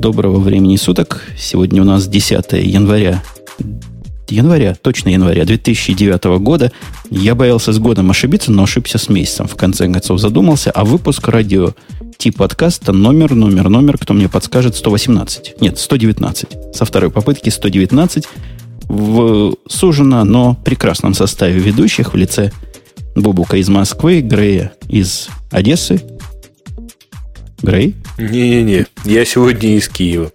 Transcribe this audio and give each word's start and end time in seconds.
доброго 0.00 0.40
времени 0.40 0.76
суток. 0.76 1.22
Сегодня 1.36 1.82
у 1.82 1.84
нас 1.84 2.08
10 2.08 2.52
января. 2.52 3.22
Января, 4.30 4.74
точно 4.80 5.10
января 5.10 5.44
2009 5.44 6.40
года. 6.40 6.72
Я 7.10 7.34
боялся 7.34 7.72
с 7.72 7.78
годом 7.78 8.10
ошибиться, 8.10 8.50
но 8.50 8.62
ошибся 8.62 8.96
с 8.96 9.10
месяцем. 9.10 9.46
В 9.46 9.56
конце 9.56 9.92
концов 9.92 10.18
задумался, 10.18 10.70
а 10.70 10.86
выпуск 10.86 11.28
радио 11.28 11.74
тип 12.16 12.38
подкаста 12.38 12.92
номер, 12.92 13.34
номер, 13.34 13.68
номер, 13.68 13.98
кто 13.98 14.14
мне 14.14 14.30
подскажет, 14.30 14.74
118. 14.74 15.60
Нет, 15.60 15.78
119. 15.78 16.48
Со 16.74 16.84
второй 16.86 17.10
попытки 17.10 17.50
119 17.50 18.26
в 18.88 19.54
сужено, 19.68 20.24
но 20.24 20.54
прекрасном 20.64 21.12
составе 21.12 21.60
ведущих 21.60 22.14
в 22.14 22.16
лице 22.16 22.52
Бубука 23.16 23.58
из 23.58 23.68
Москвы, 23.68 24.22
Грея 24.22 24.72
из 24.88 25.28
Одессы. 25.50 26.00
Грей? 27.62 27.94
Не-не-не, 28.18 28.86
я 29.04 29.24
сегодня 29.24 29.76
из 29.76 29.88
Киева. 29.88 30.32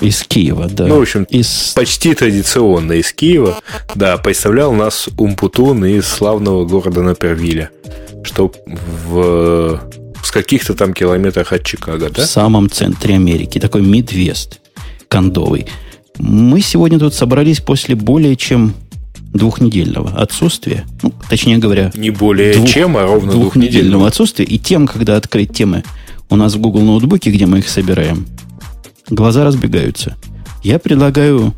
Из 0.00 0.22
Киева, 0.22 0.68
да. 0.68 0.86
Ну, 0.86 0.98
в 0.98 1.02
общем, 1.02 1.24
из... 1.24 1.72
почти 1.74 2.14
традиционно 2.14 2.92
из 2.92 3.12
Киева. 3.12 3.60
Да, 3.94 4.16
представлял 4.18 4.72
нас 4.72 5.08
Умпутун 5.16 5.84
из 5.84 6.06
славного 6.06 6.64
города 6.64 7.02
Напервиля. 7.02 7.70
Что 8.24 8.52
в, 8.66 9.80
в 10.14 10.32
каких-то 10.32 10.74
там 10.74 10.94
километрах 10.94 11.52
от 11.52 11.64
Чикаго, 11.64 12.10
да? 12.10 12.22
В 12.22 12.26
самом 12.26 12.70
центре 12.70 13.14
Америки. 13.14 13.58
Такой 13.58 13.82
Мидвест 13.82 14.60
кондовый. 15.08 15.66
Мы 16.18 16.60
сегодня 16.60 16.98
тут 16.98 17.14
собрались 17.14 17.60
после 17.60 17.94
более 17.94 18.36
чем 18.36 18.74
двухнедельного 19.32 20.10
отсутствия, 20.18 20.86
ну, 21.02 21.12
точнее 21.28 21.58
говоря, 21.58 21.92
не 21.94 22.10
более 22.10 22.54
двух, 22.54 22.68
чем, 22.68 22.96
а 22.96 23.04
ровно 23.04 23.32
двухнедельного 23.32 24.06
отсутствия, 24.06 24.46
и 24.46 24.58
тем, 24.58 24.86
когда 24.86 25.16
открыть 25.16 25.52
темы 25.52 25.84
у 26.30 26.36
нас 26.36 26.54
в 26.54 26.60
Google 26.60 26.82
ноутбуке, 26.82 27.30
где 27.30 27.46
мы 27.46 27.58
их 27.58 27.68
собираем, 27.68 28.26
глаза 29.08 29.44
разбегаются. 29.44 30.16
Я 30.62 30.78
предлагаю 30.78 31.54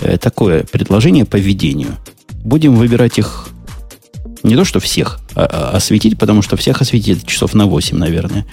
э, 0.00 0.18
такое 0.18 0.64
предложение 0.64 1.24
по 1.24 1.36
ведению. 1.36 1.96
Будем 2.44 2.76
выбирать 2.76 3.18
их 3.18 3.48
не 4.42 4.54
то, 4.54 4.64
что 4.64 4.80
всех 4.80 5.18
а, 5.34 5.44
а, 5.44 5.76
осветить, 5.76 6.18
потому 6.18 6.42
что 6.42 6.56
всех 6.56 6.80
осветить 6.80 7.26
часов 7.26 7.54
на 7.54 7.66
8, 7.66 7.96
наверное, 7.96 8.46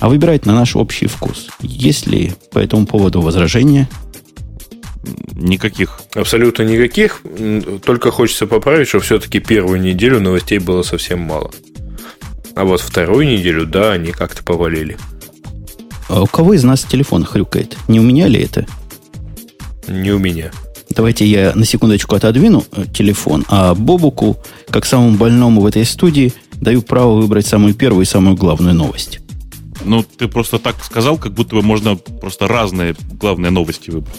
а 0.00 0.08
выбирать 0.08 0.46
на 0.46 0.54
наш 0.54 0.76
общий 0.76 1.06
вкус. 1.06 1.48
Есть 1.60 2.06
ли 2.06 2.32
по 2.52 2.58
этому 2.58 2.86
поводу 2.86 3.20
возражения? 3.20 3.88
Никаких. 5.32 6.00
Абсолютно 6.14 6.62
никаких. 6.62 7.22
Только 7.84 8.10
хочется 8.10 8.46
поправить, 8.46 8.88
что 8.88 9.00
все-таки 9.00 9.38
первую 9.38 9.80
неделю 9.80 10.20
новостей 10.20 10.58
было 10.58 10.82
совсем 10.82 11.20
мало. 11.20 11.52
А 12.56 12.64
вот 12.64 12.80
вторую 12.80 13.26
неделю, 13.26 13.66
да, 13.66 13.92
они 13.92 14.12
как-то 14.12 14.42
повалили. 14.42 14.96
А 16.08 16.22
у 16.22 16.26
кого 16.26 16.54
из 16.54 16.64
нас 16.64 16.84
телефон 16.84 17.22
хрюкает? 17.22 17.76
Не 17.86 18.00
у 18.00 18.02
меня 18.02 18.28
ли 18.28 18.40
это? 18.40 18.66
Не 19.86 20.10
у 20.12 20.18
меня. 20.18 20.50
Давайте 20.88 21.26
я 21.26 21.52
на 21.54 21.66
секундочку 21.66 22.16
отодвину 22.16 22.64
э, 22.72 22.84
телефон, 22.90 23.44
а 23.48 23.74
Бобуку, 23.74 24.38
как 24.70 24.86
самому 24.86 25.18
больному 25.18 25.60
в 25.60 25.66
этой 25.66 25.84
студии, 25.84 26.32
даю 26.54 26.80
право 26.80 27.20
выбрать 27.20 27.46
самую 27.46 27.74
первую 27.74 28.04
и 28.04 28.08
самую 28.08 28.36
главную 28.36 28.74
новость. 28.74 29.20
Ну, 29.84 30.02
ты 30.02 30.26
просто 30.26 30.58
так 30.58 30.82
сказал, 30.82 31.18
как 31.18 31.34
будто 31.34 31.56
бы 31.56 31.62
можно 31.62 31.96
просто 31.96 32.48
разные 32.48 32.96
главные 33.20 33.50
новости 33.50 33.90
выбрать. 33.90 34.16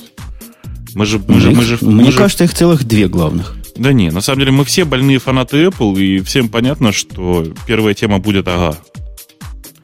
Мы 0.94 1.08
же, 1.08 1.20
мы 1.28 1.40
же, 1.40 1.50
мы 1.50 1.64
же, 1.64 1.78
Мне 1.82 2.06
мы 2.06 2.12
кажется, 2.12 2.44
же... 2.44 2.52
их 2.52 2.56
целых 2.56 2.84
две 2.84 3.08
главных. 3.08 3.56
Да 3.78 3.94
не, 3.94 4.10
на 4.12 4.22
самом 4.22 4.40
деле 4.40 4.52
мы 4.52 4.66
все 4.66 4.86
больные 4.86 5.20
фанаты 5.20 5.66
Apple, 5.66 6.00
и 6.00 6.20
всем 6.22 6.50
понятно, 6.50 6.92
что 6.92 7.46
первая 7.66 7.94
тема 7.94 8.20
будет 8.20 8.48
ага. 8.48 8.78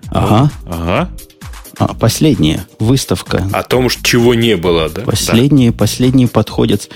Ага. 0.09 0.51
Ага. 0.65 1.09
А, 1.77 1.93
последняя 1.93 2.65
выставка. 2.79 3.47
О 3.51 3.63
том, 3.63 3.89
чего 3.89 4.35
не 4.35 4.55
было, 4.57 4.89
да? 4.89 5.01
Последние, 5.01 5.71
да. 5.71 5.77
последние 5.77 6.27
подходят. 6.27 6.89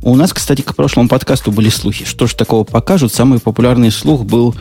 У 0.00 0.14
нас, 0.16 0.32
кстати, 0.32 0.62
к 0.62 0.74
прошлому 0.74 1.08
подкасту 1.08 1.52
были 1.52 1.68
слухи. 1.68 2.04
Что 2.04 2.26
же 2.26 2.34
такого 2.34 2.64
покажут? 2.64 3.12
Самый 3.12 3.40
популярный 3.40 3.90
слух 3.90 4.24
был 4.24 4.54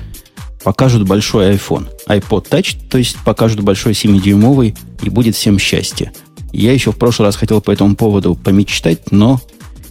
покажут 0.64 1.08
большой 1.08 1.56
iPhone. 1.56 1.88
iPod 2.08 2.50
Touch, 2.50 2.78
то 2.90 2.98
есть 2.98 3.18
покажут 3.24 3.62
большой 3.62 3.94
7-дюймовый, 3.94 4.76
и 5.02 5.10
будет 5.10 5.36
всем 5.36 5.58
счастье. 5.58 6.12
Я 6.52 6.74
еще 6.74 6.92
в 6.92 6.98
прошлый 6.98 7.28
раз 7.28 7.36
хотел 7.36 7.62
по 7.62 7.72
этому 7.72 7.96
поводу 7.96 8.36
помечтать, 8.36 9.12
но 9.12 9.40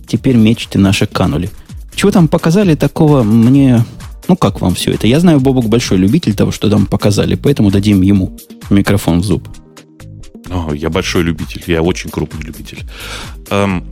теперь 0.06 0.37
мечты 0.37 0.78
наши 0.78 1.06
канули. 1.06 1.50
Чего 1.94 2.10
там 2.10 2.28
показали 2.28 2.74
такого 2.74 3.22
мне... 3.22 3.84
Ну, 4.28 4.36
как 4.36 4.60
вам 4.60 4.74
все 4.74 4.92
это? 4.92 5.06
Я 5.06 5.20
знаю, 5.20 5.40
Бобок 5.40 5.66
большой 5.68 5.98
любитель 5.98 6.34
того, 6.34 6.52
что 6.52 6.70
там 6.70 6.86
показали, 6.86 7.34
поэтому 7.34 7.70
дадим 7.70 8.02
ему 8.02 8.38
микрофон 8.70 9.20
в 9.20 9.24
зуб. 9.24 9.48
О, 10.50 10.72
я 10.72 10.90
большой 10.90 11.22
любитель, 11.22 11.62
я 11.66 11.82
очень 11.82 12.10
крупный 12.10 12.42
любитель. 12.42 12.82
Эм, 13.50 13.84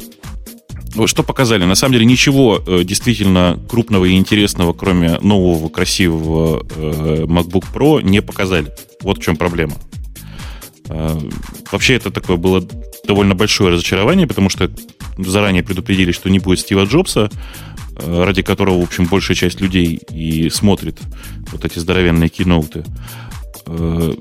что 1.06 1.22
показали? 1.22 1.64
На 1.64 1.74
самом 1.74 1.92
деле 1.94 2.04
ничего 2.04 2.62
э, 2.66 2.82
действительно 2.84 3.58
крупного 3.68 4.06
и 4.06 4.16
интересного, 4.16 4.72
кроме 4.72 5.18
нового 5.20 5.68
красивого 5.68 6.66
э, 6.76 7.24
MacBook 7.26 7.64
Pro, 7.72 8.02
не 8.02 8.22
показали. 8.22 8.72
Вот 9.02 9.18
в 9.18 9.22
чем 9.22 9.36
проблема. 9.36 9.74
Э, 10.88 11.18
вообще 11.70 11.94
это 11.94 12.10
такое 12.10 12.36
было 12.36 12.66
довольно 13.06 13.34
большое 13.34 13.72
разочарование, 13.72 14.26
потому 14.26 14.48
что 14.48 14.70
заранее 15.18 15.62
предупредили, 15.62 16.12
что 16.12 16.30
не 16.30 16.38
будет 16.38 16.60
Стива 16.60 16.84
Джобса, 16.84 17.30
ради 17.98 18.42
которого, 18.42 18.80
в 18.80 18.84
общем, 18.84 19.06
большая 19.06 19.36
часть 19.36 19.60
людей 19.60 20.00
и 20.10 20.48
смотрит 20.50 20.98
вот 21.52 21.64
эти 21.64 21.78
здоровенные 21.78 22.28
киноуты. 22.28 22.84
Э, 23.66 24.12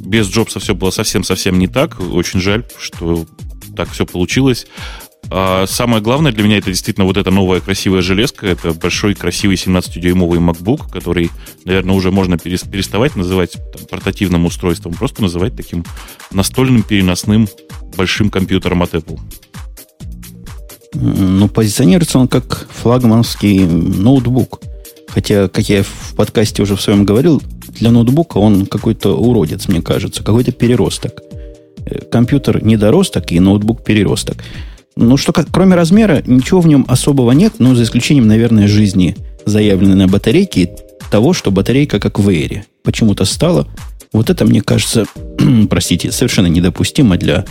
без 0.00 0.28
Джобса 0.28 0.60
все 0.60 0.74
было 0.74 0.90
совсем-совсем 0.90 1.58
не 1.58 1.68
так. 1.68 2.00
Очень 2.00 2.40
жаль, 2.40 2.64
что 2.78 3.26
так 3.76 3.90
все 3.90 4.06
получилось. 4.06 4.66
А 5.30 5.66
самое 5.66 6.02
главное 6.02 6.32
для 6.32 6.42
меня 6.42 6.58
это 6.58 6.70
действительно 6.70 7.04
вот 7.04 7.16
эта 7.16 7.30
новая 7.30 7.60
красивая 7.60 8.00
железка. 8.00 8.46
Это 8.46 8.72
большой 8.72 9.14
красивый 9.14 9.56
17-дюймовый 9.56 10.38
MacBook, 10.38 10.90
который, 10.90 11.30
наверное, 11.64 11.94
уже 11.94 12.10
можно 12.10 12.38
переставать 12.38 13.16
называть 13.16 13.52
там, 13.52 13.86
портативным 13.90 14.46
устройством, 14.46 14.94
просто 14.94 15.22
называть 15.22 15.56
таким 15.56 15.84
настольным 16.30 16.82
переносным 16.82 17.48
большим 17.96 18.30
компьютером 18.30 18.82
от 18.82 18.94
Apple. 18.94 19.20
Ну, 20.94 21.48
позиционируется 21.48 22.18
он 22.18 22.28
как 22.28 22.66
флагманский 22.70 23.64
ноутбук. 23.64 24.60
Хотя, 25.08 25.48
как 25.48 25.68
я 25.68 25.82
в 25.82 26.14
подкасте 26.16 26.62
уже 26.62 26.76
в 26.76 26.82
своем 26.82 27.04
говорил, 27.04 27.42
для 27.78 27.90
ноутбука 27.90 28.38
он 28.38 28.66
какой-то 28.66 29.16
уродец, 29.16 29.68
мне 29.68 29.82
кажется, 29.82 30.22
какой-то 30.22 30.52
переросток. 30.52 31.22
Э, 31.86 32.00
компьютер 32.10 32.64
недоросток 32.64 33.32
и 33.32 33.40
ноутбук 33.40 33.84
переросток. 33.84 34.44
Ну, 34.96 35.16
что, 35.16 35.32
как, 35.32 35.48
кроме 35.50 35.76
размера, 35.76 36.22
ничего 36.26 36.60
в 36.60 36.66
нем 36.66 36.84
особого 36.88 37.32
нет, 37.32 37.54
ну, 37.58 37.74
за 37.74 37.84
исключением, 37.84 38.26
наверное, 38.26 38.66
жизни, 38.66 39.16
заявленной 39.44 39.94
на 39.94 40.08
батарейке, 40.08 40.62
и 40.62 40.70
того, 41.10 41.32
что 41.32 41.50
батарейка 41.50 42.00
как 42.00 42.18
в 42.18 42.28
Эйре 42.28 42.64
почему-то 42.82 43.24
стала. 43.24 43.66
Вот 44.12 44.30
это, 44.30 44.44
мне 44.44 44.60
кажется, 44.60 45.06
простите, 45.70 46.12
совершенно 46.12 46.46
недопустимо 46.46 47.16
для 47.16 47.44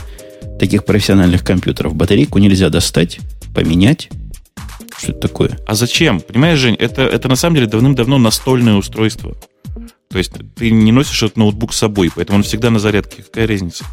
таких 0.60 0.86
профессиональных 0.86 1.44
компьютеров. 1.44 1.96
Батарейку 1.96 2.40
нельзя 2.40 2.70
достать, 2.70 3.20
поменять. 3.54 4.10
Что 4.98 5.12
это 5.12 5.20
такое? 5.22 5.60
А 5.68 5.76
зачем? 5.76 6.22
Понимаешь, 6.22 6.60
Жень, 6.60 6.76
это, 6.76 7.04
это 7.04 7.28
на 7.28 7.36
самом 7.36 7.56
деле 7.56 7.68
давным-давно 7.68 8.18
настольное 8.18 8.76
устройство. 8.76 9.36
То 10.10 10.18
есть 10.18 10.32
ты 10.56 10.72
не 10.72 10.92
носишь 10.92 11.24
этот 11.24 11.38
ноутбук 11.38 11.74
с 11.74 11.78
собой, 11.78 12.10
поэтому 12.14 12.38
он 12.38 12.44
всегда 12.44 12.70
на 12.70 12.80
зарядке. 12.80 13.24
Какая 13.24 13.48
разница? 13.48 13.86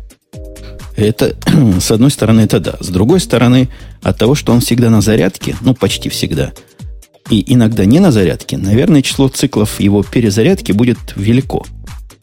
Это, 0.97 1.37
с 1.81 1.91
одной 1.91 2.11
стороны, 2.11 2.41
это 2.43 2.61
да. 2.61 2.77
С 2.81 2.89
другой 2.89 3.21
стороны, 3.21 3.69
от 4.03 4.19
того, 4.19 4.35
что 4.35 4.53
он 4.53 4.61
всегда 4.61 4.91
на 4.91 5.01
зарядке, 5.01 5.57
ну, 5.61 5.75
почти 5.75 6.09
всегда, 6.09 6.53
и 7.31 7.53
иногда 7.53 7.85
не 7.85 8.01
на 8.01 8.13
зарядке, 8.13 8.57
наверное, 8.57 9.03
число 9.03 9.29
циклов 9.29 9.81
его 9.81 10.03
перезарядки 10.03 10.73
будет 10.73 10.99
велико. 11.17 11.65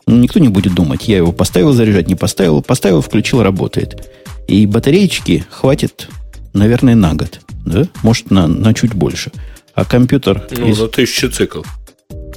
Ну, 0.07 0.17
никто 0.17 0.39
не 0.39 0.49
будет 0.49 0.73
думать, 0.73 1.07
я 1.07 1.17
его 1.17 1.31
поставил 1.31 1.73
заряжать, 1.73 2.07
не 2.07 2.15
поставил, 2.15 2.61
поставил, 2.61 3.01
включил, 3.01 3.43
работает. 3.43 4.09
И 4.51 4.65
батареечки 4.65 5.45
хватит, 5.49 6.09
наверное, 6.51 6.93
на 6.93 7.13
год. 7.13 7.39
Да? 7.65 7.87
Может, 8.03 8.31
на, 8.31 8.47
на 8.47 8.73
чуть 8.73 8.93
больше. 8.93 9.31
А 9.75 9.85
компьютер... 9.85 10.45
Ну, 10.51 10.67
из... 10.67 10.77
на 10.77 10.89
тысячу 10.89 11.31
циклов. 11.31 11.65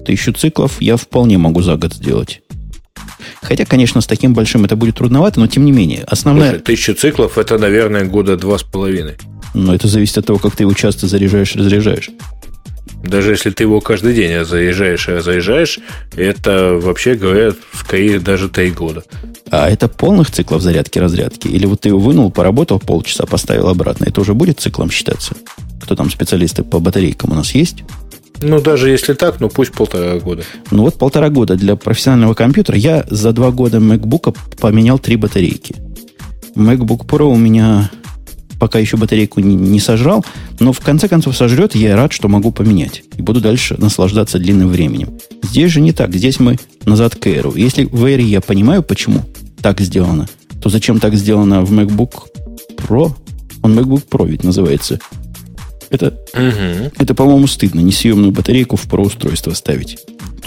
Тысячу 0.07 0.33
циклов 0.33 0.81
я 0.81 0.97
вполне 0.97 1.39
могу 1.39 1.61
за 1.61 1.75
год 1.75 1.93
сделать. 1.93 2.43
Хотя, 3.43 3.65
конечно, 3.65 4.01
с 4.01 4.07
таким 4.07 4.33
большим 4.33 4.65
это 4.65 4.77
будет 4.77 4.95
трудновато, 4.95 5.41
но 5.41 5.49
тем 5.49 5.65
не 5.65 5.73
менее. 5.73 6.05
Основная... 6.07 6.51
Слушай, 6.51 6.63
тысяча 6.63 6.95
циклов 6.95 7.37
это, 7.37 7.59
наверное, 7.59 8.05
года 8.05 8.37
два 8.37 8.59
с 8.59 8.63
половиной. 8.63 9.17
Но 9.53 9.75
это 9.75 9.89
зависит 9.89 10.19
от 10.19 10.27
того, 10.27 10.39
как 10.39 10.55
ты 10.55 10.63
его 10.63 10.73
часто 10.73 11.09
заряжаешь, 11.09 11.57
разряжаешь. 11.57 12.11
Даже 13.03 13.33
если 13.33 13.51
ты 13.51 13.65
его 13.65 13.81
каждый 13.81 14.15
день 14.15 14.45
заезжаешь 14.45 15.09
и 15.09 15.13
разъезжаешь, 15.13 15.79
это, 16.17 16.79
вообще 16.81 17.15
говоря, 17.15 17.53
скорее 17.73 18.19
даже 18.19 18.49
три 18.49 18.71
года. 18.71 19.05
А 19.51 19.69
это 19.69 19.89
полных 19.89 20.31
циклов 20.31 20.63
зарядки-разрядки? 20.63 21.49
Или 21.49 21.67
вот 21.67 21.83
ты 21.83 21.91
его 21.91 21.99
вынул, 21.99 22.31
поработал 22.31 22.79
полчаса, 22.79 23.27
поставил 23.27 23.69
обратно, 23.69 24.07
это 24.07 24.21
уже 24.21 24.35
будет 24.35 24.61
циклом 24.61 24.91
считаться? 24.91 25.35
Кто 25.83 25.97
там 25.97 26.11
специалисты 26.11 26.63
по 26.63 26.79
батарейкам 26.79 27.33
у 27.33 27.35
нас 27.35 27.55
есть? 27.55 27.85
Ну, 28.41 28.61
даже 28.61 28.91
если 28.91 29.15
так, 29.15 29.41
ну 29.41 29.49
пусть 29.49 29.73
полтора 29.73 30.19
года. 30.19 30.43
Ну 30.71 30.83
вот 30.83 30.99
полтора 30.99 31.29
года 31.29 31.57
для 31.57 31.77
профессионального 31.77 32.35
компьютера. 32.35 32.77
Я 32.77 33.05
за 33.09 33.33
два 33.33 33.51
года 33.51 33.79
MacBook 33.79 34.37
поменял 34.61 34.99
три 34.99 35.17
батарейки. 35.17 35.77
MacBook 36.57 37.07
Pro 37.07 37.25
у 37.25 37.37
меня 37.37 37.91
пока 38.59 38.79
еще 38.79 38.97
батарейку 38.97 39.41
не, 39.41 39.55
не 39.55 39.81
сожрал, 39.81 40.25
но 40.61 40.73
в 40.73 40.81
конце 40.81 41.09
концов 41.09 41.37
сожрет, 41.37 41.75
я 41.75 41.97
рад, 41.97 42.13
что 42.13 42.29
могу 42.29 42.53
поменять. 42.53 43.03
И 43.17 43.23
буду 43.23 43.41
дальше 43.41 43.77
наслаждаться 43.79 44.39
длинным 44.39 44.69
временем. 44.69 45.19
Здесь 45.43 45.71
же 45.71 45.81
не 45.81 45.93
так. 45.93 46.15
Здесь 46.15 46.41
мы 46.41 46.59
назад 46.85 47.17
к 47.17 47.27
Air. 47.27 47.53
Если 47.59 47.85
в 47.85 48.05
Air 48.05 48.23
я 48.23 48.41
понимаю, 48.41 48.83
почему 48.83 49.23
так 49.61 49.81
сделано, 49.81 50.29
то 50.63 50.69
зачем 50.69 51.01
так 51.01 51.15
сделано 51.15 51.63
в 51.63 51.73
MacBook 51.73 52.13
Pro? 52.77 53.13
Он 53.63 53.79
MacBook 53.79 54.05
Pro 54.09 54.27
ведь 54.27 54.45
называется. 54.45 54.99
Это, 55.95 56.09
угу. 56.33 56.93
это 56.99 57.15
по-моему, 57.15 57.47
стыдно. 57.47 57.81
Несъемную 57.81 58.33
батарейку 58.33 58.77
в 58.77 58.87
Pro 58.87 59.03
устройство 59.03 59.53
ставить. 59.55 59.99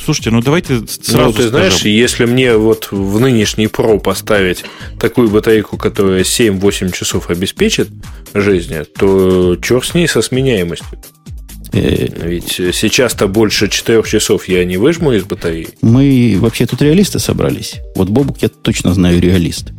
Слушайте, 0.04 0.32
ну 0.32 0.42
давайте 0.42 0.74
ну, 0.74 0.88
сразу 0.88 1.26
Ну, 1.26 1.34
ты 1.34 1.48
скажем. 1.48 1.50
знаешь, 1.50 1.82
если 1.84 2.26
мне 2.26 2.56
вот 2.56 2.90
в 2.92 3.20
нынешний 3.20 3.68
Pro 3.68 4.00
поставить 4.00 4.64
такую 5.00 5.30
батарейку, 5.30 5.78
которая 5.78 6.24
7-8 6.24 6.92
часов 6.92 7.30
обеспечит 7.30 7.90
жизни, 8.34 8.84
то 8.98 9.56
черт 9.56 9.86
с 9.86 9.94
ней 9.94 10.08
со 10.08 10.22
сменяемостью. 10.22 10.88
Э, 11.74 12.28
Ведь 12.28 12.52
сейчас-то 12.74 13.28
больше 13.28 13.70
4 13.70 14.04
часов 14.04 14.48
я 14.48 14.64
не 14.66 14.78
выжму 14.78 15.14
из 15.14 15.24
батареи. 15.24 15.70
Мы 15.82 16.38
вообще 16.40 16.66
тут 16.66 16.82
реалисты 16.82 17.20
собрались. 17.20 17.76
Вот 17.96 18.10
Бобук 18.10 18.42
я 18.42 18.50
точно 18.50 18.94
знаю 18.94 19.20
реалист. 19.20 19.72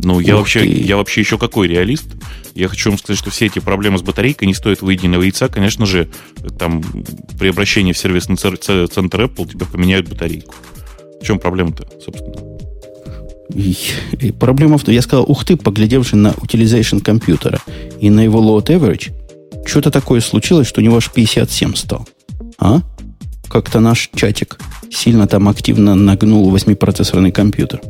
Ну, 0.00 0.20
я 0.20 0.36
вообще, 0.36 0.66
я 0.66 0.96
вообще 0.96 1.20
еще 1.20 1.38
какой 1.38 1.68
реалист? 1.68 2.06
Я 2.54 2.68
хочу 2.68 2.90
вам 2.90 2.98
сказать, 2.98 3.18
что 3.18 3.30
все 3.30 3.46
эти 3.46 3.58
проблемы 3.58 3.98
с 3.98 4.02
батарейкой 4.02 4.46
не 4.46 4.54
стоят 4.54 4.80
выеденного 4.80 5.22
яйца. 5.22 5.48
Конечно 5.48 5.86
же, 5.86 6.08
там 6.58 6.82
при 7.38 7.48
обращении 7.48 7.92
в 7.92 7.98
сервисный 7.98 8.36
центр 8.36 9.22
Apple 9.22 9.50
тебе 9.50 9.66
поменяют 9.66 10.08
батарейку. 10.08 10.54
В 11.20 11.24
чем 11.24 11.38
проблема-то, 11.38 11.88
собственно? 12.04 12.36
И, 13.54 13.76
и 14.20 14.30
проблема 14.30 14.78
в 14.78 14.84
том, 14.84 14.94
я 14.94 15.02
сказал, 15.02 15.24
ух 15.26 15.44
ты, 15.44 15.56
поглядевши 15.56 16.16
на 16.16 16.28
utilization 16.28 17.00
компьютера 17.00 17.60
и 17.98 18.10
на 18.10 18.20
его 18.20 18.40
load 18.40 18.66
average, 18.66 19.10
что-то 19.66 19.90
такое 19.90 20.20
случилось, 20.20 20.68
что 20.68 20.80
у 20.80 20.84
него 20.84 20.96
аж 20.96 21.10
57 21.10 21.74
стал. 21.74 22.06
А? 22.58 22.82
Как-то 23.48 23.80
наш 23.80 24.10
чатик 24.14 24.58
сильно 24.90 25.26
там 25.26 25.48
активно 25.48 25.94
нагнул 25.94 26.54
8-процессорный 26.54 27.32
компьютер 27.32 27.80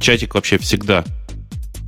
чатик 0.00 0.34
вообще 0.34 0.58
всегда 0.58 1.04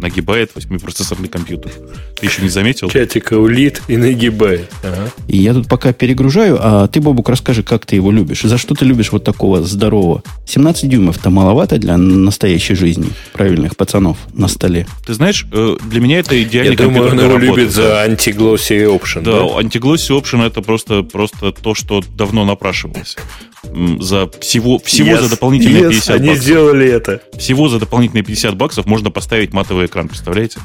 нагибает 0.03 0.51
8-процессорный 0.55 1.29
компьютер. 1.29 1.71
Ты 2.19 2.27
еще 2.27 2.43
не 2.43 2.49
заметил? 2.49 2.91
Чатик 2.91 3.33
улит 3.33 3.83
и 3.89 3.97
нагибает. 3.97 4.71
Ага. 4.83 5.11
И 5.29 5.39
я 5.39 5.55
тут 5.55 5.69
пока 5.69 5.93
перегружаю, 5.93 6.59
а 6.61 6.89
ты, 6.89 7.01
Бобук, 7.01 7.29
расскажи, 7.29 7.63
как 7.63 7.87
ты 7.87 7.97
его 7.97 8.11
любишь. 8.11 8.43
За 8.43 8.59
что 8.59 8.75
ты 8.75 8.85
любишь 8.85 9.13
вот 9.13 9.25
такого 9.25 9.63
здорового? 9.63 10.23
17 10.47 10.89
дюймов-то 10.89 11.31
маловато 11.31 11.79
для 11.79 11.97
настоящей 11.97 12.75
жизни 12.75 13.11
правильных 13.33 13.77
пацанов 13.77 14.19
на 14.33 14.49
столе. 14.49 14.87
Ты 15.07 15.15
знаешь, 15.15 15.47
э, 15.53 15.77
для 15.89 16.01
меня 16.01 16.19
это 16.19 16.41
идеальный 16.43 16.73
я 16.73 16.77
компьютер. 16.77 17.05
Я 17.05 17.11
думаю, 17.11 17.35
он 17.35 17.41
его 17.41 17.57
любит 17.57 17.73
за 17.73 18.03
антиглосси 18.03 18.85
option. 18.85 19.23
Да, 19.23 19.41
да? 19.41 19.59
антиглосси 19.59 20.13
option 20.13 20.45
это 20.45 20.63
просто, 20.63 21.03
просто 21.03 21.53
то, 21.53 21.75
что 21.75 22.03
давно 22.17 22.45
напрашивалось 22.45 23.17
за 23.63 24.29
всего, 24.41 24.79
всего 24.79 25.11
yes, 25.11 25.23
за 25.23 25.31
дополнительные 25.31 25.85
yes, 25.85 25.91
50 25.91 26.17
они 26.17 26.29
баксов. 26.29 26.45
сделали 26.45 26.89
это. 26.89 27.23
Всего 27.39 27.69
за 27.69 27.79
дополнительные 27.79 28.25
50 28.25 28.57
баксов 28.57 28.87
можно 28.87 29.11
поставить 29.11 29.53
матовый 29.53 29.87
экран, 29.87 30.09
представляете? 30.09 30.61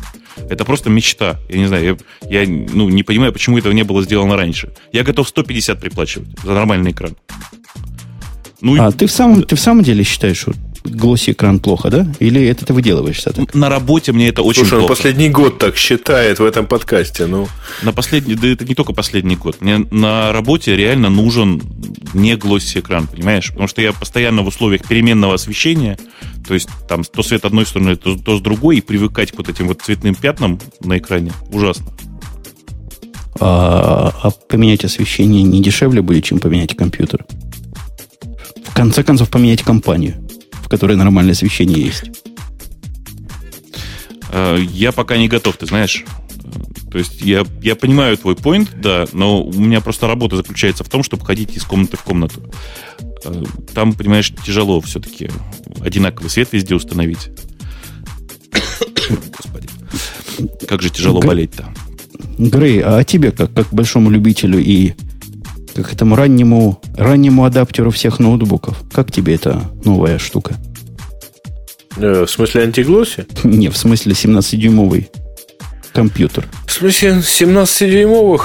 Это 0.49 0.65
просто 0.65 0.89
мечта. 0.89 1.39
Я 1.49 1.57
не 1.57 1.67
знаю, 1.67 1.99
я, 2.29 2.41
я 2.41 2.47
ну, 2.47 2.89
не 2.89 3.03
понимаю, 3.03 3.33
почему 3.33 3.57
этого 3.57 3.73
не 3.73 3.83
было 3.83 4.03
сделано 4.03 4.35
раньше. 4.35 4.73
Я 4.91 5.03
готов 5.03 5.27
150 5.27 5.79
приплачивать 5.79 6.27
за 6.43 6.53
нормальный 6.53 6.91
экран. 6.91 7.15
Ну, 8.61 8.81
а 8.83 8.89
и... 8.89 8.91
ты, 8.91 9.05
в 9.05 9.11
самом, 9.11 9.43
ты 9.43 9.55
в 9.55 9.59
самом 9.59 9.83
деле 9.83 10.03
считаешь, 10.03 10.45
что 10.87 10.97
глосси 10.97 11.31
экран 11.31 11.59
плохо, 11.59 11.89
да? 11.89 12.07
Или 12.19 12.45
это 12.45 12.65
ты 12.65 12.73
выделываешься 12.73 13.31
так? 13.31 13.53
На 13.53 13.69
работе 13.69 14.11
мне 14.11 14.29
это 14.29 14.41
очень 14.41 14.61
Слушай, 14.61 14.79
плохо. 14.79 14.91
он 14.91 14.97
последний 14.97 15.29
год 15.29 15.57
так 15.57 15.77
считает 15.77 16.39
в 16.39 16.45
этом 16.45 16.65
подкасте, 16.65 17.25
ну. 17.25 17.47
На 17.83 17.93
последний, 17.93 18.35
да 18.35 18.47
это 18.47 18.65
не 18.65 18.75
только 18.75 18.93
последний 18.93 19.35
год. 19.35 19.57
Мне 19.61 19.79
на 19.91 20.31
работе 20.31 20.75
реально 20.75 21.09
нужен 21.09 21.61
не 22.13 22.35
глосси 22.35 22.79
экран, 22.79 23.07
понимаешь? 23.07 23.49
Потому 23.49 23.67
что 23.67 23.81
я 23.81 23.93
постоянно 23.93 24.41
в 24.41 24.47
условиях 24.47 24.87
переменного 24.87 25.35
освещения, 25.35 25.97
то 26.47 26.53
есть 26.53 26.69
там 26.87 27.03
то 27.03 27.23
свет 27.23 27.45
одной 27.45 27.65
стороны, 27.65 27.95
то, 27.95 28.17
то 28.17 28.37
с 28.37 28.41
другой, 28.41 28.77
и 28.77 28.81
привыкать 28.81 29.31
к 29.31 29.37
вот 29.37 29.49
этим 29.49 29.67
вот 29.67 29.81
цветным 29.81 30.15
пятнам 30.15 30.59
на 30.83 30.97
экране 30.97 31.31
ужасно. 31.51 31.87
А, 33.39 34.11
а 34.23 34.31
поменять 34.31 34.83
освещение 34.83 35.43
не 35.43 35.61
дешевле 35.61 36.01
будет, 36.01 36.23
чем 36.23 36.39
поменять 36.39 36.75
компьютер? 36.75 37.25
В 38.65 38.73
конце 38.73 39.03
концов, 39.03 39.29
поменять 39.29 39.63
компанию 39.63 40.26
в 40.67 40.69
которой 40.69 40.97
нормальное 40.97 41.31
освещение 41.31 41.79
есть? 41.79 42.11
Э, 44.33 44.59
я 44.73 44.91
пока 44.91 45.15
не 45.15 45.29
готов, 45.29 45.55
ты 45.55 45.65
знаешь. 45.65 46.03
То 46.91 46.97
есть 46.97 47.21
я, 47.21 47.45
я 47.61 47.77
понимаю 47.77 48.17
твой 48.17 48.35
point, 48.35 48.67
да, 48.77 49.07
но 49.13 49.41
у 49.41 49.53
меня 49.53 49.79
просто 49.79 50.07
работа 50.07 50.35
заключается 50.35 50.83
в 50.83 50.89
том, 50.89 51.03
чтобы 51.03 51.25
ходить 51.25 51.55
из 51.55 51.63
комнаты 51.63 51.95
в 51.95 52.03
комнату. 52.03 52.41
Э, 53.23 53.43
там, 53.73 53.93
понимаешь, 53.93 54.33
тяжело 54.45 54.81
все-таки 54.81 55.29
одинаковый 55.79 56.29
свет 56.29 56.49
везде 56.51 56.75
установить. 56.75 57.29
Господи. 59.37 59.69
Как 60.67 60.81
же 60.81 60.89
тяжело 60.89 61.21
болеть-то. 61.21 61.73
Грей, 62.37 62.81
а 62.83 63.05
тебе, 63.05 63.31
как, 63.31 63.53
как 63.53 63.69
большому 63.71 64.09
любителю 64.09 64.59
и 64.59 64.95
как 65.77 65.93
этому 65.93 66.15
раннему, 66.15 66.81
раннему 66.97 67.45
адаптеру 67.45 67.91
всех 67.91 68.19
ноутбуков. 68.19 68.77
Как 68.91 69.11
тебе 69.11 69.35
эта 69.35 69.61
новая 69.85 70.17
штука? 70.17 70.55
Э, 71.97 72.25
в 72.25 72.29
смысле 72.29 72.63
антиглосси? 72.63 73.25
Не, 73.43 73.69
в 73.69 73.77
смысле 73.77 74.13
17-дюймовый 74.13 75.09
компьютер. 75.93 76.45
В 76.65 76.71
смысле 76.71 77.19
17-дюймовых? 77.19 78.41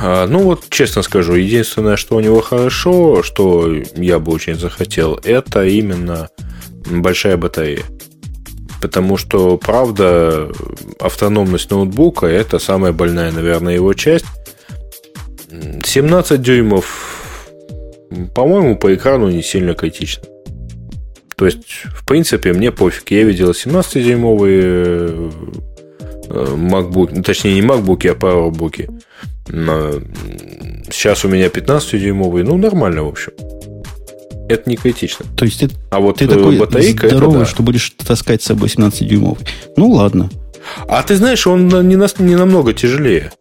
А, 0.00 0.26
ну 0.26 0.40
вот, 0.40 0.64
честно 0.70 1.02
скажу, 1.02 1.34
единственное, 1.34 1.96
что 1.96 2.16
у 2.16 2.20
него 2.20 2.40
хорошо, 2.40 3.22
что 3.22 3.74
я 3.96 4.18
бы 4.18 4.32
очень 4.32 4.56
захотел, 4.56 5.18
это 5.24 5.64
именно 5.64 6.28
большая 6.90 7.36
батарея. 7.36 7.82
Потому 8.80 9.16
что, 9.16 9.56
правда, 9.56 10.50
автономность 11.00 11.70
ноутбука– 11.70 12.26
это 12.28 12.58
самая 12.58 12.92
больная, 12.92 13.32
наверное, 13.32 13.74
его 13.74 13.94
часть. 13.94 14.26
17 15.84 16.40
дюймов, 16.40 17.46
по-моему, 18.34 18.76
по 18.76 18.94
экрану 18.94 19.28
не 19.28 19.42
сильно 19.42 19.74
критично. 19.74 20.24
То 21.36 21.44
есть, 21.44 21.84
в 21.94 22.06
принципе, 22.06 22.52
мне 22.52 22.72
пофиг. 22.72 23.10
Я 23.10 23.24
видел 23.24 23.50
17-дюймовые 23.50 25.32
э, 26.28 26.54
MacBook, 26.56 27.10
ну, 27.12 27.22
точнее, 27.22 27.54
не 27.54 27.60
MacBook, 27.60 28.08
а 28.08 28.14
PowerBook. 28.14 28.90
Сейчас 30.90 31.24
у 31.24 31.28
меня 31.28 31.46
15-дюймовые, 31.48 32.42
ну, 32.42 32.56
нормально, 32.56 33.04
в 33.04 33.08
общем. 33.08 33.32
Это 34.48 34.70
не 34.70 34.76
критично. 34.76 35.26
То 35.36 35.44
есть, 35.44 35.60
ты, 35.60 35.68
а 35.90 36.00
вот 36.00 36.18
ты 36.18 36.26
такой 36.26 36.58
батарейка, 36.58 37.08
здоровый, 37.08 37.36
это, 37.36 37.44
да. 37.44 37.50
что 37.50 37.62
будешь 37.62 37.90
таскать 37.90 38.42
с 38.42 38.46
собой 38.46 38.68
17-дюймовый. 38.68 39.46
Ну, 39.76 39.90
ладно. 39.90 40.30
А 40.88 41.02
ты 41.02 41.16
знаешь, 41.16 41.46
он 41.46 41.68
не, 41.68 41.96
на, 41.96 42.08
не 42.18 42.36
намного 42.36 42.72
тяжелее. 42.72 43.32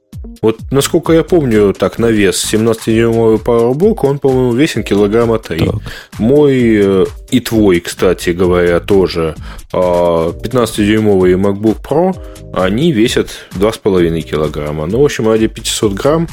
Вот, 0.46 0.60
насколько 0.70 1.12
я 1.12 1.24
помню, 1.24 1.74
так, 1.74 1.98
на 1.98 2.12
вес 2.12 2.54
17-дюймовый 2.54 3.38
Powerbook, 3.38 3.98
он, 4.04 4.20
по-моему, 4.20 4.54
весен 4.54 4.84
килограмма 4.84 5.40
3. 5.40 5.58
Так. 5.58 5.76
Мой 6.20 6.54
э, 6.56 7.06
и 7.32 7.40
твой, 7.40 7.80
кстати 7.80 8.30
говоря, 8.30 8.80
тоже 8.80 9.34
15-дюймовый 9.74 11.34
а, 11.34 11.38
MacBook 11.38 11.82
Pro, 11.82 12.16
они 12.54 12.92
весят 12.92 13.30
2,5 13.54 14.22
килограмма. 14.22 14.86
Ну, 14.86 15.02
в 15.02 15.06
общем, 15.06 15.28
ради 15.28 15.48
500 15.48 15.94
грамм 15.94 16.28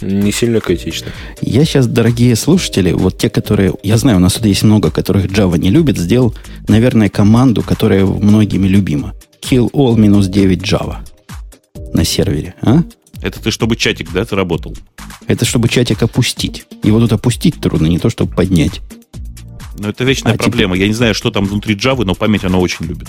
не 0.00 0.32
сильно 0.32 0.58
критично. 0.58 1.12
Я 1.40 1.64
сейчас, 1.64 1.86
дорогие 1.86 2.34
слушатели, 2.34 2.90
вот 2.90 3.16
те, 3.16 3.30
которые... 3.30 3.74
Я 3.84 3.96
знаю, 3.96 4.16
у 4.16 4.20
нас 4.20 4.32
тут 4.32 4.46
есть 4.46 4.64
много, 4.64 4.90
которых 4.90 5.26
Java 5.26 5.56
не 5.56 5.70
любит, 5.70 5.98
сделал, 5.98 6.34
наверное, 6.66 7.10
команду, 7.10 7.62
которая 7.62 8.06
многими 8.06 8.66
любима. 8.66 9.14
Kill 9.40 9.70
all 9.70 9.96
минус 9.96 10.26
9 10.26 10.62
Java 10.62 10.96
на 11.94 12.04
сервере. 12.04 12.56
А? 12.60 12.82
Это 13.26 13.40
ты, 13.40 13.50
чтобы 13.50 13.74
чатик, 13.74 14.12
да, 14.12 14.24
ты 14.24 14.36
работал? 14.36 14.76
Это 15.26 15.44
чтобы 15.44 15.68
чатик 15.68 16.00
опустить. 16.00 16.64
Его 16.84 17.00
тут 17.00 17.12
опустить 17.12 17.60
трудно, 17.60 17.88
не 17.88 17.98
то, 17.98 18.08
чтобы 18.08 18.32
поднять. 18.32 18.80
Но 19.80 19.88
это 19.88 20.04
вечная 20.04 20.34
а 20.34 20.36
проблема. 20.36 20.76
Теперь... 20.76 20.82
Я 20.84 20.88
не 20.88 20.94
знаю, 20.94 21.12
что 21.12 21.32
там 21.32 21.44
внутри 21.44 21.74
Java, 21.74 22.04
но 22.04 22.14
память 22.14 22.44
она 22.44 22.58
очень 22.58 22.86
любит. 22.86 23.08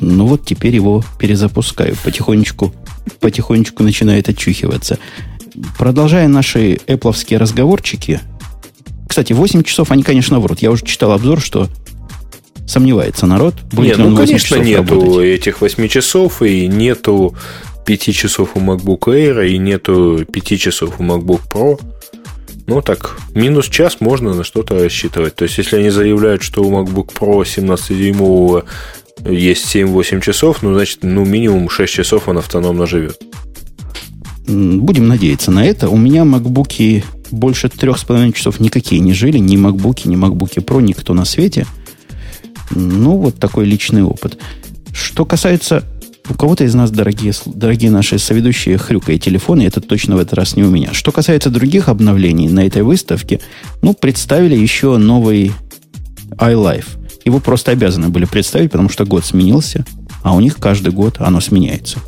Ну 0.00 0.26
вот 0.26 0.44
теперь 0.44 0.74
его 0.74 1.04
перезапускаю. 1.16 1.96
Потихонечку, 2.02 2.74
потихонечку 3.20 3.84
начинает 3.84 4.28
очухиваться. 4.28 4.98
Продолжая 5.78 6.26
наши 6.26 6.80
эпловские 6.88 7.38
разговорчики. 7.38 8.20
Кстати, 9.08 9.32
8 9.32 9.62
часов 9.62 9.92
они, 9.92 10.02
конечно, 10.02 10.40
врут. 10.40 10.58
Я 10.58 10.72
уже 10.72 10.84
читал 10.84 11.12
обзор, 11.12 11.40
что 11.40 11.68
сомневается 12.66 13.26
народ. 13.26 13.54
Будет 13.70 13.96
Нет, 13.96 13.98
ну, 13.98 14.16
конечно, 14.16 14.56
нету 14.56 14.94
работать. 14.94 15.24
этих 15.24 15.60
8 15.60 15.86
часов 15.86 16.42
и 16.42 16.66
нету 16.66 17.36
5 17.84 18.14
часов 18.14 18.56
у 18.56 18.60
MacBook 18.60 19.00
Air 19.00 19.48
и 19.48 19.58
нету 19.58 20.24
5 20.30 20.60
часов 20.60 21.00
у 21.00 21.02
MacBook 21.02 21.42
Pro. 21.50 21.80
Ну 22.66 22.80
так, 22.80 23.18
минус 23.34 23.68
час 23.68 23.98
можно 24.00 24.34
на 24.34 24.44
что-то 24.44 24.82
рассчитывать. 24.82 25.34
То 25.34 25.44
есть, 25.44 25.58
если 25.58 25.76
они 25.76 25.90
заявляют, 25.90 26.42
что 26.42 26.62
у 26.62 26.70
MacBook 26.70 27.12
Pro 27.12 27.42
17-дюймового 27.42 28.64
есть 29.24 29.74
7-8 29.74 30.20
часов, 30.20 30.62
ну, 30.62 30.74
значит, 30.74 31.00
ну, 31.02 31.24
минимум 31.24 31.68
6 31.68 31.92
часов 31.92 32.28
он 32.28 32.38
автономно 32.38 32.86
живет. 32.86 33.20
Будем 34.46 35.08
надеяться 35.08 35.50
на 35.50 35.64
это. 35.64 35.88
У 35.88 35.96
меня 35.96 36.24
макбуки 36.24 37.04
больше 37.30 37.68
трех 37.68 37.98
с 37.98 38.04
половиной 38.04 38.32
часов 38.32 38.60
никакие 38.60 39.00
не 39.00 39.12
жили. 39.14 39.38
Ни 39.38 39.56
макбуки, 39.56 40.08
ни 40.08 40.16
макбуки 40.16 40.58
Pro, 40.58 40.82
никто 40.82 41.14
на 41.14 41.24
свете. 41.24 41.66
Ну, 42.70 43.16
вот 43.18 43.38
такой 43.38 43.64
личный 43.64 44.02
опыт. 44.02 44.38
Что 44.92 45.24
касается 45.24 45.84
у 46.28 46.34
кого-то 46.34 46.64
из 46.64 46.74
нас, 46.74 46.90
дорогие, 46.90 47.32
дорогие 47.46 47.90
наши 47.90 48.18
соведущие, 48.18 48.78
хрюкая 48.78 49.18
телефоны, 49.18 49.62
это 49.62 49.80
точно 49.80 50.16
в 50.16 50.18
этот 50.18 50.34
раз 50.34 50.56
не 50.56 50.62
у 50.62 50.70
меня. 50.70 50.92
Что 50.92 51.12
касается 51.12 51.50
других 51.50 51.88
обновлений 51.88 52.48
на 52.48 52.66
этой 52.66 52.82
выставке, 52.82 53.40
ну, 53.82 53.94
представили 53.94 54.56
еще 54.56 54.96
новый 54.96 55.52
iLife. 56.36 56.86
Его 57.24 57.40
просто 57.40 57.72
обязаны 57.72 58.08
были 58.08 58.24
представить, 58.24 58.70
потому 58.70 58.88
что 58.88 59.04
год 59.04 59.24
сменился, 59.24 59.84
а 60.22 60.34
у 60.34 60.40
них 60.40 60.56
каждый 60.56 60.92
год 60.92 61.16
оно 61.18 61.40
сменяется. 61.40 61.98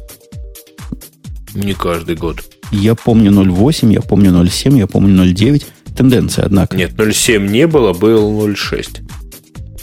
Не 1.54 1.74
каждый 1.74 2.16
год. 2.16 2.44
Я 2.70 2.94
помню 2.94 3.30
0.8, 3.30 3.92
я 3.92 4.00
помню 4.00 4.30
0.7, 4.30 4.78
я 4.78 4.86
помню 4.86 5.24
0.9. 5.24 5.64
Тенденция, 5.96 6.44
однако. 6.44 6.76
Нет, 6.76 6.92
0.7 6.92 7.48
не 7.48 7.66
было, 7.66 7.92
был 7.92 8.46
0.6. 8.46 9.02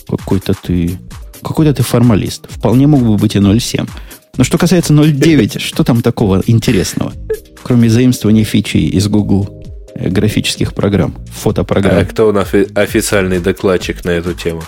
Какой-то 0.07 0.53
ты... 0.53 0.99
Какой-то 1.41 1.73
ты 1.73 1.83
формалист. 1.83 2.45
Вполне 2.49 2.87
мог 2.87 3.01
бы 3.01 3.17
быть 3.17 3.35
и 3.35 3.39
0.7. 3.39 3.89
Но 4.35 4.43
что 4.43 4.57
касается 4.57 4.93
0.9, 4.93 5.59
что 5.59 5.83
там 5.83 6.01
такого 6.01 6.41
интересного? 6.47 7.13
Кроме 7.61 7.87
заимствования 7.87 8.43
фичи 8.43 8.77
из 8.77 9.07
Google 9.07 9.63
э, 9.93 10.09
графических 10.09 10.73
программ, 10.73 11.15
фотопрограмм. 11.31 11.99
А 11.99 12.05
кто 12.05 12.27
он 12.27 12.37
офи- 12.37 12.71
официальный 12.73 13.39
докладчик 13.39 14.03
на 14.03 14.09
эту 14.09 14.33
тему? 14.33 14.63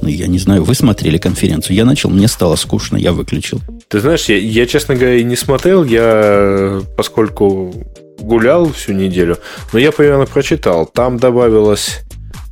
Ну, 0.00 0.08
я 0.08 0.26
не 0.26 0.38
знаю, 0.38 0.64
вы 0.64 0.74
смотрели 0.74 1.18
конференцию. 1.18 1.76
Я 1.76 1.84
начал, 1.84 2.08
мне 2.08 2.28
стало 2.28 2.56
скучно, 2.56 2.96
я 2.96 3.12
выключил. 3.12 3.60
Ты 3.88 4.00
знаешь, 4.00 4.24
я, 4.24 4.38
я 4.38 4.66
честно 4.66 4.94
говоря, 4.94 5.22
не 5.22 5.36
смотрел, 5.36 5.84
я, 5.84 6.80
поскольку 6.96 7.74
гулял 8.18 8.72
всю 8.72 8.92
неделю, 8.92 9.36
но 9.74 9.78
я 9.78 9.92
примерно 9.92 10.24
прочитал. 10.24 10.86
Там 10.86 11.18
добавилось 11.18 12.00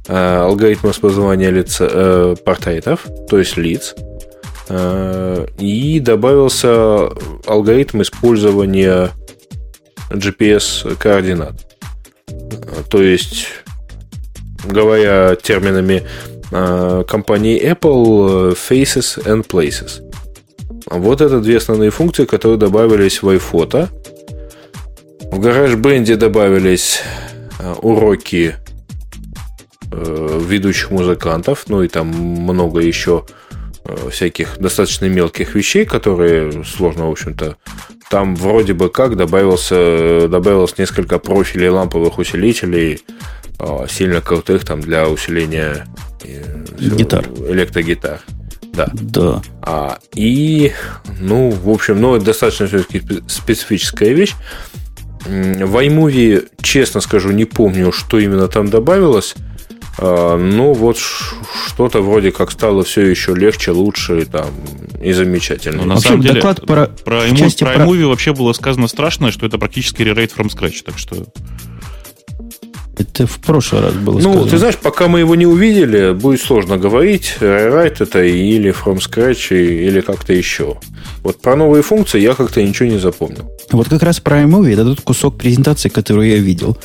э, 0.07 0.15
алгоритм 0.15 0.89
распознавания 0.89 1.51
лица, 1.51 1.89
э, 1.91 2.37
портретов, 2.45 3.07
то 3.31 3.39
есть 3.39 3.57
лиц, 3.57 3.95
и 4.71 6.01
добавился 6.01 7.11
алгоритм 7.47 8.01
использования 8.03 9.11
GPS-координат. 10.11 11.55
То 12.89 13.03
есть, 13.03 13.49
говоря 14.65 15.37
терминами 15.37 16.03
э, 16.51 17.05
компании 17.09 17.61
Apple, 17.61 18.53
э, 18.53 18.55
Faces 18.55 19.23
and 19.25 19.47
Places. 19.47 20.03
Вот 20.91 21.21
это 21.21 21.41
две 21.41 21.57
основные 21.57 21.91
функции, 21.91 22.25
которые 22.25 22.59
добавились 22.59 23.23
в 23.23 23.29
iPhoto. 23.29 23.89
В 25.33 25.41
GarageBand 25.41 26.17
добавились 26.17 27.01
э, 27.59 27.75
уроки 27.83 28.55
э, 29.91 30.41
ведущих 30.47 30.91
музыкантов, 30.91 31.65
ну 31.69 31.83
и 31.83 31.89
там 31.89 32.09
много 32.09 32.81
еще 32.81 33.25
э, 33.29 33.44
всяких 34.11 34.59
достаточно 34.59 35.07
мелких 35.07 35.55
вещей, 35.55 35.85
которые 35.85 36.65
сложно, 36.65 37.09
в 37.09 37.11
общем-то. 37.11 37.57
Там 38.11 38.37
вроде 38.37 38.75
бы 38.75 38.91
как 38.91 39.17
добавился, 39.17 40.29
добавилось 40.29 40.79
несколько 40.79 41.19
профилей 41.19 41.69
ламповых 41.69 42.19
усилителей, 42.19 43.01
сильно 43.89 44.21
крутых 44.21 44.65
там 44.65 44.81
для 44.81 45.09
усиления 45.09 45.87
гитар. 46.79 47.25
электрогитар. 47.49 48.21
Да. 48.75 48.91
Да. 48.93 49.43
А, 49.63 49.99
и, 50.15 50.73
ну, 51.21 51.51
в 51.51 51.71
общем, 51.71 52.01
ну, 52.01 52.17
это 52.17 52.27
достаточно 52.27 52.67
все-таки 52.67 53.03
специфическая 53.29 54.11
вещь. 54.11 54.35
В 55.27 55.77
iMovie, 55.83 56.49
честно 56.61 57.01
скажу, 57.01 57.31
не 57.31 57.45
помню, 57.45 57.93
что 57.93 58.19
именно 58.19 58.49
там 58.49 58.69
добавилось. 58.69 59.35
А, 59.99 60.37
ну, 60.37 60.73
вот 60.73 60.99
что-то 60.99 62.01
вроде 62.03 62.33
как 62.33 62.51
стало 62.51 62.83
все 62.83 63.03
еще 63.03 63.35
легче, 63.35 63.71
лучше 63.71 64.27
там, 64.27 64.51
и 65.03 65.13
замечательно. 65.13 65.83
Ну, 65.83 65.85
на 65.85 65.95
вообще, 65.95 66.09
самом 66.09 66.23
деле, 66.23 66.35
доклад 66.35 66.67
про, 66.67 66.87
про, 66.87 67.27
iMovie, 67.27 67.59
про 67.59 67.75
iMovie 67.77 68.07
вообще 68.09 68.33
было 68.35 68.53
сказано 68.53 68.89
страшное, 68.89 69.31
что 69.31 69.47
это 69.47 69.59
практически 69.59 70.03
ререйт 70.03 70.33
from 70.37 70.47
scratch, 70.49 70.83
так 70.85 70.99
что... 70.99 71.25
Это 72.97 73.27
в 73.27 73.39
прошлый 73.41 73.83
раз 73.83 73.95
было 73.95 74.15
Ну, 74.21 74.33
сказано. 74.33 74.51
ты 74.51 74.59
знаешь, 74.59 74.77
пока 74.77 75.09
мы 75.09 75.19
его 75.19 75.35
не 75.35 75.47
увидели, 75.47 76.13
будет 76.13 76.41
сложно 76.41 76.77
говорить, 76.77 77.37
rewrite 77.41 77.97
это 77.99 78.23
или 78.23 78.73
from 78.73 78.99
scratch, 78.99 79.53
или 79.57 80.01
как-то 80.01 80.33
еще. 80.33 80.77
Вот 81.25 81.41
про 81.41 81.57
новые 81.57 81.83
функции 81.83 82.21
я 82.21 82.35
как-то 82.35 82.63
ничего 82.63 82.89
не 82.89 82.99
запомнил. 82.99 83.51
Вот 83.73 83.89
как 83.89 84.03
раз 84.05 84.21
про 84.21 84.43
iMovie 84.43 84.75
это 84.75 84.85
тот 84.85 85.01
кусок 85.01 85.37
презентации, 85.39 85.89
который 85.89 86.31
я 86.31 86.37
видел. 86.37 86.79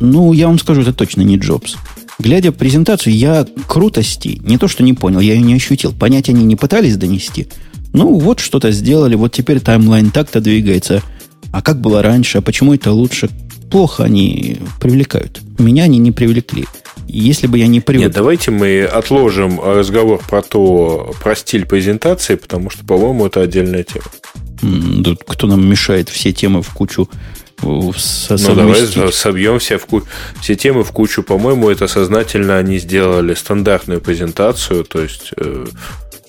Ну, 0.00 0.32
я 0.34 0.48
вам 0.48 0.58
скажу, 0.58 0.82
это 0.82 0.92
точно 0.92 1.22
не 1.22 1.36
Джобс. 1.38 1.76
Глядя 2.22 2.52
презентацию, 2.52 3.14
я 3.14 3.46
крутости, 3.66 4.40
не 4.44 4.56
то 4.58 4.68
что 4.68 4.82
не 4.82 4.94
понял, 4.94 5.20
я 5.20 5.34
ее 5.34 5.42
не 5.42 5.54
ощутил. 5.54 5.92
Понять 5.92 6.28
они 6.28 6.44
не 6.44 6.56
пытались 6.56 6.96
донести. 6.96 7.48
Ну, 7.92 8.18
вот 8.18 8.40
что-то 8.40 8.70
сделали, 8.70 9.14
вот 9.16 9.32
теперь 9.32 9.60
таймлайн 9.60 10.10
так-то 10.10 10.40
двигается. 10.40 11.02
А 11.52 11.60
как 11.60 11.80
было 11.80 12.00
раньше, 12.02 12.38
а 12.38 12.42
почему 12.42 12.74
это 12.74 12.92
лучше? 12.92 13.28
плохо 13.72 14.04
они 14.04 14.58
привлекают. 14.78 15.40
Меня 15.58 15.84
они 15.84 15.98
не 15.98 16.12
привлекли. 16.12 16.66
Если 17.08 17.46
бы 17.46 17.58
я 17.58 17.66
не 17.66 17.80
привык... 17.80 18.04
Нет, 18.04 18.12
давайте 18.12 18.50
мы 18.50 18.84
отложим 18.84 19.60
разговор 19.60 20.20
про 20.28 20.42
то, 20.42 21.14
про 21.22 21.34
стиль 21.34 21.66
презентации, 21.66 22.36
потому 22.36 22.70
что, 22.70 22.84
по-моему, 22.84 23.26
это 23.26 23.40
отдельная 23.40 23.82
тема. 23.82 24.04
Да, 24.62 25.16
кто 25.26 25.46
нам 25.46 25.66
мешает 25.66 26.08
все 26.08 26.32
темы 26.32 26.62
в 26.62 26.68
кучу 26.70 27.08
со 27.96 28.36
ну, 28.36 28.54
давай 28.54 29.12
собьем 29.12 29.58
все, 29.58 29.78
в 29.78 29.86
ку... 29.86 30.02
все 30.40 30.54
темы 30.54 30.84
в 30.84 30.92
кучу. 30.92 31.22
По-моему, 31.22 31.70
это 31.70 31.86
сознательно 31.86 32.58
они 32.58 32.78
сделали 32.78 33.34
стандартную 33.34 34.00
презентацию, 34.00 34.84
то 34.84 35.00
есть 35.00 35.32
э, 35.36 35.66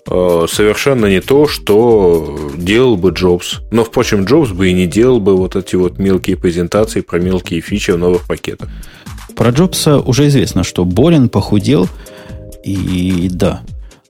Э, 0.05 0.47
совершенно 0.49 1.05
не 1.05 1.21
то, 1.21 1.47
что 1.47 2.51
делал 2.57 2.97
бы 2.97 3.11
Джобс. 3.11 3.61
Но, 3.71 3.85
впрочем, 3.85 4.25
Джобс 4.25 4.51
бы 4.51 4.69
и 4.69 4.73
не 4.73 4.85
делал 4.85 5.19
бы 5.19 5.37
вот 5.37 5.55
эти 5.55 5.75
вот 5.75 5.97
мелкие 5.97 6.35
презентации 6.35 7.01
про 7.01 7.19
мелкие 7.19 7.61
фичи 7.61 7.91
в 7.91 7.97
новых 7.97 8.27
пакетах. 8.27 8.69
Про 9.35 9.51
Джобса 9.51 9.99
уже 9.99 10.27
известно, 10.27 10.63
что 10.63 10.83
болен, 10.83 11.29
похудел, 11.29 11.87
и 12.65 13.29
да. 13.31 13.61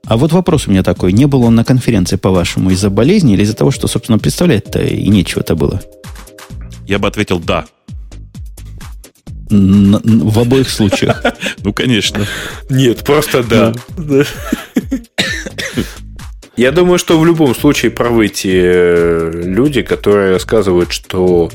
А 0.05 0.17
вот 0.17 0.33
вопрос 0.33 0.67
у 0.67 0.71
меня 0.71 0.83
такой. 0.83 1.13
Не 1.13 1.27
был 1.27 1.43
он 1.43 1.55
на 1.55 1.63
конференции, 1.63 2.17
по-вашему, 2.17 2.71
из-за 2.71 2.89
болезни 2.89 3.33
или 3.33 3.43
из-за 3.43 3.55
того, 3.55 3.71
что, 3.71 3.87
собственно, 3.87 4.17
представлять-то 4.17 4.81
и 4.81 5.07
нечего-то 5.07 5.55
было? 5.55 5.81
Я 6.93 6.99
бы 6.99 7.07
ответил 7.07 7.39
«да». 7.39 7.65
В 9.49 10.39
обоих 10.39 10.69
случаях. 10.69 11.23
Ну, 11.63 11.73
конечно. 11.73 12.27
Нет, 12.69 13.03
просто 13.03 13.41
да. 13.41 13.73
Я 16.55 16.71
думаю, 16.71 16.99
что 16.99 17.19
в 17.19 17.25
любом 17.25 17.55
случае 17.55 17.89
правы 17.89 18.27
те 18.27 18.61
э, 18.63 19.41
люди, 19.43 19.81
которые 19.81 20.33
рассказывают, 20.33 20.91
что 20.91 21.49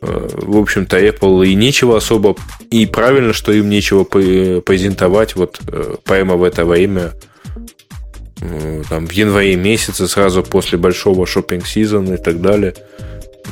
э, 0.00 0.28
в 0.32 0.56
общем-то, 0.56 0.98
Apple 0.98 1.46
и 1.46 1.54
нечего 1.54 1.98
особо, 1.98 2.36
и 2.70 2.86
правильно, 2.86 3.34
что 3.34 3.52
им 3.52 3.68
нечего 3.68 4.04
презентовать 4.04 5.36
вот 5.36 5.60
э, 5.68 5.96
прямо 6.04 6.36
в 6.36 6.42
это 6.42 6.64
время, 6.64 7.12
там, 8.88 9.06
в 9.06 9.12
январе 9.12 9.56
месяце, 9.56 10.08
сразу 10.08 10.42
после 10.42 10.78
большого 10.78 11.26
шопинг 11.26 11.66
сезона 11.66 12.14
и 12.14 12.16
так 12.16 12.40
далее. 12.40 12.74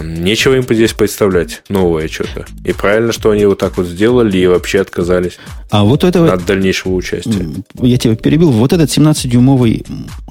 Нечего 0.01 0.55
им 0.55 0.63
здесь 0.63 0.93
представлять 0.93 1.63
новое 1.69 2.09
что-то. 2.09 2.47
И 2.65 2.73
правильно, 2.73 3.13
что 3.13 3.31
они 3.31 3.45
вот 3.47 3.59
так 3.59 3.77
вот 3.77 3.87
сделали 3.87 4.39
и 4.39 4.47
вообще 4.47 4.81
отказались 4.81 5.39
а 5.71 5.85
вот 5.85 6.05
этого, 6.05 6.33
от 6.33 6.47
дальнейшего 6.47 6.95
участия. 6.95 7.47
Я 7.81 7.99
тебя 7.99 8.17
перебил. 8.17 8.51
Вот 8.51 8.73
этот 8.73 8.91
17-дюймовый 8.91 9.85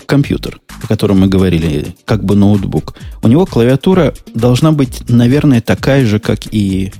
компьютер, 0.05 0.59
о 0.83 0.87
котором 0.87 1.19
мы 1.19 1.27
говорили, 1.27 1.95
как 2.05 2.23
бы 2.23 2.35
ноутбук, 2.35 2.95
у 3.21 3.27
него 3.27 3.45
клавиатура 3.45 4.13
должна 4.33 4.71
быть, 4.71 5.03
наверное, 5.09 5.61
такая 5.61 6.05
же, 6.05 6.19
как 6.19 6.39
и 6.51 6.91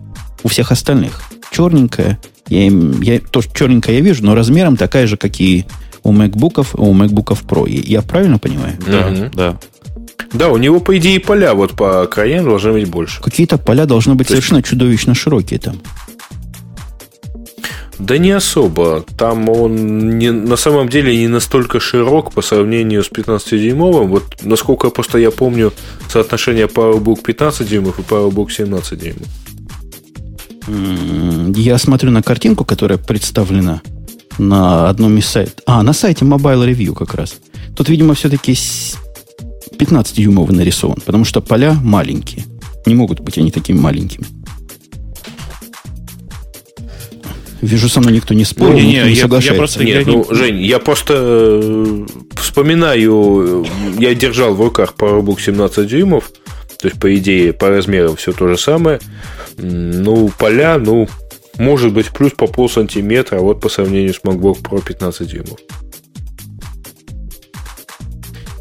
у 0.43 0.47
всех 0.47 0.71
остальных. 0.71 1.21
Черненькая. 1.51 2.19
Я, 2.49 2.67
я, 3.01 3.19
то, 3.19 3.41
черненькая 3.41 3.95
я 3.95 4.01
вижу, 4.01 4.23
но 4.23 4.35
размером 4.35 4.77
такая 4.77 5.07
же, 5.07 5.17
как 5.17 5.39
и 5.39 5.65
у 6.03 6.13
MacBook'ов, 6.13 6.69
у 6.75 6.93
MacBook'ов 6.93 7.45
Pro. 7.45 7.69
Я 7.69 8.01
правильно 8.01 8.39
понимаю? 8.39 8.77
Да, 8.85 9.09
mm 9.09 9.31
да. 9.35 9.59
Да, 10.33 10.49
у 10.49 10.57
него, 10.57 10.79
по 10.79 10.97
идее, 10.97 11.19
поля 11.19 11.53
вот 11.53 11.73
по 11.73 12.05
краям 12.07 12.45
должны 12.45 12.73
быть 12.73 12.89
больше. 12.89 13.21
Какие-то 13.21 13.57
поля 13.57 13.85
должны 13.85 14.15
быть 14.15 14.27
То 14.27 14.33
совершенно 14.33 14.57
есть... 14.57 14.69
чудовищно 14.69 15.15
широкие 15.15 15.59
там. 15.59 15.77
Да 17.99 18.17
не 18.17 18.31
особо. 18.31 19.03
Там 19.17 19.49
он 19.49 20.19
не, 20.19 20.31
на 20.31 20.55
самом 20.55 20.87
деле 20.87 21.17
не 21.17 21.27
настолько 21.27 21.79
широк 21.79 22.31
по 22.31 22.41
сравнению 22.41 23.03
с 23.03 23.11
15-дюймовым. 23.11 24.07
Вот 24.07 24.23
насколько 24.43 24.89
просто 24.89 25.17
я 25.17 25.31
помню 25.31 25.73
соотношение 26.07 26.67
PowerBook 26.67 27.23
15 27.23 27.67
дюймов 27.67 27.99
и 27.99 28.03
PowerBook 28.03 28.51
17 28.51 28.99
дюймов. 28.99 29.27
Я 31.57 31.77
смотрю 31.77 32.11
на 32.11 32.21
картинку, 32.21 32.65
которая 32.65 32.99
представлена 32.99 33.81
на 34.37 34.89
одном 34.89 35.17
из 35.17 35.25
сайтов. 35.25 35.63
А, 35.65 35.81
на 35.81 35.93
сайте 35.93 36.25
Mobile 36.25 36.69
Review 36.69 36.93
как 36.93 37.15
раз. 37.15 37.37
Тут, 37.75 37.89
видимо, 37.89 38.13
все-таки 38.13 38.55
15-дюймовый 39.77 40.55
нарисован, 40.55 40.97
потому 41.05 41.25
что 41.25 41.41
поля 41.41 41.73
маленькие. 41.73 42.45
Не 42.85 42.95
могут 42.95 43.19
быть 43.19 43.37
они 43.37 43.51
такими 43.51 43.79
маленькими. 43.79 44.25
Вижу, 47.61 47.89
со 47.89 47.99
мной 47.99 48.13
никто 48.13 48.33
не 48.33 48.45
спорит, 48.45 48.75
ну, 48.75 48.79
не, 48.79 48.93
никто 48.93 49.07
не 49.07 49.15
я, 49.15 49.21
соглашается. 49.21 49.53
Я 49.53 49.57
просто, 49.57 49.83
Нет, 49.83 50.07
я 50.07 50.13
ну, 50.13 50.25
не... 50.29 50.35
Жень, 50.35 50.61
я 50.61 50.79
просто 50.79 51.13
э, 51.17 52.05
вспоминаю, 52.35 53.65
я 53.97 54.13
держал 54.13 54.53
в 54.53 54.61
руках 54.61 54.93
PowerBook 54.97 55.41
17 55.41 55.87
дюймов, 55.87 56.31
то 56.79 56.87
есть, 56.87 56.99
по 56.99 57.13
идее, 57.15 57.53
по 57.53 57.69
размеру 57.69 58.15
все 58.15 58.31
то 58.31 58.47
же 58.47 58.57
самое. 58.57 58.99
Ну, 59.57 60.29
поля, 60.37 60.77
ну, 60.77 61.09
может 61.57 61.93
быть, 61.93 62.09
плюс 62.09 62.33
по 62.33 62.45
пол 62.45 62.69
сантиметра, 62.69 63.37
а 63.37 63.41
вот 63.41 63.59
по 63.59 63.69
сравнению 63.69 64.13
с 64.13 64.21
MacBook 64.21 64.61
Pro 64.61 64.83
15 64.85 65.27
дюймов. 65.27 65.59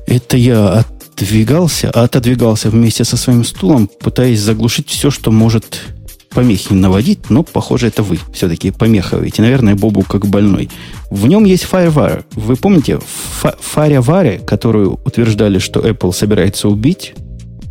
Это 0.06 0.37
я 0.38 0.85
отдвигался, 1.16 1.90
отодвигался 1.90 2.70
вместе 2.70 3.04
со 3.04 3.16
своим 3.16 3.44
стулом, 3.44 3.88
пытаясь 3.88 4.40
заглушить 4.40 4.88
все, 4.88 5.11
что 5.11 5.30
может 5.30 5.82
помехи 6.30 6.75
наводить, 6.75 7.30
но, 7.30 7.42
похоже, 7.42 7.87
это 7.87 8.02
вы 8.02 8.18
все-таки 8.32 8.70
помехиваете. 8.70 9.40
Наверное, 9.40 9.75
Бобу 9.75 10.02
как 10.02 10.26
больной. 10.26 10.68
В 11.11 11.26
нем 11.26 11.44
есть 11.44 11.66
FireWire. 11.70 12.25
Вы 12.32 12.56
помните 12.56 12.99
FireWire, 13.42 14.44
которую 14.44 15.00
утверждали, 15.04 15.58
что 15.58 15.80
Apple 15.80 16.12
собирается 16.12 16.68
убить? 16.68 17.14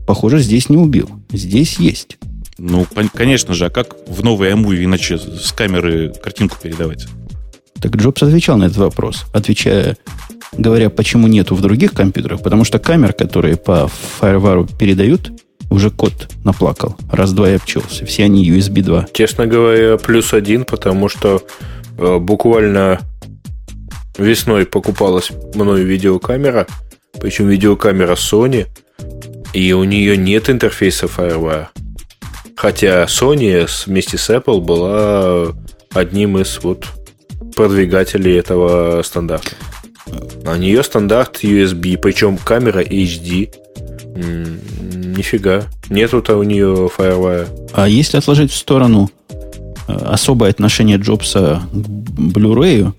Похоже, 0.08 0.40
здесь 0.40 0.70
не 0.70 0.78
убил. 0.78 1.10
Здесь 1.32 1.78
есть. 1.78 2.18
Ну, 2.58 2.88
конечно 3.14 3.54
же, 3.54 3.66
а 3.66 3.70
как 3.70 3.96
в 4.08 4.24
новой 4.24 4.52
iMovie 4.52 4.86
иначе 4.86 5.20
с 5.20 5.52
камеры 5.52 6.14
картинку 6.24 6.58
передавать? 6.62 7.06
Так 7.80 7.98
Джобс 7.98 8.24
отвечал 8.24 8.58
на 8.58 8.66
этот 8.66 8.78
вопрос, 8.78 9.26
отвечая, 9.34 9.98
говоря, 10.58 10.90
почему 10.90 11.28
нету 11.28 11.56
в 11.56 11.62
других 11.62 11.94
компьютерах, 11.94 12.42
потому 12.42 12.64
что 12.64 12.80
камер, 12.80 13.14
которые 13.14 13.58
по 13.58 13.90
FireWire 14.22 14.78
передают, 14.78 15.32
уже 15.70 15.90
код 15.90 16.30
наплакал. 16.44 16.96
Раз-два 17.12 17.50
и 17.50 17.56
обчелся. 17.56 18.06
Все 18.06 18.24
они 18.26 18.50
USB 18.50 18.82
2. 18.82 19.08
Честно 19.14 19.48
говоря, 19.48 19.98
плюс 19.98 20.34
один, 20.34 20.64
потому 20.64 21.10
что 21.10 21.42
э, 21.98 22.18
буквально 22.18 23.02
весной 24.18 24.66
покупалась 24.66 25.32
мною 25.54 25.86
видеокамера, 25.86 26.68
причем 27.20 27.48
видеокамера 27.50 28.14
Sony, 28.14 28.68
и 29.54 29.74
у 29.74 29.84
нее 29.84 30.18
нет 30.18 30.50
интерфейса 30.50 31.08
FireWire. 31.08 31.68
Хотя 32.56 33.04
Sony 33.06 33.68
вместе 33.86 34.18
с 34.18 34.30
Apple 34.30 34.62
была 34.62 35.54
одним 35.94 36.38
из 36.38 36.60
вот 36.64 36.86
продвигателей 37.56 38.38
этого 38.38 39.02
стандарта. 39.04 39.52
А 40.46 40.58
нее 40.58 40.84
стандарт 40.84 41.44
USB, 41.44 41.98
причем 41.98 42.38
камера 42.38 42.82
HD. 42.82 43.50
Нифига. 45.16 45.64
Нету-то 45.90 46.38
у 46.38 46.44
нее 46.44 46.90
FireWire. 46.96 47.70
А 47.74 47.88
если 47.88 48.18
отложить 48.18 48.52
в 48.52 48.56
сторону 48.56 49.10
э, 49.88 49.94
особое 49.94 50.50
отношение 50.50 50.98
Джобса 50.98 51.62
к 51.72 51.76
Blu-ray, 51.76 52.92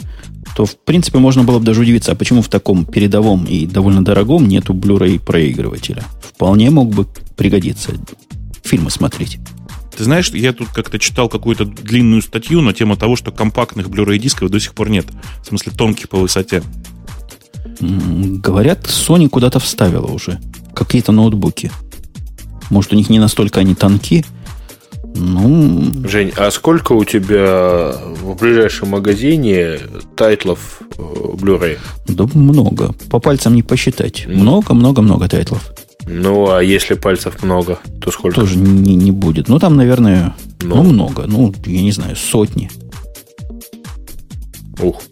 то, 0.56 0.64
в 0.64 0.76
принципе, 0.76 1.18
можно 1.18 1.44
было 1.44 1.58
бы 1.58 1.66
даже 1.66 1.82
удивиться, 1.82 2.12
а 2.12 2.14
почему 2.14 2.40
в 2.42 2.48
таком 2.48 2.84
передовом 2.84 3.44
и 3.44 3.66
довольно 3.66 4.04
дорогом 4.04 4.48
нету 4.48 4.72
Blu-ray 4.72 5.20
проигрывателя. 5.20 6.02
Вполне 6.22 6.70
мог 6.70 6.88
бы 6.88 7.06
пригодиться. 7.36 7.92
Фильмы 8.62 8.90
смотреть. 8.90 9.38
Ты 9.96 10.04
знаешь, 10.04 10.30
я 10.30 10.52
тут 10.52 10.68
как-то 10.68 10.98
читал 10.98 11.28
какую-то 11.28 11.64
длинную 11.64 12.20
статью 12.20 12.60
на 12.60 12.74
тему 12.74 12.96
того, 12.96 13.16
что 13.16 13.32
компактных 13.32 13.88
Blu-ray 13.88 14.18
дисков 14.18 14.50
до 14.50 14.60
сих 14.60 14.74
пор 14.74 14.90
нет. 14.90 15.06
В 15.42 15.46
смысле, 15.46 15.72
тонких 15.72 16.08
по 16.08 16.18
высоте. 16.18 16.62
Говорят, 17.80 18.84
Sony 18.84 19.28
куда-то 19.28 19.58
вставила 19.58 20.06
уже 20.06 20.38
какие-то 20.74 21.12
ноутбуки. 21.12 21.70
Может, 22.70 22.92
у 22.92 22.96
них 22.96 23.08
не 23.08 23.18
настолько 23.18 23.60
они 23.60 23.74
тонки. 23.74 24.24
Ну... 25.14 25.90
Жень, 26.06 26.32
а 26.36 26.50
сколько 26.50 26.92
у 26.92 27.04
тебя 27.04 27.94
в 28.20 28.36
ближайшем 28.38 28.90
магазине 28.90 29.78
title 30.14 30.61
ов 30.61 30.80
э, 30.98 31.02
Blu-ray? 31.02 31.78
Да 32.06 32.26
много. 32.34 32.92
По 33.10 33.18
пальцам 33.18 33.54
не 33.54 33.62
посчитать. 33.62 34.26
Много-много-много 34.26 35.26
title 35.28 35.56
ов. 35.56 35.72
Ну, 36.06 36.50
а 36.50 36.62
если 36.62 36.94
пальцев 36.94 37.42
много, 37.42 37.80
то 38.00 38.10
сколько? 38.10 38.40
Тоже 38.40 38.56
не, 38.56 38.94
не 38.94 39.10
будет. 39.10 39.48
Ну, 39.48 39.58
там, 39.58 39.76
наверное, 39.76 40.34
ну. 40.60 40.76
ну, 40.76 40.82
много. 40.84 41.24
Ну, 41.26 41.52
я 41.66 41.82
не 41.82 41.92
знаю, 41.92 42.14
сотни. 42.16 42.70
Ух, 44.80 45.02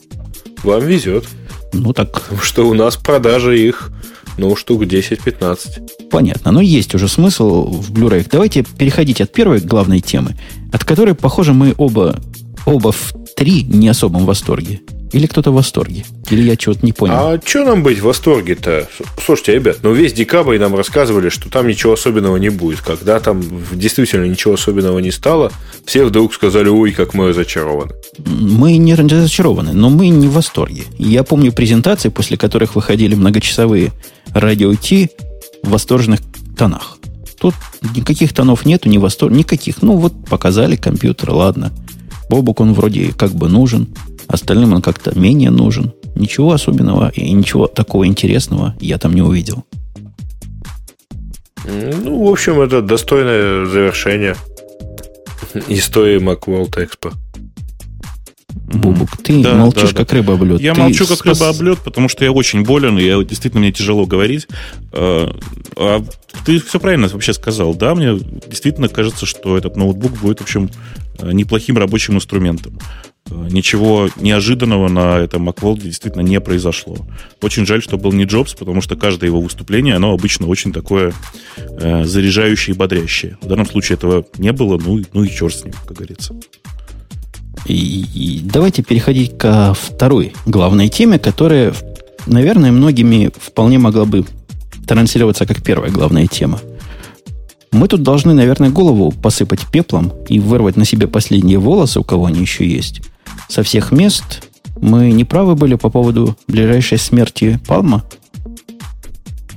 вам 0.63 0.85
везет. 0.87 1.25
Ну, 1.73 1.93
так... 1.93 2.13
Потому 2.13 2.41
что 2.41 2.69
у 2.69 2.75
нас 2.75 2.97
продажи 2.97 3.59
их 3.59 3.91
ну, 4.39 4.55
штук 4.57 4.83
10-15. 4.83 6.09
Понятно. 6.11 6.53
Но 6.53 6.61
есть 6.61 6.95
уже 6.95 7.09
смысл 7.09 7.67
в 7.67 7.93
Blu-ray. 7.93 8.27
Давайте 8.31 8.63
переходить 8.63 9.21
от 9.21 9.33
первой 9.33 9.61
главной 9.61 10.01
темы, 10.01 10.37
от 10.73 10.85
которой, 10.85 11.15
похоже, 11.15 11.53
мы 11.55 11.75
оба, 11.77 12.21
оба 12.67 12.93
в 12.93 13.15
три 13.37 13.63
не 13.65 13.89
особом 13.89 14.27
восторге. 14.27 14.81
Или 15.14 15.27
кто-то 15.27 15.53
в 15.53 15.55
восторге? 15.55 16.05
Или 16.29 16.42
я 16.42 16.57
чего-то 16.57 16.85
не 16.85 16.92
понял? 16.92 17.14
А 17.14 17.40
что 17.44 17.64
нам 17.64 17.85
быть 17.85 18.00
в 18.00 18.03
восторге-то? 18.03 18.88
Слушайте, 19.24 19.55
ребят, 19.55 19.79
ну 19.85 19.92
весь 19.92 20.12
декабрь 20.12 20.59
нам 20.59 20.74
рассказывали, 20.74 21.29
что 21.29 21.48
там 21.48 21.68
ничего 21.68 21.92
особенного 21.92 22.37
не 22.37 22.48
будет. 22.48 22.81
Когда 22.81 23.20
там 23.20 23.40
действительно 23.72 24.24
ничего 24.24 24.55
особенного 24.55 24.98
не 24.98 25.12
стало, 25.12 25.53
все 25.85 26.05
вдруг 26.05 26.35
сказали, 26.35 26.68
ой, 26.68 26.90
как 26.90 27.14
мы 27.14 27.29
разочарованы. 27.29 27.92
Мы 28.18 28.77
не 28.77 28.96
разочарованы, 28.96 29.72
но 29.72 29.88
мы 29.88 30.09
не 30.09 30.27
в 30.27 30.33
восторге. 30.33 30.83
Я 30.98 31.22
помню 31.22 31.53
презентации, 31.53 32.09
после 32.09 32.37
которых 32.37 32.74
выходили 32.74 33.14
многочасовые 33.14 33.92
радио 34.33 34.74
Ти 34.74 35.11
в 35.62 35.70
восторженных 35.70 36.22
тонах. 36.59 36.98
Тут 37.38 37.55
никаких 37.94 38.33
тонов 38.33 38.66
нету, 38.66 38.88
ни 38.88 38.98
восторг, 38.98 39.33
никаких. 39.33 39.81
Ну 39.81 39.96
вот 39.96 40.12
показали 40.29 40.74
компьютер, 40.74 41.31
ладно. 41.31 41.70
Бобук 42.29 42.59
он 42.59 42.74
вроде 42.74 43.12
как 43.16 43.31
бы 43.31 43.48
нужен. 43.48 43.87
Остальным 44.29 44.73
он 44.73 44.83
как-то 44.83 45.19
менее 45.19 45.51
нужен. 45.51 45.93
Ничего 46.15 46.53
особенного 46.53 47.11
и 47.11 47.31
ничего 47.33 47.67
такого 47.67 48.07
интересного 48.07 48.75
я 48.81 48.99
там 48.99 49.15
не 49.15 49.23
увидел. 49.23 49.65
Ну, 51.67 52.25
в 52.25 52.31
общем, 52.31 52.61
это 52.61 52.83
достойное 52.83 53.67
завершение 53.67 54.37
истории 55.69 56.19
Macworld 56.21 56.75
Expo. 56.75 57.13
Бубук, 58.55 59.17
ты 59.19 59.43
да, 59.43 59.55
молчишь, 59.55 59.93
да, 59.93 59.99
как 59.99 60.13
рыба 60.13 60.35
об 60.35 60.43
лед. 60.43 60.61
Я 60.61 60.75
ты 60.75 60.81
молчу, 60.81 61.07
как 61.07 61.25
рыба 61.25 61.49
об 61.49 61.61
лед, 61.63 61.79
потому 61.85 62.09
что 62.09 62.25
я 62.25 62.33
очень 62.33 62.65
болен, 62.65 62.99
и 62.99 63.05
я, 63.05 63.23
действительно 63.23 63.61
мне 63.61 63.73
тяжело 63.73 64.07
говорить. 64.07 64.49
А, 64.93 65.35
а 65.77 66.05
ты 66.45 66.61
все 66.61 66.81
правильно 66.81 67.09
вообще 67.09 67.33
сказал. 67.35 67.75
Да, 67.75 67.95
мне 67.95 68.19
действительно 68.47 68.89
кажется, 68.89 69.27
что 69.27 69.57
этот 69.57 69.77
ноутбук 69.77 70.13
будет, 70.13 70.41
в 70.41 70.43
общем, 70.43 70.71
неплохим 71.22 71.79
рабочим 71.79 72.14
инструментом. 72.16 72.79
Э, 73.31 73.48
ничего 73.50 74.09
неожиданного 74.16 74.88
на 74.88 75.18
этом 75.18 75.48
Macworld 75.48 75.81
действительно 75.81 76.22
не 76.22 76.40
произошло. 76.40 76.96
Очень 77.40 77.66
жаль, 77.66 77.83
что 77.83 77.96
был 77.96 78.12
не 78.12 78.24
Джобс, 78.24 78.55
потому 78.55 78.81
что 78.81 78.96
каждое 78.96 79.27
его 79.27 79.40
выступление, 79.40 79.94
оно 79.94 80.12
обычно 80.12 80.46
очень 80.46 80.72
такое 80.72 81.12
э, 81.57 82.05
заряжающее 82.05 82.74
и 82.74 82.79
бодрящее. 82.79 83.38
В 83.40 83.46
данном 83.46 83.66
случае 83.66 83.96
этого 83.96 84.27
не 84.38 84.53
было, 84.53 84.79
ну, 84.79 85.03
ну 85.12 85.24
и 85.24 85.31
черт 85.31 85.55
с 85.55 85.64
ним, 85.64 85.74
как 85.87 85.96
говорится. 85.96 86.35
И, 87.66 88.05
и 88.14 88.40
давайте 88.42 88.83
переходить 88.83 89.38
ко 89.38 89.74
второй 89.74 90.35
главной 90.44 90.88
теме, 90.88 91.18
которая, 91.18 91.72
наверное, 92.27 92.72
многими 92.72 93.31
вполне 93.40 93.79
могла 93.79 94.05
бы 94.05 94.27
транслироваться 94.87 95.46
как 95.46 95.62
первая 95.62 95.90
главная 95.90 96.27
тема. 96.27 96.61
Мы 97.75 97.89
тут 97.89 98.05
должны, 98.05 98.35
наверное, 98.35 98.71
голову 98.71 99.11
посыпать 99.11 99.67
пеплом 99.67 100.13
и 100.29 100.39
вырвать 100.39 100.77
на 100.77 100.85
себе 100.85 101.09
последние 101.09 101.59
волосы, 101.59 101.99
у 101.99 102.05
кого 102.05 102.27
они 102.27 102.41
еще 102.41 102.65
есть 102.65 103.03
со 103.49 103.65
всех 103.65 103.91
мест. 103.91 104.49
Мы 104.81 105.11
не 105.11 105.25
правы 105.25 105.57
были 105.57 105.75
по 105.75 105.91
поводу 105.91 106.37
ближайшей 106.47 106.99
смерти 106.99 107.59
Палма? 107.67 108.05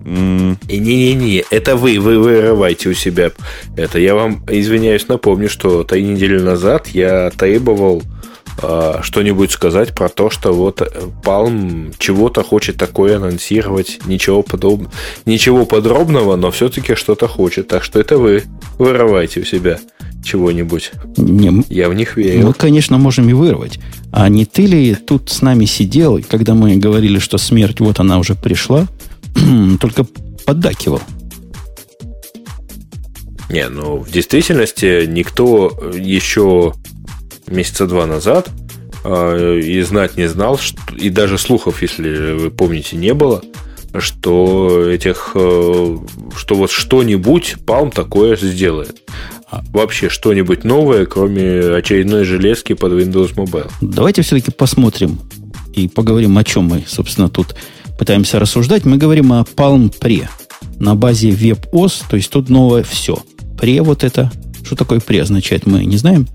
Не-не-не, 0.04 1.44
это 1.52 1.76
вы, 1.76 2.00
вы 2.00 2.18
вырываете 2.18 2.90
у 2.90 2.94
себя. 2.94 3.32
Это 3.76 4.00
я 4.00 4.16
вам, 4.16 4.44
извиняюсь, 4.50 5.08
напомню, 5.08 5.48
что 5.48 5.84
три 5.84 6.02
недели 6.02 6.40
назад 6.40 6.88
я 6.88 7.30
требовал 7.30 8.02
что-нибудь 8.58 9.52
сказать 9.52 9.94
про 9.94 10.10
то, 10.10 10.30
что 10.30 10.52
вот 10.52 10.82
Palm 11.24 11.94
чего-то 12.00 12.44
хочет 12.44 12.78
такое 12.78 13.18
анонсировать, 13.18 14.00
ничего, 14.06 14.42
подоб... 14.42 14.88
ничего 15.26 15.66
подробного, 15.66 16.36
но 16.36 16.52
все-таки 16.52 16.96
что-то 16.96 17.28
хочет. 17.28 17.68
Так 17.68 17.84
что 17.84 18.00
это 18.00 18.18
вы 18.18 18.44
вырываете 18.80 19.42
у 19.42 19.46
себя 19.46 19.80
чего-нибудь. 20.24 20.92
Не, 21.18 21.64
Я 21.70 21.90
в 21.90 21.94
них 21.94 22.18
верю. 22.18 22.48
Мы, 22.48 22.54
конечно, 22.54 22.98
можем 22.98 23.30
и 23.30 23.34
вырвать. 23.34 23.80
А 24.12 24.28
не 24.30 24.46
ты 24.46 24.66
ли 24.66 24.96
тут 24.96 25.30
с 25.30 25.42
нами 25.42 25.66
сидел, 25.66 26.20
когда 26.28 26.54
мы 26.54 26.76
говорили, 26.78 27.20
что 27.20 27.38
смерть 27.38 27.80
вот 27.80 28.00
она 28.00 28.20
уже 28.20 28.36
пришла, 28.36 28.88
только 29.80 30.06
поддакивал? 30.46 31.02
Не, 33.50 33.70
ну, 33.70 34.00
в 34.00 34.12
действительности 34.12 35.06
никто 35.06 35.72
еще 35.96 36.74
месяца 37.48 37.88
два 37.88 38.06
назад 38.06 38.50
э, 39.04 39.60
и 39.60 39.82
знать 39.82 40.18
не 40.18 40.28
знал, 40.28 40.60
и 40.96 41.10
даже 41.10 41.38
слухов, 41.38 41.82
если 41.82 42.34
вы 42.34 42.52
помните, 42.52 42.96
не 42.98 43.14
было 43.14 43.42
что 44.00 44.88
этих, 44.90 45.32
э, 45.36 45.98
что 46.36 46.56
вот 46.56 46.72
что-нибудь 46.72 47.56
Palm 47.66 47.92
такое 47.92 48.36
сделает. 48.38 49.02
А. 49.50 49.64
Вообще 49.72 50.10
что-нибудь 50.10 50.64
новое, 50.64 51.06
кроме 51.06 51.76
очередной 51.76 52.26
железки 52.26 52.74
под 52.74 52.94
Windows 52.94 53.34
Mobile. 53.36 53.72
Давайте 53.82 54.22
все-таки 54.22 54.52
посмотрим 54.52 55.20
и 55.74 55.88
поговорим, 55.88 56.38
о 56.38 56.44
чем 56.44 56.66
мы, 56.66 56.84
собственно, 56.88 57.30
тут 57.30 57.56
пытаемся 57.98 58.40
рассуждать. 58.40 58.86
Мы 58.86 58.98
говорим 58.98 59.32
о 59.32 59.44
Palm 59.44 59.94
Pre 59.98 60.28
на 60.80 60.96
базе 60.96 61.30
WebOS, 61.30 62.04
то 62.10 62.18
есть 62.18 62.30
тут 62.30 62.50
новое 62.50 62.84
все. 62.84 63.24
Pre 63.58 63.82
вот 63.82 64.04
это, 64.04 64.32
что 64.64 64.76
такое 64.76 65.00
Pre 65.00 65.22
означает, 65.22 65.66
мы 65.66 65.86
не 65.86 65.98
знаем. 65.98 66.28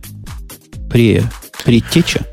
Pre, 0.93 1.23
предтеча? 1.65 2.27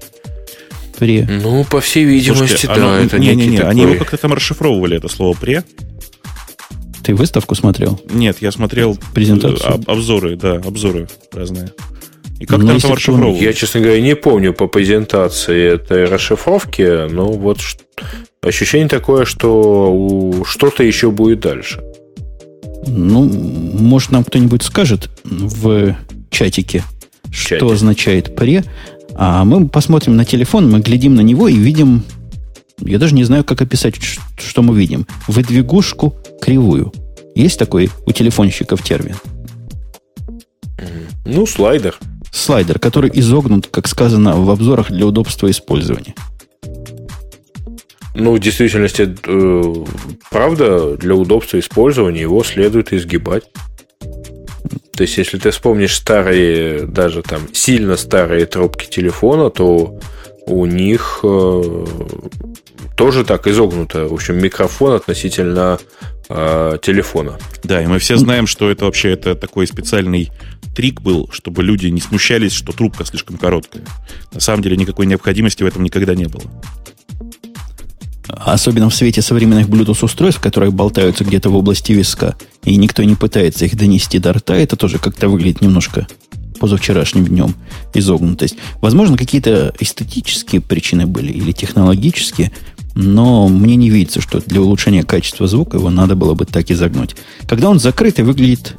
Pre. 1.00 1.26
Ну, 1.42 1.64
по 1.64 1.80
всей 1.80 2.04
видимости, 2.04 2.40
Слушайте, 2.40 2.68
да. 2.68 2.74
Оно, 2.76 2.96
это 2.98 3.20
не, 3.20 3.36
не, 3.36 3.48
не, 3.48 3.58
такой... 3.58 3.72
они 3.72 3.82
его 3.84 3.96
как-то 3.96 4.18
там 4.18 4.34
расшифровывали, 4.34 4.98
это 4.98 5.08
слово 5.08 5.36
Pre. 5.40 5.64
Ты 7.04 7.16
выставку 7.16 7.56
смотрел? 7.56 8.00
Нет, 8.10 8.38
я 8.42 8.52
смотрел 8.52 8.98
презентацию. 9.14 9.74
Об, 9.74 9.90
обзоры, 9.90 10.36
да, 10.36 10.56
обзоры 10.56 11.08
разные. 11.32 11.72
И 12.40 12.46
как 12.46 12.60
ну, 12.60 12.68
там 12.80 12.94
расшифровывают? 12.94 13.42
Я, 13.42 13.54
честно 13.54 13.82
говоря, 13.82 14.02
не 14.02 14.16
помню 14.16 14.54
по 14.54 14.68
презентации 14.68 15.74
этой 15.74 16.06
расшифровки, 16.06 17.10
но 17.10 17.32
вот 17.32 17.60
ощущение 18.42 18.88
такое, 18.88 19.26
что 19.26 20.44
что-то 20.46 20.84
еще 20.84 21.12
будет 21.12 21.42
дальше. 21.42 21.82
Ну, 22.88 23.24
может, 23.24 24.12
нам 24.12 24.24
кто-нибудь 24.24 24.64
скажет 24.64 25.10
в 25.24 25.96
чатике, 26.30 26.84
Что 27.32 27.72
означает 27.72 28.36
пре. 28.36 28.64
А 29.16 29.44
мы 29.44 29.68
посмотрим 29.68 30.16
на 30.16 30.26
телефон, 30.26 30.70
мы 30.70 30.80
глядим 30.80 31.16
на 31.16 31.22
него 31.22 31.48
и 31.48 31.56
видим... 31.56 32.04
Я 32.80 32.98
даже 32.98 33.14
не 33.14 33.26
знаю, 33.26 33.44
как 33.44 33.62
описать, 33.62 33.96
что 34.38 34.62
мы 34.62 34.78
видим. 34.78 35.06
Выдвигушку 35.28 36.16
кривую. 36.42 36.94
Есть 37.36 37.60
такой 37.60 37.90
у 38.06 38.12
телефонщиков 38.12 38.82
термин? 38.82 39.16
Ну, 41.26 41.46
слайдер. 41.46 41.98
Слайдер, 42.32 42.80
который 42.80 43.12
изогнут, 43.14 43.68
как 43.68 43.88
сказано 43.88 44.38
в 44.38 44.50
обзорах, 44.50 44.92
для 44.92 45.06
удобства 45.06 45.50
использования. 45.50 46.16
Ну, 48.16 48.34
в 48.34 48.40
действительности, 48.40 49.16
э, 49.26 49.74
правда, 50.30 50.98
для 50.98 51.16
удобства 51.16 51.60
использования 51.60 52.22
его 52.22 52.44
следует 52.44 52.92
изгибать. 52.92 53.44
То 55.00 55.04
есть, 55.04 55.18
если 55.18 55.38
ты 55.38 55.52
вспомнишь 55.52 55.96
старые, 55.96 56.86
даже 56.86 57.22
там 57.22 57.48
сильно 57.54 57.96
старые 57.96 58.46
трубки 58.46 58.86
телефона, 58.90 59.50
то 59.50 59.98
у 60.46 60.66
них 60.66 61.22
э, 61.24 61.86
тоже 62.98 63.24
так 63.24 63.48
изогнуто. 63.48 64.10
В 64.10 64.14
общем, 64.14 64.38
микрофон 64.38 64.96
относительно 64.96 65.80
э, 66.28 66.78
телефона. 66.82 67.40
Да, 67.64 67.82
и 67.82 67.88
мы 67.88 68.00
все 68.00 68.18
знаем, 68.18 68.46
что 68.46 68.70
это 68.70 68.84
вообще 68.84 69.14
это 69.14 69.36
такой 69.36 69.68
специальный 69.68 70.32
трик 70.76 71.00
был, 71.00 71.30
чтобы 71.32 71.64
люди 71.64 71.88
не 71.88 72.02
смущались, 72.02 72.52
что 72.52 72.74
трубка 72.74 73.06
слишком 73.06 73.38
короткая. 73.38 73.86
На 74.34 74.42
самом 74.42 74.64
деле 74.64 74.76
никакой 74.76 75.06
необходимости 75.06 75.64
в 75.64 75.66
этом 75.66 75.82
никогда 75.82 76.14
не 76.14 76.26
было. 76.26 76.44
Особенно 78.30 78.90
в 78.90 78.96
свете 78.96 79.22
современных 79.22 79.68
Bluetooth-устройств, 79.68 80.42
которые 80.42 80.72
болтаются 80.72 81.24
где-то 81.24 81.50
в 81.50 81.56
области 81.56 81.92
виска, 81.92 82.36
и 82.64 82.76
никто 82.76 83.04
не 83.04 83.16
пытается 83.16 83.66
их 83.66 83.76
донести 83.76 84.20
до 84.20 84.34
рта, 84.34 84.56
это 84.56 84.76
тоже 84.76 85.00
как-то 85.00 85.30
выглядит 85.30 85.62
немножко 85.62 86.08
позавчерашним 86.60 87.26
днем 87.26 87.56
изогнутость. 87.94 88.56
Возможно, 88.82 89.18
какие-то 89.18 89.74
эстетические 89.80 90.62
причины 90.62 91.08
были 91.08 91.32
или 91.32 91.52
технологические, 91.52 92.52
но 92.96 93.48
мне 93.48 93.76
не 93.76 93.90
видится, 93.90 94.22
что 94.22 94.42
для 94.42 94.62
улучшения 94.62 95.04
качества 95.04 95.48
звука 95.48 95.78
его 95.78 95.90
надо 95.90 96.16
было 96.16 96.34
бы 96.34 96.46
так 96.46 96.70
изогнуть. 96.70 97.16
Когда 97.48 97.70
он 97.70 97.80
закрытый, 97.80 98.26
выглядит 98.26 98.76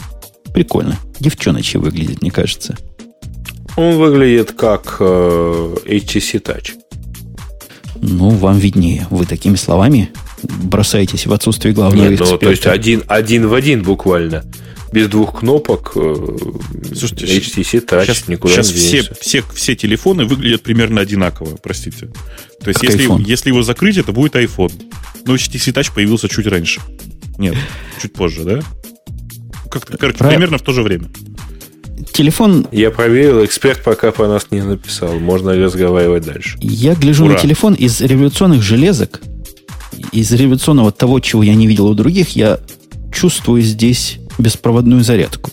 прикольно. 0.52 0.98
Девчоночи 1.18 1.76
выглядит, 1.76 2.22
мне 2.22 2.30
кажется. 2.30 2.76
Он 3.76 3.96
выглядит 3.96 4.52
как 4.52 4.96
э, 5.00 5.76
HTC 5.86 6.42
Touch. 6.42 6.79
Ну, 8.02 8.30
вам 8.30 8.58
виднее. 8.58 9.06
Вы 9.10 9.26
такими 9.26 9.56
словами 9.56 10.10
бросаетесь 10.42 11.26
в 11.26 11.32
отсутствие 11.32 11.74
главного 11.74 12.08
Нет, 12.08 12.20
эксперта. 12.20 12.32
Ну, 12.32 12.38
то 12.38 12.50
есть 12.50 12.66
один, 12.66 13.02
один 13.08 13.46
в 13.46 13.54
один 13.54 13.82
буквально. 13.82 14.44
Без 14.92 15.08
двух 15.08 15.38
кнопок 15.40 15.92
э, 15.94 16.36
Слушайте, 16.96 17.26
HTC 17.26 17.86
Touch 17.86 18.06
сейчас, 18.06 18.26
никуда 18.26 18.54
сейчас 18.54 18.72
не 18.72 18.78
все, 18.78 19.14
все, 19.20 19.44
все 19.54 19.76
телефоны 19.76 20.24
выглядят 20.24 20.62
примерно 20.62 21.00
одинаково, 21.00 21.56
простите. 21.62 22.08
То 22.60 22.70
есть, 22.70 22.82
если, 22.82 23.28
если 23.28 23.50
его 23.50 23.62
закрыть, 23.62 23.98
это 23.98 24.10
будет 24.10 24.34
iPhone. 24.34 24.72
Но 25.26 25.36
HTC 25.36 25.72
Touch 25.72 25.94
появился 25.94 26.28
чуть 26.28 26.46
раньше. 26.46 26.80
Нет, 27.38 27.54
чуть 28.02 28.12
позже, 28.14 28.42
да? 28.42 28.60
Как, 29.70 29.86
короче, 29.86 30.18
Про... 30.18 30.30
примерно 30.30 30.58
в 30.58 30.62
то 30.62 30.72
же 30.72 30.82
время 30.82 31.08
телефон... 32.12 32.66
Я 32.72 32.90
проверил, 32.90 33.44
эксперт 33.44 33.82
пока 33.82 34.12
по 34.12 34.26
нас 34.26 34.46
не 34.50 34.62
написал. 34.62 35.18
Можно 35.18 35.54
разговаривать 35.54 36.24
дальше. 36.24 36.58
Я 36.60 36.94
гляжу 36.94 37.24
Ура. 37.24 37.34
на 37.34 37.38
телефон 37.40 37.74
из 37.74 38.00
революционных 38.00 38.62
железок, 38.62 39.20
из 40.12 40.32
революционного 40.32 40.92
того, 40.92 41.20
чего 41.20 41.42
я 41.42 41.54
не 41.54 41.66
видел 41.66 41.86
у 41.86 41.94
других, 41.94 42.30
я 42.30 42.58
чувствую 43.12 43.62
здесь 43.62 44.18
беспроводную 44.38 45.04
зарядку. 45.04 45.50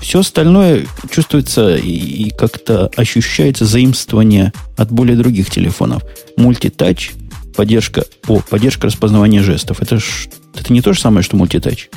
Все 0.00 0.20
остальное 0.20 0.86
чувствуется 1.10 1.76
и, 1.76 1.90
и 1.90 2.30
как-то 2.30 2.90
ощущается 2.96 3.64
заимствование 3.64 4.52
от 4.76 4.90
более 4.90 5.16
других 5.16 5.50
телефонов. 5.50 6.02
Мультитач, 6.36 7.12
поддержка, 7.56 8.04
о, 8.28 8.40
поддержка 8.40 8.86
распознавания 8.86 9.42
жестов. 9.42 9.82
Это, 9.82 9.98
ж, 9.98 10.28
это 10.54 10.72
не 10.72 10.80
то 10.80 10.92
же 10.92 11.00
самое, 11.00 11.22
что 11.22 11.36
мультитач. 11.36 11.90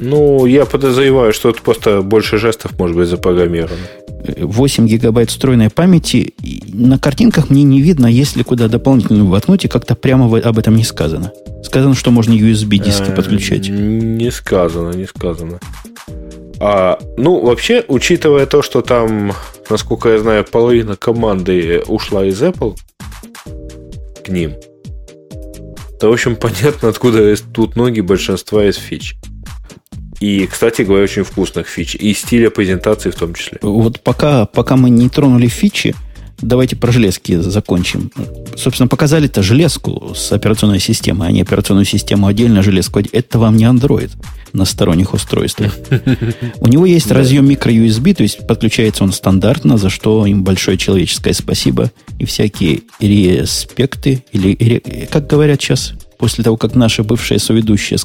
Ну, 0.00 0.46
я 0.46 0.64
подозреваю, 0.64 1.32
что 1.32 1.50
это 1.50 1.60
просто 1.62 2.00
больше 2.00 2.38
жестов 2.38 2.78
может 2.78 2.96
быть 2.96 3.08
запрограммировано. 3.08 3.86
8 4.38 4.86
гигабайт 4.86 5.30
встроенной 5.30 5.70
памяти. 5.70 6.34
На 6.72 6.98
картинках 6.98 7.50
мне 7.50 7.62
не 7.62 7.80
видно, 7.80 8.06
есть 8.06 8.36
ли 8.36 8.42
куда 8.42 8.68
дополнительную 8.68 9.26
воткнуть, 9.26 9.64
и 9.64 9.68
как-то 9.68 9.94
прямо 9.94 10.26
об 10.38 10.58
этом 10.58 10.76
не 10.76 10.84
сказано. 10.84 11.32
Сказано, 11.62 11.94
что 11.94 12.10
можно 12.10 12.32
USB-диски 12.32 13.10
э, 13.10 13.14
подключать. 13.14 13.68
Не 13.68 14.30
сказано, 14.30 14.92
не 14.92 15.06
сказано. 15.06 15.60
А, 16.58 16.98
ну, 17.16 17.40
вообще, 17.40 17.84
учитывая 17.88 18.46
то, 18.46 18.62
что 18.62 18.82
там, 18.82 19.32
насколько 19.68 20.10
я 20.10 20.18
знаю, 20.18 20.44
половина 20.50 20.96
команды 20.96 21.82
ушла 21.86 22.24
из 22.24 22.42
Apple 22.42 22.76
к 24.24 24.28
ним, 24.28 24.54
то, 26.00 26.08
в 26.08 26.12
общем, 26.12 26.36
понятно, 26.40 26.88
откуда 26.88 27.34
тут 27.52 27.76
ноги 27.76 28.00
большинства 28.00 28.64
из 28.64 28.76
фич. 28.76 29.16
И, 30.20 30.46
кстати 30.46 30.82
говоря, 30.82 31.04
очень 31.04 31.24
вкусных 31.24 31.66
фич. 31.66 31.94
И 31.94 32.12
стиля 32.14 32.50
презентации 32.50 33.10
в 33.10 33.14
том 33.14 33.34
числе. 33.34 33.58
Вот 33.62 34.00
пока, 34.00 34.46
пока 34.46 34.76
мы 34.76 34.90
не 34.90 35.08
тронули 35.08 35.48
фичи, 35.48 35.94
давайте 36.42 36.76
про 36.76 36.92
железки 36.92 37.36
закончим. 37.40 38.10
Собственно, 38.56 38.86
показали-то 38.86 39.42
железку 39.42 40.12
с 40.14 40.32
операционной 40.32 40.80
системой, 40.80 41.28
а 41.28 41.32
не 41.32 41.40
операционную 41.42 41.86
систему 41.86 42.26
отдельно 42.26 42.62
железку. 42.62 43.00
Это 43.12 43.38
вам 43.38 43.56
не 43.56 43.64
Android 43.64 44.10
на 44.52 44.64
сторонних 44.64 45.14
устройствах. 45.14 45.74
У 46.60 46.66
него 46.66 46.84
есть 46.84 47.10
разъем 47.10 47.48
микро-USB, 47.48 48.14
то 48.14 48.22
есть 48.22 48.46
подключается 48.46 49.04
он 49.04 49.12
стандартно, 49.12 49.78
за 49.78 49.88
что 49.90 50.26
им 50.26 50.44
большое 50.44 50.76
человеческое 50.76 51.32
спасибо. 51.32 51.90
И 52.18 52.26
всякие 52.26 52.82
респекты, 53.00 54.24
или, 54.32 55.08
как 55.10 55.26
говорят 55.26 55.62
сейчас, 55.62 55.94
после 56.20 56.44
того, 56.44 56.58
как 56.58 56.74
наши 56.74 57.02
бывшие 57.02 57.40
соведущие 57.40 57.98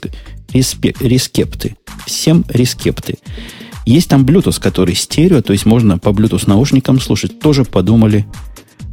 респе, 0.54 0.96
рескепты. 1.02 1.76
Всем 2.06 2.46
рескепты. 2.48 3.18
Есть 3.86 4.10
там 4.10 4.26
Bluetooth, 4.26 4.60
который 4.60 4.96
стерео, 4.96 5.42
то 5.42 5.52
есть 5.52 5.66
можно 5.66 6.00
по 6.00 6.10
Bluetooth 6.10 6.48
наушникам 6.48 7.02
слушать. 7.02 7.40
Тоже 7.40 7.66
подумали 7.66 8.26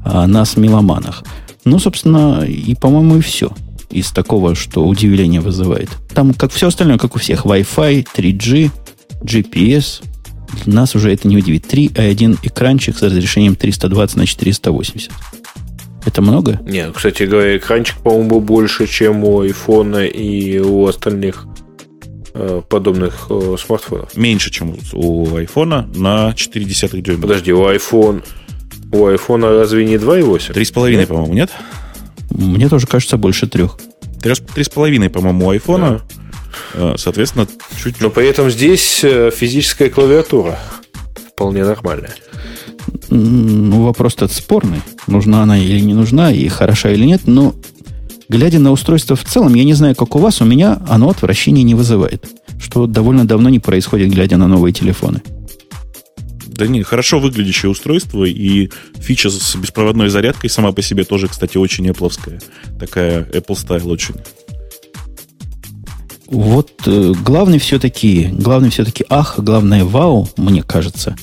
о 0.04 0.26
нас, 0.26 0.56
меломанах. 0.56 1.22
Ну, 1.64 1.78
собственно, 1.78 2.42
и, 2.42 2.74
по-моему, 2.74 3.18
и 3.18 3.20
все 3.20 3.52
из 3.90 4.10
такого, 4.10 4.56
что 4.56 4.86
удивление 4.86 5.40
вызывает. 5.40 5.90
Там, 6.12 6.34
как 6.34 6.50
все 6.50 6.66
остальное, 6.66 6.98
как 6.98 7.14
у 7.14 7.18
всех, 7.20 7.46
Wi-Fi, 7.46 8.06
3G, 8.16 8.70
GPS. 9.22 10.02
Нас 10.66 10.96
уже 10.96 11.12
это 11.12 11.28
не 11.28 11.36
удивит. 11.36 11.72
3.1 11.72 12.38
экранчик 12.42 12.98
с 12.98 13.02
разрешением 13.02 13.54
320 13.54 14.16
на 14.16 14.26
480. 14.26 15.10
Это 16.04 16.20
много? 16.22 16.60
Нет, 16.64 16.92
кстати 16.94 17.24
говоря, 17.24 17.56
экранчик, 17.56 17.98
по-моему, 17.98 18.40
больше, 18.40 18.86
чем 18.86 19.24
у 19.24 19.44
iPhone 19.44 20.06
и 20.08 20.58
у 20.58 20.86
остальных 20.86 21.46
э, 22.34 22.62
подобных 22.68 23.26
э, 23.30 23.56
смартфонов. 23.58 24.16
Меньше, 24.16 24.50
чем 24.50 24.76
у 24.92 25.26
iPhone 25.26 25.96
на 25.96 26.30
0,4 26.30 27.00
дюйма. 27.00 27.22
Подожди, 27.22 27.52
у 27.52 27.64
iPhone 27.68 28.24
у 28.92 29.06
iPhone 29.08 29.58
разве 29.58 29.84
не 29.84 29.96
2,8? 29.96 30.52
3,5, 30.52 31.06
по-моему, 31.06 31.34
нет? 31.34 31.50
Мне 32.30 32.68
тоже 32.68 32.86
кажется 32.86 33.16
больше 33.16 33.46
трех. 33.46 33.78
3,5, 34.20 35.08
по-моему, 35.08 35.46
у 35.46 35.54
iPhone. 35.54 36.00
Да. 36.74 36.92
Э, 36.92 36.94
соответственно, 36.98 37.46
чуть... 37.82 38.00
Но 38.00 38.10
при 38.10 38.26
этом 38.26 38.50
здесь 38.50 38.98
физическая 39.00 39.88
клавиатура 39.88 40.58
вполне 41.32 41.64
нормальная. 41.64 42.14
Ну, 43.10 43.84
вопрос 43.84 44.14
этот 44.14 44.32
спорный. 44.32 44.80
Нужна 45.06 45.42
она 45.42 45.58
или 45.58 45.80
не 45.80 45.94
нужна, 45.94 46.32
и 46.32 46.48
хороша 46.48 46.90
или 46.90 47.04
нет, 47.04 47.22
но 47.26 47.54
глядя 48.28 48.58
на 48.58 48.72
устройство 48.72 49.16
в 49.16 49.24
целом, 49.24 49.54
я 49.54 49.64
не 49.64 49.74
знаю, 49.74 49.94
как 49.94 50.16
у 50.16 50.18
вас, 50.18 50.40
у 50.40 50.44
меня 50.44 50.80
оно 50.88 51.10
отвращения 51.10 51.62
не 51.62 51.74
вызывает. 51.74 52.26
Что 52.58 52.86
довольно 52.86 53.26
давно 53.26 53.48
не 53.48 53.58
происходит, 53.58 54.10
глядя 54.10 54.36
на 54.36 54.48
новые 54.48 54.72
телефоны. 54.72 55.22
Да 56.46 56.66
не, 56.66 56.82
хорошо 56.82 57.18
выглядящее 57.18 57.70
устройство, 57.70 58.24
и 58.24 58.70
фича 58.94 59.30
с 59.30 59.56
беспроводной 59.56 60.10
зарядкой 60.10 60.50
сама 60.50 60.72
по 60.72 60.82
себе 60.82 61.04
тоже, 61.04 61.28
кстати, 61.28 61.56
очень 61.56 61.88
Apple. 61.88 62.12
Такая 62.78 63.24
Apple 63.24 63.56
Style 63.56 63.88
очень. 63.88 64.14
Вот 66.26 66.70
э, 66.86 67.12
главный 67.22 67.58
все-таки, 67.58 68.28
главный 68.32 68.70
все-таки 68.70 69.04
ах, 69.10 69.38
главное 69.38 69.84
вау, 69.84 70.28
мне 70.38 70.62
кажется, 70.62 71.14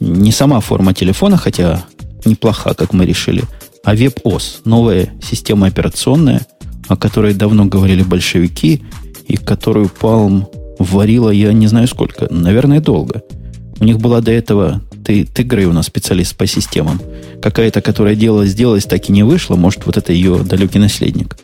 не 0.00 0.32
сама 0.32 0.60
форма 0.60 0.94
телефона, 0.94 1.36
хотя 1.36 1.84
неплоха, 2.24 2.74
как 2.74 2.92
мы 2.92 3.06
решили, 3.06 3.44
а 3.84 3.94
WebOS, 3.94 4.62
новая 4.64 5.10
система 5.22 5.66
операционная, 5.66 6.46
о 6.88 6.96
которой 6.96 7.34
давно 7.34 7.66
говорили 7.66 8.02
большевики, 8.02 8.82
и 9.26 9.36
которую 9.36 9.90
Palm 10.00 10.46
варила 10.78 11.30
я 11.30 11.52
не 11.52 11.66
знаю 11.66 11.86
сколько, 11.86 12.26
наверное, 12.30 12.80
долго. 12.80 13.22
У 13.78 13.84
них 13.84 13.98
была 13.98 14.20
до 14.20 14.32
этого, 14.32 14.82
ты, 15.04 15.24
ты 15.24 15.42
Грей 15.42 15.66
у 15.66 15.72
нас 15.72 15.86
специалист 15.86 16.36
по 16.36 16.46
системам, 16.46 17.00
какая-то, 17.40 17.80
которая 17.80 18.14
делалась, 18.14 18.54
делалась, 18.54 18.84
так 18.84 19.08
и 19.08 19.12
не 19.12 19.22
вышла, 19.22 19.56
может, 19.56 19.86
вот 19.86 19.96
это 19.96 20.12
ее 20.12 20.40
далекий 20.40 20.78
наследник. 20.78 21.36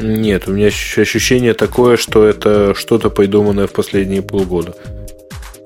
Нет, 0.00 0.44
у 0.46 0.52
меня 0.52 0.68
ощущение 0.68 1.54
такое, 1.54 1.96
что 1.96 2.24
это 2.24 2.74
что-то 2.74 3.10
придуманное 3.10 3.66
в 3.66 3.72
последние 3.72 4.22
полгода. 4.22 4.74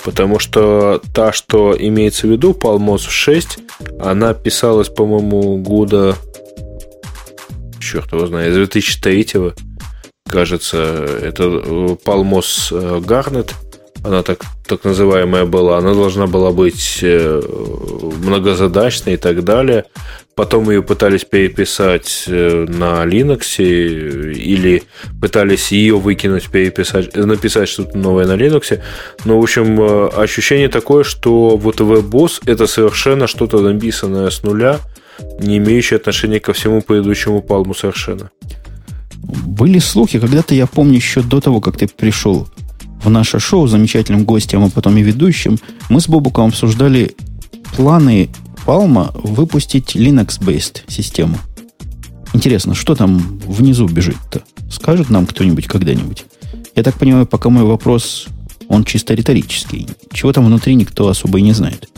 Потому 0.05 0.39
что 0.39 1.01
та, 1.15 1.33
что 1.33 1.75
имеется 1.77 2.27
в 2.27 2.31
виду, 2.31 2.53
Palmos 2.53 3.09
6, 3.09 3.59
она 3.99 4.35
писалась, 4.35 4.89
по-моему, 4.91 5.57
года... 5.59 6.17
Черт 7.81 8.13
его 8.13 8.27
знает, 8.27 8.55
2003 8.55 9.55
кажется. 10.27 10.79
Это 11.23 11.45
Palmos 12.05 12.69
э, 12.73 12.99
Garnet 13.01 13.53
она 14.05 14.23
так, 14.23 14.45
так 14.67 14.85
называемая 14.85 15.47
была, 15.47 15.79
она 15.79 15.95
должна 15.95 16.27
была 16.27 16.51
быть 16.51 16.99
э, 17.03 17.41
многозадачной 18.23 19.15
и 19.15 19.17
так 19.17 19.43
далее. 19.45 19.85
Потом 20.35 20.69
ее 20.69 20.83
пытались 20.83 21.25
переписать 21.25 22.25
э, 22.27 22.67
на 22.69 23.03
Linux 23.07 23.65
или 23.65 24.83
пытались 25.21 25.73
ее 25.73 25.97
выкинуть, 25.97 26.51
переписать, 26.51 27.17
написать 27.17 27.69
что-то 27.69 27.97
новое 27.97 28.27
на 28.27 28.37
Linux. 28.37 28.79
Но, 29.25 29.41
в 29.41 29.43
общем, 29.43 29.81
э, 29.81 30.09
ощущение 30.09 30.69
такое, 30.69 31.03
что 31.03 31.57
вот 31.57 31.81
WebOS 31.81 32.43
это 32.45 32.67
совершенно 32.67 33.27
что-то 33.27 33.61
написанное 33.61 34.29
с 34.29 34.43
нуля, 34.43 34.81
не 35.39 35.57
имеющее 35.57 35.97
отношения 35.97 36.41
ко 36.41 36.53
всему 36.53 36.83
предыдущему 36.83 37.41
палму 37.41 37.75
совершенно. 37.75 38.31
Были 39.17 39.79
слухи, 39.79 40.19
когда-то 40.19 40.55
я 40.55 40.67
помню 40.67 40.97
еще 40.97 41.23
до 41.23 41.41
того, 41.41 41.63
как 41.63 41.79
ты 41.79 41.89
пришел 41.89 42.49
в 43.05 43.11
наше 43.11 43.39
шоу 43.39 43.67
замечательным 43.67 44.25
гостем, 44.25 44.65
а 44.65 44.71
потом 44.71 44.97
и 44.97 45.03
ведущим, 45.03 45.59
мы 45.89 46.01
с 46.01 46.09
Бобуком 46.09 46.49
обсуждали 46.49 47.15
планы 47.77 48.31
Palma 48.67 49.11
выпустить 49.23 49.95
Linux-based 49.95 50.83
систему. 50.89 51.39
Интересно, 52.33 52.75
что 52.75 52.95
там 52.95 53.39
внизу 53.47 53.87
бежит-то? 53.87 54.43
Скажет 54.71 55.11
нам 55.11 55.27
кто-нибудь 55.27 55.67
когда-нибудь? 55.67 56.25
Я 56.75 56.83
так 56.83 56.99
понимаю, 56.99 57.27
пока 57.27 57.51
мой 57.51 57.63
вопрос, 57.63 58.27
он 58.69 58.85
чисто 58.85 59.15
риторический. 59.15 59.87
Чего 60.13 60.33
там 60.33 60.47
внутри 60.47 60.75
никто 60.75 61.09
особо 61.09 61.39
и 61.39 61.43
не 61.43 61.53
знает. 61.53 61.89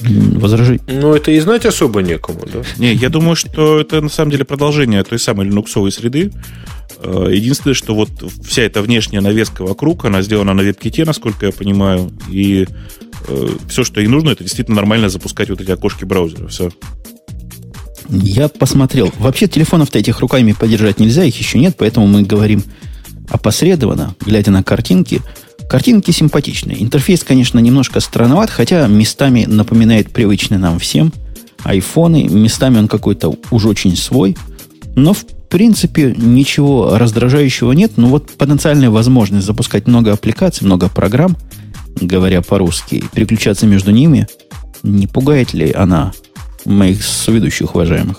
Возражи. 0.00 0.80
Ну, 0.86 1.14
это 1.14 1.30
и 1.30 1.40
знать 1.40 1.66
особо 1.66 2.02
некому, 2.02 2.40
да? 2.52 2.62
Не, 2.76 2.92
я 2.92 3.08
думаю, 3.08 3.34
что 3.36 3.80
это 3.80 4.00
на 4.00 4.08
самом 4.08 4.30
деле 4.30 4.44
продолжение 4.44 5.02
той 5.02 5.18
самой 5.18 5.46
линуксовой 5.46 5.90
среды. 5.90 6.30
Э, 7.00 7.28
единственное, 7.32 7.74
что 7.74 7.94
вот 7.94 8.10
вся 8.44 8.62
эта 8.62 8.82
внешняя 8.82 9.20
навеска 9.20 9.62
вокруг, 9.62 10.04
она 10.04 10.22
сделана 10.22 10.54
на 10.54 10.62
веб-ките, 10.62 11.04
насколько 11.04 11.46
я 11.46 11.52
понимаю, 11.52 12.10
и 12.30 12.66
э, 13.28 13.48
все, 13.68 13.84
что 13.84 14.00
ей 14.00 14.08
нужно, 14.08 14.30
это 14.30 14.42
действительно 14.42 14.76
нормально 14.76 15.08
запускать 15.08 15.50
вот 15.50 15.60
эти 15.60 15.70
окошки 15.70 16.04
браузера. 16.04 16.48
Все. 16.48 16.70
Я 18.08 18.48
посмотрел. 18.48 19.12
Вообще 19.18 19.48
телефонов-то 19.48 19.98
этих 19.98 20.20
руками 20.20 20.52
подержать 20.52 20.98
нельзя, 20.98 21.24
их 21.24 21.38
еще 21.38 21.58
нет, 21.58 21.76
поэтому 21.78 22.06
мы 22.06 22.22
говорим 22.22 22.64
опосредованно, 23.28 24.14
глядя 24.24 24.50
на 24.50 24.62
картинки. 24.62 25.20
Картинки 25.68 26.10
симпатичные. 26.10 26.82
Интерфейс, 26.82 27.22
конечно, 27.22 27.58
немножко 27.58 28.00
странноват, 28.00 28.48
хотя 28.48 28.86
местами 28.86 29.44
напоминает 29.44 30.10
привычный 30.10 30.56
нам 30.56 30.78
всем 30.78 31.12
айфоны. 31.62 32.24
Местами 32.24 32.78
он 32.78 32.88
какой-то 32.88 33.36
уж 33.50 33.66
очень 33.66 33.94
свой. 33.94 34.36
Но, 34.96 35.12
в 35.12 35.26
принципе, 35.48 36.14
ничего 36.16 36.96
раздражающего 36.98 37.72
нет. 37.72 37.92
Но 37.96 38.08
вот 38.08 38.30
потенциальная 38.32 38.90
возможность 38.90 39.46
запускать 39.46 39.86
много 39.86 40.12
аппликаций, 40.12 40.66
много 40.66 40.88
программ, 40.88 41.36
говоря 42.00 42.42
по-русски, 42.42 43.04
переключаться 43.12 43.66
между 43.66 43.90
ними, 43.90 44.26
не 44.82 45.06
пугает 45.06 45.54
ли 45.54 45.72
она 45.72 46.12
моих 46.64 47.02
соведущих 47.02 47.74
уважаемых? 47.74 48.18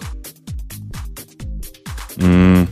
Mm. 2.18 2.68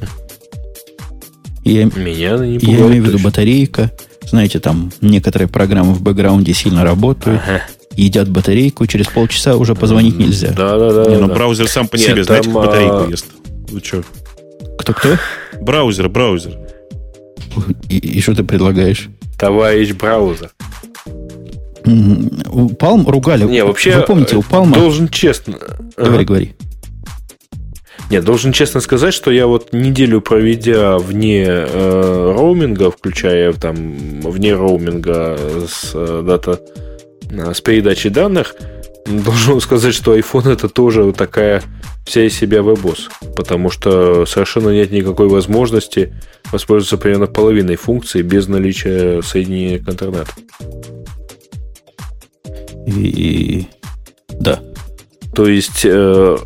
Я, 1.63 1.85
Меня 1.85 2.37
не 2.45 2.59
пугает. 2.59 2.79
Я 2.79 2.87
имею 2.87 3.03
в 3.03 3.07
виду 3.07 3.19
батарейка. 3.19 3.91
Знаете, 4.23 4.59
там 4.59 4.91
некоторые 4.99 5.47
программы 5.47 5.93
в 5.93 6.01
бэкграунде 6.01 6.53
сильно 6.53 6.83
работают. 6.83 7.41
Ага 7.43 7.61
едят 7.97 8.29
батарейку, 8.29 8.85
через 8.85 9.07
полчаса 9.07 9.55
уже 9.55 9.75
позвонить 9.75 10.17
нельзя. 10.17 10.51
Да, 10.51 10.77
да, 10.77 11.03
да. 11.03 11.09
Не, 11.09 11.17
ну 11.17 11.27
браузер 11.27 11.67
сам 11.67 11.87
по 11.87 11.95
Нет, 11.95 12.05
себе, 12.05 12.23
знаете, 12.23 12.49
как 12.49 12.53
батарейку 12.53 12.95
а... 12.95 13.07
ест. 13.09 13.25
Вы 13.69 13.79
что? 13.83 14.03
Кто-кто? 14.77 15.17
Браузер, 15.61 16.09
браузер. 16.09 16.57
И, 17.89 17.97
и 17.97 18.21
что 18.21 18.35
ты 18.35 18.43
предлагаешь? 18.43 19.09
Товарищ 19.37 19.93
браузер. 19.93 20.51
У 21.85 22.69
Palm 22.69 23.09
ругали. 23.09 23.45
Не, 23.45 23.63
вообще, 23.63 23.95
Вы 23.95 24.01
помните, 24.03 24.35
у 24.35 24.41
Palm... 24.41 24.73
Должен 24.73 25.07
честно... 25.07 25.57
Говори, 25.95 26.15
ага. 26.15 26.23
говори. 26.25 26.55
Нет, 28.09 28.23
должен 28.23 28.53
честно 28.53 28.79
сказать, 28.79 29.13
что 29.13 29.31
я 29.31 29.47
вот 29.47 29.73
неделю 29.73 30.21
проведя 30.21 30.97
вне 30.97 31.45
э, 31.45 32.33
роуминга, 32.35 32.89
включая 32.89 33.51
там 33.51 34.21
вне 34.21 34.53
роуминга 34.53 35.37
с 35.67 35.91
э, 35.93 36.23
дата 36.25 36.61
э, 37.29 37.53
с 37.53 37.59
передачей 37.59 38.09
данных, 38.09 38.55
должен 39.07 39.61
сказать, 39.61 39.93
что 39.93 40.17
iPhone 40.17 40.51
это 40.51 40.69
тоже 40.69 41.11
такая 41.13 41.63
вся 42.05 42.23
из 42.25 42.33
себя 42.33 42.61
вебос, 42.61 43.09
потому 43.35 43.69
что 43.69 44.25
совершенно 44.25 44.69
нет 44.69 44.91
никакой 44.91 45.27
возможности 45.27 46.13
воспользоваться 46.51 46.97
примерно 46.97 47.27
половиной 47.27 47.75
функций 47.75 48.21
без 48.21 48.47
наличия 48.47 49.21
соединения 49.21 49.79
к 49.79 49.89
интернету. 49.89 50.31
И... 52.85 53.67
Да. 54.39 54.61
То 55.35 55.47
есть, 55.47 55.81
э, 55.83 56.37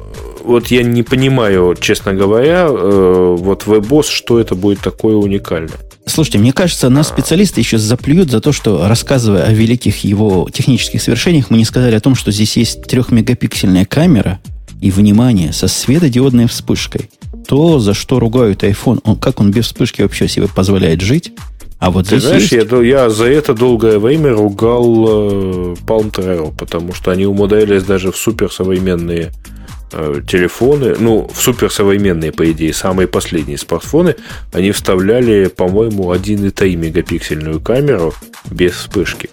вот 0.44 0.68
я 0.68 0.84
не 0.84 1.04
понимаю, 1.04 1.76
честно 1.80 2.14
говоря, 2.14 2.68
э, 2.68 3.36
вот 3.38 3.64
WebOS, 3.64 4.08
что 4.10 4.40
это 4.40 4.56
будет 4.56 4.80
такое 4.80 5.16
уникальное. 5.16 5.80
Слушайте, 6.12 6.40
мне 6.40 6.52
кажется, 6.52 6.90
нас 6.90 7.08
специалисты 7.08 7.62
еще 7.62 7.78
заплюют 7.78 8.30
за 8.30 8.42
то, 8.42 8.52
что, 8.52 8.86
рассказывая 8.86 9.44
о 9.44 9.54
великих 9.54 10.04
его 10.04 10.50
технических 10.52 11.02
свершениях, 11.02 11.50
мы 11.50 11.58
не 11.58 11.64
сказали 11.64 11.96
о 11.96 12.02
том, 12.02 12.16
что 12.16 12.32
здесь 12.32 12.58
есть 12.58 12.84
трехмегапиксельная 12.84 13.86
камера 13.86 14.42
и, 14.82 14.92
внимание, 14.92 15.54
со 15.54 15.70
светодиодной 15.70 16.48
вспышкой. 16.48 17.10
То, 17.48 17.80
за 17.80 17.94
что 17.94 18.20
ругают 18.20 18.64
iPhone, 18.64 19.00
он, 19.06 19.16
как 19.16 19.40
он 19.40 19.52
без 19.52 19.68
вспышки 19.68 20.02
вообще 20.02 20.28
себе 20.28 20.50
позволяет 20.50 21.00
жить, 21.00 21.32
а 21.80 21.90
вот 21.92 22.10
Ты 22.10 22.20
знаешь, 22.20 22.52
есть... 22.52 22.72
я, 22.72 22.82
я 22.82 23.10
за 23.10 23.26
это 23.26 23.54
долгое 23.54 23.98
время 23.98 24.34
ругал 24.34 24.86
э, 25.08 25.76
Palm 25.88 26.12
Treo, 26.12 26.54
потому 26.56 26.94
что 26.94 27.12
они 27.12 27.26
умудрялись 27.26 27.84
даже 27.84 28.12
в 28.12 28.18
суперсовременные 28.18 29.32
э, 29.32 29.61
телефоны, 29.92 30.96
ну, 31.00 31.30
в 31.34 31.42
суперсовременные, 31.42 32.32
по 32.32 32.50
идее, 32.52 32.74
самые 32.74 33.08
последние 33.08 33.58
смартфоны, 33.58 34.16
они 34.54 34.72
вставляли, 34.72 35.48
по-моему, 35.48 36.14
1,3 36.14 36.76
мегапиксельную 36.76 37.60
камеру 37.60 38.14
без 38.50 38.74
вспышки. 38.74 39.30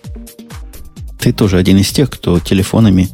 Ты 1.18 1.32
тоже 1.32 1.58
один 1.58 1.78
из 1.78 1.90
тех, 1.90 2.10
кто 2.10 2.38
телефонами 2.40 3.08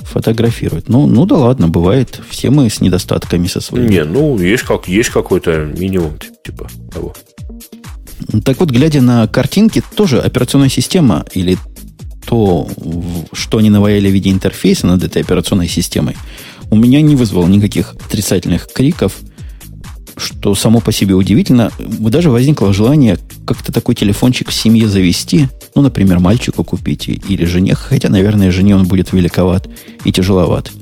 фотографирует. 0.00 0.88
Ну, 0.88 1.06
ну 1.06 1.26
да 1.26 1.36
ладно, 1.36 1.68
бывает. 1.68 2.20
Все 2.28 2.50
мы 2.50 2.68
с 2.68 2.80
недостатками 2.80 3.46
со 3.46 3.60
своими. 3.60 3.88
Не, 3.88 4.04
ну, 4.04 4.38
есть, 4.38 4.62
как, 4.64 4.86
есть 4.88 5.10
какой-то 5.10 5.64
минимум, 5.64 6.18
типа 6.44 6.68
того. 6.92 7.14
Так 8.44 8.60
вот, 8.60 8.70
глядя 8.70 9.00
на 9.00 9.26
картинки, 9.26 9.82
тоже 9.96 10.20
операционная 10.20 10.68
система 10.68 11.24
или 11.32 11.58
то, 12.26 12.68
что 13.32 13.58
они 13.58 13.70
наваяли 13.70 14.08
в 14.08 14.12
виде 14.12 14.30
интерфейса 14.30 14.86
над 14.86 15.02
этой 15.04 15.22
операционной 15.22 15.68
системой, 15.68 16.16
у 16.74 16.76
меня 16.76 17.00
не 17.00 17.14
вызвало 17.14 17.46
никаких 17.46 17.94
отрицательных 18.04 18.66
криков, 18.66 19.14
что 20.16 20.56
само 20.56 20.80
по 20.80 20.90
себе 20.90 21.14
удивительно. 21.14 21.70
Даже 21.78 22.30
возникло 22.30 22.74
желание 22.74 23.16
как-то 23.46 23.72
такой 23.72 23.94
телефончик 23.94 24.48
в 24.48 24.52
семье 24.52 24.88
завести, 24.88 25.48
ну, 25.76 25.82
например, 25.82 26.18
мальчику 26.18 26.64
купить 26.64 27.08
или 27.08 27.44
жене, 27.44 27.76
хотя, 27.76 28.08
наверное, 28.08 28.50
жене 28.50 28.74
он 28.74 28.88
будет 28.88 29.12
великоват 29.12 29.68
и 30.04 30.10
тяжеловат. 30.10 30.72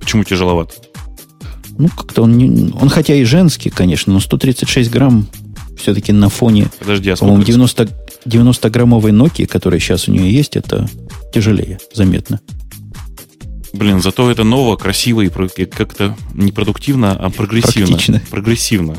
Почему 0.00 0.24
тяжеловат? 0.24 0.74
Ну, 1.76 1.88
как-то 1.88 2.22
он, 2.22 2.38
не, 2.38 2.72
он 2.72 2.88
хотя 2.88 3.14
и 3.14 3.24
женский, 3.24 3.68
конечно, 3.68 4.14
но 4.14 4.20
136 4.20 4.90
грамм 4.90 5.28
все-таки 5.76 6.12
на 6.12 6.30
фоне, 6.30 6.70
Подожди, 6.78 7.10
а 7.10 7.16
по-моему, 7.16 7.42
90, 7.42 7.88
90-граммовой 8.24 9.12
Nokia, 9.12 9.46
которая 9.46 9.78
сейчас 9.78 10.08
у 10.08 10.12
нее 10.12 10.32
есть, 10.32 10.56
это 10.56 10.88
тяжелее, 11.34 11.78
заметно. 11.92 12.40
Блин, 13.72 14.00
зато 14.00 14.30
это 14.30 14.44
ново, 14.44 14.76
красиво 14.76 15.20
и 15.20 15.28
как-то 15.28 16.16
не 16.34 16.52
продуктивно, 16.52 17.12
а 17.12 17.30
прогрессивно. 17.30 17.86
Практично. 17.88 18.22
Прогрессивно. 18.30 18.96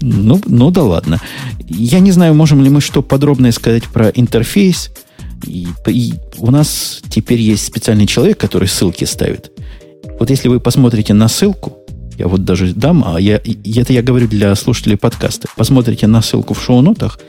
Ну, 0.00 0.40
ну 0.46 0.70
да 0.70 0.82
ладно. 0.82 1.20
Я 1.66 2.00
не 2.00 2.12
знаю, 2.12 2.34
можем 2.34 2.62
ли 2.62 2.70
мы 2.70 2.80
что 2.80 3.02
подробное 3.02 3.52
сказать 3.52 3.84
про 3.84 4.08
интерфейс. 4.08 4.90
И, 5.46 5.68
и 5.86 6.14
у 6.38 6.50
нас 6.50 7.00
теперь 7.08 7.40
есть 7.40 7.64
специальный 7.64 8.06
человек, 8.06 8.38
который 8.38 8.68
ссылки 8.68 9.04
ставит. 9.04 9.52
Вот 10.18 10.30
если 10.30 10.48
вы 10.48 10.60
посмотрите 10.60 11.14
на 11.14 11.28
ссылку, 11.28 11.78
я 12.18 12.26
вот 12.26 12.44
даже 12.44 12.74
дам, 12.74 13.04
а 13.06 13.20
я, 13.20 13.36
это 13.36 13.92
я 13.92 14.02
говорю 14.02 14.26
для 14.26 14.54
слушателей 14.56 14.96
подкаста, 14.96 15.46
посмотрите 15.56 16.08
на 16.08 16.20
ссылку 16.20 16.54
в 16.54 16.62
шоу-нотах, 16.62 17.20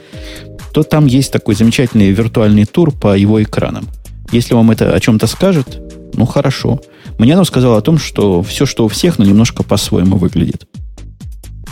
то 0.74 0.82
там 0.82 1.06
есть 1.06 1.32
такой 1.32 1.54
замечательный 1.54 2.10
виртуальный 2.10 2.66
тур 2.66 2.92
по 2.92 3.16
его 3.16 3.42
экранам. 3.44 3.88
Если 4.32 4.56
вам 4.56 4.72
это 4.72 4.94
о 4.96 5.00
чем-то 5.00 5.28
скажет, 5.28 5.80
ну 6.20 6.26
хорошо. 6.26 6.82
Мне 7.18 7.34
оно 7.34 7.46
сказало 7.46 7.78
о 7.78 7.82
том, 7.82 7.98
что 7.98 8.44
все, 8.44 8.66
что 8.66 8.84
у 8.84 8.88
всех, 8.90 9.20
но 9.20 9.26
немножко 9.26 9.64
по-своему 9.64 10.18
выглядит. 10.18 10.68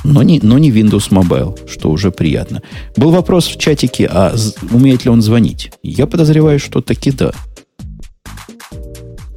Но 0.06 0.24
не, 0.24 0.40
но 0.42 0.58
не 0.58 0.72
Windows 0.72 1.10
Mobile, 1.10 1.70
что 1.70 1.92
уже 1.92 2.12
приятно. 2.12 2.62
Был 2.96 3.12
вопрос 3.12 3.46
в 3.48 3.60
чатике, 3.60 4.08
а 4.10 4.34
умеет 4.72 5.04
ли 5.04 5.12
он 5.12 5.22
звонить? 5.22 5.74
Я 5.84 6.08
подозреваю, 6.08 6.60
что 6.60 6.80
таки 6.80 7.12
да. 7.12 7.34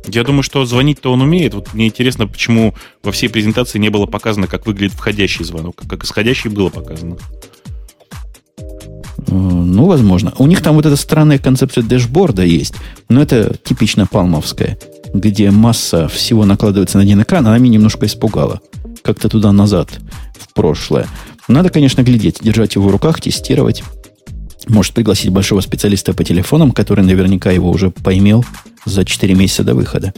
Я 0.07 0.23
думаю, 0.23 0.45
что 0.45 0.65
звонить-то 0.65 1.13
он 1.13 1.23
умеет. 1.23 1.55
Вот 1.55 1.75
мне 1.75 1.89
интересно, 1.89 2.29
почему 2.29 2.77
во 3.03 3.11
всей 3.11 3.29
презентации 3.29 3.81
не 3.81 3.89
было 3.89 4.07
показано, 4.07 4.47
как 4.47 4.65
выглядит 4.67 4.95
входящий 4.95 5.45
звонок, 5.45 5.75
как 5.89 6.05
исходящий 6.05 6.51
было 6.51 6.69
показано. 6.69 7.17
Э, 9.31 9.35
ну, 9.35 9.87
возможно. 9.87 10.33
У 10.39 10.47
них 10.47 10.63
там 10.63 10.75
вот 10.75 10.87
эта 10.87 10.97
странная 10.97 11.39
концепция 11.39 11.83
дэшборда 11.83 12.43
есть, 12.43 12.75
но 13.09 13.23
это 13.23 13.57
типично 13.63 14.07
палмовская, 14.07 14.79
где 15.15 15.51
масса 15.51 16.09
всего 16.09 16.45
накладывается 16.45 16.99
на 16.99 17.05
один 17.05 17.23
экран, 17.23 17.47
она 17.47 17.59
меня 17.59 17.75
немножко 17.75 18.07
испугала. 18.07 18.61
Как-то 19.03 19.29
туда-назад, 19.29 20.01
в 20.39 20.53
прошлое. 20.53 21.07
Надо, 21.49 21.71
конечно, 21.71 22.03
глядеть, 22.03 22.39
держать 22.43 22.75
его 22.75 22.89
в 22.89 22.91
руках, 22.91 23.21
тестировать. 23.21 23.83
Может 24.69 24.93
пригласить 24.93 25.31
большого 25.31 25.61
специалиста 25.63 26.13
по 26.13 26.23
телефонам, 26.23 26.73
который 26.73 27.05
наверняка 27.05 27.51
его 27.51 27.71
уже 27.71 27.91
поймел 27.91 28.45
за 28.85 29.05
4 29.05 29.35
месяца 29.35 29.65
до 29.65 29.75
выхода. 29.75 30.13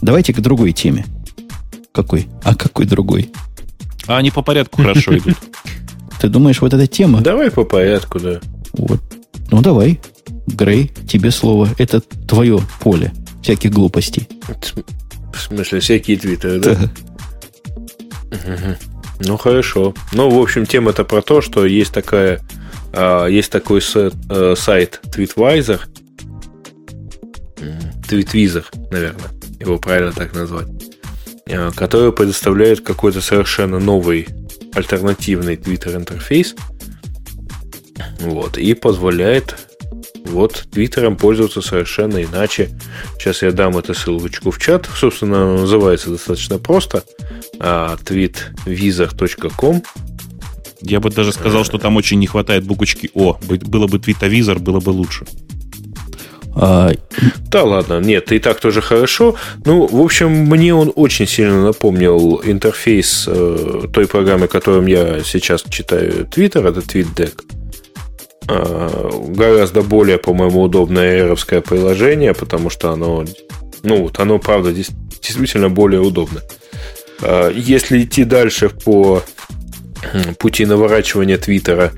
Давайте 0.00 0.32
к 0.32 0.40
другой 0.40 0.72
теме. 0.72 1.04
Какой? 1.92 2.28
А 2.44 2.54
какой 2.54 2.86
другой? 2.86 3.30
А 4.06 4.18
они 4.18 4.30
по 4.30 4.42
порядку 4.42 4.82
хорошо 4.82 5.18
идут. 5.18 5.36
Ты 6.20 6.28
думаешь, 6.28 6.60
вот 6.60 6.72
эта 6.72 6.86
тема? 6.86 7.20
Давай 7.20 7.50
по 7.50 7.64
порядку, 7.64 8.18
да. 8.20 8.40
Вот. 8.78 9.00
Ну, 9.50 9.60
давай. 9.60 10.00
Грей, 10.46 10.90
тебе 11.06 11.30
слово. 11.30 11.68
Это 11.78 12.00
твое 12.00 12.60
поле 12.80 13.12
всяких 13.42 13.70
глупостей. 13.70 14.26
В 15.32 15.40
смысле, 15.40 15.80
всякие 15.80 16.16
твиттеры, 16.16 16.58
да? 16.58 16.74
да. 16.74 16.90
Угу. 18.36 18.76
Ну, 19.20 19.36
хорошо. 19.36 19.94
Ну, 20.12 20.30
в 20.30 20.40
общем, 20.40 20.64
тема-то 20.64 21.04
про 21.04 21.22
то, 21.22 21.40
что 21.40 21.66
есть 21.66 21.92
такая 21.92 22.40
а, 22.92 23.26
есть 23.26 23.52
такой 23.52 23.82
сайт, 23.82 24.14
э, 24.30 24.54
сайт 24.56 25.00
Tweetwiser, 25.14 25.80
Tweetwiser, 28.08 28.64
наверное, 28.90 29.30
его 29.60 29.78
правильно 29.78 30.12
так 30.12 30.34
назвать, 30.34 30.68
э, 31.46 31.70
который 31.74 32.12
предоставляет 32.12 32.80
какой-то 32.80 33.20
совершенно 33.20 33.78
новый 33.78 34.26
альтернативный 34.74 35.56
Twitter 35.56 35.96
интерфейс, 35.96 36.54
вот, 38.20 38.58
и 38.58 38.74
позволяет 38.74 39.56
вот 40.26 40.66
Твиттером 40.70 41.16
пользоваться 41.16 41.62
совершенно 41.62 42.22
иначе. 42.22 42.68
Сейчас 43.18 43.40
я 43.42 43.52
дам 43.52 43.78
эту 43.78 43.94
ссылочку 43.94 44.50
в 44.50 44.58
чат. 44.58 44.86
Собственно, 44.94 45.56
называется 45.56 46.10
достаточно 46.10 46.58
просто. 46.58 47.02
tweetvisor.com 47.58 49.82
я 50.80 51.00
бы 51.00 51.10
даже 51.10 51.32
сказал, 51.32 51.64
что 51.64 51.78
там 51.78 51.96
очень 51.96 52.18
не 52.18 52.26
хватает 52.26 52.64
буквочки 52.64 53.10
О. 53.14 53.38
Было 53.42 53.86
бы 53.86 53.98
твитовизор, 53.98 54.58
было 54.58 54.80
бы 54.80 54.90
лучше. 54.90 55.26
А... 56.54 56.92
Да 57.50 57.64
ладно, 57.64 58.00
нет, 58.00 58.32
и 58.32 58.38
так 58.38 58.60
тоже 58.60 58.80
хорошо. 58.80 59.36
Ну, 59.64 59.86
в 59.86 60.00
общем, 60.00 60.30
мне 60.30 60.74
он 60.74 60.92
очень 60.94 61.26
сильно 61.26 61.62
напомнил 61.62 62.40
интерфейс 62.44 63.24
э, 63.26 63.86
той 63.92 64.06
программы, 64.06 64.48
которым 64.48 64.86
я 64.86 65.22
сейчас 65.24 65.64
читаю 65.68 66.28
Twitter, 66.30 66.68
это 66.68 66.80
TweetDeck. 66.80 67.57
Э, 68.48 69.10
гораздо 69.28 69.82
более, 69.82 70.18
по-моему, 70.18 70.62
удобное 70.62 71.20
эровское 71.20 71.60
приложение, 71.60 72.32
потому 72.32 72.70
что 72.70 72.90
оно, 72.90 73.24
ну, 73.82 74.04
вот 74.04 74.18
оно, 74.18 74.38
правда, 74.38 74.72
действительно 74.72 75.68
более 75.68 76.00
удобно. 76.00 76.40
Э, 77.20 77.52
если 77.54 78.02
идти 78.02 78.24
дальше 78.24 78.70
по 78.70 79.22
пути 80.38 80.64
наворачивания 80.64 81.36
Твиттера, 81.36 81.92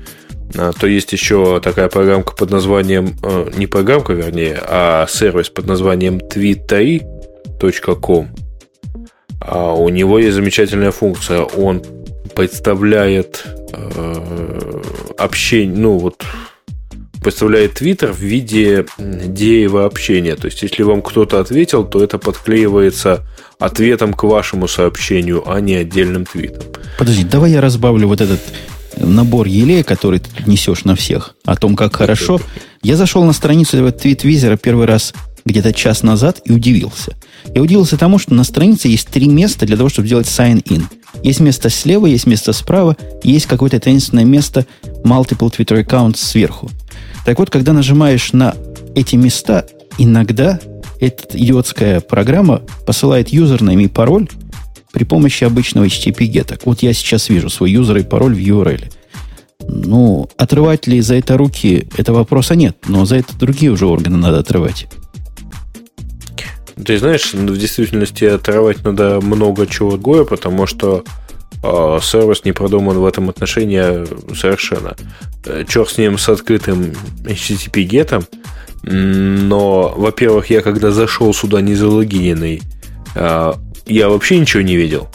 а, 0.57 0.73
то 0.73 0.87
есть 0.87 1.13
еще 1.13 1.61
такая 1.61 1.87
программка 1.87 2.35
под 2.35 2.49
названием, 2.49 3.15
э, 3.23 3.51
не 3.55 3.67
программка, 3.67 4.13
вернее, 4.13 4.59
а 4.61 5.05
сервис 5.07 5.49
под 5.49 5.67
названием 5.67 6.17
twittery.com. 6.17 8.29
А 9.39 9.73
у 9.73 9.87
него 9.89 10.19
есть 10.19 10.35
замечательная 10.35 10.91
функция. 10.91 11.41
Он 11.41 11.81
представляет 12.35 13.43
э, 13.73 14.81
общение, 15.17 15.77
ну 15.77 15.97
вот 15.97 16.23
представляет 17.21 17.75
Твиттер 17.75 18.11
в 18.11 18.19
виде 18.19 18.85
деева 18.97 19.85
общения. 19.85 20.35
То 20.35 20.45
есть, 20.45 20.61
если 20.63 20.83
вам 20.83 21.01
кто-то 21.01 21.39
ответил, 21.39 21.85
то 21.85 22.03
это 22.03 22.17
подклеивается 22.17 23.23
ответом 23.59 24.13
к 24.13 24.23
вашему 24.23 24.67
сообщению, 24.67 25.49
а 25.49 25.61
не 25.61 25.75
отдельным 25.75 26.25
твитом. 26.25 26.63
Подожди, 26.97 27.23
давай 27.23 27.51
я 27.51 27.61
разбавлю 27.61 28.07
вот 28.07 28.21
этот 28.21 28.39
набор 28.97 29.47
елея, 29.47 29.83
который 29.83 30.19
ты 30.19 30.29
несешь 30.47 30.83
на 30.83 30.95
всех, 30.95 31.35
о 31.45 31.55
том, 31.55 31.75
как 31.75 31.95
хорошо. 31.95 32.39
Я 32.81 32.95
зашел 32.95 33.23
на 33.23 33.33
страницу 33.33 33.77
этого 33.77 33.91
твит-визера 33.91 34.57
первый 34.57 34.87
раз 34.87 35.13
где-то 35.45 35.73
час 35.73 36.03
назад 36.03 36.41
и 36.45 36.51
удивился. 36.51 37.15
Я 37.53 37.61
удивился 37.61 37.97
тому, 37.97 38.19
что 38.19 38.33
на 38.33 38.43
странице 38.43 38.87
есть 38.87 39.07
три 39.07 39.27
места 39.27 39.65
для 39.65 39.77
того, 39.77 39.89
чтобы 39.89 40.07
сделать 40.07 40.27
sign-in. 40.27 40.83
Есть 41.23 41.39
место 41.39 41.69
слева, 41.69 42.05
есть 42.05 42.27
место 42.27 42.53
справа, 42.53 42.97
есть 43.23 43.45
какое-то 43.45 43.79
таинственное 43.79 44.25
место 44.25 44.65
multiple 45.03 45.51
Twitter 45.51 45.85
accounts 45.85 46.17
сверху. 46.17 46.69
Так 47.25 47.39
вот, 47.39 47.49
когда 47.49 47.73
нажимаешь 47.73 48.33
на 48.33 48.55
эти 48.95 49.15
места, 49.15 49.65
иногда 49.97 50.59
эта 50.99 51.37
идиотская 51.37 51.99
программа 51.99 52.61
посылает 52.85 53.29
юзернейм 53.29 53.79
и 53.79 53.87
пароль 53.87 54.29
при 54.91 55.03
помощи 55.03 55.43
обычного 55.43 55.85
HTTP 55.85 56.25
геток. 56.25 56.61
Вот 56.65 56.81
я 56.81 56.93
сейчас 56.93 57.29
вижу 57.29 57.49
свой 57.49 57.71
юзер 57.71 57.97
и 57.97 58.03
пароль 58.03 58.35
в 58.35 58.39
URL. 58.39 58.91
Ну, 59.67 60.29
отрывать 60.37 60.87
ли 60.87 61.01
за 61.01 61.15
это 61.15 61.37
руки, 61.37 61.87
это 61.97 62.13
вопроса 62.13 62.55
нет, 62.55 62.77
но 62.87 63.05
за 63.05 63.17
это 63.17 63.37
другие 63.37 63.71
уже 63.71 63.85
органы 63.85 64.17
надо 64.17 64.39
отрывать. 64.39 64.87
Ты 66.85 66.97
знаешь, 66.97 67.33
в 67.33 67.57
действительности 67.57 68.25
отрывать 68.25 68.83
надо 68.83 69.21
много 69.21 69.67
чего 69.67 69.91
другое, 69.91 70.25
потому 70.25 70.65
что 70.65 71.03
э, 71.63 71.99
сервис 72.01 72.43
не 72.43 72.53
продуман 72.53 72.97
в 72.97 73.05
этом 73.05 73.29
отношении 73.29 74.35
совершенно. 74.35 74.95
Э, 75.45 75.63
Черт 75.67 75.89
с 75.89 75.97
ним 75.97 76.17
с 76.17 76.27
открытым 76.29 76.93
HTTP 77.23 77.83
гетом, 77.83 78.25
но, 78.83 79.93
во-первых, 79.95 80.49
я 80.49 80.61
когда 80.61 80.91
зашел 80.91 81.33
сюда 81.33 81.61
не 81.61 81.75
залогиненный, 81.75 82.63
а, 83.15 83.55
я 83.85 84.09
вообще 84.09 84.39
ничего 84.39 84.63
не 84.63 84.75
видел. 84.75 85.07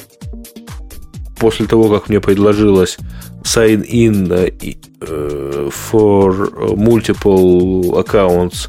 После 1.38 1.66
того, 1.66 1.88
как 1.88 2.08
мне 2.08 2.20
предложилось 2.20 2.96
sign 3.42 3.84
in 3.84 4.30
э, 4.32 5.70
for 5.90 6.76
multiple 6.76 8.04
accounts, 8.04 8.68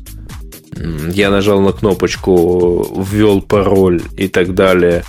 я 1.13 1.29
нажал 1.29 1.61
на 1.61 1.71
кнопочку, 1.71 3.05
ввел 3.11 3.41
пароль 3.41 4.01
и 4.17 4.27
так 4.27 4.53
далее. 4.53 5.03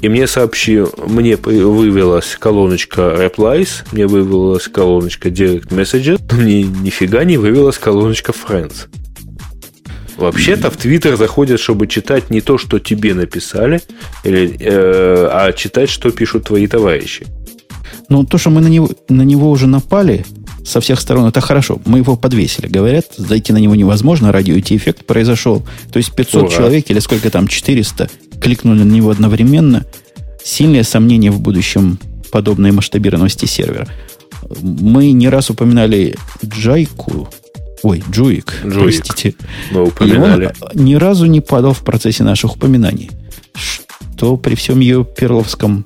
И 0.00 0.08
мне 0.08 0.26
сообщил, 0.26 0.92
мне 1.06 1.36
вывелась 1.36 2.36
колоночка 2.38 3.02
replies, 3.18 3.84
мне 3.92 4.06
вывелась 4.06 4.68
колоночка 4.68 5.28
direct 5.28 5.68
messages, 5.68 6.20
мне 6.34 6.62
нифига 6.62 7.24
не 7.24 7.36
вывелась 7.36 7.78
колоночка 7.78 8.32
friends. 8.32 8.88
Вообще-то 10.16 10.70
в 10.70 10.76
Твиттер 10.76 11.16
заходят, 11.16 11.60
чтобы 11.60 11.86
читать 11.86 12.30
не 12.30 12.42
то, 12.42 12.58
что 12.58 12.78
тебе 12.78 13.14
написали, 13.14 13.80
или, 14.22 14.54
э, 14.60 15.28
а 15.32 15.52
читать, 15.52 15.88
что 15.88 16.10
пишут 16.10 16.44
твои 16.44 16.66
товарищи. 16.66 17.26
Ну, 18.10 18.24
то, 18.24 18.36
что 18.36 18.50
мы 18.50 18.60
на 18.60 18.68
него, 18.68 18.90
на 19.08 19.22
него 19.22 19.50
уже 19.50 19.66
напали 19.66 20.26
со 20.64 20.80
всех 20.80 21.00
сторон, 21.00 21.26
это 21.26 21.40
хорошо. 21.40 21.80
Мы 21.84 21.98
его 21.98 22.16
подвесили. 22.16 22.66
Говорят, 22.66 23.06
зайти 23.16 23.52
на 23.52 23.58
него 23.58 23.74
невозможно, 23.74 24.32
радиоэффект 24.32 25.04
произошел. 25.06 25.62
То 25.92 25.98
есть 25.98 26.12
500 26.14 26.42
Ура. 26.42 26.50
человек 26.50 26.90
или 26.90 26.98
сколько 26.98 27.30
там, 27.30 27.48
400, 27.48 28.08
кликнули 28.40 28.82
на 28.82 28.92
него 28.92 29.10
одновременно. 29.10 29.84
сильные 30.44 30.84
сомнения 30.84 31.30
в 31.30 31.40
будущем 31.40 31.98
подобной 32.32 32.72
масштабированности 32.72 33.44
сервера. 33.46 33.86
Мы 34.60 35.12
не 35.12 35.28
раз 35.28 35.50
упоминали 35.50 36.16
Джайку, 36.44 37.28
ой, 37.82 38.02
Джуик, 38.10 38.54
Джуик. 38.64 38.82
простите. 39.04 39.34
Мы 39.70 39.86
упоминали. 39.86 40.46
И 40.46 40.78
он 40.78 40.84
ни 40.84 40.94
разу 40.94 41.26
не 41.26 41.40
падал 41.40 41.74
в 41.74 41.80
процессе 41.80 42.24
наших 42.24 42.56
упоминаний. 42.56 43.10
Что 43.54 44.36
при 44.36 44.54
всем 44.54 44.80
ее 44.80 45.04
перловском 45.04 45.84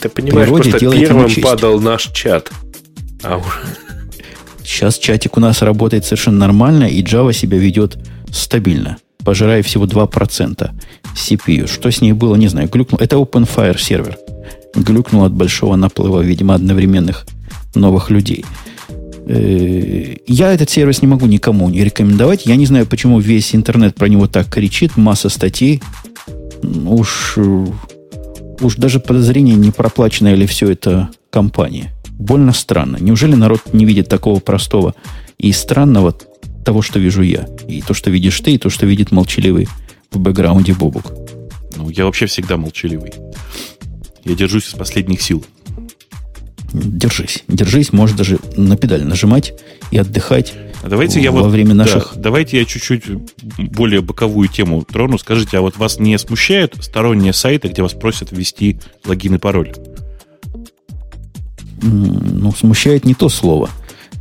Ты 0.00 0.08
понимаешь, 0.08 0.48
просто 0.48 0.78
первым 0.78 1.30
падал 1.42 1.80
наш 1.80 2.10
чат. 2.12 2.50
А 3.22 3.40
Сейчас 4.64 4.98
чатик 4.98 5.36
у 5.36 5.40
нас 5.40 5.62
работает 5.62 6.04
совершенно 6.04 6.38
нормально, 6.38 6.84
и 6.84 7.02
Java 7.02 7.32
себя 7.32 7.58
ведет 7.58 7.98
стабильно, 8.30 8.98
пожирая 9.24 9.62
всего 9.62 9.86
2% 9.86 10.70
CPU. 11.14 11.66
Что 11.66 11.90
с 11.90 12.00
ней 12.00 12.12
было, 12.12 12.36
не 12.36 12.48
знаю, 12.48 12.68
глюкнул. 12.68 13.00
Это 13.00 13.16
OpenFire 13.16 13.78
сервер. 13.78 14.18
Глюкнул 14.74 15.24
от 15.24 15.32
большого 15.32 15.76
наплыва, 15.76 16.20
видимо, 16.20 16.54
одновременных 16.54 17.26
новых 17.74 18.10
людей. 18.10 18.44
Э, 19.26 20.16
я 20.26 20.52
этот 20.52 20.70
сервис 20.70 21.02
не 21.02 21.08
могу 21.08 21.26
никому 21.26 21.68
не 21.68 21.84
рекомендовать. 21.84 22.46
Я 22.46 22.56
не 22.56 22.66
знаю, 22.66 22.86
почему 22.86 23.20
весь 23.20 23.54
интернет 23.54 23.94
про 23.94 24.08
него 24.08 24.26
так 24.26 24.48
кричит. 24.48 24.96
Масса 24.96 25.28
статей. 25.28 25.82
Уж, 26.62 27.38
уж 28.60 28.76
даже 28.76 29.00
подозрение, 29.00 29.56
не 29.56 29.70
проплаченная 29.70 30.34
ли 30.34 30.46
все 30.46 30.70
это 30.70 31.10
компания. 31.30 31.92
Больно 32.22 32.52
странно. 32.52 32.98
Неужели 33.00 33.34
народ 33.34 33.72
не 33.72 33.84
видит 33.84 34.08
такого 34.08 34.38
простого 34.38 34.94
и 35.38 35.50
странного 35.50 36.16
того, 36.64 36.80
что 36.80 37.00
вижу 37.00 37.22
я? 37.22 37.48
И 37.66 37.82
то, 37.82 37.94
что 37.94 38.10
видишь 38.10 38.38
ты, 38.40 38.52
и 38.52 38.58
то, 38.58 38.70
что 38.70 38.86
видит 38.86 39.10
молчаливый 39.10 39.66
в 40.12 40.20
бэкграунде 40.20 40.72
Бобук. 40.72 41.12
Ну, 41.76 41.90
я 41.90 42.04
вообще 42.04 42.26
всегда 42.26 42.56
молчаливый. 42.56 43.12
Я 44.24 44.36
держусь 44.36 44.68
из 44.68 44.74
последних 44.74 45.20
сил. 45.20 45.44
Держись. 46.72 47.42
Держись, 47.48 47.92
можешь 47.92 48.16
даже 48.16 48.38
на 48.56 48.76
педаль 48.76 49.04
нажимать 49.04 49.52
и 49.90 49.98
отдыхать 49.98 50.54
а 50.82 50.88
давайте 50.88 51.20
в, 51.20 51.22
я 51.22 51.30
во 51.30 51.42
вот, 51.42 51.52
время 51.52 51.74
наших... 51.74 52.12
Да, 52.14 52.22
давайте 52.22 52.58
я 52.58 52.64
чуть-чуть 52.64 53.04
более 53.58 54.00
боковую 54.00 54.48
тему 54.48 54.82
трону. 54.82 55.16
Скажите, 55.16 55.58
а 55.58 55.60
вот 55.60 55.76
вас 55.76 56.00
не 56.00 56.18
смущают 56.18 56.76
сторонние 56.80 57.32
сайты, 57.32 57.68
где 57.68 57.82
вас 57.82 57.92
просят 57.92 58.32
ввести 58.32 58.80
логин 59.04 59.36
и 59.36 59.38
пароль? 59.38 59.72
Ну, 61.82 62.52
смущает 62.52 63.04
не 63.04 63.14
то 63.14 63.28
слово. 63.28 63.68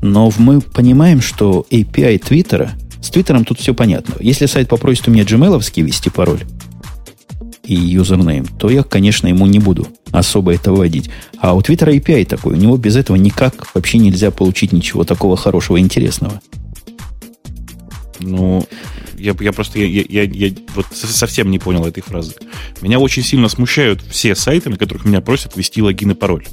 Но 0.01 0.31
мы 0.37 0.61
понимаем, 0.61 1.21
что 1.21 1.65
API 1.69 2.19
Твиттера... 2.19 2.71
С 3.01 3.09
Твиттером 3.09 3.45
тут 3.45 3.59
все 3.59 3.73
понятно. 3.73 4.15
Если 4.19 4.45
сайт 4.45 4.69
попросит 4.69 5.07
у 5.07 5.11
меня 5.11 5.23
gmail 5.23 5.59
ввести 5.81 6.09
пароль, 6.09 6.41
и 7.63 7.73
юзернейм, 7.73 8.45
то 8.45 8.69
я, 8.69 8.83
конечно, 8.83 9.27
ему 9.27 9.45
не 9.47 9.59
буду 9.59 9.87
особо 10.11 10.53
это 10.53 10.71
вводить. 10.71 11.09
А 11.37 11.53
у 11.53 11.61
Твиттера 11.61 11.93
API 11.93 12.25
такой, 12.25 12.53
у 12.53 12.57
него 12.57 12.77
без 12.77 12.95
этого 12.95 13.15
никак 13.15 13.73
вообще 13.73 13.97
нельзя 13.97 14.29
получить 14.29 14.71
ничего 14.71 15.03
такого 15.03 15.37
хорошего 15.37 15.79
интересного. 15.79 16.41
Ну, 18.19 18.67
я, 19.17 19.35
я 19.39 19.51
просто 19.51 19.79
я, 19.79 20.03
я, 20.07 20.23
я 20.23 20.53
вот 20.75 20.87
совсем 20.93 21.49
не 21.49 21.59
понял 21.59 21.85
этой 21.85 22.01
фразы. 22.01 22.33
Меня 22.81 22.99
очень 22.99 23.23
сильно 23.23 23.47
смущают 23.49 24.01
все 24.09 24.35
сайты, 24.35 24.69
на 24.69 24.77
которых 24.77 25.05
меня 25.05 25.21
просят 25.21 25.55
ввести 25.55 25.81
логин 25.81 26.11
и 26.11 26.15
пароль. 26.15 26.45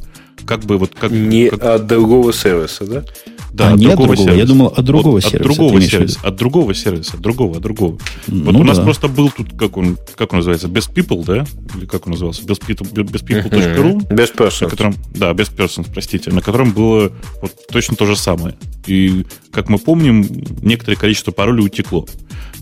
Как 0.47 0.65
бы 0.65 0.79
вот 0.79 0.93
как 0.95 1.11
не 1.11 1.51
как... 1.51 1.63
от 1.63 1.87
другого 1.87 2.33
сервиса, 2.33 2.85
да? 2.85 3.05
Да, 3.53 3.71
а 3.71 3.73
от 3.73 3.81
нет 3.81 3.91
другого, 3.91 4.15
другого. 4.15 4.37
Я 4.37 4.45
думал, 4.45 4.67
от 4.69 4.85
другого 4.85 5.13
вот, 5.13 5.25
сервиса. 5.25 5.39
От 5.39 5.43
другого 5.43 5.81
сервиса, 5.81 6.21
от 6.23 6.37
другого 6.37 6.75
сервиса, 6.75 7.15
от 7.15 7.21
другого, 7.21 7.57
от 7.57 7.63
другого. 7.63 7.99
Ну, 8.27 8.45
вот 8.45 8.57
у 8.57 8.65
нас 8.65 8.79
да. 8.79 8.85
просто 8.85 9.09
был 9.09 9.31
тут, 9.31 9.59
как 9.59 9.77
он, 9.77 9.97
как 10.17 10.33
он 10.33 10.39
называется, 10.39 10.69
Best 10.69 10.93
People, 10.95 11.25
да? 11.25 11.47
Или 11.77 11.87
как 11.87 12.07
он 12.07 12.13
назывался? 12.13 12.43
bestpeople.ru. 12.43 14.09
Best 14.09 14.37
Persons. 14.37 14.65
На 14.65 14.71
котором, 14.71 14.95
да, 15.15 15.33
Best 15.33 15.57
Persons, 15.57 15.87
простите. 15.93 16.31
На 16.31 16.41
котором 16.41 16.73
было 16.73 17.11
вот 17.41 17.53
точно 17.71 17.97
то 17.97 18.07
же 18.07 18.17
самое. 18.17 18.55
И, 18.87 19.25
как 19.51 19.69
мы 19.69 19.79
помним, 19.79 20.27
некоторое 20.63 20.97
количество 20.97 21.33
паролей 21.33 21.67
утекло. 21.67 22.07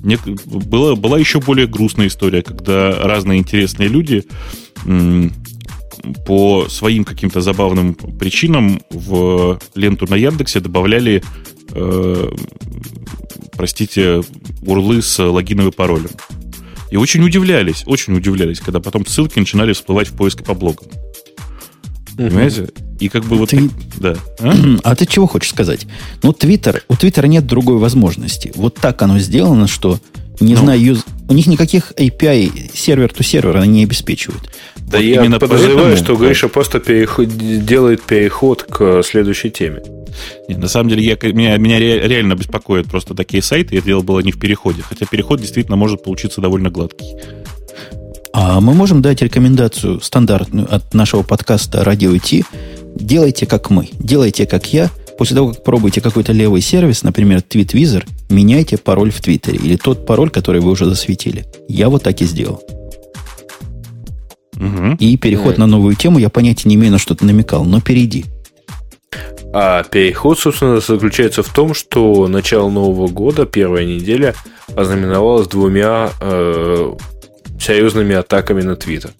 Не, 0.03 0.19
была, 0.47 0.95
была 0.95 1.19
еще 1.19 1.41
более 1.41 1.67
грустная 1.67 2.07
история, 2.07 2.43
когда 2.43 2.93
разные 3.03 3.39
интересные 3.39 3.89
люди 3.89 4.25
по 6.27 6.67
своим 6.69 7.05
каким-то 7.05 7.41
забавным 7.41 7.95
причинам 7.95 8.81
в 8.91 9.59
ленту 9.75 10.07
на 10.09 10.15
Яндексе 10.15 10.61
добавляли, 10.61 11.23
э, 11.73 12.31
простите, 13.53 14.23
урлы 14.63 15.03
с 15.03 15.19
логиновым 15.23 15.73
паролем. 15.73 16.11
И 16.91 16.97
очень 16.97 17.23
удивлялись, 17.25 17.83
очень 17.87 18.15
удивлялись, 18.15 18.61
когда 18.61 18.81
потом 18.81 19.05
ссылки 19.07 19.39
начинали 19.39 19.73
всплывать 19.73 20.09
в 20.09 20.17
поиске 20.17 20.45
по 20.45 20.55
блогам. 20.55 20.87
Понимаете? 22.17 22.69
И 22.99 23.09
как 23.09 23.25
бы 23.25 23.37
вот... 23.37 23.51
Ты... 23.51 23.71
Да. 23.99 24.17
А? 24.41 24.55
а 24.85 24.97
ты 24.97 25.07
чего 25.07 25.27
хочешь 25.27 25.51
сказать? 25.51 25.87
Ну, 26.23 26.33
Твиттер, 26.33 26.83
у 26.89 26.97
Твиттера 26.97 27.27
нет 27.27 27.47
другой 27.47 27.79
возможности. 27.79 28.53
Вот 28.55 28.75
так 28.75 29.03
оно 29.03 29.19
сделано, 29.19 29.67
что 29.67 29.99
не 30.41 30.55
ну, 30.55 30.61
знаю, 30.61 30.81
юз... 30.81 31.05
у 31.29 31.33
них 31.33 31.47
никаких 31.47 31.93
API 31.93 32.71
сервер-то-сервер 32.75 33.57
они 33.57 33.79
не 33.79 33.85
обеспечивают. 33.85 34.51
Да 34.77 34.99
вот 34.99 35.05
я 35.05 35.23
подозреваю, 35.39 35.89
поэтому... 35.89 35.97
что 35.97 36.17
Гриша 36.17 36.49
просто 36.49 36.79
переход... 36.81 37.29
делает 37.29 38.03
переход 38.03 38.63
к 38.63 39.03
следующей 39.03 39.51
теме. 39.51 39.83
Нет, 40.49 40.59
на 40.59 40.69
самом 40.69 40.91
деле, 40.91 41.03
я, 41.03 41.17
меня, 41.33 41.57
меня 41.57 41.79
реально 41.79 42.35
беспокоят 42.35 42.87
просто 42.87 43.15
такие 43.15 43.43
сайты. 43.43 43.75
Я 43.75 43.81
дело 43.83 44.03
было 44.03 44.21
не 44.21 44.33
в 44.33 44.39
переходе. 44.39 44.83
Хотя 44.83 45.07
переход 45.07 45.41
действительно 45.41 45.77
может 45.77 46.03
получиться 46.03 46.41
довольно 46.41 46.71
гладкий. 46.71 47.17
А 48.33 48.61
мы 48.61 48.75
можем 48.75 49.03
дать 49.03 49.23
рекомендацию 49.23 50.01
стандартную 50.01 50.73
от 50.73 50.93
нашего 50.95 51.23
подкаста 51.23 51.85
«Радио 51.85 52.17
Ти». 52.19 52.45
Делайте 52.95 53.47
как 53.47 53.71
мы, 53.71 53.89
делайте 53.99 54.47
как 54.47 54.73
я. 54.73 54.91
После 55.19 55.35
того, 55.37 55.53
как 55.53 55.65
пробуете 55.65 56.01
какой-то 56.01 56.33
левый 56.33 56.61
сервис, 56.61 57.03
например, 57.03 57.39
TweetWizard, 57.39 58.07
меняйте 58.29 58.77
пароль 58.77 59.11
в 59.11 59.21
Твиттере 59.21 59.59
или 59.59 59.77
тот 59.77 60.07
пароль, 60.07 60.31
который 60.31 60.61
вы 60.61 60.71
уже 60.71 60.85
засветили. 60.85 61.47
Я 61.69 61.89
вот 61.89 62.03
так 62.03 62.21
и 62.21 62.25
сделал. 62.25 62.63
Угу. 64.57 64.97
И 64.99 65.17
переход 65.17 65.57
mm. 65.57 65.61
на 65.61 65.67
новую 65.67 65.95
тему, 65.97 66.19
я 66.19 66.31
понятия 66.31 66.69
не 66.69 66.77
имею, 66.77 66.93
на 66.93 66.99
что 66.99 67.15
ты 67.15 67.25
намекал, 67.25 67.65
но 67.65 67.81
перейди. 67.81 68.25
А 69.53 69.83
переход, 69.85 70.39
собственно, 70.39 70.81
заключается 70.81 71.43
в 71.43 71.53
том, 71.53 71.73
что 71.73 72.27
начало 72.29 72.69
Нового 72.69 73.09
года, 73.09 73.47
первая 73.47 73.85
неделя, 73.85 74.35
ознаменовалась 74.75 75.49
двумя 75.49 76.11
э, 76.21 76.93
серьезными 77.59 78.15
атаками 78.15 78.63
на 78.63 78.77
Твиттер. 78.77 79.13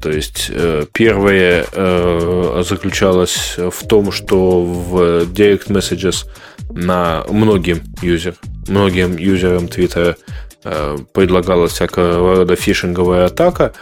То 0.00 0.10
есть 0.10 0.50
э, 0.50 0.84
первое 0.92 1.66
э, 1.72 2.62
заключалось 2.68 3.56
в 3.56 3.86
том, 3.86 4.12
что 4.12 4.62
в 4.62 5.24
Direct 5.24 5.68
Messages 5.68 6.26
на 6.70 7.24
многим 7.28 7.80
юзер, 8.02 8.34
многим 8.68 9.16
юзерам 9.16 9.68
Твиттера 9.68 10.16
э, 10.64 10.98
предлагалась 11.12 11.72
всякого 11.72 12.36
рода 12.36 12.56
фишинговая 12.56 13.26
атака, 13.26 13.72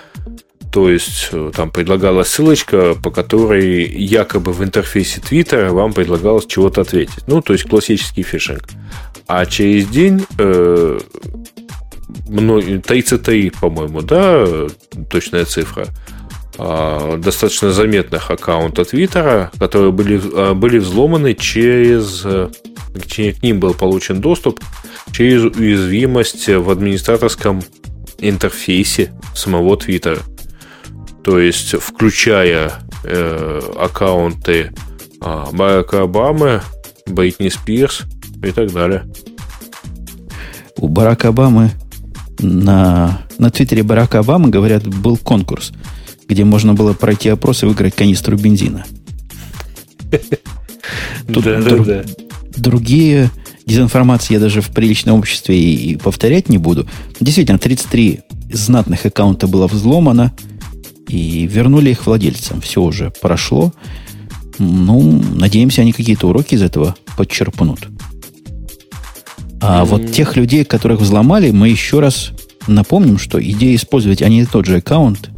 то 0.72 0.88
есть 0.88 1.30
там 1.54 1.70
предлагалась 1.70 2.28
ссылочка, 2.28 2.94
по 3.00 3.10
которой 3.10 3.84
якобы 3.84 4.52
в 4.52 4.64
интерфейсе 4.64 5.20
Твиттера 5.20 5.70
вам 5.70 5.92
предлагалось 5.92 6.46
чего-то 6.46 6.80
ответить. 6.80 7.28
Ну, 7.28 7.42
то 7.42 7.52
есть 7.52 7.68
классический 7.68 8.24
фишинг. 8.24 8.68
А 9.28 9.46
через 9.46 9.86
день 9.86 10.26
33, 12.26 13.50
по-моему, 13.50 14.02
да, 14.02 14.46
точная 15.10 15.44
цифра, 15.44 15.86
э, 16.58 17.16
достаточно 17.18 17.72
заметных 17.72 18.30
аккаунтов 18.30 18.88
Твиттера, 18.88 19.50
которые 19.58 19.92
были, 19.92 20.20
э, 20.22 20.54
были 20.54 20.78
взломаны 20.78 21.34
через... 21.34 22.22
Э, 22.24 22.48
к 22.94 23.42
ним 23.42 23.58
был 23.58 23.74
получен 23.74 24.20
доступ 24.20 24.60
через 25.10 25.44
уязвимость 25.44 26.48
в 26.48 26.70
администраторском 26.70 27.60
интерфейсе 28.18 29.12
самого 29.34 29.76
Твиттера. 29.76 30.18
То 31.24 31.38
есть, 31.38 31.74
включая 31.80 32.72
э, 33.02 33.60
аккаунты 33.76 34.72
э, 35.20 35.44
Барака 35.52 36.02
Обамы, 36.02 36.62
Бритни 37.06 37.48
Спирс 37.48 38.02
и 38.42 38.50
так 38.50 38.72
далее. 38.72 39.04
У 40.76 40.88
Барака 40.88 41.28
Обамы 41.28 41.70
на, 42.44 43.22
на 43.38 43.50
твиттере 43.50 43.82
Барака 43.82 44.20
Обамы, 44.20 44.50
говорят, 44.50 44.86
был 44.86 45.16
конкурс, 45.16 45.72
где 46.28 46.44
можно 46.44 46.74
было 46.74 46.92
пройти 46.92 47.28
опрос 47.28 47.62
и 47.62 47.66
выиграть 47.66 47.94
канистру 47.94 48.36
бензина. 48.36 48.84
Тут 51.32 51.44
да, 51.44 51.60
друг, 51.60 51.86
да, 51.86 52.02
да. 52.02 52.10
другие 52.56 53.30
дезинформации 53.66 54.34
я 54.34 54.40
даже 54.40 54.60
в 54.60 54.68
приличном 54.68 55.18
обществе 55.18 55.58
и, 55.58 55.92
и 55.92 55.96
повторять 55.96 56.48
не 56.48 56.58
буду. 56.58 56.86
Действительно, 57.20 57.58
33 57.58 58.20
знатных 58.52 59.06
аккаунта 59.06 59.46
было 59.46 59.66
взломано, 59.66 60.32
и 61.08 61.46
вернули 61.46 61.90
их 61.90 62.06
владельцам. 62.06 62.60
Все 62.60 62.82
уже 62.82 63.12
прошло. 63.22 63.72
Ну, 64.58 65.22
надеемся, 65.34 65.82
они 65.82 65.92
какие-то 65.92 66.28
уроки 66.28 66.54
из 66.54 66.62
этого 66.62 66.94
подчерпнут. 67.16 67.88
А 69.66 69.80
mm-hmm. 69.80 69.84
вот 69.86 70.12
тех 70.12 70.36
людей, 70.36 70.64
которых 70.64 71.00
взломали, 71.00 71.50
мы 71.50 71.70
еще 71.70 72.00
раз 72.00 72.32
напомним, 72.66 73.18
что 73.18 73.42
идея 73.42 73.74
использовать 73.76 74.20
один 74.20 74.42
и 74.42 74.46
тот 74.46 74.66
же 74.66 74.76
аккаунт 74.76 75.30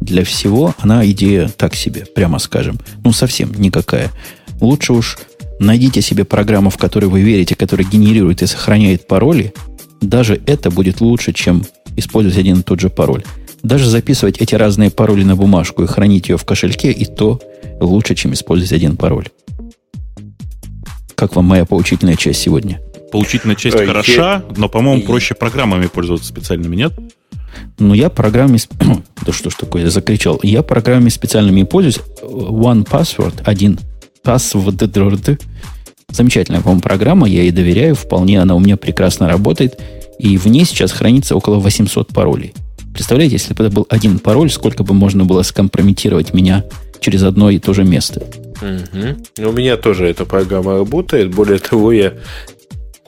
для 0.00 0.24
всего, 0.24 0.72
она 0.78 1.04
идея 1.10 1.48
так 1.48 1.74
себе, 1.74 2.06
прямо 2.06 2.38
скажем. 2.38 2.78
Ну, 3.02 3.12
совсем 3.12 3.52
никакая. 3.60 4.12
Лучше 4.60 4.92
уж 4.92 5.18
найдите 5.58 6.00
себе 6.00 6.24
программу, 6.24 6.70
в 6.70 6.76
которой 6.76 7.06
вы 7.06 7.22
верите, 7.22 7.56
которая 7.56 7.88
генерирует 7.88 8.40
и 8.42 8.46
сохраняет 8.46 9.08
пароли. 9.08 9.52
Даже 10.00 10.40
это 10.46 10.70
будет 10.70 11.00
лучше, 11.00 11.32
чем 11.32 11.64
использовать 11.96 12.38
один 12.38 12.60
и 12.60 12.62
тот 12.62 12.78
же 12.78 12.88
пароль. 12.88 13.24
Даже 13.64 13.90
записывать 13.90 14.38
эти 14.38 14.54
разные 14.54 14.90
пароли 14.90 15.24
на 15.24 15.34
бумажку 15.34 15.82
и 15.82 15.88
хранить 15.88 16.28
ее 16.28 16.36
в 16.36 16.44
кошельке, 16.44 16.92
и 16.92 17.04
то 17.04 17.40
лучше, 17.80 18.14
чем 18.14 18.32
использовать 18.32 18.72
один 18.72 18.96
пароль. 18.96 19.28
Как 21.16 21.34
вам 21.34 21.46
моя 21.46 21.64
поучительная 21.64 22.14
часть 22.14 22.40
сегодня? 22.40 22.80
Поучительная 23.12 23.56
часть 23.56 23.76
Ой, 23.76 23.86
хороша, 23.86 24.12
я... 24.34 24.44
но, 24.56 24.68
по-моему, 24.68 25.02
проще 25.02 25.34
программами 25.34 25.86
пользоваться 25.86 26.26
специальными, 26.26 26.76
нет? 26.76 26.92
Ну, 27.78 27.94
я 27.94 28.10
программами... 28.10 28.58
да 29.26 29.32
что 29.32 29.50
ж 29.50 29.54
такое, 29.54 29.82
я 29.82 29.90
закричал. 29.90 30.40
Я 30.42 30.62
программами 30.62 31.08
специальными 31.08 31.62
пользуюсь. 31.62 32.00
One 32.22 32.86
Password, 32.86 33.42
один 33.44 33.78
password. 34.24 35.40
Замечательная, 36.10 36.60
по-моему, 36.60 36.80
программа, 36.80 37.28
я 37.28 37.42
ей 37.42 37.50
доверяю, 37.50 37.94
вполне 37.94 38.40
она 38.40 38.54
у 38.54 38.58
меня 38.58 38.76
прекрасно 38.76 39.28
работает, 39.28 39.80
и 40.18 40.38
в 40.38 40.46
ней 40.46 40.64
сейчас 40.64 40.92
хранится 40.92 41.36
около 41.36 41.56
800 41.56 42.08
паролей. 42.08 42.54
Представляете, 42.92 43.34
если 43.34 43.54
бы 43.54 43.64
это 43.64 43.74
был 43.74 43.86
один 43.90 44.18
пароль, 44.18 44.50
сколько 44.50 44.82
бы 44.82 44.94
можно 44.94 45.24
было 45.24 45.42
скомпрометировать 45.42 46.32
меня 46.32 46.64
через 47.00 47.22
одно 47.22 47.50
и 47.50 47.58
то 47.58 47.74
же 47.74 47.84
место. 47.84 48.22
Угу. 48.62 49.48
У 49.48 49.52
меня 49.52 49.76
тоже 49.76 50.08
эта 50.08 50.24
программа 50.24 50.78
работает. 50.78 51.34
Более 51.34 51.58
того, 51.58 51.92
я, 51.92 52.14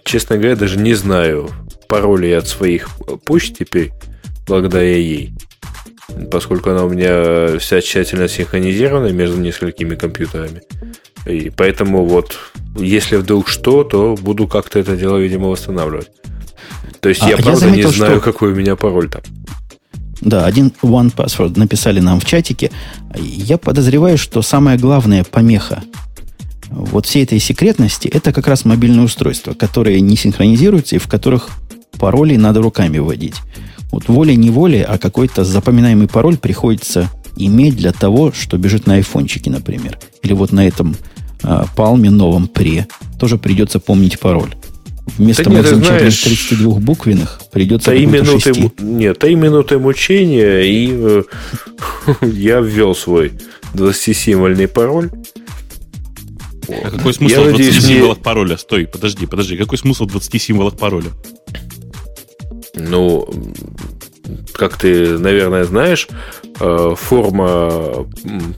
честно 0.09 0.37
говоря, 0.37 0.57
даже 0.57 0.79
не 0.79 0.95
знаю 0.95 1.51
паролей 1.87 2.37
от 2.37 2.49
своих 2.49 2.89
почт 3.25 3.59
теперь, 3.59 3.93
благодаря 4.47 4.97
ей. 4.97 5.33
Поскольку 6.31 6.71
она 6.71 6.85
у 6.85 6.89
меня 6.89 7.59
вся 7.59 7.81
тщательно 7.83 8.29
синхронизирована 8.29 9.13
между 9.13 9.39
несколькими 9.39 9.95
компьютерами. 9.95 10.63
И 11.27 11.51
поэтому 11.51 12.07
вот, 12.07 12.39
если 12.79 13.17
вдруг 13.17 13.49
что, 13.49 13.85
то 13.85 14.17
буду 14.19 14.49
как-то 14.49 14.79
это 14.79 14.97
дело, 14.97 15.19
видимо, 15.19 15.49
восстанавливать. 15.49 16.11
То 17.01 17.11
есть 17.11 17.23
а, 17.23 17.29
я, 17.29 17.37
правда, 17.37 17.51
я 17.51 17.57
заметил, 17.57 17.91
не 17.91 17.95
знаю, 17.95 18.21
что... 18.21 18.33
какой 18.33 18.53
у 18.53 18.55
меня 18.55 18.77
пароль 18.77 19.11
там. 19.11 19.23
Да, 20.23 20.47
один 20.47 20.73
One 20.83 21.15
Password 21.15 21.59
написали 21.59 22.01
нам 22.01 22.19
в 22.19 22.25
чатике. 22.25 22.71
Я 23.15 23.59
подозреваю, 23.59 24.17
что 24.17 24.41
самая 24.41 24.79
главная 24.79 25.23
помеха 25.25 25.83
вот 26.71 27.07
всей 27.07 27.25
этой 27.25 27.39
секретности 27.39 28.09
это 28.09 28.33
как 28.33 28.47
раз 28.47 28.65
мобильные 28.65 29.05
устройства, 29.05 29.55
которые 29.55 30.01
не 30.01 30.17
синхронизируются 30.17 30.97
и 30.97 30.99
в 30.99 31.09
которых 31.09 31.51
пароли 31.99 32.37
надо 32.37 32.63
руками 32.63 32.99
вводить. 32.99 33.37
Вот 33.91 34.09
волей-неволей, 34.09 34.83
а 34.83 34.99
какой-то 34.99 35.45
запоминаемый 35.45 36.09
пароль 36.09 36.37
приходится 36.37 37.09
иметь 37.37 37.77
для 37.77 37.93
того, 37.93 38.33
что 38.33 38.59
бежит 38.59 38.87
на 38.87 38.95
айфончике, 38.95 39.51
например. 39.51 39.99
Или 40.23 40.35
вот 40.35 40.53
на 40.53 40.67
этом 40.67 40.97
а, 41.43 41.67
палме 41.75 42.11
новом 42.11 42.49
пре 42.49 42.87
тоже 43.19 43.39
придется 43.39 43.79
помнить 43.79 44.19
пароль. 44.19 44.55
Вместо 45.17 45.45
да 45.45 45.51
нет, 45.51 45.67
знаешь, 45.67 46.23
32 46.23 46.81
буквенных 46.81 47.41
придется 47.51 47.93
три 47.93 48.05
минуты, 48.05 48.55
6. 48.55 48.81
Нет, 48.81 49.19
три 49.19 49.37
минуты 49.37 49.79
мучения, 49.79 50.61
и 50.61 50.91
э, 50.93 51.23
я 52.27 52.61
ввел 52.61 52.95
свой 52.95 53.33
20-символьный 53.73 54.69
пароль. 54.69 55.11
А 56.69 56.91
какой 56.91 57.15
смысл 57.15 57.35
я 57.35 57.41
в 57.41 57.49
20 57.51 57.59
надеюсь, 57.59 57.85
символах 57.85 58.17
мне... 58.17 58.25
пароля? 58.25 58.57
Стой, 58.57 58.87
подожди, 58.87 59.27
подожди. 59.27 59.57
Какой 59.57 59.79
смысл 59.79 60.05
в 60.05 60.11
20 60.11 60.43
символах 60.43 60.77
пароля? 60.77 61.11
Ну, 62.75 63.29
как 64.53 64.77
ты, 64.77 65.19
наверное, 65.19 65.65
знаешь, 65.65 66.09
э, 66.61 66.95
форма 66.97 68.07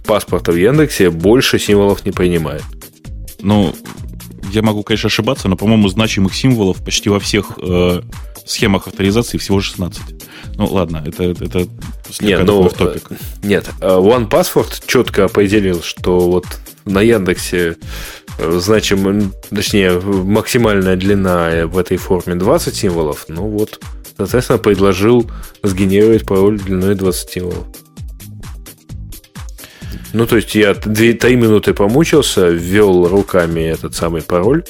паспорта 0.06 0.52
в 0.52 0.56
Яндексе 0.56 1.10
больше 1.10 1.58
символов 1.58 2.04
не 2.04 2.12
принимает. 2.12 2.64
Ну, 3.40 3.74
я 4.52 4.62
могу, 4.62 4.82
конечно, 4.82 5.06
ошибаться, 5.06 5.48
но, 5.48 5.56
по-моему, 5.56 5.88
значимых 5.88 6.34
символов 6.34 6.84
почти 6.84 7.08
во 7.08 7.20
всех 7.20 7.52
э, 7.62 8.02
схемах 8.44 8.88
авторизации 8.88 9.38
всего 9.38 9.60
16. 9.60 10.02
Ну, 10.56 10.66
ладно, 10.66 11.02
это, 11.06 11.24
это 11.24 11.66
нет, 12.20 12.44
ну, 12.44 12.68
топик. 12.68 13.10
Нет, 13.42 13.70
э, 13.80 13.86
One 13.86 14.28
Password 14.28 14.82
четко 14.86 15.24
определил, 15.24 15.82
что 15.82 16.18
вот 16.20 16.46
на 16.90 17.00
Яндексе 17.02 17.76
э, 18.38 18.58
значим, 18.58 19.32
точнее, 19.48 20.00
максимальная 20.00 20.96
длина 20.96 21.66
в 21.66 21.78
этой 21.78 21.96
форме 21.96 22.34
20 22.34 22.74
символов, 22.74 23.26
ну 23.28 23.48
вот, 23.48 23.80
соответственно, 24.16 24.58
предложил 24.58 25.30
сгенерировать 25.62 26.26
пароль 26.26 26.58
длиной 26.58 26.94
20 26.94 27.30
символов. 27.30 27.66
Ну, 30.12 30.26
то 30.26 30.36
есть 30.36 30.54
я 30.54 30.74
3 30.74 31.18
минуты 31.36 31.72
помучился, 31.72 32.48
ввел 32.48 33.06
руками 33.06 33.60
этот 33.60 33.94
самый 33.94 34.22
пароль. 34.22 34.64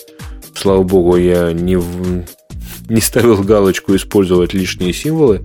Слава 0.55 0.83
богу, 0.83 1.17
я 1.17 1.53
не, 1.53 1.79
не 2.89 3.01
ставил 3.01 3.43
галочку 3.43 3.97
использовать 3.97 4.53
лишние 4.53 4.93
символы. 4.93 5.43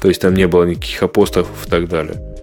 То 0.00 0.08
есть 0.08 0.20
там 0.20 0.34
не 0.34 0.46
было 0.46 0.64
никаких 0.64 1.02
апострофов 1.02 1.66
и 1.66 1.70
так 1.70 1.88
далее. 1.88 2.35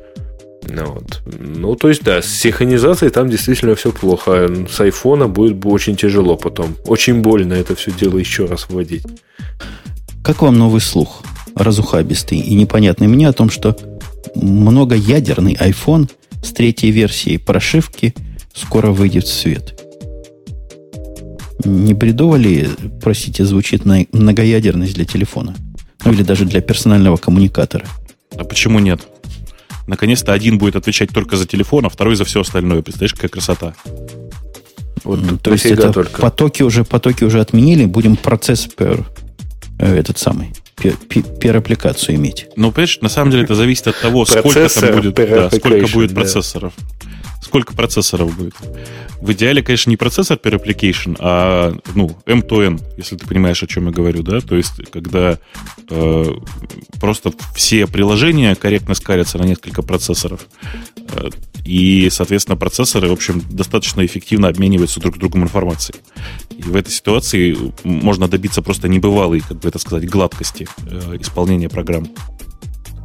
Ну, 0.76 0.86
вот. 0.94 1.22
ну, 1.26 1.76
то 1.76 1.90
есть, 1.90 2.04
да, 2.04 2.22
с 2.22 2.28
синхронизацией 2.28 3.12
там 3.12 3.30
действительно 3.30 3.76
все 3.76 3.92
плохо. 3.92 4.50
С 4.70 4.80
айфона 4.82 5.28
будет 5.28 5.64
очень 5.66 5.96
тяжело 5.96 6.36
потом. 6.36 6.76
Очень 6.86 7.22
больно 7.22 7.54
это 7.54 7.76
все 7.76 7.92
дело 7.92 8.18
еще 8.18 8.46
раз 8.46 8.68
вводить. 8.70 9.04
Как 10.24 10.42
вам 10.42 10.58
новый 10.58 10.82
слух? 10.82 11.24
Разухабистый 11.56 12.40
и 12.40 12.56
непонятный 12.56 13.08
мне 13.08 13.28
о 13.28 13.34
том, 13.34 13.50
что 13.50 13.78
многоядерный 14.36 15.54
iPhone– 15.54 16.10
с 16.44 16.52
третьей 16.52 16.92
версией 16.92 17.40
прошивки 17.40 18.14
скоро 18.54 18.92
выйдет 18.92 19.24
в 19.24 19.34
свет. 19.34 19.80
Не 21.64 21.94
бредово 21.94 22.36
ли, 22.36 22.68
простите, 23.02 23.46
звучит 23.46 23.86
многоядерность 23.86 24.96
для 24.96 25.06
телефона? 25.06 25.56
Ну 26.04 26.12
или 26.12 26.24
даже 26.24 26.46
для 26.46 26.62
персонального 26.62 27.16
коммуникатора? 27.16 27.86
А 28.36 28.44
почему 28.44 28.80
нет? 28.80 29.08
Наконец-то 29.88 30.34
один 30.34 30.58
будет 30.58 30.76
отвечать 30.76 31.10
только 31.10 31.36
за 31.36 31.46
телефон, 31.46 31.86
а 31.86 31.90
второй 31.90 32.16
за 32.16 32.26
все 32.26 32.42
остальное. 32.42 32.82
Представляешь, 32.82 33.14
какая 33.14 33.30
красота. 33.30 33.74
Вот, 35.04 35.20
mm, 35.20 35.40
то 35.40 35.52
есть 35.52 35.66
это 35.66 35.92
только. 35.92 36.22
потоки 36.22 36.64
уже 36.64 36.86
потоки 36.86 37.26
уже 37.26 37.42
отменили, 37.42 37.86
будем 37.86 38.16
процесс 38.16 38.68
per, 38.68 39.04
э, 39.80 39.96
этот 39.98 40.18
самый 40.18 40.54
пер-аппликацию 40.76 42.16
иметь. 42.16 42.48
Ну, 42.56 42.72
понимаешь, 42.72 43.00
на 43.02 43.10
самом 43.10 43.32
деле 43.32 43.44
это 43.44 43.56
зависит 43.56 43.88
от 43.88 44.00
того, 44.00 44.26
сколько 44.26 44.70
там 44.70 44.96
будет, 44.96 45.16
да, 45.16 45.50
сколько 45.50 45.88
будет 45.88 46.14
процессоров. 46.14 46.74
Сколько 47.42 47.74
процессоров 47.74 48.36
будет. 48.36 48.54
В 49.24 49.32
идеале, 49.32 49.64
конечно, 49.64 49.90
не 49.90 49.96
процессор 49.96 50.38
per 50.38 50.62
application, 50.62 51.16
а 51.18 51.74
ну, 51.96 52.18
M2N, 52.26 52.82
если 52.98 53.16
ты 53.16 53.26
понимаешь, 53.26 53.64
о 53.64 53.68
чем 53.68 53.86
я 53.86 53.94
говорю, 53.94 54.22
да? 54.22 54.42
То 54.42 54.58
есть, 54.58 54.74
когда 54.92 55.40
э, 55.90 56.26
просто 57.00 57.32
все 57.56 57.88
приложения 57.88 58.54
корректно 58.56 58.96
скарятся 58.96 59.38
на 59.38 59.44
несколько 59.44 59.82
процессоров. 59.82 60.46
Э, 61.14 61.30
и, 61.64 62.10
соответственно, 62.12 62.58
процессоры, 62.58 63.08
в 63.08 63.14
общем, 63.14 63.42
достаточно 63.50 64.06
эффективно 64.06 64.50
обмениваются 64.50 65.00
друг 65.00 65.16
с 65.16 65.20
другом 65.20 65.44
информацией. 65.44 66.02
И 66.58 66.62
в 66.64 66.76
этой 66.76 66.92
ситуации 66.92 67.56
можно 67.86 68.28
добиться 68.28 68.62
просто 68.62 68.90
небывалой, 68.90 69.40
как 69.40 69.58
бы 69.58 69.70
это 69.70 69.80
сказать, 69.80 70.06
гладкости 70.10 70.68
э, 70.86 71.16
исполнения 71.22 71.70
программ. 71.70 72.10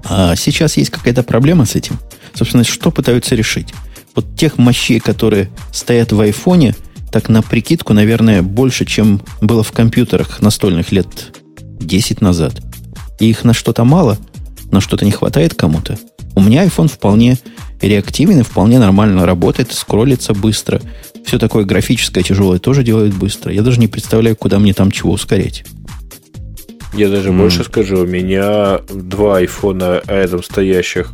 А 0.04 0.34
сейчас 0.34 0.78
есть 0.78 0.90
какая-то 0.90 1.22
проблема 1.22 1.64
с 1.64 1.76
этим? 1.76 1.96
Собственно, 2.34 2.64
что 2.64 2.90
пытаются 2.90 3.36
решить? 3.36 3.72
Вот 4.18 4.34
тех 4.34 4.58
мощей, 4.58 4.98
которые 4.98 5.48
стоят 5.72 6.10
в 6.10 6.20
айфоне, 6.20 6.74
так 7.12 7.28
на 7.28 7.40
прикидку, 7.40 7.92
наверное, 7.92 8.42
больше, 8.42 8.84
чем 8.84 9.20
было 9.40 9.62
в 9.62 9.70
компьютерах 9.70 10.42
настольных 10.42 10.90
лет 10.90 11.06
10 11.78 12.20
назад. 12.20 12.60
И 13.20 13.30
их 13.30 13.44
на 13.44 13.54
что-то 13.54 13.84
мало, 13.84 14.18
на 14.72 14.80
что-то 14.80 15.04
не 15.04 15.12
хватает 15.12 15.54
кому-то. 15.54 15.96
У 16.34 16.40
меня 16.40 16.66
iPhone 16.66 16.88
вполне 16.88 17.38
реактивен 17.80 18.40
и 18.40 18.42
вполне 18.42 18.80
нормально 18.80 19.24
работает, 19.24 19.72
скроллится 19.72 20.34
быстро. 20.34 20.82
Все 21.24 21.38
такое 21.38 21.64
графическое, 21.64 22.24
тяжелое 22.24 22.58
тоже 22.58 22.82
делает 22.82 23.14
быстро. 23.14 23.52
Я 23.52 23.62
даже 23.62 23.78
не 23.78 23.86
представляю, 23.86 24.34
куда 24.34 24.58
мне 24.58 24.74
там 24.74 24.90
чего 24.90 25.12
ускорять. 25.12 25.64
Я 26.92 27.08
даже 27.08 27.28
mm. 27.28 27.38
больше 27.38 27.62
скажу, 27.62 27.98
у 27.98 28.06
меня 28.06 28.80
два 28.92 29.36
айфона 29.36 30.02
рядом 30.08 30.42
стоящих, 30.42 31.12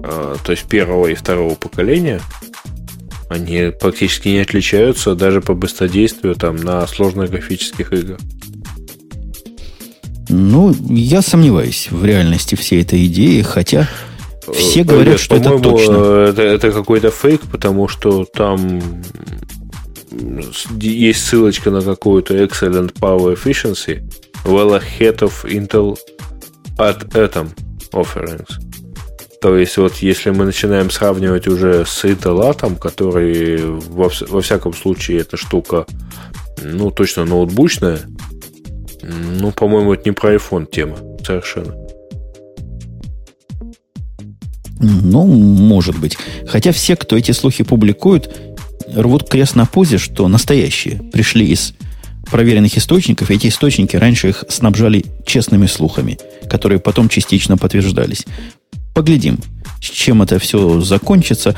то 0.00 0.50
есть 0.52 0.64
первого 0.68 1.08
и 1.08 1.14
второго 1.14 1.54
поколения, 1.54 2.20
они 3.28 3.72
практически 3.78 4.28
не 4.28 4.40
отличаются 4.40 5.14
даже 5.14 5.40
по 5.40 5.54
быстродействию 5.54 6.34
там 6.34 6.56
на 6.56 6.86
сложных 6.86 7.30
графических 7.30 7.92
играх. 7.92 8.18
Ну, 10.30 10.74
я 10.88 11.22
сомневаюсь 11.22 11.88
в 11.90 12.04
реальности 12.04 12.54
всей 12.54 12.82
этой 12.82 13.06
идеи, 13.06 13.42
хотя 13.42 13.88
все 14.54 14.84
говорят, 14.84 15.14
Нет, 15.14 15.20
что 15.20 15.36
это 15.36 15.58
точно. 15.58 15.92
Это, 16.28 16.42
это 16.42 16.72
какой-то 16.72 17.10
фейк, 17.10 17.42
потому 17.50 17.88
что 17.88 18.24
там 18.24 18.80
есть 20.80 21.26
ссылочка 21.26 21.70
на 21.70 21.82
какую-то 21.82 22.34
Excellent 22.34 22.94
Power 22.94 23.34
Efficiency 23.34 24.02
well 24.44 24.74
ahead 24.74 25.18
of 25.22 25.44
Intel 25.44 25.98
at 26.78 27.08
Atom 27.14 27.52
offerings. 27.92 28.58
То 29.40 29.56
есть, 29.56 29.76
вот 29.76 29.96
если 29.96 30.30
мы 30.30 30.44
начинаем 30.44 30.90
сравнивать 30.90 31.46
уже 31.46 31.84
с 31.86 32.04
Intel 32.04 32.78
который 32.78 33.64
во, 33.64 34.10
во 34.28 34.40
всяком 34.40 34.74
случае 34.74 35.20
эта 35.20 35.36
штука, 35.36 35.86
ну, 36.62 36.90
точно 36.90 37.24
ноутбучная, 37.24 38.00
ну, 39.02 39.52
по-моему, 39.52 39.94
это 39.94 40.02
не 40.06 40.12
про 40.12 40.34
iPhone 40.34 40.66
тема 40.70 40.98
совершенно. 41.24 41.74
Ну, 44.80 45.24
может 45.26 45.98
быть. 45.98 46.16
Хотя 46.46 46.72
все, 46.72 46.96
кто 46.96 47.16
эти 47.16 47.32
слухи 47.32 47.64
публикуют, 47.64 48.30
рвут 48.94 49.28
крест 49.28 49.54
на 49.54 49.66
пузе, 49.66 49.98
что 49.98 50.28
настоящие 50.28 51.00
пришли 51.12 51.46
из 51.46 51.74
проверенных 52.30 52.76
источников. 52.76 53.30
Эти 53.30 53.48
источники 53.48 53.96
раньше 53.96 54.28
их 54.28 54.44
снабжали 54.48 55.04
честными 55.24 55.66
слухами, 55.66 56.18
которые 56.48 56.78
потом 56.78 57.08
частично 57.08 57.56
подтверждались. 57.56 58.24
Поглядим, 58.98 59.38
с 59.80 59.84
чем 59.90 60.22
это 60.22 60.40
все 60.40 60.80
закончится. 60.80 61.54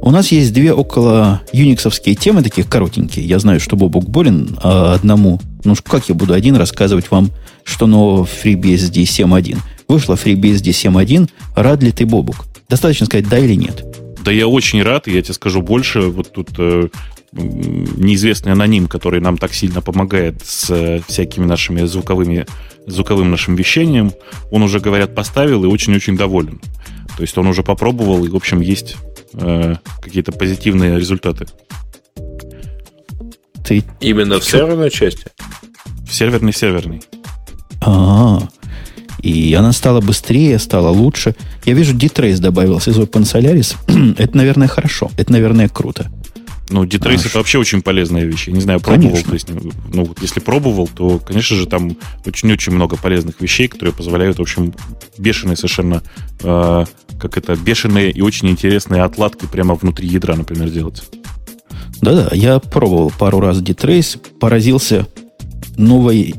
У 0.00 0.10
нас 0.10 0.32
есть 0.32 0.54
две 0.54 0.72
около 0.72 1.42
юниксовские 1.52 2.14
темы, 2.14 2.42
таких 2.42 2.66
коротенькие. 2.66 3.26
Я 3.26 3.38
знаю, 3.40 3.60
что 3.60 3.76
Бобук 3.76 4.08
болен, 4.08 4.58
а 4.62 4.94
одному... 4.94 5.38
Ну, 5.64 5.74
как 5.84 6.08
я 6.08 6.14
буду 6.14 6.32
один 6.32 6.56
рассказывать 6.56 7.10
вам, 7.10 7.30
что 7.62 7.86
нового 7.86 8.24
в 8.24 8.30
FreeBSD 8.42 9.02
7.1? 9.02 9.58
Вышла 9.86 10.14
FreeBSD 10.14 10.70
7.1. 10.70 11.28
Рад 11.56 11.82
ли 11.82 11.92
ты, 11.92 12.06
Бобук? 12.06 12.46
Достаточно 12.70 13.04
сказать 13.04 13.28
да 13.28 13.38
или 13.38 13.52
нет. 13.52 13.84
Да 14.24 14.32
я 14.32 14.48
очень 14.48 14.82
рад, 14.82 15.08
я 15.08 15.20
тебе 15.20 15.34
скажу 15.34 15.60
больше. 15.60 16.00
Вот 16.00 16.32
тут 16.32 16.48
э, 16.56 16.88
неизвестный 17.32 18.52
аноним, 18.52 18.88
который 18.88 19.20
нам 19.20 19.36
так 19.36 19.52
сильно 19.52 19.82
помогает 19.82 20.40
с 20.42 20.70
э, 20.70 21.02
всякими 21.06 21.44
нашими 21.44 21.84
звуковыми, 21.84 22.46
звуковым 22.88 23.30
нашим 23.30 23.54
вещанием, 23.54 24.12
он 24.50 24.62
уже, 24.62 24.80
говорят, 24.80 25.14
поставил 25.14 25.64
и 25.64 25.68
очень-очень 25.68 26.16
доволен. 26.16 26.60
То 27.16 27.22
есть 27.22 27.36
он 27.38 27.46
уже 27.46 27.62
попробовал, 27.62 28.24
и, 28.24 28.28
в 28.28 28.36
общем, 28.36 28.60
есть 28.60 28.96
э, 29.34 29.76
какие-то 30.00 30.32
позитивные 30.32 30.98
результаты. 30.98 31.46
Ты 33.64 33.84
Именно 34.00 34.40
в 34.40 34.44
серверной 34.44 34.90
части? 34.90 35.26
В 36.08 36.14
серверной-серверной. 36.14 37.02
А, 37.82 38.40
и 39.20 39.52
она 39.54 39.72
стала 39.72 40.00
быстрее, 40.00 40.58
стала 40.58 40.88
лучше. 40.88 41.34
Я 41.64 41.74
вижу, 41.74 41.94
D-Trace 41.94 42.38
добавился 42.38 42.90
из 42.90 42.98
OpenSolaris. 42.98 43.76
это, 44.18 44.36
наверное, 44.36 44.68
хорошо. 44.68 45.10
Это, 45.16 45.32
наверное, 45.32 45.68
круто. 45.68 46.10
Ну, 46.70 46.84
D-Trace 46.84 47.22
а, 47.24 47.28
это 47.28 47.38
вообще 47.38 47.58
очень 47.58 47.82
полезная 47.82 48.24
вещь. 48.24 48.48
Я 48.48 48.52
не 48.52 48.60
знаю, 48.60 48.80
пробовал. 48.80 49.12
Конечно. 49.12 49.32
Есть, 49.32 49.48
ну, 49.92 50.04
вот 50.04 50.20
если 50.20 50.40
пробовал, 50.40 50.88
то, 50.88 51.18
конечно 51.18 51.56
же, 51.56 51.66
там 51.66 51.96
очень-очень 52.26 52.72
много 52.72 52.96
полезных 52.96 53.40
вещей, 53.40 53.68
которые 53.68 53.94
позволяют, 53.94 54.38
в 54.38 54.42
общем, 54.42 54.74
бешеные 55.16 55.56
совершенно, 55.56 56.02
э, 56.42 56.84
как 57.18 57.38
это, 57.38 57.56
бешеные 57.56 58.10
и 58.10 58.20
очень 58.20 58.48
интересные 58.48 59.02
отладки 59.02 59.46
прямо 59.46 59.74
внутри 59.74 60.08
ядра, 60.08 60.36
например, 60.36 60.68
делать. 60.70 61.02
Да-да, 62.00 62.28
я 62.32 62.58
пробовал 62.58 63.12
пару 63.16 63.40
раз 63.40 63.60
D-Trace, 63.60 64.18
поразился 64.38 65.06
новой, 65.76 66.34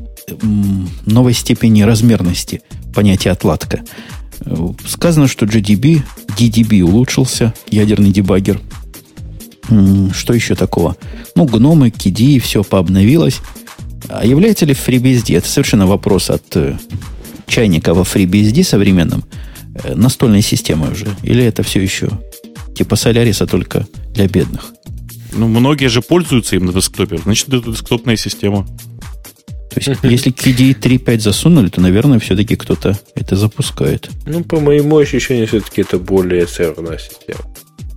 новой 1.06 1.34
степени 1.34 1.82
размерности 1.82 2.62
понятия 2.94 3.30
отладка. 3.30 3.80
Сказано, 4.86 5.28
что 5.28 5.44
GDB, 5.44 6.02
DDB 6.38 6.82
улучшился, 6.82 7.52
ядерный 7.70 8.10
дебаггер– 8.10 8.60
что 10.14 10.34
еще 10.34 10.54
такого? 10.54 10.96
Ну, 11.34 11.44
гномы, 11.44 11.88
KDE, 11.88 12.40
все 12.40 12.62
пообновилось. 12.62 13.40
А 14.08 14.26
является 14.26 14.66
ли 14.66 14.74
FreeBSD? 14.74 15.36
Это 15.36 15.48
совершенно 15.48 15.86
вопрос 15.86 16.30
от 16.30 16.56
э, 16.56 16.76
чайника 17.46 17.94
во 17.94 18.02
FreeBSD 18.02 18.64
современном. 18.64 19.24
Э, 19.74 19.94
настольной 19.94 20.42
системы 20.42 20.90
уже. 20.90 21.06
Или 21.22 21.44
это 21.44 21.62
все 21.62 21.80
еще 21.80 22.10
типа 22.74 22.96
Соляриса 22.96 23.46
только 23.46 23.86
для 24.14 24.26
бедных? 24.26 24.72
Ну, 25.32 25.48
многие 25.48 25.88
же 25.88 26.00
пользуются 26.00 26.56
им 26.56 26.66
на 26.66 26.72
десктопе. 26.72 27.18
Значит, 27.18 27.48
это 27.48 27.70
десктопная 27.70 28.16
система. 28.16 28.66
То 29.70 29.80
есть, 29.80 30.00
если 30.02 30.32
KDE 30.32 30.80
3.5 30.80 31.20
засунули, 31.20 31.68
то, 31.68 31.80
наверное, 31.80 32.18
все-таки 32.18 32.56
кто-то 32.56 32.98
это 33.14 33.36
запускает. 33.36 34.10
Ну, 34.26 34.42
по 34.44 34.58
моему 34.60 34.98
ощущению, 34.98 35.46
все-таки 35.46 35.82
это 35.82 35.98
более 35.98 36.48
серверная 36.48 36.98
система. 36.98 37.40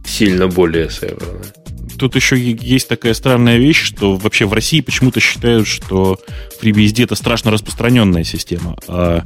Сильно 0.06 0.48
более 0.48 0.90
серверная 0.90 1.54
тут 1.98 2.16
еще 2.16 2.40
есть 2.40 2.88
такая 2.88 3.14
странная 3.14 3.58
вещь, 3.58 3.82
что 3.82 4.16
вообще 4.16 4.46
в 4.46 4.54
России 4.54 4.82
почему-то 4.82 5.20
считают, 5.20 5.68
что 5.68 6.20
FreeBSD 6.62 7.04
это 7.04 7.16
страшно 7.16 7.52
распространенная 7.52 8.24
система, 8.24 8.78
а 8.88 9.24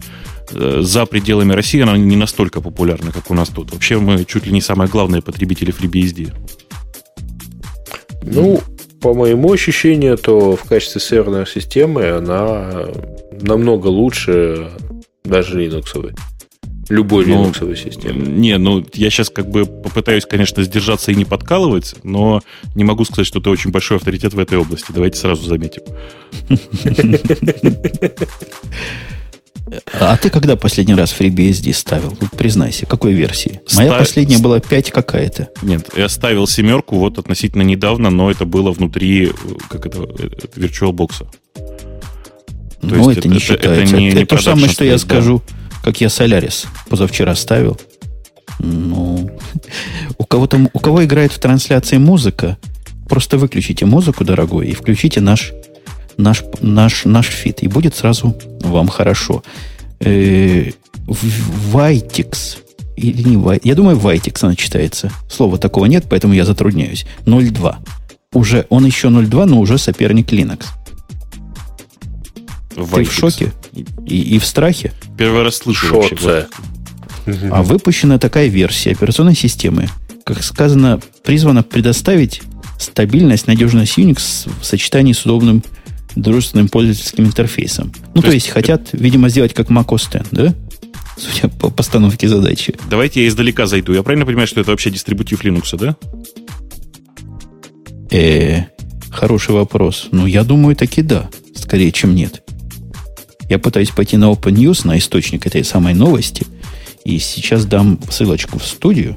э, 0.51 0.79
за 0.81 1.05
пределами 1.05 1.53
России 1.53 1.81
она 1.81 1.97
не 1.97 2.15
настолько 2.15 2.61
популярна, 2.61 3.11
как 3.11 3.31
у 3.31 3.33
нас 3.33 3.49
тут. 3.49 3.71
Вообще 3.71 3.97
мы 3.97 4.25
чуть 4.25 4.45
ли 4.45 4.51
не 4.51 4.61
самые 4.61 4.89
главные 4.89 5.21
потребители 5.21 5.73
FreeBSD. 5.73 6.33
Ну, 8.23 8.61
по 9.01 9.13
моему 9.13 9.51
ощущению, 9.51 10.17
то 10.17 10.55
в 10.55 10.63
качестве 10.63 10.99
серверной 10.99 11.47
системы 11.47 12.09
она 12.09 12.87
намного 13.31 13.87
лучше 13.87 14.71
даже 15.23 15.61
Linux 15.61 16.13
любой 16.89 17.25
ну, 17.25 17.49
Linux 17.49 17.75
системы. 17.75 18.27
Не, 18.27 18.57
ну 18.57 18.85
я 18.93 19.09
сейчас 19.09 19.29
как 19.29 19.49
бы 19.49 19.65
попытаюсь, 19.65 20.25
конечно, 20.25 20.63
сдержаться 20.63 21.11
и 21.11 21.15
не 21.15 21.25
подкалывать, 21.25 21.95
но 22.03 22.41
не 22.75 22.83
могу 22.83 23.05
сказать, 23.05 23.27
что 23.27 23.39
ты 23.39 23.49
очень 23.49 23.71
большой 23.71 23.97
авторитет 23.97 24.33
в 24.33 24.39
этой 24.39 24.57
области. 24.57 24.87
Давайте 24.89 25.19
сразу 25.19 25.43
заметим. 25.43 25.81
А 29.99 30.15
ты 30.15 30.29
когда 30.29 30.55
последний 30.55 30.95
раз 30.95 31.13
FreeBSD 31.17 31.73
ставил? 31.73 32.15
Вот 32.21 32.31
признайся, 32.31 32.85
какой 32.85 33.13
версии? 33.13 33.59
Моя 33.75 33.89
Став... 33.89 33.99
последняя 33.99 34.37
была 34.39 34.59
5 34.61 34.91
какая-то. 34.91 35.49
Нет, 35.61 35.89
я 35.95 36.07
ставил 36.07 36.47
семерку 36.47 36.97
вот 36.97 37.17
относительно 37.17 37.63
недавно, 37.63 38.09
но 38.09 38.31
это 38.31 38.45
было 38.45 38.71
внутри 38.71 39.31
как 39.69 39.85
это, 39.85 39.99
VirtualBox. 39.99 41.27
Ну, 42.81 43.09
это, 43.09 43.19
это 43.19 43.27
не 43.27 43.39
считается. 43.39 43.71
Это, 43.71 43.81
это, 43.81 43.97
не, 43.97 44.09
это 44.09 44.19
не 44.19 44.25
то 44.25 44.37
же 44.37 44.43
самое, 44.43 44.69
что 44.69 44.85
я 44.85 44.97
скажу 44.97 45.43
как 45.87 46.01
я 46.01 46.09
Солярис 46.09 46.65
позавчера 46.89 47.33
ставил. 47.33 47.79
Ну, 48.59 49.31
у 50.17 50.25
кого 50.25 50.45
там, 50.45 50.69
у 50.73 50.79
кого 50.79 51.05
играет 51.05 51.31
в 51.31 51.39
трансляции 51.39 51.97
музыка, 51.97 52.57
просто 53.07 53.37
выключите 53.37 53.85
музыку, 53.85 54.25
дорогой, 54.25 54.67
и 54.67 54.73
включите 54.73 55.21
наш, 55.21 55.53
наш, 56.17 56.43
наш, 56.59 57.05
наш 57.05 57.27
feed, 57.27 57.63
и 57.63 57.69
будет 57.69 57.95
сразу 57.95 58.35
вам 58.59 58.89
хорошо. 58.89 59.43
Э, 60.01 60.71
Вайтикс, 61.05 62.57
или 62.97 63.21
не 63.21 63.37
Вай, 63.37 63.61
я 63.63 63.73
думаю, 63.73 63.97
Вайтикс 63.97 64.43
она 64.43 64.55
читается. 64.57 65.09
Слова 65.29 65.57
такого 65.57 65.85
нет, 65.85 66.07
поэтому 66.09 66.33
я 66.33 66.43
затрудняюсь. 66.43 67.05
0.2. 67.25 67.75
Уже, 68.33 68.65
он 68.67 68.85
еще 68.85 69.07
0.2, 69.07 69.45
но 69.45 69.61
уже 69.61 69.77
соперник 69.77 70.33
Linux. 70.33 70.65
Ты 72.75 73.05
в 73.05 73.13
шоке? 73.13 73.53
И, 74.05 74.35
и 74.35 74.39
в 74.39 74.45
страхе? 74.45 74.93
Первый 75.17 75.43
раз 75.43 75.57
слышу 75.57 75.95
вообще. 75.95 76.47
А 77.51 77.61
выпущена 77.61 78.19
такая 78.19 78.47
версия 78.47 78.91
операционной 78.91 79.35
системы, 79.35 79.89
как 80.23 80.43
сказано, 80.43 81.01
призвана 81.23 81.63
предоставить 81.63 82.41
стабильность, 82.79 83.47
надежность 83.47 83.97
Unix 83.97 84.49
в 84.61 84.65
сочетании 84.65 85.13
с 85.13 85.25
удобным 85.25 85.63
дружественным 86.15 86.67
пользовательским 86.67 87.25
интерфейсом. 87.25 87.91
Ну, 88.13 88.21
то, 88.21 88.27
то 88.27 88.33
есть, 88.33 88.45
есть 88.45 88.49
хотят, 88.49 88.89
видимо, 88.93 89.29
сделать 89.29 89.53
как 89.53 89.69
Mac 89.69 89.87
OS 89.87 90.19
X, 90.19 90.27
да? 90.31 90.53
Судя 91.17 91.49
по 91.49 91.69
постановке 91.69 92.27
задачи. 92.27 92.75
Давайте 92.89 93.23
я 93.23 93.27
издалека 93.27 93.65
зайду. 93.65 93.93
Я 93.93 94.03
правильно 94.03 94.25
понимаю, 94.25 94.47
что 94.47 94.61
это 94.61 94.71
вообще 94.71 94.91
дистрибутив 94.91 95.43
Linux, 95.43 95.77
да? 95.77 95.95
Э, 98.11 98.65
хороший 99.09 99.51
вопрос. 99.51 100.09
Ну, 100.11 100.25
я 100.27 100.43
думаю, 100.43 100.75
таки 100.75 101.01
да. 101.01 101.29
Скорее, 101.55 101.91
чем 101.91 102.15
нет. 102.15 102.43
Я 103.49 103.59
пытаюсь 103.59 103.91
пойти 103.91 104.17
на 104.17 104.25
Open 104.25 104.53
News, 104.53 104.85
на 104.85 104.97
источник 104.97 105.45
этой 105.45 105.63
самой 105.63 105.93
новости, 105.93 106.45
и 107.05 107.19
сейчас 107.19 107.65
дам 107.65 107.99
ссылочку 108.09 108.59
в 108.59 108.65
студию. 108.65 109.15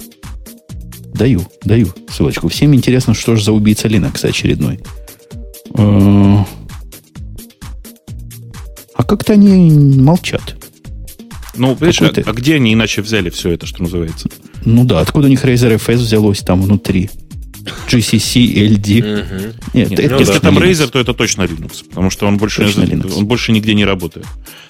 Даю, 1.14 1.42
даю 1.64 1.88
ссылочку. 2.08 2.48
Всем 2.48 2.74
интересно, 2.74 3.14
что 3.14 3.34
же 3.34 3.44
за 3.44 3.52
убийца 3.52 3.88
Linux 3.88 4.24
очередной. 4.26 4.80
Э, 5.74 6.44
а 8.94 9.02
как-то 9.02 9.32
они 9.32 9.70
молчат. 9.98 10.56
Ну, 11.56 11.76
видишь, 11.80 12.00
а, 12.00 12.12
а 12.24 12.32
где 12.32 12.54
они 12.54 12.72
иначе 12.72 13.02
взяли 13.02 13.28
все 13.28 13.50
это, 13.50 13.66
что 13.66 13.82
называется? 13.82 14.28
Ну 14.64 14.84
да, 14.84 15.00
откуда 15.00 15.26
у 15.26 15.30
них 15.30 15.44
Razer 15.44 15.76
FS 15.76 15.96
взялось 15.96 16.40
там 16.40 16.62
внутри? 16.62 17.10
GCC, 17.88 18.54
LD. 18.68 18.98
Угу. 19.00 19.54
Нет, 19.74 19.90
Нет, 19.90 20.00
это, 20.00 20.14
ну, 20.14 20.20
если 20.20 20.38
там 20.38 20.58
Linux. 20.58 20.70
Razer, 20.70 20.88
то 20.88 20.98
это 20.98 21.14
точно 21.14 21.42
Linux, 21.42 21.84
потому 21.88 22.10
что 22.10 22.26
он 22.26 22.36
больше, 22.36 22.62
Linux. 22.62 23.14
он 23.16 23.26
больше 23.26 23.52
нигде 23.52 23.74
не 23.74 23.84
работает. 23.84 24.26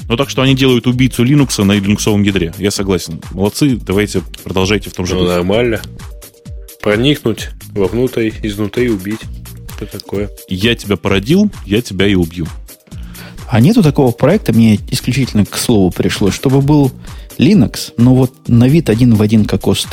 Но 0.08 0.16
так 0.16 0.30
что 0.30 0.42
они 0.42 0.54
делают 0.54 0.86
убийцу 0.86 1.24
Linux 1.24 1.62
на 1.62 1.72
линуксовом 1.72 2.22
ядре. 2.22 2.52
Я 2.58 2.70
согласен. 2.70 3.20
Молодцы, 3.32 3.76
давайте 3.76 4.22
продолжайте 4.42 4.90
в 4.90 4.94
том 4.94 5.06
же 5.06 5.14
Ну, 5.14 5.26
нормально. 5.26 5.80
Проникнуть 6.82 7.50
вовнутрь, 7.72 8.30
изнутри 8.42 8.90
убить. 8.90 9.20
Что 9.76 9.86
такое? 9.86 10.30
Я 10.48 10.74
тебя 10.74 10.96
породил, 10.96 11.50
я 11.64 11.80
тебя 11.80 12.06
и 12.06 12.14
убью. 12.14 12.46
А 13.48 13.60
нету 13.60 13.82
такого 13.82 14.12
проекта, 14.12 14.52
мне 14.52 14.78
исключительно 14.90 15.44
к 15.44 15.56
слову 15.56 15.90
пришло, 15.90 16.30
чтобы 16.30 16.60
был 16.60 16.92
Linux, 17.38 17.92
но 17.96 18.14
вот 18.14 18.48
на 18.48 18.68
вид 18.68 18.90
один 18.90 19.14
в 19.14 19.22
один 19.22 19.44
как 19.44 19.66
X. 19.66 19.88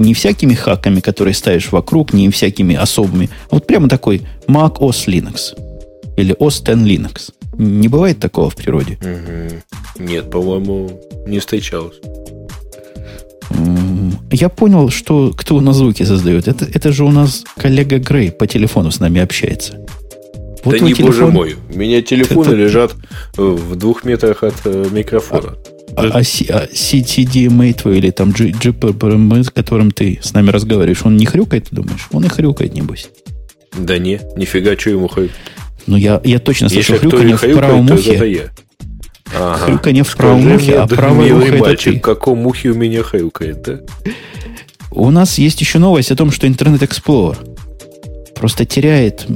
Не 0.00 0.14
всякими 0.14 0.54
хаками, 0.54 1.00
которые 1.00 1.34
ставишь 1.34 1.72
вокруг, 1.72 2.14
не 2.14 2.30
всякими 2.30 2.74
особыми. 2.74 3.28
А 3.50 3.56
вот 3.56 3.66
прямо 3.66 3.86
такой 3.86 4.22
Mac 4.48 4.78
OS 4.78 5.06
Linux. 5.06 5.54
Или 6.16 6.34
OS 6.36 6.62
X 6.62 6.68
Linux. 6.68 7.30
Не 7.58 7.88
бывает 7.88 8.18
такого 8.18 8.48
в 8.48 8.56
природе? 8.56 8.98
Угу. 9.02 10.04
Нет, 10.04 10.30
по-моему, 10.30 10.90
не 11.26 11.38
встречалось. 11.38 11.96
Я 14.32 14.48
понял, 14.48 14.88
что 14.88 15.34
кто 15.36 15.60
на 15.60 15.74
звуки 15.74 16.04
создает. 16.04 16.48
Это, 16.48 16.64
это 16.64 16.92
же 16.92 17.04
у 17.04 17.10
нас 17.10 17.44
коллега 17.58 17.98
Грей 17.98 18.30
по 18.30 18.46
телефону 18.46 18.90
с 18.90 19.00
нами 19.00 19.20
общается. 19.20 19.84
Вот 20.64 20.78
да 20.78 20.78
не 20.78 20.94
телефон... 20.94 21.04
боже 21.04 21.26
мой. 21.26 21.56
У 21.74 21.78
меня 21.78 22.00
телефоны 22.12 22.48
это... 22.48 22.56
лежат 22.56 22.94
в 23.36 23.76
двух 23.76 24.04
метрах 24.04 24.44
от 24.44 24.54
э, 24.64 24.86
микрофона. 24.90 25.56
А, 25.56 25.79
а, 26.00 26.18
а, 26.18 26.20
CDMA 26.22 27.72
твой 27.74 27.98
или 27.98 28.10
там 28.10 28.30
GPRM, 28.30 29.44
с 29.44 29.50
которым 29.50 29.90
ты 29.90 30.18
с 30.22 30.32
нами 30.32 30.50
разговариваешь, 30.50 31.04
он 31.04 31.16
не 31.16 31.26
хрюкает, 31.26 31.68
ты 31.68 31.76
думаешь? 31.76 32.08
Он 32.12 32.24
и 32.24 32.28
хрюкает, 32.28 32.74
небось. 32.74 33.08
Да 33.76 33.98
не, 33.98 34.20
нифига, 34.36 34.76
что 34.76 34.90
ему 34.90 35.08
хрюкает. 35.08 35.32
Ну, 35.86 35.96
я, 35.96 36.20
я 36.24 36.38
точно 36.38 36.68
слышал 36.68 36.96
хрюканье 36.98 37.36
в 37.36 37.40
правом 37.40 37.90
ухе. 37.90 38.50
Ага. 39.34 39.64
Хрюканье 39.64 40.04
в 40.04 40.16
правом 40.16 40.52
ухе, 40.52 40.74
а 40.74 40.86
правое 40.86 41.34
ухо 41.34 41.56
мальчик, 41.56 41.88
это 41.88 41.92
ты. 41.92 42.00
каком 42.00 42.46
ухе 42.46 42.70
у 42.70 42.74
меня 42.74 43.02
хрюкает, 43.02 43.62
да? 43.62 43.80
У 44.90 45.10
нас 45.10 45.38
есть 45.38 45.60
еще 45.60 45.78
новость 45.78 46.10
о 46.10 46.16
том, 46.16 46.32
что 46.32 46.46
Internet 46.46 46.80
Explorer 46.80 47.36
просто 48.34 48.64
теряет 48.64 49.26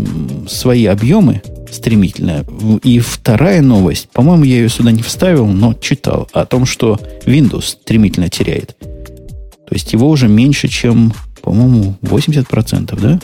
свои 0.48 0.86
объемы 0.86 1.42
стремительно. 1.74 2.44
И 2.82 2.98
вторая 3.00 3.60
новость, 3.60 4.08
по-моему, 4.12 4.44
я 4.44 4.56
ее 4.56 4.68
сюда 4.68 4.92
не 4.92 5.02
вставил, 5.02 5.46
но 5.46 5.74
читал 5.74 6.28
о 6.32 6.46
том, 6.46 6.66
что 6.66 6.98
Windows 7.26 7.62
стремительно 7.62 8.28
теряет. 8.28 8.76
То 8.78 9.74
есть 9.74 9.92
его 9.92 10.08
уже 10.08 10.28
меньше, 10.28 10.68
чем, 10.68 11.12
по-моему, 11.42 11.96
80%, 12.02 13.00
да? 13.00 13.20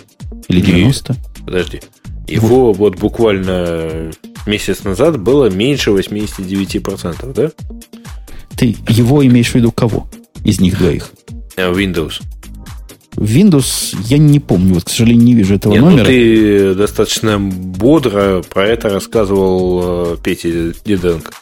Или 0.48 0.62
90%? 0.62 1.16
Подожди. 1.44 1.80
Его 2.26 2.72
вот. 2.72 2.76
вот 2.76 2.98
буквально 2.98 4.12
месяц 4.46 4.84
назад 4.84 5.20
было 5.20 5.50
меньше 5.50 5.90
89%, 5.90 7.32
да? 7.32 7.50
Ты 8.56 8.76
его 8.88 9.24
имеешь 9.26 9.50
в 9.50 9.54
виду 9.54 9.72
кого 9.72 10.08
из 10.44 10.60
них 10.60 10.78
двоих? 10.78 11.12
Э, 11.56 11.72
Windows. 11.72 12.20
Windows 13.16 13.96
я 14.06 14.18
не 14.18 14.40
помню, 14.40 14.74
вот, 14.74 14.84
к 14.84 14.88
сожалению, 14.88 15.24
не 15.24 15.34
вижу 15.34 15.54
этого 15.54 15.72
Нет, 15.72 15.82
номера. 15.82 16.04
Ну, 16.04 16.06
ты 16.06 16.74
достаточно 16.74 17.38
бодро 17.38 18.42
про 18.42 18.66
это 18.66 18.88
рассказывал 18.88 20.14
э, 20.14 20.16
Пете 20.22 20.72
Диденко. 20.84 21.32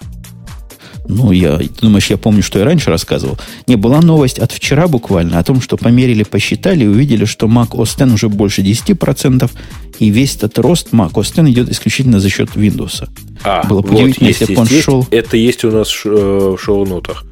Ну, 1.09 1.33
я, 1.33 1.59
думаешь, 1.81 2.11
я 2.11 2.19
помню, 2.19 2.43
что 2.43 2.59
я 2.59 2.67
раньше 2.67 2.91
рассказывал? 2.91 3.39
Не, 3.67 3.77
была 3.77 4.03
новость 4.03 4.39
от 4.39 4.53
вчера 4.53 4.89
буквально 4.89 5.39
о 5.39 5.45
том, 5.45 5.63
что 5.63 5.79
померили, 5.79 6.23
посчитали 6.23 6.85
и 6.85 6.87
увидели, 6.87 7.25
что 7.25 7.47
Mac 7.47 7.71
OS 7.71 8.05
X 8.05 8.13
уже 8.13 8.29
больше 8.29 8.61
10%, 8.61 9.51
и 9.99 10.11
весь 10.11 10.37
этот 10.37 10.59
рост 10.59 10.89
Mac 10.93 11.13
OS 11.13 11.41
X 11.41 11.51
идет 11.51 11.71
исключительно 11.71 12.21
за 12.21 12.29
счет 12.29 12.51
Windows. 12.55 13.09
А, 13.43 13.67
Было 13.67 13.81
бы 13.81 13.89
вот, 13.89 14.01
удивительно, 14.01 14.29
есть, 14.29 14.41
если 14.41 14.55
бы 14.55 14.61
он 14.61 14.67
есть, 14.67 14.85
шел... 14.85 15.07
Это 15.11 15.37
есть 15.39 15.65
у 15.65 15.71
нас 15.71 15.91
э, 16.05 16.09
в 16.09 16.59
шоу-нотах. 16.59 17.25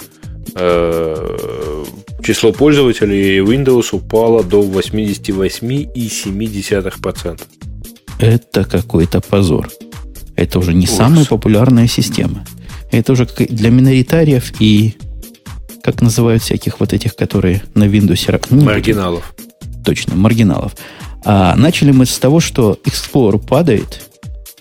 Число 2.23 2.53
пользователей 2.53 3.41
Windows 3.41 3.89
упало 3.93 4.43
до 4.43 4.63
88,7%. 4.63 7.41
Это 8.19 8.65
какой-то 8.65 9.21
позор. 9.21 9.69
Это 10.35 10.59
уже 10.59 10.75
не 10.75 10.87
Ужас. 10.87 10.97
самая 10.97 11.25
популярная 11.25 11.87
система. 11.87 12.45
Это 12.91 13.13
уже 13.13 13.27
для 13.27 13.71
миноритариев 13.71 14.61
и 14.61 14.97
как 15.83 16.03
называют 16.03 16.43
всяких 16.43 16.81
вот 16.81 16.93
этих, 16.93 17.15
которые 17.15 17.63
на 17.75 17.85
Windows... 17.85 18.41
Не 18.51 18.65
маргиналов. 18.65 19.33
Точно, 19.85 20.17
маргиналов. 20.17 20.75
А 21.25 21.55
начали 21.57 21.93
мы 21.93 22.07
с 22.07 22.19
того, 22.19 22.41
что 22.41 22.77
Explorer 22.85 23.39
падает. 23.39 24.03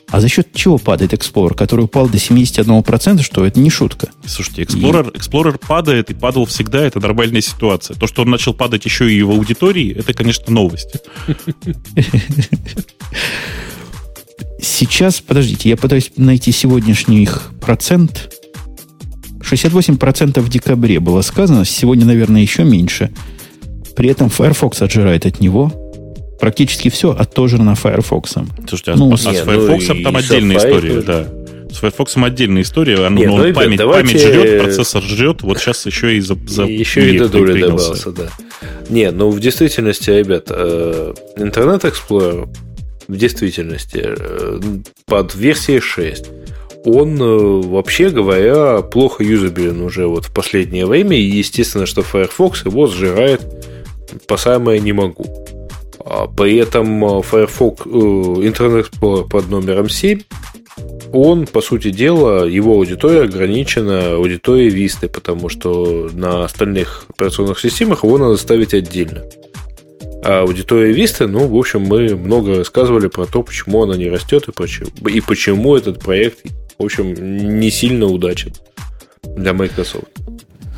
А 0.09 0.19
за 0.19 0.29
счет 0.29 0.49
чего 0.53 0.77
падает 0.77 1.13
Explorer, 1.13 1.55
который 1.55 1.85
упал 1.85 2.07
до 2.07 2.17
71%, 2.17 3.21
что 3.23 3.45
это 3.45 3.59
не 3.59 3.69
шутка? 3.69 4.09
Слушайте, 4.25 4.63
Explorer, 4.63 5.11
и... 5.11 5.17
Explorer 5.17 5.59
падает 5.65 6.11
и 6.11 6.13
падал 6.13 6.45
всегда, 6.45 6.85
это 6.85 6.99
нормальная 6.99 7.41
ситуация. 7.41 7.95
То, 7.95 8.07
что 8.07 8.21
он 8.21 8.29
начал 8.29 8.53
падать 8.53 8.85
еще 8.85 9.11
и 9.11 9.21
в 9.23 9.31
аудитории, 9.31 9.95
это, 9.97 10.13
конечно, 10.13 10.53
новость. 10.53 11.01
Сейчас, 14.61 15.21
подождите, 15.21 15.69
я 15.69 15.77
пытаюсь 15.77 16.11
найти 16.17 16.51
сегодняшний 16.51 17.23
их 17.23 17.51
процент. 17.61 18.33
68% 19.41 20.39
в 20.39 20.49
декабре 20.49 20.99
было 20.99 21.21
сказано, 21.21 21.65
сегодня, 21.65 22.05
наверное, 22.05 22.41
еще 22.41 22.63
меньше. 22.63 23.11
При 23.95 24.09
этом 24.09 24.29
Firefox 24.29 24.81
отжирает 24.81 25.25
от 25.25 25.39
него. 25.39 25.71
Практически 26.39 26.89
все 26.89 27.11
отожрано 27.11 27.75
Firefox. 27.75 28.35
Слушайте, 28.67 28.91
а, 28.91 28.95
ну, 28.95 29.13
а 29.13 29.17
с 29.17 29.25
нет, 29.25 29.45
Firefox 29.45 29.87
ну, 29.87 30.03
там 30.03 30.15
отдельная 30.17 30.57
история, 30.57 31.01
да. 31.01 31.27
С 31.71 31.77
Firefox 31.79 32.17
отдельная 32.17 32.61
история. 32.61 33.05
Оно, 33.05 33.17
Нет, 33.17 33.29
ну, 33.29 33.53
память, 33.53 33.77
давайте... 33.77 34.07
память 34.07 34.21
жрет, 34.21 34.61
процессор 34.61 35.03
жрет. 35.03 35.41
Вот 35.41 35.59
сейчас 35.59 35.85
еще 35.85 36.15
и 36.15 36.19
за, 36.21 36.37
за 36.47 36.63
Еще 36.63 37.15
и 37.15 37.19
до 37.19 37.27
добавился, 37.27 38.11
да. 38.11 38.29
Не, 38.89 39.11
ну 39.11 39.29
в 39.29 39.39
действительности, 39.39 40.09
ребят, 40.09 40.45
э, 40.49 41.13
Internet 41.37 41.81
Explorer 41.81 42.47
в 43.07 43.17
действительности 43.17 44.01
э, 44.03 44.59
под 45.05 45.35
версией 45.35 45.79
6 45.79 46.25
он, 46.85 47.19
э, 47.19 47.67
вообще 47.67 48.09
говоря, 48.09 48.81
плохо 48.81 49.23
юзабелен 49.23 49.81
уже 49.81 50.07
вот 50.07 50.25
в 50.25 50.33
последнее 50.33 50.85
время. 50.85 51.17
И 51.17 51.23
естественно, 51.23 51.85
что 51.85 52.03
Firefox 52.03 52.65
его 52.65 52.87
сжирает 52.87 53.41
по 54.27 54.37
самое 54.37 54.79
не 54.79 54.93
могу. 54.93 55.25
А 56.05 56.27
при 56.27 56.57
этом 56.57 57.03
э, 57.03 57.21
Firefox 57.23 57.85
Internet 57.85 58.89
Explorer 58.89 59.27
под 59.27 59.49
номером 59.49 59.89
7 59.89 60.21
он, 61.13 61.47
по 61.47 61.61
сути 61.61 61.89
дела, 61.89 62.45
его 62.45 62.73
аудитория 62.73 63.21
ограничена 63.21 64.15
аудиторией 64.15 64.69
Vista, 64.69 65.07
потому 65.07 65.47
что 65.47 66.09
на 66.13 66.43
остальных 66.43 67.05
операционных 67.09 67.59
системах 67.59 68.03
его 68.03 68.17
надо 68.17 68.35
ставить 68.37 68.73
отдельно. 68.73 69.23
А 70.23 70.41
аудитория 70.41 70.93
Vista, 70.93 71.27
ну, 71.27 71.47
в 71.47 71.55
общем, 71.55 71.81
мы 71.81 72.15
много 72.15 72.57
рассказывали 72.57 73.07
про 73.07 73.25
то, 73.25 73.43
почему 73.43 73.83
она 73.83 73.95
не 73.95 74.09
растет 74.09 74.47
и 74.47 74.51
почему, 74.51 74.89
и 75.07 75.21
почему 75.21 75.75
этот 75.75 75.99
проект, 75.99 76.39
в 76.77 76.83
общем, 76.83 77.13
не 77.59 77.71
сильно 77.71 78.07
удачен 78.07 78.51
для 79.23 79.53
Microsoft. 79.53 80.07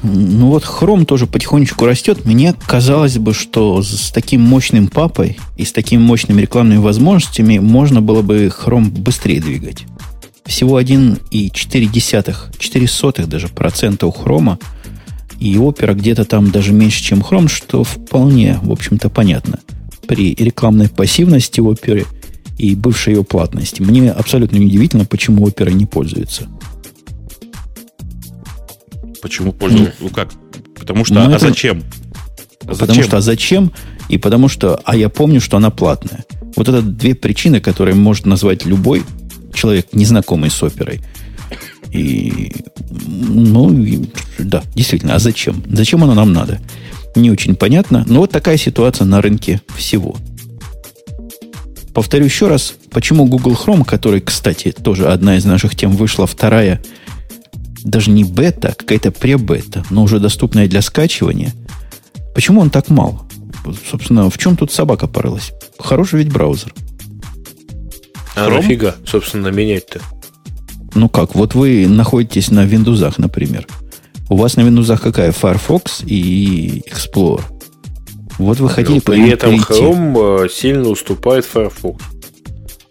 Ну 0.04 0.48
вот 0.50 0.64
Chrome 0.64 1.06
тоже 1.06 1.28
потихонечку 1.28 1.86
растет. 1.86 2.26
Мне 2.26 2.54
казалось 2.68 3.18
бы, 3.18 3.34
что 3.34 3.82
с 3.82 4.12
таким 4.12 4.42
мощным 4.42 4.88
папой 4.88 5.38
и 5.58 5.66
с 5.66 5.72
такими 5.72 6.02
мощными 6.02 6.42
рекламными 6.42 6.80
возможностями 6.80 7.58
можно 7.58 8.02
было 8.02 8.22
бы 8.22 8.46
Chrome 8.48 8.90
быстрее 8.90 9.42
двигать. 9.42 9.86
Всего 10.46 10.80
1,4, 10.80 12.36
4 12.58 12.88
сотых 12.88 13.28
даже 13.28 13.48
процента 13.48 14.08
у 14.08 14.12
Chrome– 14.12 14.58
и 15.40 15.58
опера 15.58 15.94
где-то 15.94 16.26
там 16.26 16.52
даже 16.52 16.74
меньше, 16.74 17.04
чем 17.04 17.20
Chrome, 17.22 17.48
что 17.48 17.84
вполне, 17.84 18.60
в 18.62 18.72
общем-то, 18.72 19.10
понятно. 19.10 19.60
При 20.08 20.34
рекламной 20.34 20.90
пассивности 20.90 21.60
оперы 21.60 22.06
и 22.58 22.74
бывшей 22.76 23.16
ее 23.16 23.24
платности. 23.24 23.82
Мне 23.82 24.12
абсолютно 24.12 24.58
неудивительно, 24.58 25.06
почему 25.06 25.44
опера 25.44 25.70
не 25.70 25.86
пользуется. 25.86 26.48
Почему 29.22 29.52
пользуется? 29.52 29.94
Ну 30.00 30.10
как? 30.10 30.30
Потому 30.76 31.06
что, 31.06 31.16
ну, 31.16 31.22
а 31.22 31.30
это... 31.30 31.40
зачем? 31.40 31.84
А 32.62 32.68
потому 32.68 32.88
зачем? 32.88 33.04
что, 33.04 33.18
а 33.18 33.22
зачем? 33.22 33.72
И 34.10 34.18
потому 34.18 34.48
что, 34.48 34.80
а 34.84 34.96
я 34.96 35.10
помню, 35.10 35.42
что 35.42 35.58
она 35.58 35.70
платная. 35.70 36.26
Вот 36.56 36.68
это 36.68 36.82
две 36.82 37.16
причины, 37.16 37.60
которые 37.60 37.96
может 37.96 38.26
назвать 38.26 38.66
любой 38.66 39.04
человек, 39.54 39.88
незнакомый 39.94 40.50
с 40.50 40.62
оперой– 40.64 41.02
и, 41.92 42.52
ну, 42.90 43.72
и, 43.72 44.06
да, 44.38 44.64
действительно, 44.76 45.16
а 45.16 45.20
зачем? 45.20 45.64
Зачем 45.70 46.04
оно 46.04 46.14
нам 46.14 46.34
надо? 46.34 46.60
Не 47.16 47.32
очень 47.32 47.56
понятно, 47.56 48.04
но 48.08 48.22
вот 48.22 48.32
такая 48.32 48.58
ситуация 48.58 49.06
на 49.06 49.22
рынке 49.22 49.62
всего. 49.76 50.16
Повторю 51.94 52.26
еще 52.26 52.48
раз, 52.48 52.76
почему 52.92 53.26
Google 53.26 53.54
Chrome, 53.54 53.84
который, 53.84 54.22
кстати, 54.22 54.72
тоже 54.72 55.08
одна 55.08 55.38
из 55.38 55.46
наших 55.46 55.76
тем, 55.76 55.92
вышла 55.92 56.28
вторая, 56.28 56.82
даже 57.88 58.12
не 58.12 58.24
бета, 58.24 58.70
а 58.70 58.74
какая-то 58.74 59.12
пребета, 59.12 59.84
но 59.90 60.04
уже 60.04 60.20
доступная 60.20 60.68
для 60.68 60.82
скачивания, 60.82 61.54
почему 62.36 62.62
он 62.62 62.70
так 62.70 62.90
мал? 62.90 63.28
Собственно, 63.90 64.30
в 64.30 64.38
чем 64.38 64.56
тут 64.56 64.72
собака 64.72 65.08
порылась? 65.08 65.52
Хороший 65.80 66.20
ведь 66.20 66.32
браузер. 66.32 66.74
А 68.36 68.48
Chrome? 68.48 68.56
нафига, 68.56 68.96
собственно, 69.06 69.48
менять-то? 69.48 70.02
Ну 70.96 71.10
как, 71.10 71.36
вот 71.36 71.56
вы 71.56 71.88
находитесь 71.88 72.52
на 72.52 72.66
Windows, 72.66 73.14
например. 73.18 73.68
У 74.30 74.36
вас 74.36 74.56
на 74.58 74.62
Windows 74.62 74.98
какая? 74.98 75.32
Firefox 75.32 76.04
и 76.06 76.84
Explorer. 76.90 77.42
Вот 78.38 78.60
вы 78.60 78.70
хотели 78.70 79.00
по 79.00 79.14
При 79.14 79.30
этом. 79.30 79.56
Chrome 79.56 80.46
э, 80.46 80.50
сильно 80.50 80.90
уступает 80.90 81.46
Firefox. 81.46 82.04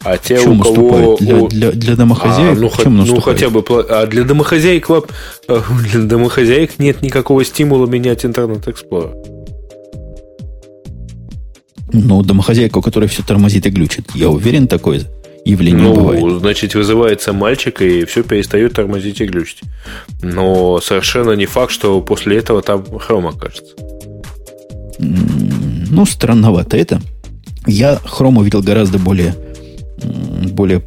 А 0.07 0.18
те, 0.18 0.38
у 0.38 0.57
кого... 0.57 1.16
Для, 1.18 1.48
для, 1.48 1.72
для 1.72 1.96
домохозяек? 1.96 2.57
А, 2.57 2.61
ну, 2.61 2.70
чем 2.80 2.96
ну, 2.96 3.20
хотя 3.20 3.50
бы... 3.50 3.64
А 3.90 4.07
для 4.07 4.22
домохозяек, 4.22 4.86
для 5.48 6.00
домохозяек 6.02 6.78
нет 6.78 7.02
никакого 7.02 7.44
стимула 7.44 7.86
менять 7.86 8.24
Internet 8.24 8.66
Explorer. 8.66 9.12
Ну, 11.92 12.22
домохозяйка, 12.22 12.78
у 12.78 12.82
которой 12.82 13.09
все 13.09 13.24
тормозит 13.24 13.66
и 13.66 13.70
глючит. 13.70 14.04
Я 14.14 14.30
уверен, 14.30 14.68
такое 14.68 15.02
явление 15.44 15.88
ну, 15.88 15.94
бывает. 15.94 16.40
значит, 16.40 16.76
вызывается 16.76 17.32
мальчик, 17.32 17.82
и 17.82 18.04
все 18.04 18.22
перестает 18.22 18.74
тормозить 18.74 19.20
и 19.20 19.26
глючить. 19.26 19.62
Но 20.22 20.80
совершенно 20.80 21.32
не 21.32 21.46
факт, 21.46 21.72
что 21.72 22.00
после 22.00 22.36
этого 22.36 22.62
там 22.62 22.84
хром 23.00 23.26
окажется. 23.26 23.74
Ну, 25.00 26.07
странновато 26.07 26.76
это. 26.76 27.00
Я 27.66 27.96
хром 27.96 28.38
увидел 28.38 28.62
гораздо 28.62 29.00
более, 29.00 29.34
более, 30.53 30.82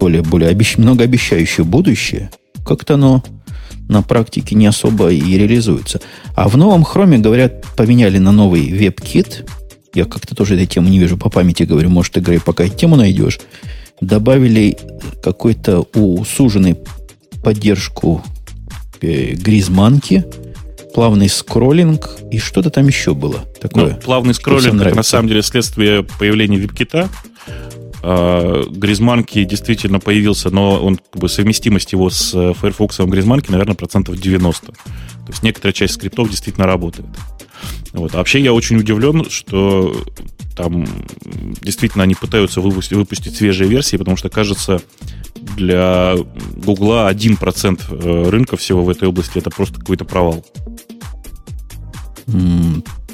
более, 0.00 0.22
более 0.22 0.50
обещ... 0.50 0.76
многообещающее 0.76 1.64
будущее. 1.64 2.30
Как-то 2.64 2.94
оно 2.94 3.22
на 3.88 4.02
практике 4.02 4.54
не 4.54 4.66
особо 4.66 5.10
и 5.10 5.38
реализуется. 5.38 6.00
А 6.34 6.48
в 6.48 6.56
новом 6.56 6.84
хроме, 6.84 7.18
говорят, 7.18 7.64
поменяли 7.76 8.18
на 8.18 8.32
новый 8.32 8.68
WebKit, 8.68 9.48
я 9.94 10.04
как-то 10.04 10.34
тоже 10.34 10.54
этой 10.54 10.66
темы 10.66 10.90
не 10.90 10.98
вижу 10.98 11.16
по 11.16 11.30
памяти, 11.30 11.62
говорю, 11.62 11.88
может, 11.88 12.18
играй, 12.18 12.38
пока 12.38 12.68
тему 12.68 12.96
найдешь. 12.96 13.40
Добавили 14.00 14.76
какой-то 15.22 15.80
усуженный 15.94 16.76
поддержку 17.42 18.22
э, 19.00 19.32
гризманки, 19.32 20.24
плавный 20.94 21.28
скроллинг 21.28 22.18
и 22.30 22.38
что-то 22.38 22.70
там 22.70 22.86
еще 22.86 23.14
было 23.14 23.44
такое. 23.60 23.94
Ну, 23.94 24.00
плавный 24.00 24.34
скроллинг 24.34 24.94
на 24.94 25.02
самом 25.02 25.28
деле 25.28 25.42
следствие 25.42 26.02
появления 26.02 26.58
веб-кита. 26.58 27.08
А, 28.02 28.64
Гризманки 28.70 29.44
действительно 29.44 30.00
появился, 30.00 30.50
но 30.50 30.82
он 30.82 30.96
как 30.96 31.20
бы 31.20 31.28
совместимость 31.28 31.92
его 31.92 32.10
с 32.10 32.34
э, 32.34 32.54
Firefox 32.54 33.00
Гризманки, 33.00 33.50
наверное, 33.50 33.74
процентов 33.74 34.18
90. 34.18 34.66
То 34.66 34.74
есть 35.28 35.42
некоторая 35.42 35.72
часть 35.72 35.94
скриптов 35.94 36.30
действительно 36.30 36.66
работает. 36.66 37.08
Вот. 37.92 38.14
А 38.14 38.18
вообще 38.18 38.40
я 38.40 38.52
очень 38.52 38.76
удивлен, 38.76 39.28
что 39.28 40.04
там 40.56 40.86
действительно 41.60 42.04
они 42.04 42.14
пытаются 42.14 42.60
выпустить, 42.60 42.96
выпустить 42.96 43.36
свежие 43.36 43.68
версии, 43.68 43.96
потому 43.96 44.16
что, 44.16 44.28
кажется, 44.28 44.80
для 45.56 46.16
Гугла 46.56 47.10
1% 47.12 47.80
э, 47.90 48.30
рынка 48.30 48.56
всего 48.56 48.84
в 48.84 48.90
этой 48.90 49.08
области 49.08 49.38
это 49.38 49.50
просто 49.50 49.80
какой-то 49.80 50.04
провал. 50.04 50.44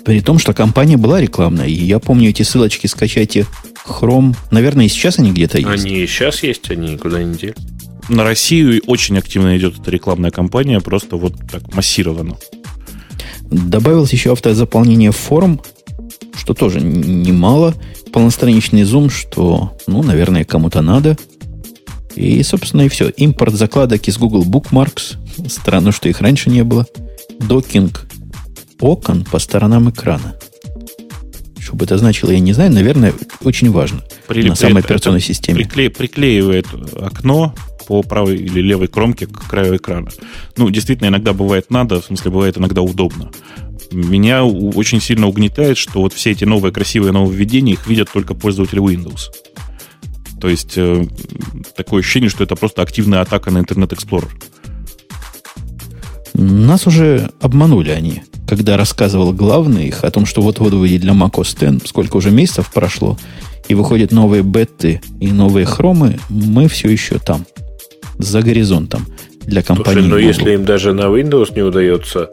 При 0.05 0.21
том, 0.21 0.39
что 0.39 0.53
компания 0.53 0.97
была 0.97 1.21
рекламная, 1.21 1.67
и 1.67 1.73
я 1.73 1.99
помню 1.99 2.31
эти 2.31 2.43
ссылочки 2.43 2.87
скачайте 2.87 3.47
Chrome. 3.87 4.37
Наверное, 4.51 4.87
и 4.87 4.89
сейчас 4.89 5.19
они 5.19 5.33
где-то 5.33 5.59
есть. 5.59 5.85
Они 5.85 5.97
и 5.97 6.07
сейчас 6.07 6.43
есть, 6.43 6.71
они 6.71 6.93
никуда 6.93 7.23
не 7.23 7.35
делись. 7.35 7.55
На 8.09 8.23
Россию 8.23 8.83
очень 8.87 9.17
активно 9.17 9.57
идет 9.57 9.79
эта 9.79 9.91
рекламная 9.91 10.31
кампания, 10.31 10.81
просто 10.81 11.17
вот 11.17 11.35
так 11.51 11.75
массированно. 11.75 12.37
Добавилось 13.51 14.13
еще 14.13 14.33
автозаполнение 14.33 15.11
форм, 15.11 15.61
что 16.37 16.53
тоже 16.53 16.81
немало. 16.81 17.75
Полностраничный 18.13 18.85
зум, 18.85 19.11
что, 19.11 19.77
ну, 19.87 20.03
наверное, 20.03 20.45
кому-то 20.45 20.83
надо. 20.83 21.17
И, 22.15 22.43
собственно, 22.43 22.83
и 22.83 22.89
все. 22.89 23.09
Импорт 23.09 23.55
закладок 23.55 24.07
из 24.07 24.19
Google 24.19 24.45
Bookmarks. 24.45 25.17
Странно, 25.49 25.93
что 25.93 26.09
их 26.09 26.21
раньше 26.21 26.51
не 26.51 26.63
было. 26.63 26.87
Докинг 27.41 28.07
окон 28.81 29.25
по 29.25 29.39
сторонам 29.39 29.91
экрана. 29.91 30.37
Что 31.59 31.77
бы 31.77 31.85
это 31.87 31.97
значило, 31.97 32.31
я 32.31 32.41
не 32.41 32.53
знаю. 32.53 32.73
Наверное, 32.73 33.15
очень 33.43 33.71
важно 33.71 34.03
Прилеп... 34.29 34.51
на 34.51 34.55
самой 34.55 34.83
операционной 34.83 35.21
системе. 35.21 35.59
Прикле... 35.59 35.91
Приклеивает 35.91 36.67
окно 36.97 37.55
по 37.87 38.03
правой 38.03 38.37
или 38.37 38.61
левой 38.61 38.89
кромке 38.89 39.27
к 39.27 39.49
краю 39.49 39.77
экрана. 39.77 40.11
Ну, 40.57 40.71
действительно, 40.71 41.09
иногда 41.09 41.33
бывает 41.33 41.71
надо, 41.71 42.01
в 42.01 42.05
смысле, 42.05 42.31
бывает 42.31 42.59
иногда 42.59 42.83
удобно. 42.83 43.31
Меня 43.91 44.45
очень 44.45 45.01
сильно 45.01 45.27
угнетает, 45.27 45.79
что 45.79 46.01
вот 46.01 46.13
все 46.13 46.33
эти 46.33 46.45
новые 46.45 46.73
красивые 46.73 47.13
нововведения, 47.13 47.75
их 47.75 47.87
видят 47.87 48.11
только 48.13 48.35
пользователи 48.35 48.81
Windows. 48.81 49.31
То 50.41 50.49
есть 50.49 50.75
э, 50.77 51.07
такое 51.77 52.01
ощущение, 52.01 52.29
что 52.29 52.45
это 52.45 52.57
просто 52.57 52.83
активная 52.83 53.21
атака 53.21 53.51
на 53.51 53.59
Internet 53.59 53.91
Explorer. 53.91 54.31
Нас 56.35 56.87
уже 56.87 57.31
обманули 57.41 57.91
они, 57.91 58.25
когда 58.47 58.77
рассказывал 58.77 59.33
главный 59.33 59.89
их 59.89 60.05
о 60.05 60.11
том, 60.11 60.27
что 60.27 60.43
вот-вот 60.43 60.73
выйдет 60.73 61.01
для 61.01 61.13
macOS 61.13 61.77
X, 61.77 61.89
сколько 61.89 62.17
уже 62.17 62.31
месяцев 62.31 62.71
прошло, 62.73 63.19
и 63.69 63.75
выходят 63.75 64.13
новые 64.13 64.43
беты 64.43 65.01
и 65.21 65.29
новые 65.29 65.67
хромы, 65.67 66.19
мы 66.29 66.69
все 66.69 66.89
еще 66.89 67.19
там 67.19 67.47
за 68.19 68.43
горизонтом 68.43 69.07
для 69.43 69.63
компании. 69.63 70.01
Слушай, 70.01 70.09
но 70.09 70.17
Google. 70.17 70.29
если 70.29 70.55
им 70.55 70.65
даже 70.65 70.93
на 70.93 71.03
Windows 71.03 71.55
не 71.55 71.63
удается 71.63 72.31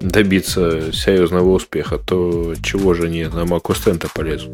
добиться 0.00 0.92
серьезного 0.92 1.50
успеха, 1.50 1.98
то 1.98 2.54
чего 2.62 2.94
же 2.94 3.06
они 3.06 3.24
на 3.24 3.42
macOS 3.42 3.94
X 3.94 4.12
полезут? 4.14 4.50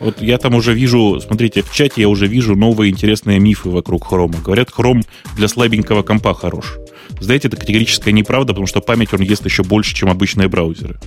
Вот 0.00 0.20
я 0.20 0.38
там 0.38 0.54
уже 0.54 0.74
вижу, 0.74 1.20
смотрите, 1.20 1.62
в 1.62 1.72
чате 1.72 2.02
я 2.02 2.08
уже 2.08 2.26
вижу 2.26 2.56
новые 2.56 2.92
интересные 2.92 3.38
мифы 3.38 3.70
вокруг 3.70 4.06
хрома. 4.06 4.34
Говорят, 4.44 4.70
хром 4.70 5.02
для 5.36 5.48
слабенького 5.48 6.02
компа 6.02 6.34
хорош. 6.34 6.76
Знаете, 7.24 7.48
это 7.48 7.56
категорическая 7.56 8.12
неправда, 8.12 8.52
потому 8.52 8.66
что 8.66 8.80
память 8.80 9.12
он 9.12 9.20
ест 9.20 9.44
еще 9.44 9.62
больше, 9.62 9.94
чем 9.94 10.10
обычные 10.10 10.48
браузеры. 10.48 10.98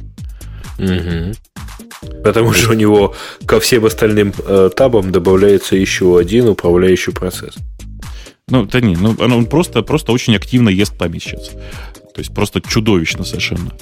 Угу. 0.79 1.33
Потому 2.23 2.53
что 2.53 2.71
у 2.71 2.73
него 2.73 3.15
ко 3.45 3.59
всем 3.59 3.85
остальным 3.85 4.33
э, 4.45 4.69
табам 4.75 5.11
добавляется 5.11 5.75
еще 5.75 6.17
один 6.17 6.47
управляющий 6.49 7.11
процесс. 7.11 7.55
Ну, 8.49 8.65
да 8.65 8.79
не, 8.79 8.95
ну, 8.95 9.15
он 9.19 9.45
просто, 9.45 9.81
просто 9.81 10.11
очень 10.11 10.35
активно 10.35 10.69
ест 10.69 10.97
память 10.97 11.23
сейчас. 11.23 11.49
То 11.49 12.21
есть 12.21 12.33
просто 12.33 12.61
чудовищно 12.61 13.23
совершенно. 13.23 13.73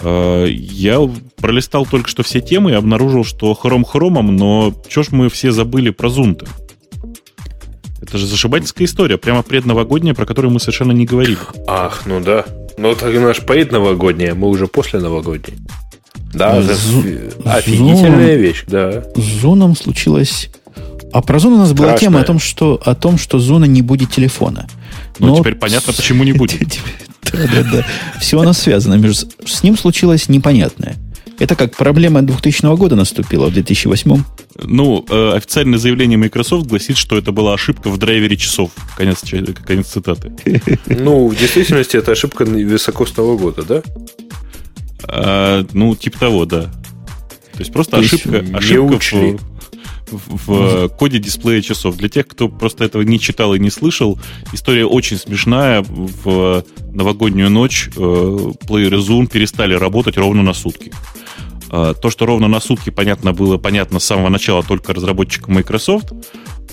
А, 0.00 0.44
я 0.46 1.00
пролистал 1.36 1.84
только 1.84 2.08
что 2.08 2.22
все 2.22 2.40
темы 2.40 2.70
и 2.70 2.74
обнаружил, 2.74 3.24
что 3.24 3.52
хром 3.54 3.84
хромом, 3.84 4.36
но 4.36 4.74
что 4.88 5.02
ж 5.02 5.08
мы 5.10 5.28
все 5.28 5.50
забыли 5.50 5.90
про 5.90 6.08
зум-то? 6.08 6.46
Это 8.08 8.16
же 8.18 8.26
зашибательская 8.26 8.86
история, 8.86 9.18
прямо 9.18 9.42
предновогодняя, 9.42 10.14
про 10.14 10.24
которую 10.24 10.50
мы 10.50 10.60
совершенно 10.60 10.92
не 10.92 11.04
говорили. 11.04 11.38
Ах, 11.66 12.02
ну 12.06 12.20
да. 12.20 12.46
Ну, 12.78 12.94
так 12.94 13.12
наш 13.14 13.40
предновогодняя, 13.40 14.34
мы 14.34 14.48
уже 14.48 14.66
после 14.66 14.98
новогодней. 14.98 15.58
Да, 16.32 16.60
Зу... 16.62 17.02
офигительная 17.44 18.34
Зон... 18.34 18.40
вещь, 18.40 18.64
да. 18.66 19.04
С 19.14 19.40
зоном 19.40 19.76
случилось 19.76 20.50
а 21.10 21.22
про 21.22 21.38
зону 21.38 21.56
у 21.56 21.58
нас 21.58 21.72
была 21.72 21.96
тема 21.96 22.20
о 22.20 22.24
том, 22.24 22.38
что, 22.38 22.80
о 22.84 22.94
том, 22.94 23.18
что 23.18 23.38
зона 23.38 23.64
не 23.64 23.82
будет 23.82 24.10
телефона. 24.10 24.68
Ну, 25.18 25.28
Но 25.28 25.38
теперь 25.38 25.54
понятно, 25.54 25.92
почему 25.92 26.24
не 26.24 26.32
будет. 26.32 26.78
Да, 27.30 27.38
да, 27.40 27.62
да. 27.62 27.86
Все 28.20 28.40
оно 28.40 28.54
связано. 28.54 28.94
Между... 28.94 29.26
С 29.44 29.62
ним 29.62 29.76
случилось 29.76 30.30
непонятное. 30.30 30.96
Это 31.38 31.56
как 31.56 31.76
проблема 31.76 32.22
2000 32.22 32.74
года 32.74 32.96
наступила 32.96 33.48
в 33.48 33.52
2008? 33.52 34.24
Ну, 34.60 35.04
э, 35.08 35.32
официальное 35.36 35.78
заявление 35.78 36.18
Microsoft 36.18 36.66
гласит, 36.66 36.96
что 36.96 37.16
это 37.16 37.32
была 37.32 37.54
ошибка 37.54 37.90
в 37.90 37.98
драйвере 37.98 38.36
часов. 38.36 38.70
Конец, 38.96 39.22
конец 39.64 39.86
цитаты. 39.86 40.32
Ну, 40.86 41.28
в 41.28 41.36
действительности 41.36 41.96
это 41.96 42.12
ошибка 42.12 42.44
високосного 42.44 43.36
года, 43.36 43.62
да? 43.62 43.82
А, 45.04 45.64
ну, 45.72 45.94
типа 45.94 46.18
того, 46.18 46.44
да. 46.44 46.62
То 46.62 47.60
есть 47.60 47.72
просто 47.72 47.92
То 47.92 47.98
ошибка, 47.98 48.44
ошибка 48.56 48.98
в, 50.10 50.46
в 50.46 50.88
коде 50.88 51.18
дисплея 51.18 51.62
часов. 51.62 51.96
Для 51.96 52.08
тех, 52.08 52.26
кто 52.26 52.48
просто 52.48 52.84
этого 52.84 53.02
не 53.02 53.20
читал 53.20 53.54
и 53.54 53.58
не 53.58 53.70
слышал, 53.70 54.18
история 54.52 54.86
очень 54.86 55.18
смешная. 55.18 55.84
В 55.88 56.64
новогоднюю 56.92 57.50
ночь 57.50 57.90
э, 57.96 58.52
плееры 58.66 58.98
Zoom 58.98 59.28
перестали 59.28 59.74
работать 59.74 60.16
ровно 60.16 60.42
на 60.42 60.54
сутки. 60.54 60.92
Э, 61.70 61.94
то, 62.00 62.10
что 62.10 62.26
ровно 62.26 62.48
на 62.48 62.60
сутки, 62.60 62.90
понятно, 62.90 63.32
было 63.32 63.58
понятно 63.58 63.98
с 63.98 64.04
самого 64.04 64.28
начала 64.28 64.62
только 64.62 64.94
разработчикам 64.94 65.54
Microsoft. 65.54 66.12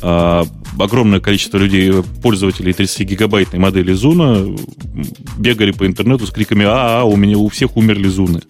Э, 0.01 0.43
огромное 0.79 1.19
количество 1.19 1.57
людей, 1.57 1.91
пользователей 2.21 2.71
30-гигабайтной 2.71 3.59
модели 3.59 3.93
Zuna, 3.93 4.59
бегали 5.37 5.71
по 5.71 5.85
интернету 5.85 6.27
с 6.27 6.31
криками 6.31 6.65
«А, 6.65 6.69
-а, 6.69 7.01
-а 7.01 7.03
у 7.03 7.15
меня 7.15 7.37
у 7.37 7.49
всех 7.49 7.77
умерли 7.77 8.07
Зуны». 8.07 8.41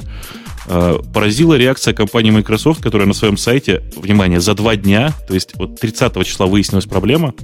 Э, 0.68 0.98
поразила 1.14 1.56
реакция 1.56 1.94
компании 1.94 2.32
Microsoft, 2.32 2.82
которая 2.82 3.08
на 3.08 3.14
своем 3.14 3.38
сайте, 3.38 3.84
внимание, 3.96 4.40
за 4.40 4.56
два 4.56 4.76
дня, 4.76 5.14
то 5.28 5.36
есть 5.36 5.52
вот 5.56 5.80
30 5.80 6.26
числа 6.26 6.48
выяснилась 6.48 6.86
проблема, 6.86 7.36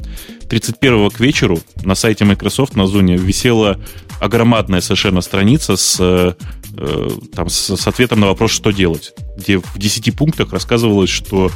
31 0.49 1.11
к 1.11 1.19
вечеру 1.19 1.59
на 1.83 1.93
сайте 1.93 2.25
Microsoft 2.25 2.75
на 2.75 2.87
Зоне 2.87 3.17
висела 3.17 3.79
огромадная 4.19 4.81
совершенно 4.81 5.21
страница 5.21 5.77
с, 5.77 6.35
э, 6.77 7.09
э, 7.09 7.09
там, 7.35 7.49
с, 7.49 7.75
с 7.75 7.87
ответом 7.87 8.19
на 8.19 8.27
вопрос, 8.27 8.51
что 8.51 8.71
делать, 8.71 9.13
где 9.37 9.57
в 9.57 9.77
10 9.77 10.15
пунктах 10.15 10.53
рассказывалось, 10.53 11.09
что 11.09 11.51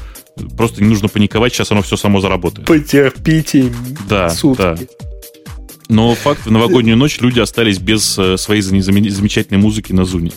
просто 0.57 0.83
не 0.83 0.89
нужно 0.89 1.07
паниковать, 1.07 1.53
сейчас 1.53 1.71
оно 1.71 1.81
все 1.81 1.97
само 1.97 2.19
заработает. 2.21 2.67
Потерпите 2.67 3.73
да, 4.07 4.29
сутки. 4.29 4.61
Да. 4.61 4.77
Но 5.87 6.15
факт, 6.15 6.45
в 6.45 6.51
новогоднюю 6.51 6.97
ночь 6.97 7.19
люди 7.19 7.39
остались 7.39 7.77
без 7.77 8.03
своей 8.03 8.61
замечательной 8.61 9.59
музыки 9.59 9.93
на 9.93 10.03
Зуне. 10.03 10.31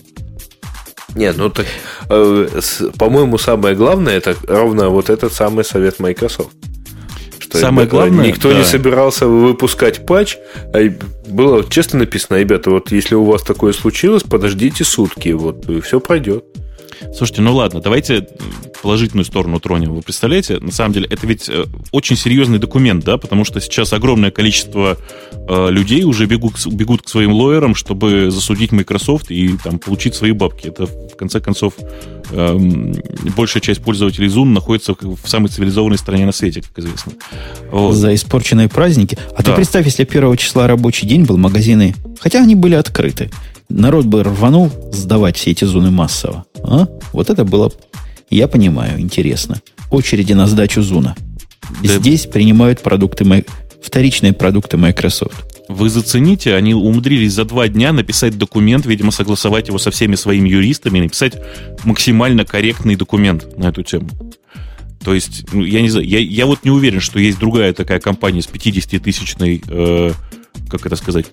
Нет, 1.15 1.37
ну 1.39 1.49
так, 1.51 1.67
э, 2.11 2.61
с, 2.61 2.83
по-моему, 2.99 3.39
самое 3.39 3.75
главное 3.75 4.15
это 4.17 4.37
ровно 4.47 4.89
вот 4.91 5.11
этот 5.11 5.33
самый 5.33 5.65
совет 5.65 5.99
Microsoft. 6.01 6.51
Что 7.49 7.59
самое 7.59 7.89
главное, 7.89 8.27
никто 8.27 8.51
да. 8.51 8.59
не 8.59 8.65
собирался 8.65 9.27
выпускать 9.27 10.05
патч, 10.05 10.37
а 10.75 10.93
было 11.27 11.65
честно 11.69 12.01
написано, 12.01 12.37
ребята, 12.37 12.71
вот 12.71 12.93
если 12.93 13.15
у 13.15 13.25
вас 13.25 13.43
такое 13.43 13.73
случилось, 13.73 14.23
подождите 14.23 14.85
сутки, 14.85 15.31
вот 15.31 15.69
и 15.69 15.81
все 15.81 16.01
пройдет. 16.01 16.45
Слушайте, 17.15 17.43
ну 17.43 17.55
ладно, 17.55 17.81
давайте 17.81 18.27
положительную 18.83 19.25
сторону 19.25 19.61
тронем. 19.61 19.95
Вы 19.95 20.03
представляете, 20.03 20.59
на 20.61 20.73
самом 20.73 20.93
деле, 20.93 21.07
это 21.11 21.27
ведь 21.27 21.49
э, 21.49 21.67
очень 21.93 22.17
серьезный 22.17 22.59
документ, 22.59 23.05
да, 23.05 23.19
потому 23.19 23.45
что 23.45 23.61
сейчас 23.61 23.93
огромное 23.93 24.31
количество 24.31 24.97
э, 25.33 25.71
людей 25.71 26.05
уже 26.05 26.27
бегут, 26.27 26.65
бегут 26.67 27.03
к 27.03 27.09
своим 27.09 27.33
лоерам, 27.33 27.75
чтобы 27.75 28.31
засудить 28.31 28.73
Microsoft 28.73 29.31
и 29.31 29.57
там 29.63 29.79
получить 29.79 30.15
свои 30.15 30.33
бабки. 30.33 30.69
Это, 30.69 30.87
в 30.87 31.17
конце 31.17 31.41
концов, 31.41 31.75
э, 32.31 32.59
большая 33.37 33.61
часть 33.61 33.83
пользователей 33.83 34.29
Zoom 34.29 34.47
находится 34.47 34.95
в 34.95 35.29
самой 35.29 35.49
цивилизованной 35.49 35.99
стране 35.99 36.27
на 36.27 36.33
свете, 36.33 36.63
как 36.63 36.79
известно. 36.79 37.13
Вот. 37.71 37.95
За 37.95 38.15
испорченные 38.15 38.69
праздники. 38.69 39.19
А 39.35 39.43
да. 39.43 39.51
ты 39.51 39.57
представь, 39.57 39.87
если 39.87 40.05
первого 40.05 40.37
числа 40.37 40.67
рабочий 40.67 41.07
день 41.07 41.25
был, 41.25 41.37
магазины, 41.37 41.95
хотя 42.21 42.41
они 42.41 42.55
были 42.55 42.75
открыты, 42.75 43.31
народ 43.69 44.07
бы 44.07 44.23
рванул 44.23 44.71
сдавать 44.93 45.37
все 45.37 45.51
эти 45.51 45.65
зоны 45.65 45.91
массово. 45.91 46.45
А? 46.63 46.89
Вот 47.13 47.31
это 47.31 47.45
было, 47.45 47.73
я 48.31 48.49
понимаю, 48.49 49.01
интересно. 49.01 49.61
Очереди 49.91 50.33
на 50.33 50.47
сдачу 50.47 50.83
зуна. 50.83 51.17
Да. 51.83 51.99
Здесь 51.99 52.27
принимают 52.27 52.83
продукты, 52.83 53.45
вторичные 53.83 54.33
продукты 54.33 54.77
Microsoft. 54.77 55.45
Вы 55.69 55.91
зацените, 55.91 56.55
они 56.55 56.73
умудрились 56.73 57.35
за 57.35 57.45
два 57.45 57.69
дня 57.69 57.93
написать 57.93 58.39
документ, 58.39 58.87
видимо, 58.87 59.11
согласовать 59.11 59.69
его 59.69 59.79
со 59.79 59.91
всеми 59.91 60.15
своими 60.15 60.49
юристами, 60.49 61.01
написать 61.01 61.35
максимально 61.85 62.47
корректный 62.47 62.97
документ 62.97 63.59
на 63.59 63.67
эту 63.67 63.83
тему. 63.83 64.09
То 65.05 65.15
есть, 65.15 65.45
ну, 65.53 65.63
я 65.63 65.83
не 65.83 65.91
знаю, 65.91 66.07
я, 66.07 66.19
я 66.19 66.47
вот 66.47 66.65
не 66.65 66.71
уверен, 66.71 67.01
что 67.01 67.19
есть 67.19 67.39
другая 67.39 67.73
такая 67.73 68.01
компания 68.01 68.43
с 68.43 68.49
50-тысячной 68.49 69.63
э, 69.67 70.13
как 70.69 70.87
это 70.87 70.97
сказать, 70.97 71.27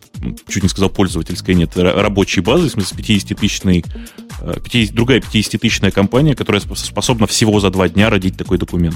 чуть 0.47 0.63
не 0.63 0.69
сказал 0.69 0.89
пользовательской, 0.89 1.55
нет, 1.55 1.75
рабочей 1.75 2.41
базы, 2.41 2.69
в 2.69 2.71
смысле 2.71 2.97
50-тысячной, 2.97 3.83
50, 4.63 4.73
э, 4.73 4.93
другая 4.93 5.19
50-тысячная 5.19 5.91
компания, 5.91 6.36
которая 6.36 6.61
способна 6.61 7.27
всего 7.27 7.59
за 7.59 7.69
два 7.69 7.89
дня 7.89 8.09
родить 8.09 8.38
такой 8.38 8.57
документ. 8.57 8.95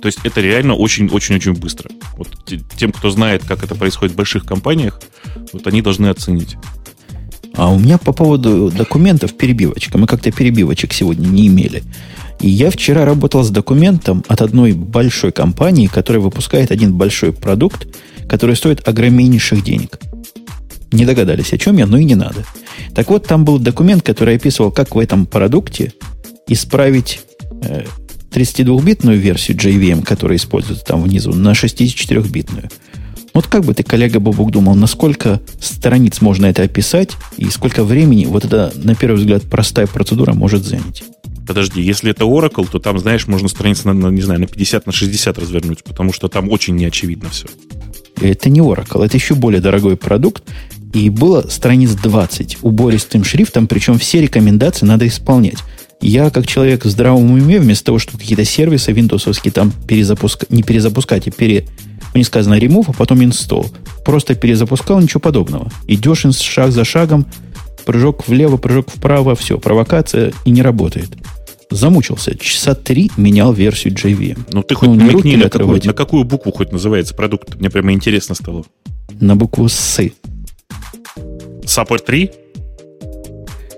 То 0.00 0.06
есть 0.06 0.20
это 0.24 0.40
реально 0.40 0.74
очень-очень-очень 0.74 1.54
быстро. 1.54 1.90
Вот 2.16 2.28
тем, 2.76 2.92
кто 2.92 3.10
знает, 3.10 3.44
как 3.44 3.64
это 3.64 3.74
происходит 3.74 4.14
в 4.14 4.16
больших 4.16 4.44
компаниях, 4.44 5.00
вот 5.52 5.66
они 5.66 5.82
должны 5.82 6.06
оценить. 6.06 6.56
А 7.54 7.72
у 7.72 7.78
меня 7.78 7.98
по 7.98 8.12
поводу 8.12 8.70
документов 8.70 9.36
перебивочка. 9.36 9.98
Мы 9.98 10.06
как-то 10.06 10.30
перебивочек 10.30 10.92
сегодня 10.92 11.26
не 11.26 11.48
имели. 11.48 11.82
И 12.40 12.48
я 12.48 12.70
вчера 12.70 13.04
работал 13.04 13.42
с 13.42 13.50
документом 13.50 14.24
от 14.28 14.42
одной 14.42 14.72
большой 14.72 15.32
компании, 15.32 15.88
которая 15.88 16.22
выпускает 16.22 16.70
один 16.70 16.94
большой 16.94 17.32
продукт, 17.32 17.88
который 18.28 18.56
стоит 18.56 18.86
огромнейших 18.86 19.62
денег. 19.64 19.98
Не 20.92 21.04
догадались, 21.04 21.52
о 21.52 21.58
чем 21.58 21.76
я, 21.76 21.86
но 21.86 21.98
и 21.98 22.04
не 22.04 22.14
надо. 22.14 22.44
Так 22.94 23.10
вот, 23.10 23.26
там 23.26 23.44
был 23.44 23.58
документ, 23.58 24.02
который 24.02 24.36
описывал, 24.36 24.70
как 24.70 24.94
в 24.94 24.98
этом 24.98 25.26
продукте 25.26 25.92
исправить 26.46 27.20
э, 27.62 27.84
32-битную 28.30 29.18
версию 29.18 29.58
JVM, 29.58 30.02
которая 30.02 30.38
используется 30.38 30.84
там 30.84 31.02
внизу, 31.02 31.32
на 31.32 31.52
64-битную. 31.52 32.70
Вот 33.34 33.46
как 33.46 33.64
бы 33.64 33.74
ты, 33.74 33.82
коллега 33.82 34.18
Бобук, 34.18 34.50
думал, 34.50 34.74
насколько 34.74 35.40
страниц 35.60 36.20
можно 36.20 36.46
это 36.46 36.62
описать 36.62 37.12
и 37.36 37.46
сколько 37.50 37.84
времени 37.84 38.24
вот 38.24 38.44
эта, 38.44 38.72
на 38.74 38.94
первый 38.94 39.16
взгляд, 39.16 39.42
простая 39.44 39.86
процедура 39.86 40.32
может 40.32 40.64
занять? 40.64 41.04
Подожди, 41.46 41.80
если 41.80 42.10
это 42.10 42.24
Oracle, 42.24 42.68
то 42.70 42.78
там, 42.78 42.98
знаешь, 42.98 43.26
можно 43.26 43.48
страницы 43.48 43.86
на, 43.86 43.94
на, 43.94 44.08
не 44.08 44.22
знаю, 44.22 44.40
на 44.40 44.46
50, 44.46 44.86
на 44.86 44.92
60 44.92 45.38
развернуть, 45.38 45.84
потому 45.84 46.12
что 46.12 46.28
там 46.28 46.50
очень 46.50 46.76
неочевидно 46.76 47.30
все. 47.30 47.46
Это 48.20 48.48
не 48.48 48.60
Oracle, 48.60 49.04
это 49.04 49.16
еще 49.16 49.34
более 49.34 49.60
дорогой 49.60 49.96
продукт. 49.96 50.42
И 50.94 51.10
было 51.10 51.46
страниц 51.48 51.90
20 51.90 52.58
убористым 52.62 53.22
шрифтом, 53.22 53.66
причем 53.66 53.98
все 53.98 54.20
рекомендации 54.22 54.86
надо 54.86 55.06
исполнять. 55.06 55.58
Я, 56.00 56.30
как 56.30 56.46
человек 56.46 56.84
в 56.84 56.88
здравом 56.88 57.30
уме, 57.32 57.58
вместо 57.58 57.86
того, 57.86 57.98
чтобы 57.98 58.18
какие-то 58.18 58.44
сервисы 58.44 58.92
виндосовские 58.92 59.52
там 59.52 59.72
перезапускать, 59.86 60.50
не 60.50 60.62
перезапускать, 60.62 61.28
а 61.28 61.30
пере, 61.30 61.66
не 62.14 62.24
сказано 62.24 62.58
remove, 62.58 62.86
а 62.88 62.92
потом 62.92 63.20
install, 63.20 63.70
просто 64.04 64.34
перезапускал, 64.34 65.00
ничего 65.00 65.20
подобного. 65.20 65.70
Идешь 65.86 66.24
шаг 66.36 66.70
за 66.70 66.84
шагом, 66.84 67.26
прыжок 67.84 68.28
влево, 68.28 68.56
прыжок 68.56 68.90
вправо, 68.90 69.34
все, 69.34 69.58
провокация 69.58 70.32
и 70.44 70.50
не 70.50 70.62
работает 70.62 71.10
замучился. 71.70 72.36
Часа 72.36 72.74
три 72.74 73.10
менял 73.16 73.52
версию 73.52 73.94
JVM. 73.94 74.48
Ну, 74.52 74.62
ты 74.62 74.74
хоть 74.74 74.88
ну, 74.88 74.94
намекни, 74.94 75.36
на 75.36 75.50
какую, 75.50 75.80
на 75.84 75.92
какую 75.92 76.24
букву 76.24 76.52
хоть 76.52 76.72
называется 76.72 77.14
продукт? 77.14 77.54
Мне 77.56 77.70
прямо 77.70 77.92
интересно 77.92 78.34
стало. 78.34 78.64
На 79.20 79.36
букву 79.36 79.68
С. 79.68 80.10
Support 81.62 82.04
3? 82.04 82.30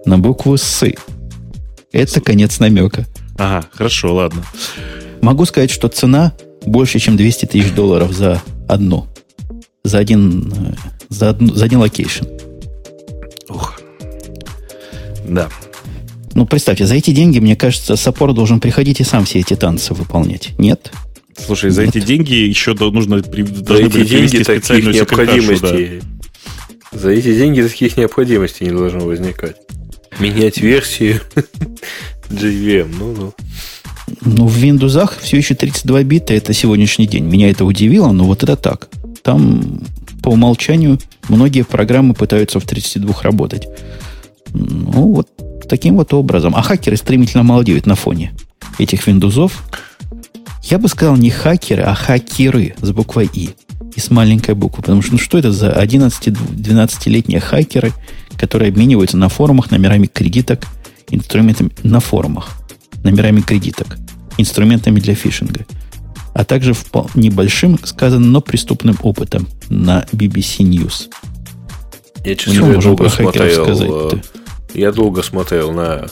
На 0.04 0.18
букву 0.18 0.56
С. 0.56 0.84
Это 1.92 2.20
конец 2.20 2.60
намека. 2.60 3.06
Ага, 3.36 3.66
хорошо, 3.72 4.14
ладно. 4.14 4.44
Могу 5.22 5.44
сказать, 5.44 5.70
что 5.70 5.88
цена 5.88 6.34
больше, 6.64 6.98
чем 6.98 7.16
200 7.16 7.46
тысяч 7.46 7.72
долларов 7.72 8.12
за 8.12 8.42
одно. 8.68 9.06
За 9.82 9.98
один, 9.98 10.52
э, 10.52 10.74
за, 11.08 11.30
одну, 11.30 11.54
за 11.54 11.64
один 11.64 11.80
location. 11.80 12.24
Ух. 13.48 13.80
Да. 15.26 15.48
Ну, 16.34 16.46
представьте, 16.46 16.86
за 16.86 16.94
эти 16.94 17.10
деньги, 17.10 17.38
мне 17.38 17.56
кажется, 17.56 17.96
support 17.96 18.34
должен 18.34 18.60
приходить 18.60 19.00
и 19.00 19.04
сам 19.04 19.24
все 19.24 19.40
эти 19.40 19.54
танцы 19.54 19.94
выполнять. 19.94 20.50
Нет? 20.58 20.92
Слушай, 21.36 21.70
за 21.70 21.84
Нет. 21.86 21.96
эти 21.96 22.04
деньги 22.04 22.34
еще 22.34 22.74
нужно 22.74 23.20
за 23.20 23.74
эти 23.76 24.04
деньги 24.04 24.42
таких 24.42 24.84
необходимостей. 24.84 26.00
Да. 26.92 26.98
За 26.98 27.10
эти 27.10 27.34
деньги 27.34 27.62
таких 27.62 27.96
необходимостей 27.96 28.66
не 28.66 28.72
должно 28.72 29.00
возникать. 29.00 29.56
Менять 30.18 30.58
версию 30.58 31.20
JVM, 32.28 32.94
ну, 32.98 33.14
ну. 33.16 33.34
Ну, 34.22 34.46
в 34.46 34.58
Windows 34.58 35.12
все 35.20 35.36
еще 35.36 35.54
32 35.54 36.02
бита, 36.02 36.34
это 36.34 36.52
сегодняшний 36.52 37.06
день. 37.06 37.24
Меня 37.24 37.48
это 37.50 37.64
удивило, 37.64 38.10
но 38.10 38.24
вот 38.24 38.42
это 38.42 38.56
так. 38.56 38.88
Там 39.22 39.82
по 40.22 40.30
умолчанию 40.30 40.98
многие 41.28 41.62
программы 41.62 42.14
пытаются 42.14 42.58
в 42.58 42.64
32 42.64 43.22
работать. 43.22 43.68
Ну, 44.52 45.12
вот 45.12 45.28
таким 45.70 45.96
вот 45.96 46.12
образом. 46.12 46.54
А 46.54 46.62
хакеры 46.62 46.96
стремительно 46.96 47.44
молодеют 47.44 47.86
на 47.86 47.94
фоне 47.94 48.32
этих 48.78 49.06
виндузов. 49.06 49.62
Я 50.64 50.78
бы 50.78 50.88
сказал 50.88 51.16
не 51.16 51.30
хакеры, 51.30 51.84
а 51.84 51.94
хакеры 51.94 52.74
с 52.82 52.90
буквой 52.90 53.30
«и» 53.32 53.50
и 53.96 54.00
с 54.00 54.10
маленькой 54.10 54.54
буквы. 54.54 54.82
Потому 54.82 55.00
что 55.00 55.12
ну 55.12 55.18
что 55.18 55.38
это 55.38 55.52
за 55.52 55.70
11-12-летние 55.70 57.40
хакеры, 57.40 57.92
которые 58.36 58.68
обмениваются 58.68 59.16
на 59.16 59.28
форумах 59.28 59.70
номерами 59.70 60.06
кредиток, 60.06 60.66
инструментами 61.08 61.70
на 61.82 62.00
форумах, 62.00 62.50
номерами 63.02 63.40
кредиток, 63.40 63.96
инструментами 64.36 65.00
для 65.00 65.14
фишинга, 65.14 65.66
а 66.34 66.44
также 66.44 66.74
небольшим, 67.14 67.78
сказано, 67.84 68.26
но 68.26 68.40
преступным 68.40 68.96
опытом 69.02 69.48
на 69.68 70.04
BBC 70.12 70.58
News. 70.60 71.08
Я, 72.24 72.36
честно, 72.36 72.66
ну, 72.66 72.74
можем 72.74 72.96
про 72.96 73.08
хакеров 73.08 73.52
сказать 73.52 73.88
-то? 73.88 74.22
Я 74.74 74.92
долго 74.92 75.22
смотрел 75.22 75.72
на, 75.72 76.06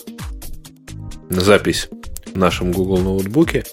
на 1.31 1.41
запись 1.41 1.89
в 2.27 2.37
нашем 2.37 2.73
Google 2.73 2.99
ноутбуке. 2.99 3.65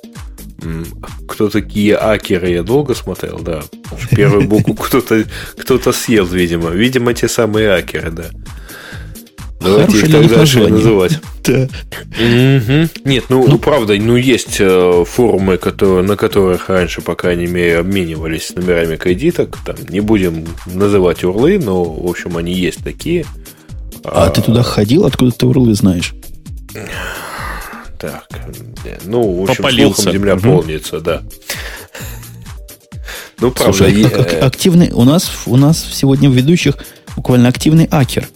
Кто 1.27 1.49
такие 1.49 1.95
акеры, 1.95 2.49
я 2.49 2.63
долго 2.63 2.95
смотрел, 2.95 3.39
да. 3.39 3.63
Первую 4.11 4.47
букву 4.47 4.73
кто-то 4.73 5.25
кто 5.57 5.91
съел, 5.91 6.25
видимо. 6.25 6.69
Видимо, 6.69 7.13
те 7.13 7.27
самые 7.27 7.73
акеры, 7.73 8.11
да. 8.11 8.25
Давайте 9.65 9.97
их 9.97 10.11
так 10.11 10.27
дальше 10.27 10.67
называть. 10.67 11.19
Да. 11.45 11.61
Угу. 11.61 12.89
Нет, 13.05 13.25
ну, 13.29 13.47
ну, 13.47 13.59
правда, 13.59 13.93
ну, 13.99 14.15
есть 14.15 14.57
э, 14.57 15.03
форумы, 15.07 15.57
которые, 15.57 16.01
на 16.01 16.17
которых 16.17 16.69
раньше, 16.69 17.01
по 17.01 17.13
крайней 17.13 17.45
мере, 17.45 17.77
обменивались 17.77 18.55
номерами 18.55 18.95
кредиток. 18.95 19.55
Там, 19.63 19.75
не 19.89 19.99
будем 19.99 20.47
называть 20.65 21.23
урлы, 21.23 21.59
но, 21.63 21.83
в 21.83 22.09
общем, 22.09 22.35
они 22.37 22.51
есть 22.51 22.83
такие. 22.83 23.27
А, 24.05 24.25
а 24.25 24.29
ты 24.29 24.41
туда 24.41 24.63
ходил? 24.63 25.05
Откуда 25.05 25.31
ты 25.31 25.45
урлы 25.45 25.73
знаешь? 25.73 26.13
Так, 27.99 28.27
ну, 29.05 29.39
в 29.39 29.43
общем, 29.43 29.63
Попалился. 29.63 30.11
земля 30.11 30.35
угу. 30.35 30.43
полнится, 30.43 30.99
да. 30.99 31.23
Ну, 33.39 33.51
правда. 33.51 33.77
Слушай, 33.77 34.01
я... 34.01 34.45
активный, 34.45 34.91
у 34.91 35.03
нас, 35.03 35.29
у 35.45 35.57
нас 35.57 35.85
сегодня 35.91 36.29
в 36.29 36.33
ведущих 36.33 36.77
буквально 37.15 37.49
активный 37.49 37.87
акер. 37.91 38.27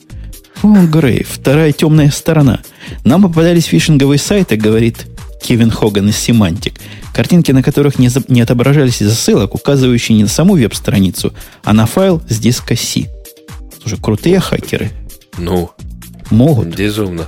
О, 0.62 0.86
Грей, 0.86 1.24
вторая 1.24 1.72
темная 1.72 2.12
сторона. 2.12 2.60
Нам 3.06 3.24
попадались 3.24 3.66
фишинговые 3.66 4.20
сайты, 4.20 4.58
говорит 4.58 5.06
Кевин 5.42 5.72
Хоган 5.72 6.10
из 6.10 6.18
Семантик, 6.18 6.74
картинки 7.14 7.52
на 7.52 7.64
которых 7.64 7.98
не, 7.98 8.10
за, 8.10 8.22
не 8.28 8.42
отображались 8.42 9.02
из 9.02 9.14
ссылок, 9.18 9.56
указывающие 9.56 10.18
не 10.18 10.24
на 10.24 10.30
саму 10.30 10.56
веб-страницу, 10.56 11.34
а 11.64 11.74
на 11.74 11.86
файл 11.86 12.22
с 12.28 12.38
диска 12.40 12.76
C. 12.76 13.06
Слушай, 13.82 14.00
крутые 14.02 14.40
хакеры. 14.42 14.92
Ну, 15.40 15.72
могут. 16.32 16.76
Безумно. 16.76 17.28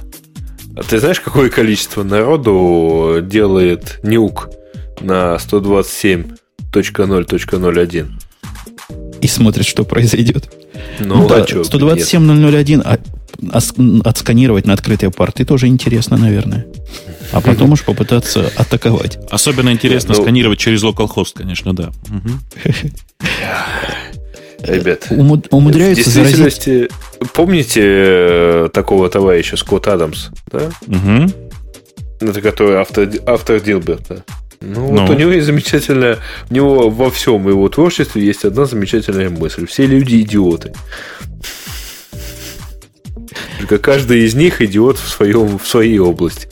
А 0.75 0.83
ты 0.83 0.99
знаешь, 0.99 1.19
какое 1.19 1.49
количество 1.49 2.03
народу 2.03 3.19
делает 3.21 3.99
нюк 4.03 4.49
на 5.01 5.35
127.0.01? 5.35 8.11
И 9.21 9.27
смотрит, 9.27 9.65
что 9.65 9.83
произойдет. 9.83 10.51
Ну, 10.99 11.15
ну 11.15 11.25
а 11.25 11.29
да, 11.29 11.41
чё, 11.45 11.61
127.001 11.61 12.81
а, 12.83 12.97
а, 13.51 13.59
отсканировать 14.07 14.65
на 14.65 14.73
открытые 14.73 15.11
порты 15.11 15.45
тоже 15.45 15.67
интересно, 15.67 16.17
наверное. 16.17 16.65
А 17.31 17.41
потом 17.41 17.71
уж 17.73 17.83
попытаться 17.83 18.51
атаковать. 18.55 19.19
Особенно 19.29 19.69
интересно 19.71 20.13
Ну- 20.15 20.21
сканировать 20.21 20.59
через 20.59 20.83
localhost, 20.83 21.33
конечно, 21.35 21.75
да. 21.75 21.91
Ребят, 24.63 25.07
Умуд- 25.09 25.47
умудряются 25.51 26.09
в 26.09 26.13
заразить. 26.13 26.37
действительности, 26.37 26.95
помните 27.33 27.81
э, 27.83 28.69
такого 28.73 29.09
товарища 29.09 29.57
Скотт 29.57 29.87
Адамс, 29.87 30.27
да? 30.51 30.69
Мгм. 30.87 31.31
Это 32.19 32.41
который 32.41 32.75
автор, 32.77 33.09
автор 33.25 33.59
Дилберта. 33.59 34.23
Ну, 34.61 34.91
Ну. 34.93 35.01
вот 35.01 35.09
у 35.09 35.13
него 35.13 35.31
есть 35.31 35.47
замечательная... 35.47 36.19
У 36.51 36.53
него 36.53 36.89
во 36.91 37.09
всем 37.09 37.47
его 37.49 37.67
творчестве 37.69 38.23
есть 38.23 38.45
одна 38.45 38.65
замечательная 38.65 39.29
мысль. 39.31 39.65
Все 39.65 39.87
люди 39.87 40.21
идиоты. 40.21 40.71
Только 43.59 43.77
каждый 43.79 44.25
из 44.25 44.35
них 44.35 44.61
идиот 44.61 44.97
в, 44.99 45.07
своем, 45.07 45.57
в 45.57 45.67
своей 45.67 45.97
области. 45.99 46.47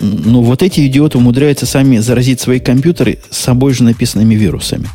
Ну, 0.00 0.42
вот 0.42 0.62
эти 0.62 0.86
идиоты 0.86 1.18
умудряются 1.18 1.66
сами 1.66 1.98
заразить 1.98 2.40
свои 2.40 2.60
компьютеры 2.60 3.18
собой 3.30 3.72
же 3.72 3.84
написанными 3.84 4.34
вирусами. 4.34 4.88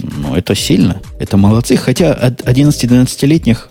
Ну, 0.00 0.34
это 0.34 0.54
сильно. 0.54 1.00
Это 1.18 1.36
молодцы. 1.36 1.76
Хотя 1.76 2.12
от 2.14 2.42
11-12-летних 2.42 3.68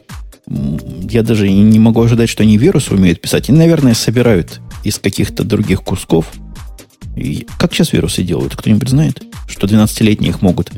м, 0.49 0.79
я 1.09 1.23
даже 1.23 1.49
не 1.49 1.79
могу 1.79 2.01
ожидать, 2.03 2.29
что 2.29 2.43
они 2.43 2.57
вирусы 2.57 2.93
умеют 2.93 3.21
писать. 3.21 3.49
Они, 3.49 3.57
наверное, 3.57 3.93
собирают 3.93 4.59
из 4.83 4.99
каких-то 4.99 5.43
других 5.43 5.81
кусков. 5.83 6.27
И 7.15 7.47
как 7.57 7.73
сейчас 7.73 7.93
вирусы 7.93 8.23
делают? 8.23 8.55
Кто-нибудь 8.55 8.89
знает? 8.89 9.23
Что 9.47 9.67
12-летние 9.67 10.29
их 10.29 10.41
могут 10.41 10.71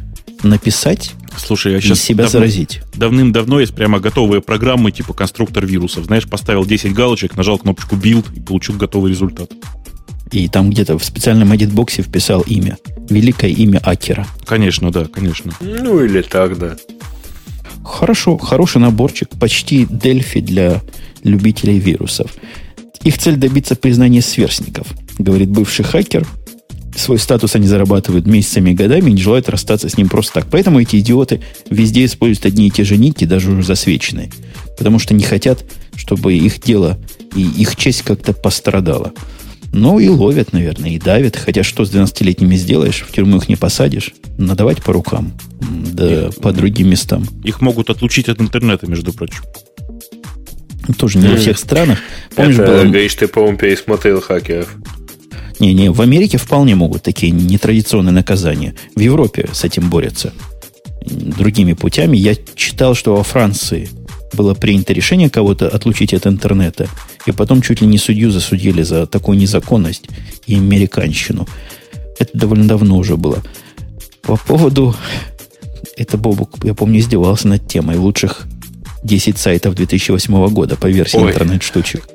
написать 0.43 1.13
Слушай, 1.37 1.73
я 1.73 1.77
и 1.79 1.81
сейчас 1.81 1.99
себя 2.01 2.27
заразить. 2.27 2.81
давным-давно 2.95 3.59
есть 3.59 3.73
прямо 3.75 3.99
готовые 3.99 4.41
программы 4.41 4.91
типа 4.91 5.13
конструктор 5.13 5.65
вирусов. 5.65 6.05
Знаешь, 6.05 6.27
поставил 6.27 6.65
10 6.65 6.93
галочек, 6.93 7.35
нажал 7.35 7.57
кнопочку 7.57 7.95
build 7.95 8.25
и 8.35 8.39
получил 8.39 8.75
готовый 8.75 9.11
результат. 9.11 9.51
И 10.31 10.47
там 10.47 10.69
где-то 10.69 10.97
в 10.97 11.03
специальном 11.03 11.51
edit-боксе 11.53 12.03
вписал 12.03 12.41
имя. 12.41 12.77
Великое 13.09 13.49
имя 13.51 13.79
Акера. 13.79 14.27
Конечно, 14.45 14.91
да, 14.91 15.05
конечно. 15.05 15.53
Ну, 15.59 16.03
или 16.03 16.21
так, 16.21 16.57
да. 16.57 16.75
Хорошо, 17.83 18.37
хороший 18.37 18.79
наборчик, 18.79 19.29
почти 19.39 19.87
Дельфи 19.89 20.41
для 20.41 20.81
любителей 21.23 21.79
вирусов. 21.79 22.31
Их 23.03 23.17
цель 23.17 23.37
добиться 23.37 23.75
признания 23.75 24.21
сверстников, 24.21 24.87
говорит 25.17 25.49
бывший 25.49 25.85
хакер. 25.85 26.27
Свой 26.95 27.17
статус 27.17 27.55
они 27.55 27.65
зарабатывают 27.65 28.27
месяцами 28.27 28.71
и 28.71 28.73
годами 28.73 29.09
и 29.09 29.13
не 29.13 29.21
желают 29.21 29.47
расстаться 29.47 29.89
с 29.89 29.97
ним 29.97 30.09
просто 30.09 30.33
так. 30.33 30.47
Поэтому 30.51 30.81
эти 30.81 30.97
идиоты 30.97 31.41
везде 31.69 32.05
используют 32.05 32.45
одни 32.45 32.67
и 32.67 32.71
те 32.71 32.83
же 32.83 32.97
ники, 32.97 33.25
даже 33.25 33.51
уже 33.51 33.63
засвеченные. 33.63 34.31
Потому 34.77 34.99
что 34.99 35.13
не 35.13 35.23
хотят, 35.23 35.63
чтобы 35.95 36.33
их 36.33 36.61
дело 36.61 36.99
и 37.35 37.41
их 37.41 37.75
честь 37.75 38.01
как-то 38.01 38.33
пострадала. 38.33 39.13
Ну 39.71 39.99
и 39.99 40.07
ловят, 40.07 40.51
наверное, 40.53 40.91
и 40.91 40.99
давят. 40.99 41.35
Хотя 41.35 41.63
что 41.63 41.85
с 41.85 41.91
12-летними 41.93 42.55
сделаешь? 42.55 43.05
В 43.07 43.11
тюрьму 43.11 43.37
их 43.37 43.49
не 43.49 43.55
посадишь. 43.55 44.13
Надавать 44.37 44.81
по 44.83 44.93
рукам. 44.93 45.33
Да 45.93 46.29
по 46.41 46.51
другим 46.51 46.89
местам. 46.89 47.25
Их 47.43 47.61
могут 47.61 47.89
отлучить 47.89 48.29
от 48.29 48.41
интернета, 48.41 48.87
между 48.87 49.13
прочим. 49.13 49.43
Тоже 50.97 51.19
не 51.19 51.27
во 51.27 51.33
Мгм. 51.33 51.41
всех 51.41 51.59
странах. 51.59 51.99
Помнишь, 52.35 52.55
Это, 52.55 52.65
было... 52.71 52.83
говоришь, 52.83 53.13
ты, 53.13 53.27
по-моему, 53.27 53.57
пересмотрел 53.57 54.21
хакеров. 54.21 54.75
Не-не, 55.59 55.91
в 55.91 56.01
Америке 56.01 56.37
вполне 56.37 56.73
могут 56.75 57.03
такие 57.03 57.31
нетрадиционные 57.31 58.13
наказания. 58.13 58.73
В 58.95 58.99
Европе 58.99 59.49
с 59.53 59.63
этим 59.63 59.89
борются. 59.89 60.33
Другими 61.05 61.73
путями. 61.73 62.17
Я 62.17 62.33
читал, 62.55 62.95
что 62.95 63.15
во 63.15 63.23
Франции 63.23 63.89
было 64.35 64.53
принято 64.53 64.93
решение 64.93 65.29
кого-то 65.29 65.67
отлучить 65.67 66.13
от 66.13 66.27
интернета. 66.27 66.87
И 67.25 67.31
потом 67.31 67.61
чуть 67.61 67.81
ли 67.81 67.87
не 67.87 67.97
судью 67.97 68.31
засудили 68.31 68.83
за 68.83 69.05
такую 69.07 69.37
незаконность 69.37 70.05
и 70.47 70.55
американщину. 70.55 71.47
Это 72.17 72.37
довольно 72.37 72.67
давно 72.67 72.97
уже 72.97 73.17
было. 73.17 73.41
По 74.21 74.37
поводу... 74.37 74.95
Это 75.95 76.17
Бобук, 76.17 76.63
я 76.63 76.73
помню, 76.73 76.99
издевался 76.99 77.47
над 77.47 77.67
темой 77.67 77.97
лучших 77.97 78.47
10 79.03 79.37
сайтов 79.37 79.75
2008 79.75 80.47
года 80.49 80.77
по 80.77 80.87
версии 80.87 81.17
Ой. 81.17 81.31
интернет-штучек. 81.31 82.07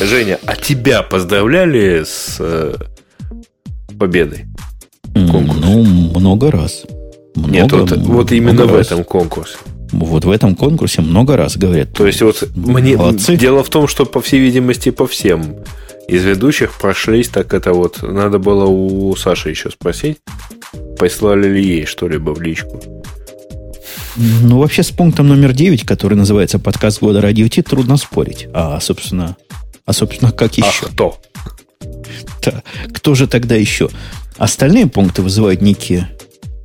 Женя, 0.00 0.38
а 0.46 0.54
тебя 0.56 1.02
поздравляли 1.02 2.04
с 2.06 2.36
э, 2.38 2.74
победой? 3.98 4.46
Ну, 5.14 5.84
много 5.84 6.50
раз. 6.50 6.84
Много, 7.34 7.52
Нет, 7.52 7.72
вот, 7.72 7.92
вот 7.92 8.32
именно 8.32 8.52
много 8.52 8.72
в 8.72 8.76
раз. 8.76 8.86
этом 8.86 9.04
конкурсе. 9.04 9.56
Вот 9.92 10.24
в 10.24 10.30
этом 10.30 10.54
конкурсе 10.54 11.02
много 11.02 11.36
раз 11.36 11.56
говорят. 11.56 11.92
То 11.92 12.06
есть 12.06 12.20
вот 12.22 12.44
мне 12.54 12.96
Молодцы. 12.96 13.36
дело 13.36 13.62
в 13.64 13.68
том, 13.70 13.88
что 13.88 14.04
по 14.04 14.20
всей 14.20 14.40
видимости 14.40 14.90
по 14.90 15.06
всем 15.06 15.56
из 16.08 16.24
ведущих 16.24 16.72
прошлись, 16.78 17.28
так 17.28 17.52
это 17.54 17.72
вот 17.72 18.02
надо 18.02 18.38
было 18.38 18.64
у 18.66 19.14
Саши 19.16 19.50
еще 19.50 19.70
спросить, 19.70 20.18
прислали 20.98 21.48
ли 21.48 21.62
ей 21.64 21.86
что-либо 21.86 22.30
в 22.30 22.40
личку. 22.42 22.82
Ну, 24.16 24.58
вообще, 24.58 24.82
с 24.82 24.90
пунктом 24.90 25.28
номер 25.28 25.52
9, 25.52 25.84
который 25.84 26.14
называется 26.14 26.58
«Подкаст 26.58 27.00
года 27.00 27.20
Радио 27.20 27.46
Ти», 27.48 27.62
трудно 27.62 27.96
спорить. 27.96 28.48
А, 28.52 28.80
собственно, 28.80 29.36
а, 29.86 29.92
собственно, 29.92 30.32
как 30.32 30.52
А 30.58 30.66
еще? 30.66 30.86
кто? 30.86 31.18
Да. 32.44 32.62
Кто 32.92 33.14
же 33.14 33.26
тогда 33.28 33.54
еще? 33.54 33.88
Остальные 34.36 34.86
пункты 34.88 35.22
вызывают 35.22 35.60
некие, 35.62 36.08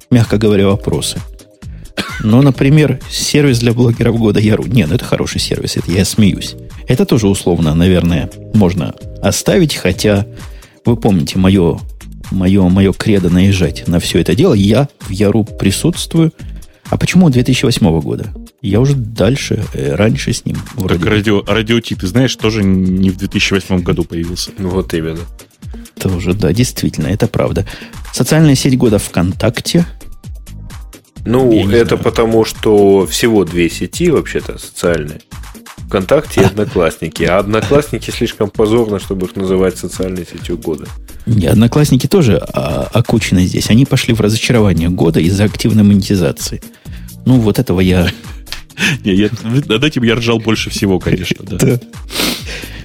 мягко 0.10 0.38
говоря, 0.38 0.68
вопросы. 0.68 1.20
Ну, 2.24 2.42
например, 2.42 3.00
сервис 3.10 3.60
для 3.60 3.74
блогеров 3.74 4.18
года 4.18 4.40
Яру. 4.40 4.66
Нет, 4.66 4.90
ну 4.90 4.96
это 4.96 5.04
хороший 5.04 5.42
сервис, 5.42 5.76
это 5.76 5.92
я 5.92 6.06
смеюсь. 6.06 6.56
Это 6.88 7.06
тоже 7.06 7.28
условно, 7.28 7.76
наверное, 7.76 8.30
можно 8.54 8.96
оставить, 9.22 9.76
хотя 9.76 10.26
вы 10.86 10.96
помните 10.96 11.38
мое, 11.38 11.80
мое, 12.32 12.68
мое 12.70 12.94
кредо 12.94 13.30
наезжать 13.30 13.88
на 13.88 14.00
все 14.00 14.20
это 14.20 14.36
дело. 14.36 14.54
Я 14.54 14.88
в 15.02 15.10
Яру 15.12 15.44
присутствую. 15.44 16.32
А 16.90 16.98
почему 16.98 17.30
2008 17.30 18.02
года? 18.02 18.34
Я 18.62 18.80
уже 18.80 18.94
дальше, 18.96 19.64
э, 19.74 19.96
раньше 19.96 20.32
с 20.32 20.46
ним 20.46 20.58
вроде. 20.76 21.00
Так 21.00 21.06
радио, 21.08 21.44
радио 21.46 21.80
Ти, 21.80 21.96
ты 21.96 22.08
знаешь, 22.08 22.36
тоже 22.36 22.64
не 22.64 23.10
в 23.10 23.18
2008 23.18 23.82
году 23.82 24.04
появился. 24.04 24.52
Ну 24.58 24.70
вот 24.70 24.94
именно. 24.94 25.22
Тоже, 26.00 26.34
да, 26.34 26.54
действительно, 26.54 27.08
это 27.08 27.28
правда. 27.28 27.66
Социальная 28.14 28.56
сеть 28.56 28.78
года 28.78 29.00
ВКонтакте. 29.00 29.86
Ну, 31.26 31.70
это 31.70 31.90
знаю. 31.96 32.04
потому, 32.04 32.46
что 32.46 33.06
всего 33.08 33.46
две 33.46 33.70
сети 33.70 34.10
вообще-то 34.10 34.58
социальные. 34.58 35.22
ВКонтакте 35.88 36.42
и 36.42 36.44
Одноклассники. 36.46 37.24
А 37.24 37.40
Одноклассники 37.40 38.12
слишком 38.12 38.50
позорно, 38.50 39.00
чтобы 39.00 39.28
их 39.28 39.36
называть 39.36 39.78
социальной 39.78 40.26
сетью 40.26 40.58
года. 40.58 40.86
Не, 41.26 41.48
одноклассники 41.48 42.08
тоже 42.08 42.38
а, 42.38 42.90
окучены 42.92 43.46
здесь. 43.46 43.70
Они 43.70 43.86
пошли 43.86 44.14
в 44.14 44.20
разочарование 44.20 44.90
года 44.90 45.22
из-за 45.22 45.46
активной 45.46 45.84
монетизации. 45.84 46.62
Ну, 47.26 47.40
вот 47.40 47.60
этого 47.60 47.80
я... 47.80 48.10
Не, 49.06 49.14
я, 49.14 49.30
над 49.44 49.84
этим 49.84 50.04
я 50.04 50.16
ржал 50.16 50.40
больше 50.40 50.70
всего, 50.70 51.00
конечно, 51.00 51.38
да. 51.46 51.80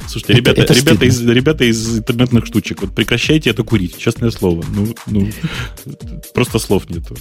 Слушайте, 0.07 0.35
Это- 0.35 0.41
ребята, 0.41 0.63
это 0.63 0.73
ребята, 0.75 0.97
стыдно. 0.97 1.05
из, 1.05 1.27
ребята 1.27 1.65
из 1.65 1.99
интернетных 1.99 2.47
штучек, 2.47 2.83
вот 2.83 2.95
прекращайте 2.95 3.51
это 3.51 3.63
курить, 3.65 3.99
честное 3.99 4.31
слово. 4.31 4.65
Ну, 4.75 4.95
ну, 5.07 5.29
просто 6.35 6.59
слов 6.59 6.89
нету. 6.89 7.17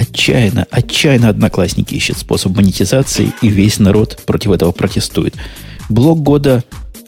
Отчаянно, 0.00 0.66
отчаянно 0.70 1.28
одноклассники 1.28 1.94
ищут 1.94 2.16
способ 2.16 2.56
монетизации, 2.56 3.34
и 3.42 3.48
весь 3.48 3.78
народ 3.78 4.18
против 4.24 4.52
этого 4.52 4.72
протестует. 4.72 5.34
Блог 5.90 6.20
года, 6.20 6.64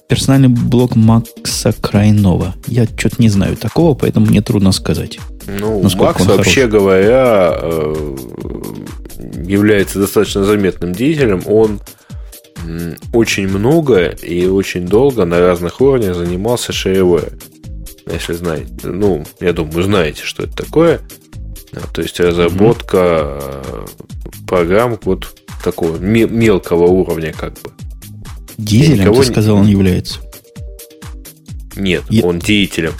персональный 0.08 0.48
блог 0.48 0.94
Макса 0.94 1.72
Крайнова. 1.72 2.54
Я 2.66 2.84
что-то 2.84 3.16
не 3.18 3.30
знаю 3.30 3.56
такого, 3.56 3.94
поэтому 3.94 4.26
мне 4.26 4.42
трудно 4.42 4.72
сказать. 4.72 5.18
Ну, 5.46 5.82
Макс, 5.96 6.26
вообще 6.26 6.66
говоря, 6.66 7.56
э, 7.62 8.16
является 9.42 9.98
достаточно 9.98 10.44
заметным 10.44 10.92
деятелем. 10.92 11.42
Он 11.46 11.80
очень 13.14 13.48
много 13.48 14.08
и 14.08 14.46
очень 14.46 14.86
долго 14.86 15.24
на 15.24 15.40
разных 15.40 15.80
уровнях 15.80 16.14
занимался 16.14 16.72
shareware. 16.72 17.32
Если 18.12 18.34
знаете. 18.34 18.70
Ну, 18.82 19.24
я 19.40 19.54
думаю, 19.54 19.82
знаете, 19.82 20.22
что 20.24 20.42
это 20.42 20.54
такое. 20.54 21.00
То 21.94 22.02
есть 22.02 22.18
разработка 22.20 23.38
э, 23.40 23.86
программ 24.46 24.98
вот 25.04 25.38
такого 25.64 25.96
ме- 25.98 26.26
мелкого 26.28 26.84
уровня 26.86 27.32
как 27.32 27.54
бы. 27.54 27.70
Дизелем, 28.58 29.00
никого 29.00 29.22
ты 29.22 29.28
не- 29.28 29.32
сказал, 29.32 29.56
он 29.56 29.66
является. 29.66 30.18
Нет, 31.76 32.02
Я- 32.10 32.24
он 32.24 32.38
деятелем. 32.38 32.92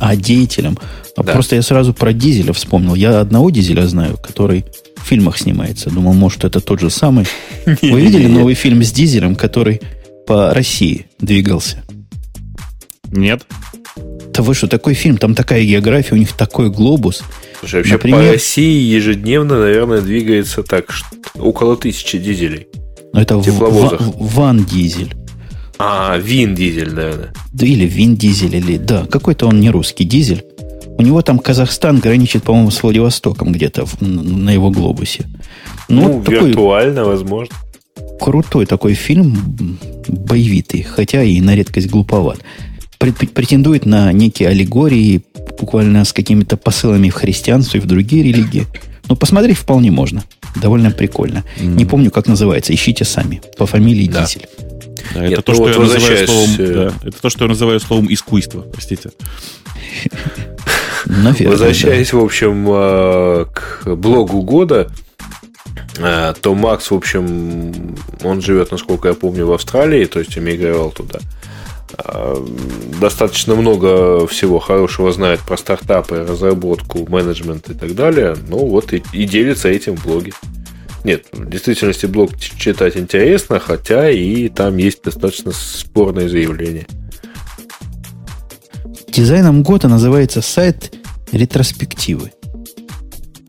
А 0.00 0.14
деятелем. 0.16 0.78
А 1.16 1.22
Да. 1.24 1.32
Просто 1.32 1.56
я 1.56 1.62
сразу 1.62 1.92
про 1.94 2.12
дизеля 2.12 2.52
вспомнил. 2.52 2.94
Я 2.94 3.20
одного 3.20 3.50
дизеля 3.50 3.86
знаю, 3.86 4.16
который 4.22 4.64
в 4.96 5.02
фильмах 5.04 5.38
снимается. 5.38 5.90
Думал, 5.90 6.12
может, 6.12 6.44
это 6.44 6.60
тот 6.60 6.80
же 6.80 6.90
самый. 6.90 7.26
Вы 7.82 8.00
видели 8.00 8.26
новый 8.26 8.54
фильм 8.54 8.82
с 8.84 8.92
дизелем, 8.92 9.34
который 9.34 9.80
по 10.26 10.52
России 10.54 11.06
двигался? 11.18 11.82
Нет. 13.10 13.46
Да 14.34 14.42
вы 14.42 14.54
что, 14.54 14.68
такой 14.68 14.94
фильм, 14.94 15.16
там 15.16 15.34
такая 15.34 15.64
география, 15.64 16.14
у 16.14 16.18
них 16.18 16.32
такой 16.34 16.70
глобус. 16.70 17.22
Слушай, 17.60 17.76
вообще 17.76 17.92
Например, 17.92 18.20
по 18.20 18.32
России 18.32 18.94
ежедневно, 18.94 19.58
наверное, 19.58 20.00
двигается 20.00 20.62
так, 20.62 20.92
около 21.34 21.76
тысячи 21.76 22.18
дизелей. 22.18 22.68
Но 23.12 23.22
это 23.22 23.38
в, 23.38 24.34
Ван 24.34 24.64
Дизель. 24.64 25.14
А, 25.78 26.18
Вин 26.18 26.54
Дизель, 26.54 26.92
наверное. 26.92 27.32
Да, 27.52 27.66
или 27.66 27.86
Вин 27.86 28.16
Дизель, 28.16 28.56
или 28.56 28.76
да, 28.76 29.06
какой-то 29.06 29.46
он 29.46 29.60
не 29.60 29.70
русский 29.70 30.04
дизель. 30.04 30.44
У 30.98 31.02
него 31.02 31.22
там 31.22 31.38
Казахстан 31.38 32.00
граничит, 32.00 32.42
по-моему, 32.42 32.72
с 32.72 32.82
Владивостоком 32.82 33.52
где-то 33.52 33.86
в, 33.86 34.00
на 34.00 34.50
его 34.50 34.70
глобусе. 34.70 35.26
Ну, 35.88 36.02
ну 36.02 36.12
вот 36.18 36.28
виртуально, 36.28 36.96
такой 36.96 37.12
возможно. 37.12 37.54
Крутой 38.20 38.66
такой 38.66 38.94
фильм, 38.94 39.78
боевитый, 40.08 40.82
хотя 40.82 41.22
и 41.22 41.40
на 41.40 41.54
редкость 41.54 41.88
глуповат. 41.88 42.40
Претендует 42.98 43.86
на 43.86 44.12
некие 44.12 44.48
аллегории, 44.48 45.22
буквально 45.58 46.04
с 46.04 46.12
какими-то 46.12 46.56
посылами 46.56 47.10
в 47.10 47.14
христианство 47.14 47.78
и 47.78 47.80
в 47.80 47.86
другие 47.86 48.22
религии. 48.22 48.66
Но 49.08 49.16
посмотреть 49.16 49.58
вполне 49.58 49.90
можно. 49.90 50.24
Довольно 50.56 50.90
прикольно. 50.90 51.44
Mm. 51.58 51.66
Не 51.74 51.84
помню, 51.86 52.10
как 52.10 52.26
называется. 52.26 52.74
Ищите 52.74 53.04
сами. 53.04 53.40
По 53.56 53.66
фамилии 53.66 54.08
да. 54.08 54.24
Дизель. 54.24 54.46
Да, 55.14 55.24
это, 55.24 55.28
Нет, 55.36 55.44
то, 55.44 55.52
ну 55.52 55.54
что 55.54 55.64
вот 55.64 55.74
я 55.74 55.80
называю 55.80 56.26
словом, 56.26 56.50
э, 56.58 56.74
да, 56.74 57.08
это 57.08 57.22
то, 57.22 57.30
что 57.30 57.44
я 57.44 57.48
называю 57.48 57.80
словом 57.80 58.12
искусство, 58.12 58.60
простите. 58.60 59.10
Наверное, 61.06 61.50
Возвращаясь, 61.50 62.10
да. 62.10 62.18
в 62.18 62.24
общем, 62.24 62.66
э, 62.68 63.46
к 63.54 63.94
блогу 63.96 64.42
года, 64.42 64.90
э, 65.98 66.34
то 66.40 66.54
Макс, 66.54 66.90
в 66.90 66.94
общем, 66.94 67.96
он 68.22 68.42
живет, 68.42 68.70
насколько 68.70 69.08
я 69.08 69.14
помню, 69.14 69.46
в 69.46 69.52
Австралии, 69.52 70.04
то 70.04 70.18
есть 70.18 70.36
эмигрировал 70.36 70.90
туда. 70.90 71.20
Достаточно 73.00 73.54
много 73.54 74.26
всего 74.26 74.58
хорошего 74.58 75.12
знает 75.12 75.40
про 75.40 75.56
стартапы, 75.56 76.26
разработку, 76.28 77.06
менеджмент 77.08 77.70
и 77.70 77.74
так 77.74 77.94
далее. 77.94 78.36
Ну 78.48 78.58
вот 78.66 78.92
и, 78.92 79.02
и 79.12 79.24
делится 79.24 79.68
этим 79.68 79.96
в 79.96 80.04
блоге. 80.04 80.32
Нет, 81.04 81.26
в 81.32 81.48
действительности 81.48 82.06
блог 82.06 82.38
читать 82.38 82.96
интересно, 82.96 83.58
хотя 83.60 84.10
и 84.10 84.48
там 84.48 84.76
есть 84.76 85.02
достаточно 85.02 85.52
спорные 85.52 86.28
заявления. 86.28 86.86
Дизайном 89.08 89.62
года 89.62 89.88
называется 89.88 90.42
сайт 90.42 90.94
ретроспективы. 91.32 92.32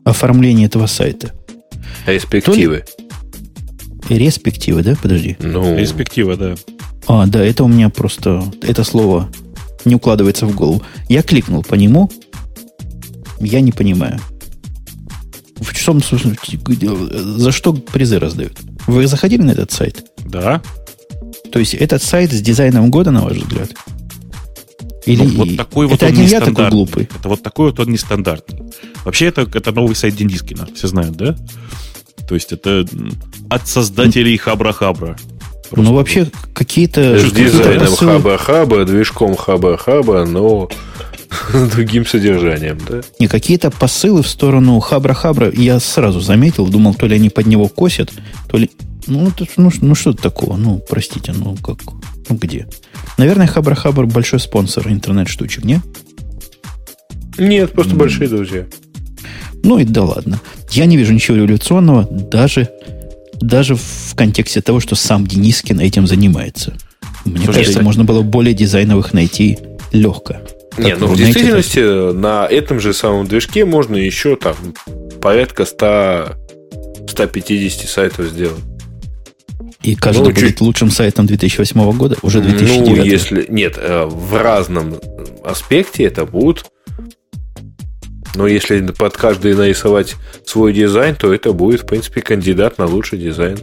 Оформление 0.04 0.66
этого 0.66 0.86
сайта. 0.86 1.32
Респективы. 2.06 2.84
Ли... 4.08 4.18
Респективы, 4.18 4.82
да? 4.82 4.96
Подожди. 5.00 5.36
Ну... 5.40 5.76
Респектива, 5.76 6.36
да. 6.36 6.54
А, 7.12 7.26
да, 7.26 7.44
это 7.44 7.64
у 7.64 7.68
меня 7.68 7.88
просто... 7.88 8.44
Это 8.62 8.84
слово 8.84 9.28
не 9.84 9.96
укладывается 9.96 10.46
в 10.46 10.54
голову. 10.54 10.80
Я 11.08 11.24
кликнул 11.24 11.64
по 11.64 11.74
нему. 11.74 12.08
Я 13.40 13.60
не 13.60 13.72
понимаю. 13.72 14.20
В 15.56 15.74
чем, 15.74 16.00
за 16.00 17.50
что 17.50 17.72
призы 17.72 18.20
раздают? 18.20 18.56
Вы 18.86 19.08
заходили 19.08 19.42
на 19.42 19.50
этот 19.50 19.72
сайт? 19.72 20.04
Да. 20.24 20.62
То 21.50 21.58
есть 21.58 21.74
этот 21.74 22.00
сайт 22.00 22.30
с 22.30 22.40
дизайном 22.40 22.92
года, 22.92 23.10
на 23.10 23.22
ваш 23.22 23.38
взгляд? 23.38 23.72
Или 25.04 25.24
ну, 25.24 25.38
вот 25.38 25.56
такой 25.56 25.88
вот 25.88 26.00
это 26.00 26.12
он 26.12 26.12
не 26.12 26.26
я 26.26 26.38
такой 26.38 26.70
глупый? 26.70 27.08
Это 27.12 27.28
вот 27.28 27.42
такой 27.42 27.70
вот 27.70 27.80
он 27.80 27.90
нестандартный. 27.90 28.70
Вообще 29.04 29.26
это, 29.26 29.48
это 29.52 29.72
новый 29.72 29.96
сайт 29.96 30.14
Денискина, 30.14 30.68
все 30.76 30.86
знают, 30.86 31.16
да? 31.16 31.34
То 32.28 32.36
есть 32.36 32.52
это 32.52 32.86
от 33.48 33.66
создателей 33.66 34.36
Хабра-Хабра. 34.36 35.18
Ну, 35.72 35.94
вообще, 35.94 36.26
какие-то... 36.52 37.18
С 37.18 37.32
дизайном 37.32 37.94
хаба-хаба, 37.94 38.84
движком 38.84 39.36
хаба-хаба, 39.36 40.24
но 40.24 40.68
другим 41.72 42.06
содержанием, 42.06 42.78
да? 42.88 43.00
Не, 43.18 43.28
какие-то 43.28 43.70
посылы 43.70 44.22
в 44.22 44.28
сторону 44.28 44.78
хабра-хабра 44.80 45.50
я 45.52 45.78
сразу 45.80 46.20
заметил, 46.20 46.66
думал, 46.66 46.94
то 46.94 47.06
ли 47.06 47.16
они 47.16 47.30
под 47.30 47.46
него 47.46 47.68
косят, 47.68 48.12
то 48.48 48.58
ли... 48.58 48.70
Ну, 49.06 49.28
это, 49.28 49.46
ну, 49.56 49.70
ну 49.80 49.94
что 49.94 50.10
это 50.10 50.22
такого? 50.22 50.56
Ну, 50.56 50.82
простите, 50.88 51.32
ну 51.32 51.56
как? 51.56 51.78
Ну 52.28 52.36
где? 52.36 52.68
Наверное, 53.16 53.46
хабра-хабр 53.46 54.06
большой 54.06 54.40
спонсор 54.40 54.88
интернет-штучек, 54.88 55.64
не? 55.64 55.80
Нет, 57.38 57.72
просто 57.72 57.94
mm. 57.94 57.98
большие 57.98 58.28
друзья. 58.28 58.66
Ну 59.62 59.78
и 59.78 59.84
да 59.84 60.04
ладно. 60.04 60.40
Я 60.70 60.86
не 60.86 60.96
вижу 60.96 61.12
ничего 61.12 61.36
революционного, 61.36 62.04
даже, 62.04 62.68
даже 63.40 63.74
в 63.74 64.14
контексте 64.14 64.60
того, 64.60 64.80
что 64.80 64.94
сам 64.94 65.26
Денискин 65.26 65.80
этим 65.80 66.06
занимается. 66.06 66.74
Мне 67.24 67.44
Слушай, 67.44 67.58
кажется, 67.58 67.82
можно 67.82 68.04
было 68.04 68.22
более 68.22 68.54
дизайновых 68.54 69.12
найти 69.12 69.58
легко. 69.92 70.36
Не, 70.78 70.96
ну 70.96 71.06
в 71.06 71.16
действительности 71.16 71.78
это... 71.78 72.16
на 72.16 72.46
этом 72.46 72.80
же 72.80 72.94
самом 72.94 73.26
движке 73.26 73.64
можно 73.64 73.96
еще 73.96 74.36
там 74.36 74.54
порядка 75.20 75.64
100, 75.64 76.36
150 77.08 77.88
сайтов 77.88 78.26
сделать. 78.26 78.60
И 79.82 79.94
каждый 79.94 80.28
ну, 80.28 80.34
будет 80.34 80.38
чуть... 80.40 80.60
лучшим 80.60 80.90
сайтом 80.90 81.26
2008 81.26 81.92
года, 81.92 82.16
уже 82.22 82.40
2009. 82.40 82.86
Ну, 82.86 83.02
если... 83.02 83.46
Нет, 83.48 83.74
э, 83.78 84.04
в 84.04 84.40
разном 84.40 84.96
аспекте 85.42 86.04
это 86.04 86.26
будут 86.26 86.66
но 88.34 88.46
если 88.46 88.80
под 88.86 89.16
каждый 89.16 89.54
нарисовать 89.54 90.16
свой 90.44 90.72
дизайн, 90.72 91.16
то 91.16 91.32
это 91.32 91.52
будет, 91.52 91.82
в 91.82 91.86
принципе, 91.86 92.20
кандидат 92.20 92.78
на 92.78 92.86
лучший 92.86 93.18
дизайн. 93.18 93.58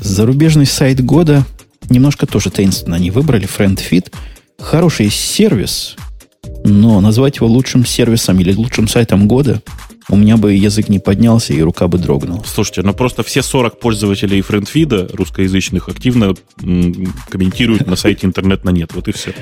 Зарубежный 0.00 0.66
сайт 0.66 1.04
года 1.04 1.44
немножко 1.88 2.26
тоже 2.26 2.50
таинственно 2.50 2.96
они 2.96 3.10
выбрали, 3.10 3.48
FriendFit. 3.48 4.12
Хороший 4.58 5.10
сервис, 5.10 5.96
но 6.64 7.00
назвать 7.00 7.36
его 7.36 7.46
лучшим 7.46 7.84
сервисом 7.84 8.38
или 8.40 8.52
лучшим 8.52 8.88
сайтом 8.88 9.28
года 9.28 9.62
у 10.08 10.16
меня 10.16 10.36
бы 10.36 10.52
язык 10.52 10.88
не 10.88 10.98
поднялся 10.98 11.52
и 11.52 11.62
рука 11.62 11.88
бы 11.88 11.98
дрогнула. 11.98 12.42
Слушайте, 12.44 12.82
ну 12.82 12.92
просто 12.92 13.22
все 13.22 13.42
40 13.42 13.78
пользователей 13.78 14.40
френдфида 14.40 15.10
русскоязычных 15.12 15.88
активно 15.88 16.34
м, 16.60 17.14
комментируют 17.28 17.86
на 17.86 17.96
сайте 17.96 18.26
интернет 18.26 18.64
на 18.64 18.70
нет. 18.70 18.90
Вот 18.94 19.08
и 19.08 19.12
все. 19.12 19.34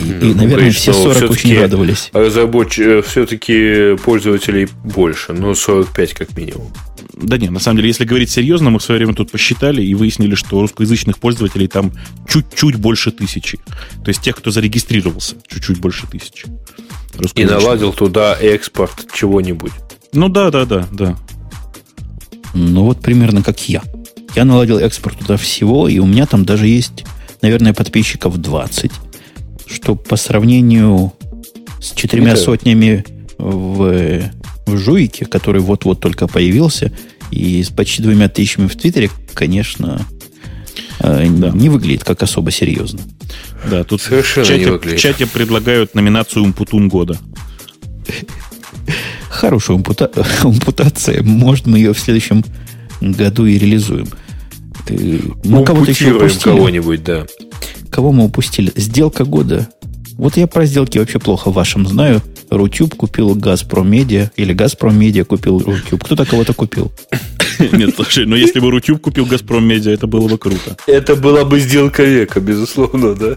И, 0.00 0.04
ну, 0.04 0.30
и 0.30 0.34
наверное, 0.34 0.70
все 0.70 0.92
40 0.92 1.30
очень 1.30 1.58
радовались. 1.58 2.10
Разработч... 2.12 2.78
Э, 2.78 3.02
все-таки 3.02 3.96
пользователей 4.04 4.68
больше, 4.84 5.32
ну, 5.32 5.54
45 5.54 6.14
как 6.14 6.36
минимум. 6.36 6.72
Да 7.14 7.38
нет, 7.38 7.50
на 7.50 7.60
самом 7.60 7.78
деле, 7.78 7.88
если 7.88 8.04
говорить 8.04 8.30
серьезно, 8.30 8.70
мы 8.70 8.78
в 8.78 8.82
свое 8.82 8.98
время 8.98 9.14
тут 9.14 9.30
посчитали 9.30 9.82
и 9.82 9.94
выяснили, 9.94 10.34
что 10.34 10.60
русскоязычных 10.60 11.18
пользователей 11.18 11.66
там 11.66 11.92
чуть-чуть 12.28 12.76
больше 12.76 13.10
тысячи. 13.10 13.58
То 14.04 14.08
есть 14.08 14.20
тех, 14.20 14.36
кто 14.36 14.50
зарегистрировался, 14.50 15.36
чуть-чуть 15.48 15.78
больше 15.78 16.06
тысячи. 16.06 16.46
И 17.34 17.44
наладил 17.44 17.92
туда 17.92 18.36
экспорт 18.38 19.06
чего-нибудь. 19.14 19.72
Ну 20.12 20.28
да, 20.28 20.50
да, 20.50 20.66
да, 20.66 20.86
да. 20.92 21.16
Ну 22.52 22.84
вот 22.84 23.00
примерно 23.00 23.42
как 23.42 23.66
я. 23.68 23.82
Я 24.34 24.44
наладил 24.44 24.78
экспорт 24.78 25.18
туда 25.18 25.38
всего, 25.38 25.88
и 25.88 25.98
у 25.98 26.06
меня 26.06 26.26
там 26.26 26.44
даже 26.44 26.66
есть, 26.66 27.06
наверное, 27.40 27.72
подписчиков 27.72 28.36
20 28.36 28.92
что 29.66 29.94
по 29.94 30.16
сравнению 30.16 31.12
с 31.80 31.92
четырьмя 31.92 32.32
Это... 32.32 32.40
сотнями 32.40 33.04
в, 33.38 34.30
в 34.66 34.76
Жуике, 34.76 35.26
который 35.26 35.60
вот-вот 35.60 36.00
только 36.00 36.26
появился, 36.26 36.92
и 37.30 37.62
с 37.62 37.70
почти 37.70 38.02
двумя 38.02 38.28
тысячами 38.28 38.68
в 38.68 38.76
Твиттере, 38.76 39.10
конечно, 39.34 40.06
э, 41.00 41.26
да. 41.28 41.50
не 41.50 41.68
выглядит 41.68 42.04
как 42.04 42.22
особо 42.22 42.50
серьезно. 42.50 43.00
Да, 43.68 43.84
тут 43.84 44.00
Совершенно 44.02 44.44
в, 44.44 44.48
чате, 44.48 44.96
в 44.96 44.98
чате 44.98 45.26
предлагают 45.26 45.94
номинацию 45.94 46.44
Умпутун 46.44 46.88
года. 46.88 47.18
Хорошая 49.28 49.76
умпута... 49.76 50.10
умпутация. 50.44 51.22
Может, 51.22 51.66
мы 51.66 51.78
ее 51.78 51.92
в 51.92 51.98
следующем 51.98 52.44
году 53.00 53.44
и 53.46 53.58
реализуем. 53.58 54.08
Э, 54.88 55.18
мы 55.44 55.64
кого-то 55.64 55.90
еще 55.90 56.18
кого-нибудь, 56.42 57.04
да. 57.04 57.26
Кого 57.90 58.12
мы 58.12 58.24
упустили? 58.24 58.72
Сделка 58.76 59.24
года. 59.24 59.68
Вот 60.14 60.36
я 60.36 60.46
про 60.46 60.66
сделки 60.66 60.98
вообще 60.98 61.18
плохо 61.18 61.50
вашим 61.50 61.86
знаю. 61.86 62.22
Рутюб 62.50 62.94
купил 62.94 63.34
Газпром 63.34 63.90
Медиа, 63.90 64.30
или 64.36 64.52
Газпром 64.52 64.98
Медиа 64.98 65.24
купил 65.24 65.58
Рутюб. 65.58 66.04
Кто-то 66.04 66.24
кого-то 66.24 66.54
купил. 66.54 66.92
Нет, 67.72 67.94
слушай, 67.96 68.24
но 68.24 68.36
если 68.36 68.60
бы 68.60 68.70
Рутюб 68.70 69.00
купил 69.00 69.26
Газпром 69.26 69.66
Медиа, 69.66 69.92
это 69.92 70.06
было 70.06 70.28
бы 70.28 70.38
круто. 70.38 70.76
Это 70.86 71.16
была 71.16 71.44
бы 71.44 71.58
сделка 71.58 72.04
века, 72.04 72.40
безусловно, 72.40 73.14
да. 73.14 73.36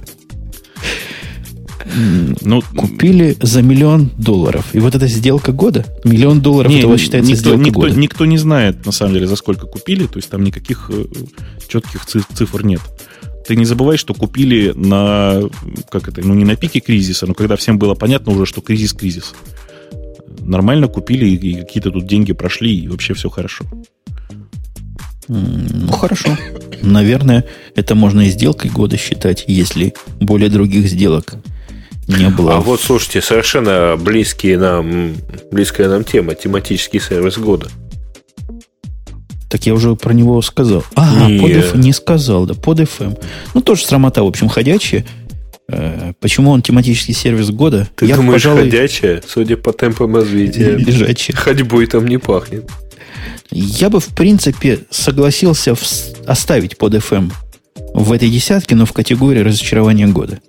Ну, 2.41 2.61
купили 2.75 3.37
за 3.41 3.61
миллион 3.61 4.11
долларов. 4.17 4.67
И 4.73 4.79
вот 4.79 4.95
эта 4.95 5.07
сделка 5.07 5.51
года, 5.51 5.85
миллион 6.03 6.41
долларов, 6.41 6.71
не, 6.71 6.79
это 6.79 6.87
у 6.87 6.91
вас 6.91 6.99
считается 6.99 7.31
никто, 7.31 7.49
сделка 7.49 7.63
никто, 7.63 7.79
года. 7.81 7.95
Никто 7.95 8.25
не 8.25 8.37
знает, 8.37 8.85
на 8.85 8.91
самом 8.91 9.13
деле, 9.13 9.27
за 9.27 9.35
сколько 9.35 9.65
купили. 9.65 10.05
То 10.07 10.17
есть 10.17 10.29
там 10.29 10.43
никаких 10.43 10.89
э, 10.93 11.05
четких 11.67 12.05
цифр 12.05 12.63
нет 12.65 12.81
ты 13.47 13.55
не 13.55 13.65
забывай, 13.65 13.97
что 13.97 14.13
купили 14.13 14.73
на, 14.75 15.41
как 15.89 16.07
это, 16.07 16.21
ну 16.21 16.35
не 16.35 16.45
на 16.45 16.55
пике 16.55 16.81
кризиса, 16.81 17.25
но 17.25 17.33
когда 17.33 17.55
всем 17.55 17.79
было 17.79 17.95
понятно 17.95 18.31
уже, 18.31 18.45
что 18.45 18.61
кризис 18.61 18.93
кризис. 18.93 19.33
Нормально 20.41 20.87
купили, 20.87 21.25
и 21.25 21.55
какие-то 21.55 21.89
тут 21.89 22.05
деньги 22.05 22.31
прошли, 22.33 22.77
и 22.79 22.87
вообще 22.87 23.15
все 23.15 23.27
хорошо. 23.27 23.65
Ну, 25.27 25.91
хорошо. 25.91 26.37
Наверное, 26.83 27.43
это 27.75 27.95
можно 27.95 28.21
и 28.21 28.29
сделкой 28.29 28.69
года 28.69 28.97
считать, 28.97 29.45
если 29.47 29.95
более 30.19 30.51
других 30.51 30.87
сделок 30.87 31.35
не 32.17 32.29
было. 32.29 32.55
А 32.55 32.59
вот 32.59 32.81
слушайте, 32.81 33.21
совершенно 33.21 33.95
близкие 33.97 34.57
нам, 34.57 35.15
близкая 35.51 35.89
нам 35.89 36.03
тема, 36.03 36.35
тематический 36.35 36.99
сервис 36.99 37.37
года. 37.37 37.69
Так 39.49 39.65
я 39.65 39.73
уже 39.73 39.95
про 39.95 40.13
него 40.13 40.41
сказал. 40.41 40.83
А, 40.95 41.27
не, 41.27 41.39
под 41.39 41.51
F, 41.51 41.75
не 41.75 41.91
сказал, 41.91 42.45
да, 42.45 42.53
под 42.53 42.81
FM. 42.81 43.19
Ну, 43.53 43.61
тоже 43.61 43.85
срамота, 43.85 44.23
в 44.23 44.27
общем, 44.27 44.47
ходячая. 44.47 45.05
Э, 45.67 46.13
почему 46.19 46.51
он 46.51 46.61
тематический 46.61 47.13
сервис 47.13 47.49
года? 47.49 47.87
Ты 47.95 48.05
я, 48.05 48.15
думаешь, 48.15 48.43
пожалуй, 48.43 48.65
ходячая? 48.65 49.23
Судя 49.27 49.57
по 49.57 49.73
темпам 49.73 50.15
развития. 50.15 50.75
Лежачая. 50.77 51.35
Ходьбой 51.35 51.87
там 51.87 52.07
не 52.07 52.17
пахнет. 52.17 52.69
Я 53.51 53.89
бы, 53.89 53.99
в 53.99 54.07
принципе, 54.07 54.81
согласился 54.91 55.73
в... 55.73 55.81
оставить 56.27 56.77
под 56.77 56.95
FM 56.95 57.31
в 57.93 58.11
этой 58.11 58.29
десятке, 58.29 58.75
но 58.75 58.85
в 58.85 58.93
категории 58.93 59.39
разочарования 59.39 60.07
года. 60.07 60.39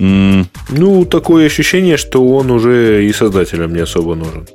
Mm. 0.00 0.46
Ну, 0.70 1.04
такое 1.04 1.46
ощущение, 1.46 1.98
что 1.98 2.26
он 2.26 2.50
уже 2.50 3.04
и 3.06 3.12
создателям 3.12 3.74
не 3.74 3.80
особо 3.80 4.14
нужен. 4.14 4.48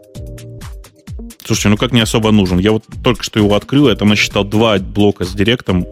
Слушайте, 1.46 1.70
ну 1.70 1.78
как 1.78 1.92
не 1.92 2.02
особо 2.02 2.32
нужен? 2.32 2.58
Я 2.58 2.72
вот 2.72 2.84
только 3.04 3.24
что 3.24 3.40
его 3.40 3.54
открыл, 3.54 3.88
я 3.88 3.96
там 3.96 4.10
насчитал 4.10 4.44
два 4.44 4.80
блока 4.80 5.24
с 5.24 5.34
директом. 5.34 5.86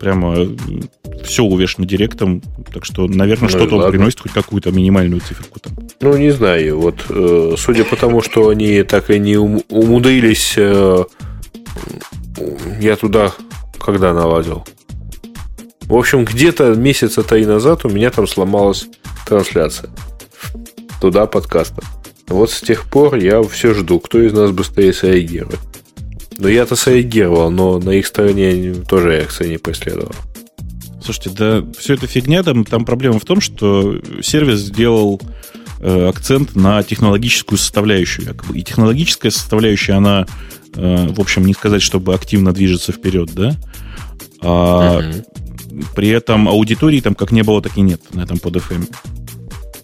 Прямо 0.00 0.34
э, 0.36 0.48
все 1.24 1.42
увешано 1.42 1.86
директом. 1.86 2.40
Так 2.72 2.86
что, 2.86 3.06
наверное, 3.06 3.50
ну, 3.50 3.58
что-то 3.58 3.76
он 3.76 3.90
приносит 3.90 4.20
хоть 4.20 4.32
какую-то 4.32 4.72
минимальную 4.72 5.20
циферку 5.20 5.60
там. 5.60 5.74
Ну, 6.00 6.16
не 6.16 6.30
знаю. 6.30 6.80
Вот 6.80 7.04
э, 7.10 7.54
судя 7.58 7.84
по 7.84 7.96
тому, 7.96 8.22
что 8.22 8.48
они 8.48 8.82
так 8.82 9.10
и 9.10 9.18
не 9.18 9.36
умудрились, 9.36 10.54
э, 10.56 11.04
я 12.80 12.96
туда 12.96 13.32
когда 13.78 14.14
наладил? 14.14 14.64
В 15.88 15.94
общем, 15.94 16.24
где-то 16.24 16.74
месяца 16.74 17.22
три 17.22 17.46
назад 17.46 17.84
у 17.84 17.88
меня 17.88 18.10
там 18.10 18.26
сломалась 18.26 18.86
трансляция. 19.26 19.90
Туда 21.00 21.26
подкаста. 21.26 21.82
Вот 22.26 22.50
с 22.50 22.60
тех 22.60 22.90
пор 22.90 23.16
я 23.16 23.40
все 23.44 23.72
жду, 23.72 24.00
кто 24.00 24.20
из 24.20 24.32
нас 24.32 24.50
быстрее 24.50 24.92
среагирует. 24.92 25.60
Но 26.38 26.48
я-то 26.48 26.74
среагировал, 26.74 27.50
но 27.50 27.78
на 27.78 27.90
их 27.90 28.06
стороне 28.06 28.74
тоже 28.88 29.12
реакция 29.12 29.48
не 29.48 29.58
последовала. 29.58 30.14
Слушайте, 31.02 31.30
да 31.30 31.64
все 31.78 31.94
это 31.94 32.08
фигня, 32.08 32.42
там, 32.42 32.64
там 32.64 32.84
проблема 32.84 33.20
в 33.20 33.24
том, 33.24 33.40
что 33.40 34.00
сервис 34.22 34.58
сделал 34.58 35.20
э, 35.78 36.08
акцент 36.08 36.56
на 36.56 36.82
технологическую 36.82 37.58
составляющую. 37.58 38.26
Якобы. 38.26 38.58
И 38.58 38.64
технологическая 38.64 39.30
составляющая, 39.30 39.92
она, 39.92 40.26
э, 40.74 41.06
в 41.10 41.20
общем, 41.20 41.46
не 41.46 41.54
сказать, 41.54 41.80
чтобы 41.80 42.12
активно 42.12 42.52
движется 42.52 42.90
вперед, 42.90 43.30
да? 43.34 43.54
А 44.40 45.00
uh-huh. 45.00 45.86
при 45.94 46.08
этом 46.08 46.48
аудитории 46.48 47.00
там 47.00 47.14
как 47.14 47.32
не 47.32 47.42
было, 47.42 47.62
так 47.62 47.76
и 47.76 47.80
нет 47.80 48.00
на 48.14 48.22
этом 48.22 48.38
под 48.38 48.56
FM. 48.56 48.86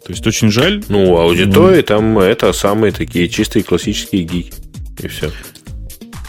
То 0.04 0.10
есть 0.10 0.26
очень 0.26 0.50
жаль. 0.50 0.82
Ну, 0.88 1.16
аудитория 1.16 1.76
ну, 1.76 1.82
там 1.82 2.18
это 2.18 2.52
самые 2.52 2.92
такие 2.92 3.28
чистые 3.28 3.62
классические 3.62 4.24
гики. 4.24 4.52
И 4.98 5.08
все. 5.08 5.30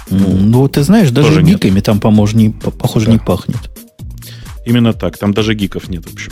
Ну, 0.10 0.38
ну 0.38 0.68
ты 0.68 0.84
знаешь, 0.84 1.10
даже 1.10 1.30
Тоже 1.30 1.44
гиками 1.44 1.76
нет. 1.76 1.86
там, 1.86 2.00
похоже, 2.00 2.38
не, 2.38 2.50
похоже, 2.50 3.08
да. 3.08 3.14
не 3.14 3.20
пахнет. 3.20 3.60
Именно 4.66 4.94
так. 4.94 5.18
Там 5.18 5.34
даже 5.34 5.56
гиков 5.56 5.90
нет, 5.90 6.06
в 6.06 6.14
общем. 6.14 6.32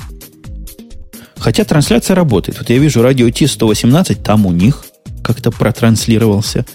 Хотя 1.38 1.64
трансляция 1.64 2.16
работает. 2.16 2.60
Вот 2.60 2.70
я 2.70 2.78
вижу 2.78 3.02
радио 3.02 3.28
T118, 3.28 4.22
там 4.22 4.46
у 4.46 4.52
них 4.52 4.86
как-то 5.24 5.52
протранслировался. 5.52 6.66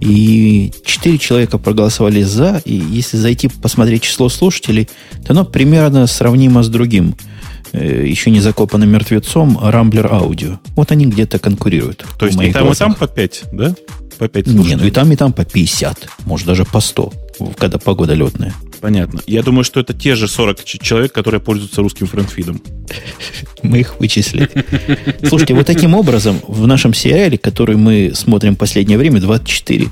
И 0.00 0.72
четыре 0.84 1.18
человека 1.18 1.58
проголосовали 1.58 2.22
за. 2.22 2.62
И 2.64 2.74
если 2.74 3.16
зайти 3.16 3.48
посмотреть 3.48 4.02
число 4.02 4.28
слушателей, 4.28 4.88
то 5.26 5.32
оно 5.32 5.44
примерно 5.44 6.06
сравнимо 6.06 6.62
с 6.62 6.68
другим 6.68 7.14
Э, 7.72 8.04
еще 8.06 8.30
не 8.30 8.40
закопанным 8.40 8.90
мертвецом 8.90 9.58
Рамблер 9.60 10.12
Аудио. 10.12 10.58
Вот 10.74 10.90
они 10.90 11.06
где-то 11.06 11.38
конкурируют. 11.38 12.04
То 12.18 12.26
есть 12.26 12.40
и 12.40 12.52
там, 12.52 12.64
глазах. 12.64 12.88
и 12.88 12.90
там 12.90 12.94
по 12.94 13.06
5, 13.06 13.44
да? 13.52 13.74
По 14.18 14.28
5 14.28 14.46
Не, 14.48 14.76
ну 14.76 14.84
и 14.84 14.90
там, 14.90 15.12
и 15.12 15.16
там 15.16 15.32
по 15.32 15.44
50. 15.44 16.08
Может, 16.24 16.46
даже 16.46 16.64
по 16.64 16.80
100, 16.80 17.12
когда 17.56 17.78
погода 17.78 18.14
летная. 18.14 18.52
Понятно. 18.80 19.20
Я 19.26 19.42
думаю, 19.42 19.64
что 19.64 19.80
это 19.80 19.92
те 19.92 20.14
же 20.14 20.28
40 20.28 20.64
человек, 20.64 21.12
которые 21.12 21.40
пользуются 21.40 21.82
русским 21.82 22.06
френдфидом. 22.06 22.60
Мы 23.62 23.80
их 23.80 23.98
вычислили. 23.98 24.48
Слушайте, 25.26 25.54
вот 25.54 25.66
таким 25.66 25.94
образом 25.94 26.40
в 26.46 26.66
нашем 26.66 26.94
сериале, 26.94 27.38
который 27.38 27.76
мы 27.76 28.12
смотрим 28.14 28.54
в 28.54 28.58
последнее 28.58 28.98
время, 28.98 29.20
24, 29.20 29.88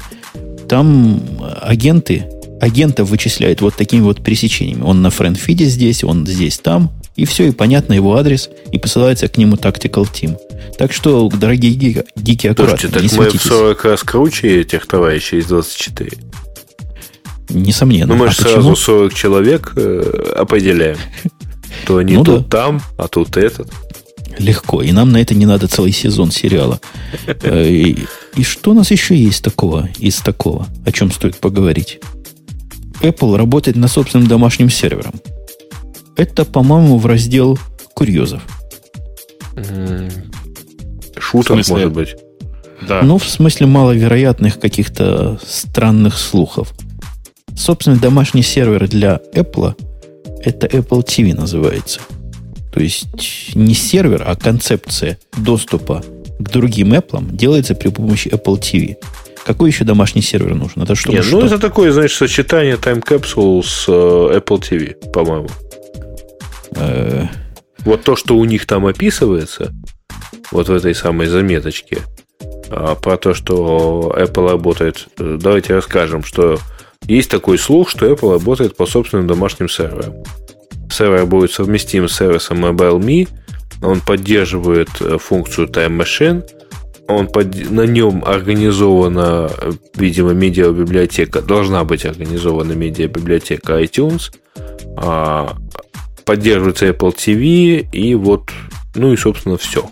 там 0.68 1.22
агенты, 1.62 2.26
агентов 2.60 3.10
вычисляют 3.10 3.60
вот 3.60 3.76
такими 3.76 4.00
вот 4.00 4.22
пересечениями. 4.22 4.82
Он 4.82 5.02
на 5.02 5.10
френдфиде 5.10 5.66
здесь, 5.66 6.04
он 6.04 6.26
здесь, 6.26 6.58
там. 6.58 6.92
И 7.16 7.24
все, 7.24 7.48
и 7.48 7.51
понятно 7.51 7.94
его 7.94 8.16
адрес, 8.16 8.51
и 8.70 8.78
посылается 8.78 9.28
к 9.28 9.38
нему 9.38 9.56
Tactical 9.56 10.05
Team. 10.05 10.36
Так 10.78 10.93
что, 10.93 11.28
дорогие 11.30 11.72
гики, 11.72 12.05
гики 12.16 12.47
аккуратно, 12.48 12.90
Слушайте, 12.90 13.09
так 13.09 13.18
мы 13.18 13.30
в 13.30 13.43
40 13.43 13.84
раз 13.84 14.02
круче 14.02 14.60
этих 14.60 14.86
товарищей 14.86 15.38
из 15.38 15.47
24. 15.47 16.10
Несомненно. 17.48 18.14
Ну, 18.14 18.16
мы 18.16 18.26
а 18.26 18.30
же 18.30 18.36
почему? 18.36 18.52
сразу 18.52 18.76
40 18.76 19.14
человек 19.14 19.72
э, 19.76 20.34
определяем. 20.36 20.98
То 21.86 21.98
они 21.98 22.14
ну, 22.14 22.24
тут 22.24 22.48
да. 22.48 22.59
там, 22.59 22.82
а 22.98 23.09
тут 23.09 23.36
этот. 23.36 23.70
Легко. 24.38 24.82
И 24.82 24.93
нам 24.93 25.12
на 25.12 25.18
это 25.22 25.34
не 25.34 25.47
надо 25.47 25.68
целый 25.68 25.93
сезон 25.93 26.30
сериала. 26.30 26.80
Э, 27.43 27.68
и, 27.68 28.06
и 28.34 28.43
что 28.43 28.72
у 28.72 28.74
нас 28.74 28.90
еще 28.90 29.16
есть 29.16 29.43
такого 29.43 29.88
из 29.98 30.16
такого, 30.16 30.66
о 30.84 30.93
чем 30.93 31.10
стоит 31.10 31.38
поговорить? 31.38 32.01
Apple 33.01 33.36
работает 33.36 33.76
на 33.76 33.88
собственном 33.88 34.26
домашнем 34.26 34.68
сервером. 34.68 35.14
Это, 36.16 36.44
по-моему, 36.44 36.98
в 36.98 37.06
раздел 37.06 37.59
курьезов. 37.94 38.43
Шуток, 41.18 41.68
может 41.68 41.93
быть. 41.93 42.16
Да. 42.86 43.02
Ну, 43.02 43.18
в 43.18 43.28
смысле 43.28 43.66
маловероятных 43.66 44.60
каких-то 44.60 45.38
странных 45.47 46.18
слухов. 46.18 46.72
Собственно, 47.56 47.97
домашний 47.97 48.43
сервер 48.43 48.86
для 48.86 49.20
Apple 49.34 49.74
это 50.47 50.68
Apple 50.68 51.05
TV 51.05 51.34
называется. 51.34 52.01
То 52.72 52.80
есть 52.80 53.55
не 53.55 53.74
сервер, 53.74 54.22
а 54.26 54.36
концепция 54.36 55.18
доступа 55.36 56.05
к 56.38 56.51
другим 56.51 56.93
Apple 56.93 57.34
делается 57.34 57.74
при 57.74 57.88
помощи 57.88 58.28
Apple 58.28 58.60
TV. 58.60 58.97
Какой 59.44 59.70
еще 59.70 59.84
домашний 59.84 60.22
сервер 60.22 60.55
нужен? 60.55 60.82
Это 60.82 60.94
что? 60.94 61.10
Нет, 61.12 61.26
ну 61.30 61.40
это 61.40 61.59
такое, 61.59 61.90
знаешь, 61.93 62.14
сочетание 62.14 62.76
Time 62.76 63.02
Capsule 63.02 63.62
с 63.62 63.86
э, 63.88 64.38
Apple 64.38 64.60
TV, 64.60 65.10
по-моему. 65.10 65.48
Э, 66.76 67.26
вот 67.84 68.02
то, 68.02 68.16
что 68.16 68.36
у 68.36 68.44
них 68.44 68.66
там 68.66 68.86
описывается, 68.86 69.72
вот 70.50 70.68
в 70.68 70.74
этой 70.74 70.94
самой 70.94 71.26
заметочке, 71.26 71.98
а, 72.68 72.94
про 72.94 73.16
то, 73.16 73.34
что 73.34 74.14
Apple 74.16 74.50
работает, 74.50 75.08
э, 75.18 75.38
давайте 75.40 75.74
расскажем, 75.74 76.24
что 76.24 76.58
есть 77.06 77.30
такой 77.30 77.58
слух, 77.58 77.88
что 77.88 78.10
Apple 78.10 78.32
работает 78.32 78.76
по 78.76 78.86
собственным 78.86 79.26
домашним 79.26 79.68
серверам. 79.68 80.14
Сервер 80.90 81.26
будет 81.26 81.52
совместим 81.52 82.08
с 82.08 82.16
сервисом 82.16 82.64
MobileMe, 82.64 83.28
он 83.82 84.00
поддерживает 84.00 84.88
э, 85.00 85.18
функцию 85.18 85.68
Time 85.68 85.96
Machine, 86.00 86.44
он 87.08 87.28
под, 87.28 87.70
на 87.70 87.82
нем 87.82 88.24
организована, 88.26 89.48
видимо, 89.94 90.32
медиабиблиотека, 90.32 91.40
должна 91.40 91.84
быть 91.84 92.04
организована 92.04 92.72
медиабиблиотека 92.72 93.80
iTunes, 93.80 94.32
а 94.96 95.56
поддерживается 96.26 96.88
Apple 96.88 97.16
TV, 97.16 97.88
и 97.92 98.14
вот, 98.14 98.50
ну 98.94 99.12
и, 99.12 99.16
собственно, 99.16 99.56
все. 99.56 99.88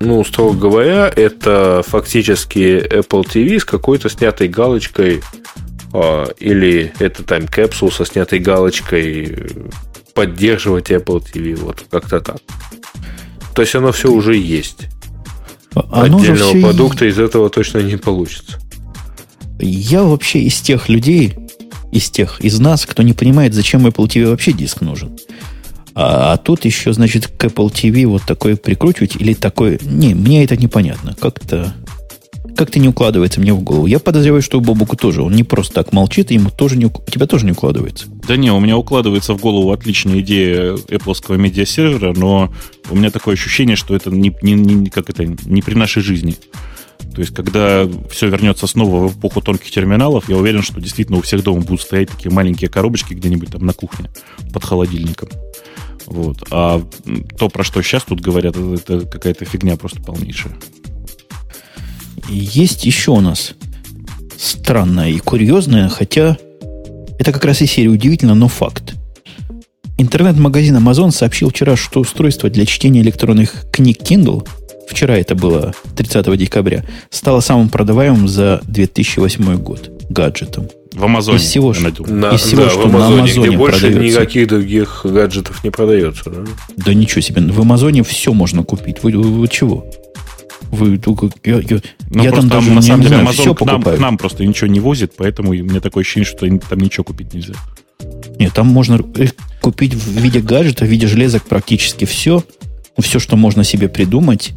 Ну, 0.00 0.22
строго 0.24 0.58
говоря, 0.58 1.10
это 1.14 1.82
фактически 1.86 2.84
Apple 2.86 3.24
TV 3.24 3.58
с 3.58 3.64
какой-то 3.64 4.10
снятой 4.10 4.48
галочкой, 4.48 5.22
а, 5.94 6.26
или 6.38 6.92
это 6.98 7.22
Time 7.22 7.48
Capsule 7.48 7.92
со 7.92 8.04
снятой 8.04 8.40
галочкой 8.40 9.38
поддерживать 10.14 10.90
Apple 10.90 11.22
TV, 11.24 11.54
вот 11.56 11.84
как-то 11.90 12.20
так. 12.20 12.38
То 13.54 13.62
есть 13.62 13.74
оно 13.76 13.92
все 13.92 14.10
уже 14.10 14.36
есть. 14.36 14.88
А 15.74 16.02
оно 16.04 16.18
Отдельного 16.18 16.60
продукта 16.60 17.06
из 17.06 17.18
этого 17.18 17.48
точно 17.50 17.78
не 17.78 17.96
получится. 17.96 18.60
Я 19.60 20.02
вообще 20.02 20.40
из 20.40 20.60
тех 20.60 20.88
людей, 20.88 21.36
из 21.94 22.10
тех, 22.10 22.40
из 22.40 22.58
нас, 22.58 22.86
кто 22.86 23.02
не 23.02 23.12
понимает, 23.12 23.54
зачем 23.54 23.86
Apple 23.86 24.08
TV 24.08 24.28
вообще 24.28 24.52
диск 24.52 24.80
нужен. 24.80 25.16
А, 25.94 26.32
а 26.32 26.36
тут 26.36 26.64
еще, 26.64 26.92
значит, 26.92 27.28
к 27.28 27.44
Apple 27.44 27.72
TV 27.72 28.04
вот 28.06 28.22
такое 28.22 28.56
прикручивать 28.56 29.14
или 29.16 29.32
такое... 29.32 29.78
Не, 29.80 30.14
мне 30.14 30.42
это 30.42 30.56
непонятно. 30.56 31.14
Как-то 31.18 31.72
как-то 32.56 32.78
не 32.78 32.88
укладывается 32.88 33.40
мне 33.40 33.52
в 33.52 33.62
голову. 33.62 33.86
Я 33.86 33.98
подозреваю, 33.98 34.42
что 34.42 34.58
у 34.58 34.60
Бобуку 34.60 34.96
тоже. 34.96 35.22
Он 35.22 35.34
не 35.34 35.42
просто 35.42 35.74
так 35.74 35.92
молчит, 35.92 36.30
ему 36.30 36.50
тоже 36.50 36.76
не, 36.76 36.86
у 36.86 37.10
тебя 37.10 37.26
тоже 37.26 37.46
не 37.46 37.52
укладывается. 37.52 38.06
Да 38.28 38.36
не, 38.36 38.52
у 38.52 38.60
меня 38.60 38.76
укладывается 38.76 39.34
в 39.34 39.40
голову 39.40 39.72
отличная 39.72 40.20
идея 40.20 40.74
Apple 40.74 41.36
медиасервера, 41.36 42.12
но 42.14 42.52
у 42.90 42.96
меня 42.96 43.10
такое 43.10 43.34
ощущение, 43.34 43.76
что 43.76 43.96
это 43.96 44.10
не, 44.10 44.34
не, 44.42 44.52
не, 44.52 44.90
как 44.90 45.10
это, 45.10 45.24
не 45.24 45.62
при 45.62 45.74
нашей 45.74 46.02
жизни. 46.02 46.36
То 47.14 47.20
есть, 47.20 47.34
когда 47.34 47.88
все 48.10 48.28
вернется 48.28 48.66
снова 48.66 49.06
в 49.06 49.18
эпоху 49.18 49.40
тонких 49.40 49.70
терминалов, 49.70 50.28
я 50.28 50.36
уверен, 50.36 50.62
что 50.62 50.80
действительно 50.80 51.18
у 51.18 51.22
всех 51.22 51.44
дома 51.44 51.60
будут 51.60 51.82
стоять 51.82 52.10
такие 52.10 52.32
маленькие 52.32 52.68
коробочки 52.68 53.14
где-нибудь 53.14 53.50
там 53.50 53.64
на 53.64 53.72
кухне 53.72 54.10
под 54.52 54.64
холодильником. 54.64 55.28
Вот. 56.06 56.38
А 56.50 56.82
то, 57.38 57.48
про 57.48 57.62
что 57.62 57.82
сейчас 57.82 58.02
тут 58.02 58.20
говорят, 58.20 58.56
это, 58.56 58.74
это 58.74 59.06
какая-то 59.06 59.44
фигня 59.44 59.76
просто 59.76 60.02
полнейшая. 60.02 60.56
Есть 62.28 62.84
еще 62.84 63.12
у 63.12 63.20
нас 63.20 63.54
странное 64.36 65.10
и 65.10 65.18
курьезное, 65.18 65.88
хотя 65.88 66.36
это 67.18 67.32
как 67.32 67.44
раз 67.44 67.62
и 67.62 67.66
серия 67.66 67.90
удивительно, 67.90 68.34
но 68.34 68.48
факт. 68.48 68.94
Интернет-магазин 69.98 70.76
Amazon 70.76 71.12
сообщил 71.12 71.50
вчера, 71.50 71.76
что 71.76 72.00
устройство 72.00 72.50
для 72.50 72.66
чтения 72.66 73.00
электронных 73.00 73.66
книг 73.70 73.98
Kindle, 74.00 74.46
вчера 74.88 75.16
это 75.16 75.34
было 75.34 75.74
30 75.96 76.36
декабря, 76.36 76.84
стало 77.10 77.40
самым 77.40 77.68
продаваемым 77.68 78.28
за 78.28 78.60
2008 78.64 79.56
год 79.56 79.90
гаджетом. 80.08 80.68
В 80.92 81.04
Амазоне. 81.04 81.38
Из 81.38 81.42
всего, 81.42 81.72
на, 81.72 81.88
из 82.34 82.40
всего 82.42 82.62
да, 82.64 82.70
что 82.70 82.80
в 82.82 82.84
Амазоне, 82.86 83.16
на 83.16 83.22
Амазоне 83.22 83.48
где 83.48 83.56
больше 83.56 83.80
продается. 83.90 84.20
никаких 84.20 84.48
других 84.48 85.00
гаджетов 85.04 85.64
не 85.64 85.70
продается. 85.70 86.30
Да? 86.30 86.44
Да 86.76 86.94
ничего 86.94 87.20
себе, 87.20 87.42
в 87.42 87.60
Амазоне 87.60 88.04
все 88.04 88.32
можно 88.32 88.62
купить. 88.62 89.02
Вы, 89.02 89.10
вы- 89.12 89.40
вы 89.40 89.48
чего? 89.48 89.86
Вы. 90.70 91.00
Я, 91.44 91.56
я- 91.56 91.80
Ну, 92.10 92.22
я 92.22 92.30
там 92.30 92.48
даже 92.48 92.70
на 92.70 92.76
не 92.76 92.82
самом 92.82 93.02
деле 93.02 93.16
знаю, 93.16 93.26
Amazon 93.28 93.32
все 93.32 93.54
к 93.54 93.60
нам, 93.64 93.76
покупаю. 93.76 93.96
к 93.96 94.00
нам 94.00 94.18
просто 94.18 94.44
ничего 94.44 94.68
не 94.68 94.80
возит, 94.80 95.12
поэтому 95.16 95.50
у 95.50 95.54
меня 95.54 95.80
такое 95.80 96.02
ощущение, 96.02 96.26
что 96.26 96.46
там 96.68 96.78
ничего 96.78 97.02
купить 97.04 97.34
нельзя. 97.34 97.54
Нет, 98.38 98.52
там 98.52 98.66
можно 98.68 99.00
э, 99.16 99.26
купить 99.60 99.94
в 99.94 100.08
виде 100.20 100.40
гаджета, 100.40 100.84
в 100.84 100.88
виде 100.88 101.06
железок 101.08 101.42
практически 101.44 102.04
все. 102.04 102.44
Все, 102.98 103.18
что 103.18 103.36
можно 103.36 103.64
себе 103.64 103.88
придумать. 103.88 104.52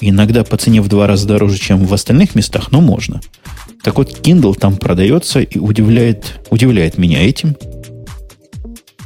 Иногда 0.00 0.44
по 0.44 0.56
цене 0.56 0.80
в 0.80 0.88
два 0.88 1.06
раза 1.06 1.26
дороже, 1.26 1.58
чем 1.58 1.84
в 1.84 1.92
остальных 1.92 2.34
местах, 2.34 2.70
но 2.70 2.80
можно. 2.80 3.20
Так 3.82 3.96
вот, 3.98 4.20
Kindle 4.26 4.54
там 4.58 4.76
продается 4.76 5.40
и 5.40 5.58
удивляет, 5.58 6.40
удивляет 6.50 6.98
меня 6.98 7.26
этим. 7.26 7.56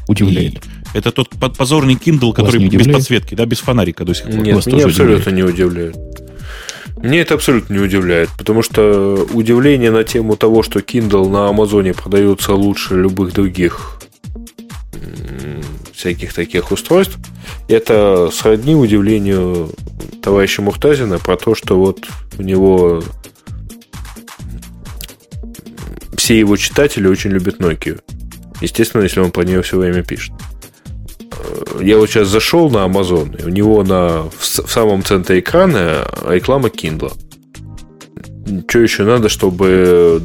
Удивляет. 0.08 0.56
И 0.94 0.98
это 0.98 1.12
тот 1.12 1.30
по- 1.30 1.48
позорный 1.48 1.94
Kindle, 1.94 2.32
который 2.34 2.60
без 2.60 2.68
удивляет? 2.68 2.92
подсветки, 2.98 3.34
да, 3.34 3.46
без 3.46 3.58
фонарика 3.60 4.04
до 4.04 4.14
сих 4.14 4.26
пор. 4.26 4.34
Нет, 4.36 4.54
Вас 4.56 4.66
меня 4.66 4.84
абсолютно 4.84 5.30
не 5.30 5.42
удивляет. 5.42 5.96
Мне 6.98 7.20
это 7.20 7.34
абсолютно 7.34 7.74
не 7.74 7.80
удивляет, 7.80 8.28
потому 8.38 8.62
что 8.62 9.26
удивление 9.32 9.90
на 9.90 10.04
тему 10.04 10.36
того, 10.36 10.62
что 10.62 10.80
Kindle 10.80 11.28
на 11.28 11.48
Амазоне 11.48 11.94
продается 11.94 12.54
лучше 12.54 12.94
любых 12.94 13.32
других 13.32 13.98
всяких 16.02 16.34
таких 16.34 16.72
устройств, 16.72 17.16
это 17.68 18.28
сродни 18.32 18.74
удивлению 18.74 19.70
товарища 20.20 20.60
Мухтазина 20.60 21.18
про 21.20 21.36
то, 21.36 21.54
что 21.54 21.78
вот 21.78 22.00
у 22.38 22.42
него 22.42 23.02
все 26.16 26.38
его 26.38 26.56
читатели 26.56 27.06
очень 27.06 27.30
любят 27.30 27.60
Nokia. 27.60 28.00
Естественно, 28.60 29.02
если 29.02 29.20
он 29.20 29.30
про 29.30 29.44
нее 29.44 29.62
все 29.62 29.78
время 29.78 30.02
пишет. 30.02 30.32
Э, 31.30 31.80
Я 31.80 31.98
вот 31.98 32.10
сейчас 32.10 32.28
зашел 32.28 32.68
на 32.68 32.78
Amazon, 32.78 33.40
и 33.40 33.44
у 33.44 33.48
него 33.48 33.82
на, 33.84 34.24
в, 34.24 34.40
в 34.40 34.70
самом 34.70 35.04
центре 35.04 35.38
экрана 35.38 36.08
реклама 36.26 36.68
Kindle. 36.68 37.12
Что 38.68 38.80
еще 38.80 39.04
надо, 39.04 39.28
чтобы 39.28 40.20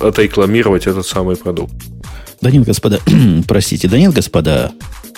отрекламировать 0.00 0.88
этот 0.88 1.06
самый 1.06 1.36
продукт? 1.36 1.74
Да 2.44 2.50
нет, 2.50 2.64
господа, 2.64 3.00
простите, 3.48 3.88
да 3.88 3.98
нет, 3.98 4.12
господа 4.12 4.70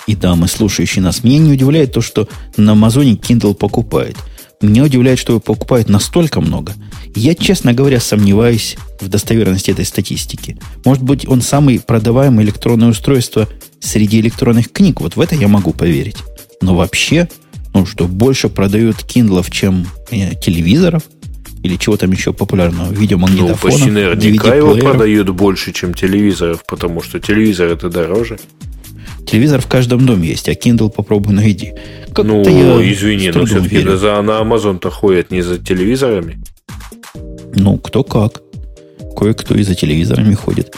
и 0.07 0.15
дамы, 0.15 0.47
слушающие 0.47 1.03
нас, 1.03 1.25
меня 1.25 1.39
не 1.39 1.51
удивляет 1.51 1.91
то, 1.91 1.99
что 1.99 2.29
на 2.55 2.71
Амазоне 2.71 3.15
Kindle 3.15 3.53
покупает. 3.53 4.15
Меня 4.61 4.85
удивляет, 4.85 5.19
что 5.19 5.33
его 5.33 5.41
покупают 5.41 5.89
настолько 5.89 6.39
много. 6.39 6.73
Я, 7.13 7.35
честно 7.35 7.73
говоря, 7.73 7.99
сомневаюсь 7.99 8.77
в 9.01 9.09
достоверности 9.09 9.71
этой 9.71 9.83
статистики. 9.83 10.57
Может 10.85 11.03
быть, 11.03 11.27
он 11.27 11.41
самый 11.41 11.81
продаваемый 11.81 12.45
электронное 12.45 12.87
устройство 12.87 13.49
среди 13.81 14.21
электронных 14.21 14.71
книг. 14.71 15.01
Вот 15.01 15.17
в 15.17 15.19
это 15.19 15.35
я 15.35 15.49
могу 15.49 15.73
поверить. 15.73 16.17
Но 16.61 16.75
вообще, 16.75 17.27
ну 17.73 17.85
что, 17.85 18.07
больше 18.07 18.47
продают 18.47 18.99
Kindle, 18.99 19.45
чем 19.51 19.85
э, 20.11 20.33
телевизоров? 20.35 21.03
Или 21.63 21.75
чего 21.75 21.97
там 21.97 22.11
еще 22.11 22.33
популярного? 22.33 22.87
Ну, 22.87 22.93
Видеомагнитофонов, 22.93 23.61
почти 23.61 23.91
наверняка 23.91 24.55
его 24.55 24.75
продают 24.75 25.29
больше, 25.29 25.73
чем 25.73 25.93
телевизоров, 25.93 26.63
потому 26.67 27.01
что 27.01 27.19
телевизор 27.19 27.69
это 27.69 27.89
дороже. 27.89 28.37
Телевизор 29.25 29.61
в 29.61 29.67
каждом 29.67 30.05
доме 30.05 30.29
есть, 30.29 30.47
а 30.47 30.53
Kindle 30.53 30.89
попробуй 30.89 31.33
найди. 31.33 31.73
Как-то 32.07 32.23
ну, 32.23 32.79
я 32.79 32.93
извини, 32.93 33.31
но 33.31 33.45
все-таки 33.45 33.81
за, 33.81 34.21
на 34.21 34.39
Амазон-то 34.39 34.89
ходят 34.89 35.31
не 35.31 35.41
за 35.41 35.57
телевизорами. 35.57 36.39
Ну, 37.55 37.77
кто 37.77 38.03
как. 38.03 38.41
Кое-кто 39.15 39.55
и 39.55 39.63
за 39.63 39.75
телевизорами 39.75 40.33
ходит. 40.33 40.75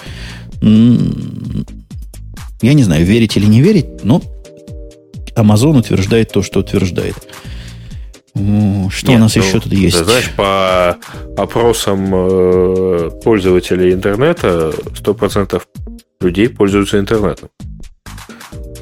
Я 0.62 2.74
не 2.74 2.84
знаю, 2.84 3.06
верить 3.06 3.38
или 3.38 3.46
не 3.46 3.62
верить, 3.62 4.04
но 4.04 4.22
Amazon 5.36 5.80
утверждает 5.80 6.32
то, 6.32 6.42
что 6.42 6.60
утверждает. 6.60 7.16
Что 8.90 9.12
у 9.12 9.12
Нет, 9.12 9.22
нас 9.22 9.36
ну, 9.36 9.44
еще 9.44 9.60
тут 9.60 9.74
есть? 9.74 9.98
Ты 9.98 10.04
знаешь, 10.06 10.32
по 10.36 10.98
опросам 11.38 12.10
э, 12.14 13.12
пользователей 13.24 13.94
интернета 13.94 14.74
100% 14.94 15.62
людей 16.22 16.50
пользуются 16.50 17.00
интернетом. 17.00 17.50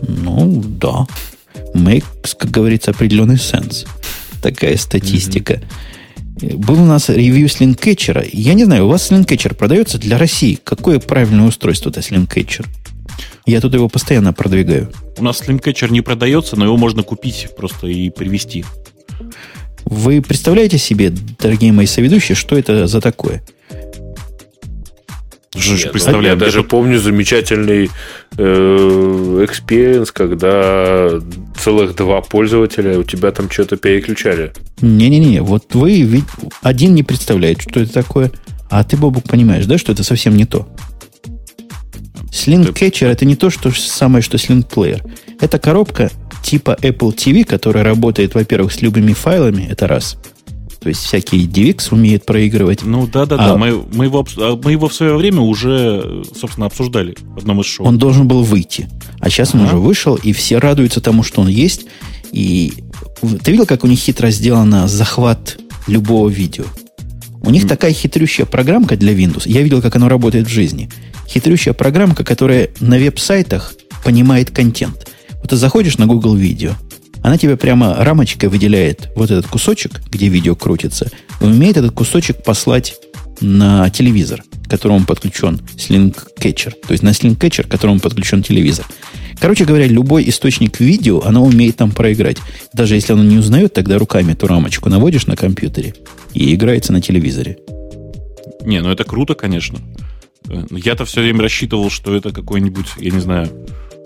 Ну, 0.02 0.64
да. 0.64 1.08
Makes, 1.74 2.36
как 2.38 2.52
говорится, 2.52 2.92
определенный 2.92 3.38
сенс. 3.38 3.86
Такая 4.42 4.78
статистика. 4.78 5.62
Был 6.42 6.82
у 6.82 6.86
нас 6.86 7.10
review 7.10 7.50
SlingCatcher 7.50 8.13
а. 8.13 8.24
Я 8.32 8.54
не 8.54 8.66
знаю, 8.66 8.86
у 8.86 8.90
вас 8.90 9.08
SlingCatcher 9.08 9.56
продается 9.56 9.98
для 9.98 10.18
России. 10.18 10.60
Какое 10.64 11.00
правильное 11.00 11.48
устройство 11.48 11.90
это 11.90 12.02
SlingCatcher? 12.02 12.68
Я 13.48 13.62
тут 13.62 13.74
его 13.74 13.88
постоянно 13.90 14.34
продвигаю. 14.34 14.92
У 15.18 15.24
нас 15.24 15.40
SlingCatcher 15.40 15.92
не 15.92 16.02
продается, 16.02 16.56
но 16.56 16.66
его 16.66 16.78
можно 16.78 17.02
купить 17.02 17.48
просто 17.58 17.88
и 17.88 18.10
привезти. 18.10 18.66
Вы 19.86 20.22
представляете 20.22 20.78
себе, 20.78 21.14
дорогие 21.40 21.72
мои 21.72 21.86
соведущие, 21.86 22.36
что 22.36 22.58
это 22.58 22.88
за 22.88 23.00
такое? 23.00 23.42
Нет, 25.56 25.86
ну, 25.86 25.92
представляем. 25.92 26.38
Я 26.38 26.46
даже 26.46 26.64
помню 26.64 27.00
замечательный 27.00 27.90
э, 28.38 29.46
experience, 29.46 30.12
когда 30.12 31.10
целых 31.60 31.96
два 31.96 32.22
пользователя 32.22 33.00
у 33.00 33.04
тебя 33.04 33.32
там 33.32 33.50
что-то 33.50 33.78
переключали. 33.78 34.52
Не-не-не, 34.82 35.42
вот 35.42 35.74
вы 35.74 36.02
ведь 36.02 36.26
один 36.62 36.94
не 36.94 37.04
представляет, 37.04 37.62
что 37.62 37.80
это 37.80 37.94
такое, 37.94 38.32
а 38.70 38.84
ты, 38.84 38.98
Бобук, 38.98 39.24
понимаешь, 39.24 39.66
да, 39.66 39.78
что 39.78 39.94
это 39.94 40.04
совсем 40.04 40.36
не 40.36 40.46
то. 40.46 40.68
Catcher 42.30 43.08
это 43.08 43.26
не 43.26 43.36
то, 43.36 43.50
что 43.50 43.72
самое, 43.72 44.22
что 44.22 44.38
Sling 44.38 44.68
Player. 44.68 45.02
Это 45.40 45.60
коробка 45.60 46.12
типа 46.44 46.78
Apple 46.82 47.16
TV, 47.16 47.44
которая 47.44 47.84
работает, 47.84 48.36
во-первых, 48.36 48.72
с 48.74 48.82
любыми 48.82 49.14
файлами, 49.14 49.68
это 49.70 49.88
раз. 49.88 50.18
То 50.80 50.90
есть 50.90 51.02
всякие 51.04 51.46
DivX 51.46 51.88
умеет 51.92 52.26
проигрывать. 52.26 52.84
Ну 52.84 53.08
да, 53.08 53.26
да, 53.26 53.38
да. 53.38 53.54
А- 53.54 53.58
Мы, 53.58 53.84
мы, 53.94 54.06
его, 54.06 54.26
а 54.38 54.60
мы 54.64 54.72
его 54.72 54.88
в 54.88 54.94
свое 54.94 55.16
время 55.16 55.42
уже, 55.42 56.24
собственно, 56.40 56.68
обсуждали 56.68 57.16
в 57.20 57.40
одном 57.40 57.60
из 57.62 57.66
шоу. 57.66 57.86
Он 57.88 57.98
должен 57.98 58.28
был 58.28 58.44
выйти. 58.44 58.88
А 59.20 59.30
сейчас 59.30 59.54
он 59.56 59.62
Ага. 59.62 59.70
уже 59.70 59.78
вышел, 59.78 60.16
и 60.16 60.32
все 60.34 60.60
радуются 60.60 61.02
тому, 61.02 61.24
что 61.24 61.42
он 61.42 61.48
есть. 61.48 61.86
И 62.32 62.74
ты 63.44 63.52
видел, 63.52 63.66
как 63.66 63.84
у 63.84 63.88
них 63.88 64.00
хитро 64.00 64.30
сделано 64.30 64.88
захват 64.88 65.58
любого 65.88 66.30
видео? 66.30 66.66
У 67.42 67.50
них 67.50 67.68
такая 67.68 67.92
хитрющая 67.94 68.46
программка 68.46 68.96
для 68.98 69.14
Windows. 69.14 69.44
Я 69.46 69.62
видел, 69.64 69.82
как 69.82 69.96
оно 69.96 70.08
работает 70.10 70.48
в 70.48 70.52
жизни. 70.52 70.90
Хитрющая 71.28 71.74
программка, 71.74 72.24
которая 72.24 72.70
на 72.80 72.98
веб-сайтах 72.98 73.74
понимает 74.04 74.52
контент. 74.52 75.08
Вот 75.42 75.50
ты 75.50 75.56
заходишь 75.56 75.98
на 75.98 76.06
Google 76.06 76.36
Видео, 76.36 76.74
она 77.22 77.38
тебе 77.38 77.58
прямо 77.58 77.96
рамочкой 77.96 78.50
выделяет 78.50 79.10
вот 79.16 79.32
этот 79.32 79.48
кусочек, 79.48 80.02
где 80.10 80.28
видео 80.28 80.56
крутится, 80.56 81.12
и 81.42 81.44
умеет 81.44 81.78
этот 81.78 81.92
кусочек 81.92 82.44
послать 82.44 82.96
на 83.42 83.90
телевизор, 83.90 84.44
к 84.66 84.70
которому 84.70 85.06
подключен 85.06 85.62
Catcher. 85.78 86.74
То 86.88 86.92
есть 86.92 87.04
на 87.04 87.10
Catcher, 87.10 87.64
к 87.64 87.70
которому 87.70 88.00
подключен 88.00 88.44
телевизор. 88.44 88.86
Короче 89.40 89.66
говоря, 89.66 89.86
любой 89.88 90.28
источник 90.30 90.80
видео, 90.80 91.22
оно 91.24 91.44
умеет 91.44 91.78
там 91.78 91.92
проиграть. 91.92 92.38
Даже 92.74 92.96
если 92.96 93.14
оно 93.14 93.24
не 93.24 93.38
узнает, 93.38 93.74
тогда 93.74 94.00
руками 94.00 94.32
эту 94.32 94.48
рамочку 94.48 94.90
наводишь 94.90 95.28
на 95.28 95.36
компьютере 95.36 95.94
и 96.34 96.56
играется 96.56 96.92
на 96.92 97.02
телевизоре. 97.02 97.58
Не, 98.62 98.82
ну 98.82 98.90
это 98.90 99.04
круто, 99.04 99.36
конечно. 99.36 99.80
Э, 100.50 100.64
Я-то 100.72 101.06
все 101.06 101.22
время 101.22 101.42
рассчитывал, 101.42 101.90
что 101.92 102.16
это 102.16 102.32
какой-нибудь, 102.32 102.88
я 102.98 103.12
не 103.12 103.20
знаю, 103.20 103.50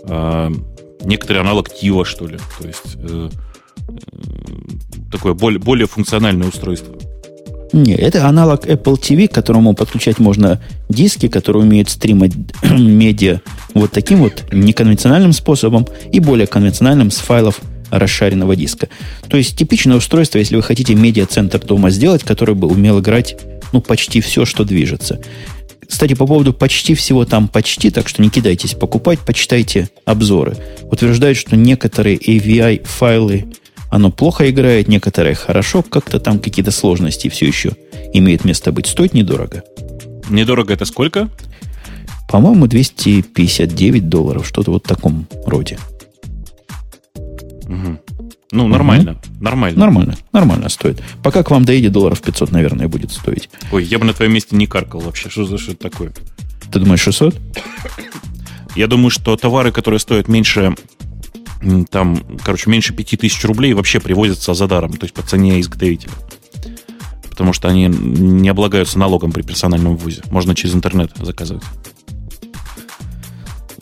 а, 0.04 0.52
некоторый 1.04 1.40
аналог 1.40 1.70
Тива, 1.74 2.06
что 2.06 2.28
ли. 2.28 2.38
То 2.60 2.68
есть 2.68 2.96
э, 2.96 3.30
э, 3.30 3.98
такое 5.12 5.34
более, 5.34 5.60
более 5.60 5.88
функциональное 5.88 6.48
устройство. 6.48 6.96
Не, 7.74 7.94
это 7.94 8.28
аналог 8.28 8.66
Apple 8.66 9.00
TV, 9.00 9.28
к 9.28 9.34
которому 9.34 9.74
подключать 9.74 10.20
можно 10.20 10.62
диски, 10.90 11.30
которые 11.30 11.64
умеют 11.64 11.90
стримать 11.90 12.34
медиа 12.64 13.40
вот 13.74 13.92
таким 13.92 14.20
вот 14.20 14.44
неконвенциональным 14.52 15.32
способом 15.32 15.88
и 16.12 16.20
более 16.20 16.48
конвенциональным 16.48 17.12
с 17.12 17.18
файлов 17.18 17.62
расшаренного 17.90 18.56
диска. 18.56 18.90
То 19.30 19.38
есть 19.38 19.58
типичное 19.58 19.98
устройство, 19.98 20.38
если 20.38 20.56
вы 20.56 20.64
хотите 20.64 20.96
медиа-центр 20.96 21.60
дома 21.60 21.90
сделать, 21.92 22.24
который 22.24 22.56
бы 22.56 22.68
умел 22.68 23.00
играть 23.00 23.38
ну, 23.74 23.82
почти 23.82 24.22
все, 24.22 24.46
что 24.46 24.64
движется. 24.64 25.20
Кстати, 25.92 26.14
по 26.14 26.26
поводу 26.26 26.54
почти 26.54 26.96
всего 26.96 27.26
там 27.26 27.50
почти, 27.50 27.90
так 27.92 28.08
что 28.08 28.22
не 28.22 28.30
кидайтесь 28.30 28.76
покупать, 28.76 29.20
почитайте 29.20 29.90
обзоры. 30.06 30.56
Утверждают, 30.84 31.38
что 31.38 31.58
некоторые 31.58 32.18
AVI-файлы 32.18 33.48
оно 33.90 34.10
плохо 34.10 34.50
играет, 34.50 34.88
некоторые 34.88 35.36
хорошо, 35.36 35.84
как-то 35.84 36.22
там 36.22 36.40
какие-то 36.40 36.72
сложности 36.72 37.28
все 37.28 37.46
еще 37.46 37.74
имеют 38.14 38.46
место 38.46 38.72
быть. 38.72 38.88
Стоит 38.88 39.14
недорого. 39.14 39.64
Недорого 40.30 40.74
это 40.74 40.86
сколько? 40.86 41.30
По-моему, 42.30 42.68
259 42.68 44.08
долларов, 44.08 44.48
что-то 44.48 44.72
вот 44.72 44.86
в 44.86 44.88
таком 44.88 45.28
роде. 45.46 45.78
Угу. 47.66 48.00
Ну, 48.52 48.68
нормально. 48.68 49.14
Угу. 49.14 49.44
Нормально. 49.44 49.80
Нормально. 49.80 50.18
Нормально 50.34 50.70
стоит. 50.70 51.02
Пока 51.24 51.44
к 51.44 51.52
вам 51.52 51.64
доедет 51.64 51.94
долларов 51.94 52.22
500, 52.22 52.52
наверное, 52.52 52.88
будет 52.88 53.12
стоить. 53.12 53.50
Ой, 53.72 53.84
я 53.84 53.98
бы 53.98 54.06
на 54.06 54.14
твоем 54.14 54.34
месте 54.34 54.56
не 54.56 54.68
каркал 54.68 55.02
вообще. 55.02 55.30
Что 55.30 55.46
за 55.46 55.58
что 55.58 55.76
такое? 55.76 56.12
Ты 56.72 56.80
думаешь 56.80 57.02
600? 57.02 57.36
Я 58.76 58.88
думаю, 58.88 59.10
что 59.10 59.36
товары, 59.36 59.72
которые 59.72 60.00
стоят 60.00 60.28
меньше 60.28 60.76
там, 61.92 62.20
короче, 62.44 62.70
меньше 62.70 62.94
5000 62.94 63.46
рублей 63.46 63.74
вообще 63.74 64.00
привозятся 64.00 64.54
за 64.54 64.68
даром, 64.68 64.94
то 64.94 65.04
есть 65.04 65.14
по 65.14 65.22
цене 65.22 65.60
изготовителя. 65.62 66.12
Потому 67.30 67.54
что 67.54 67.68
они 67.68 67.86
не 67.86 68.50
облагаются 68.50 69.00
налогом 69.00 69.32
при 69.32 69.42
персональном 69.42 69.96
ввозе. 69.96 70.22
Можно 70.32 70.56
через 70.56 70.76
интернет 70.76 71.12
заказывать. 71.20 71.64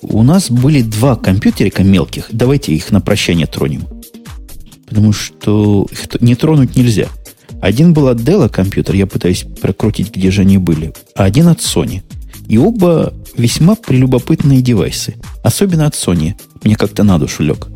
У 0.01 0.23
нас 0.23 0.49
были 0.49 0.81
два 0.81 1.15
компьютерика 1.15 1.83
мелких. 1.83 2.27
Давайте 2.31 2.73
их 2.73 2.91
на 2.91 3.01
прощание 3.01 3.47
тронем. 3.47 3.83
Потому 4.90 5.14
что 5.14 5.88
их 5.91 6.22
не 6.22 6.36
тронуть 6.36 6.76
нельзя. 6.76 7.07
Один 7.61 7.94
был 7.94 8.07
от 8.07 8.18
Dell 8.18 8.49
компьютер, 8.49 8.95
я 8.95 9.06
пытаюсь 9.06 9.45
прокрутить, 9.61 10.16
где 10.16 10.32
же 10.32 10.41
они 10.41 10.57
были. 10.57 10.94
А 11.16 11.26
один 11.26 11.48
от 11.48 11.60
Sony. 11.60 12.02
И 12.48 12.57
оба 12.57 13.14
весьма 13.38 13.76
прелюбопытные 13.76 14.61
девайсы. 14.61 15.16
Особенно 15.44 15.86
от 15.86 15.94
Sony. 15.94 16.34
Мне 16.64 16.76
как-то 16.76 17.03
на 17.03 17.20
душу 17.20 17.44
лег. 17.44 17.68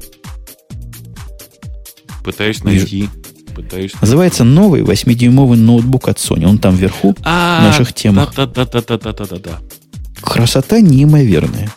Пытаюсь 2.23 2.64
найти. 2.64 3.10
Пытаюсь 3.56 3.94
Называется 4.02 4.44
новый 4.44 4.81
8-дюймовый 4.81 5.57
ноутбук 5.57 6.07
от 6.07 6.18
Sony. 6.18 6.45
Он 6.45 6.57
там 6.57 6.76
вверху 6.76 7.15
а, 7.23 7.60
в 7.60 7.64
наших 7.64 7.94
темах. 7.94 8.34
Да, 8.35 8.48
да, 8.48 8.65
да, 8.65 8.81
да, 8.81 8.98
да, 8.98 9.14
да, 9.14 9.26
да, 9.26 9.38
да. 9.38 9.60
Красота 10.22 10.80
неимоверная. 10.80 11.69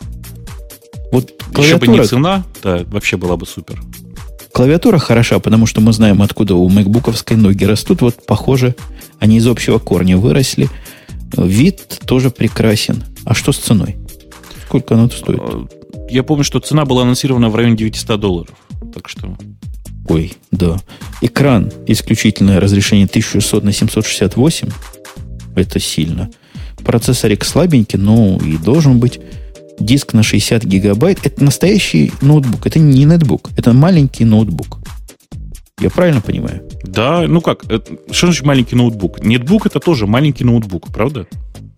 Вот 1.13 1.33
клавиатура... 1.53 1.65
Еще 1.65 1.79
бы 1.79 1.87
не 1.89 2.05
цена, 2.05 2.45
да, 2.63 2.85
вообще 2.87 3.17
была 3.17 3.37
бы 3.37 3.47
супер. 3.47 3.83
Клавиатура 4.57 4.97
хороша, 4.97 5.39
потому 5.39 5.67
что 5.67 5.83
мы 5.83 5.93
знаем, 5.93 6.23
откуда 6.23 6.55
у 6.55 6.67
макбуковской 6.71 7.37
ноги 7.37 7.65
растут. 7.65 8.01
Вот, 8.01 8.25
похоже, 8.25 8.75
они 9.19 9.37
из 9.37 9.47
общего 9.47 9.79
корня 9.79 10.17
выросли. 10.17 10.71
Вид 11.37 12.01
тоже 12.07 12.31
прекрасен. 12.31 13.05
А 13.27 13.35
что 13.35 13.53
с 13.53 13.59
ценой? 13.59 13.97
Сколько 14.65 14.95
оно 14.95 15.11
стоит? 15.11 15.41
А, 15.43 15.67
я 16.09 16.23
помню, 16.23 16.43
что 16.43 16.59
цена 16.61 16.87
была 16.87 17.03
анонсирована 17.03 17.51
в 17.51 17.55
районе 17.55 17.77
900 17.77 18.19
долларов. 18.19 18.57
Так 18.95 19.11
что... 19.11 19.37
Ой, 20.09 20.33
да. 20.53 20.79
Экран, 21.21 21.71
исключительное 21.87 22.59
разрешение 22.59 23.05
1600 23.05 23.63
на 23.63 23.73
768. 23.73 24.71
Это 25.55 25.79
сильно. 25.79 26.31
Процессорик 26.83 27.45
слабенький, 27.45 27.99
но 27.99 28.39
и 28.43 28.57
должен 28.57 29.01
быть. 29.01 29.21
Диск 29.79 30.15
на 30.15 30.23
60 30.23 30.65
гигабайт. 30.65 31.19
Это 31.25 31.45
настоящий 31.45 32.13
ноутбук. 32.21 32.67
Это 32.67 32.79
не 32.79 33.05
нетбук. 33.05 33.51
Это 33.57 33.73
маленький 33.73 34.25
ноутбук. 34.25 34.79
Я 35.81 35.91
правильно 35.91 36.21
понимаю? 36.21 36.63
Да, 36.85 37.27
ну 37.29 37.41
как, 37.43 37.71
это, 37.71 37.99
что 38.11 38.29
значит 38.29 38.47
маленький 38.47 38.77
ноутбук? 38.77 39.23
Нетбук 39.23 39.67
это 39.67 39.79
тоже 39.79 40.07
маленький 40.07 40.45
ноутбук, 40.45 40.89
правда? 40.89 41.27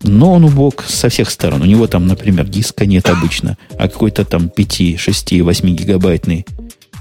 ноутбук 0.03 0.85
со 0.87 1.09
всех 1.09 1.29
сторон. 1.29 1.61
У 1.61 1.65
него 1.65 1.87
там, 1.87 2.07
например, 2.07 2.47
диска 2.47 2.85
нет 2.85 3.09
обычно, 3.09 3.57
а 3.77 3.87
какой-то 3.87 4.25
там 4.25 4.49
5, 4.49 4.99
6, 4.99 5.41
8 5.41 5.75
гигабайтный 5.75 6.45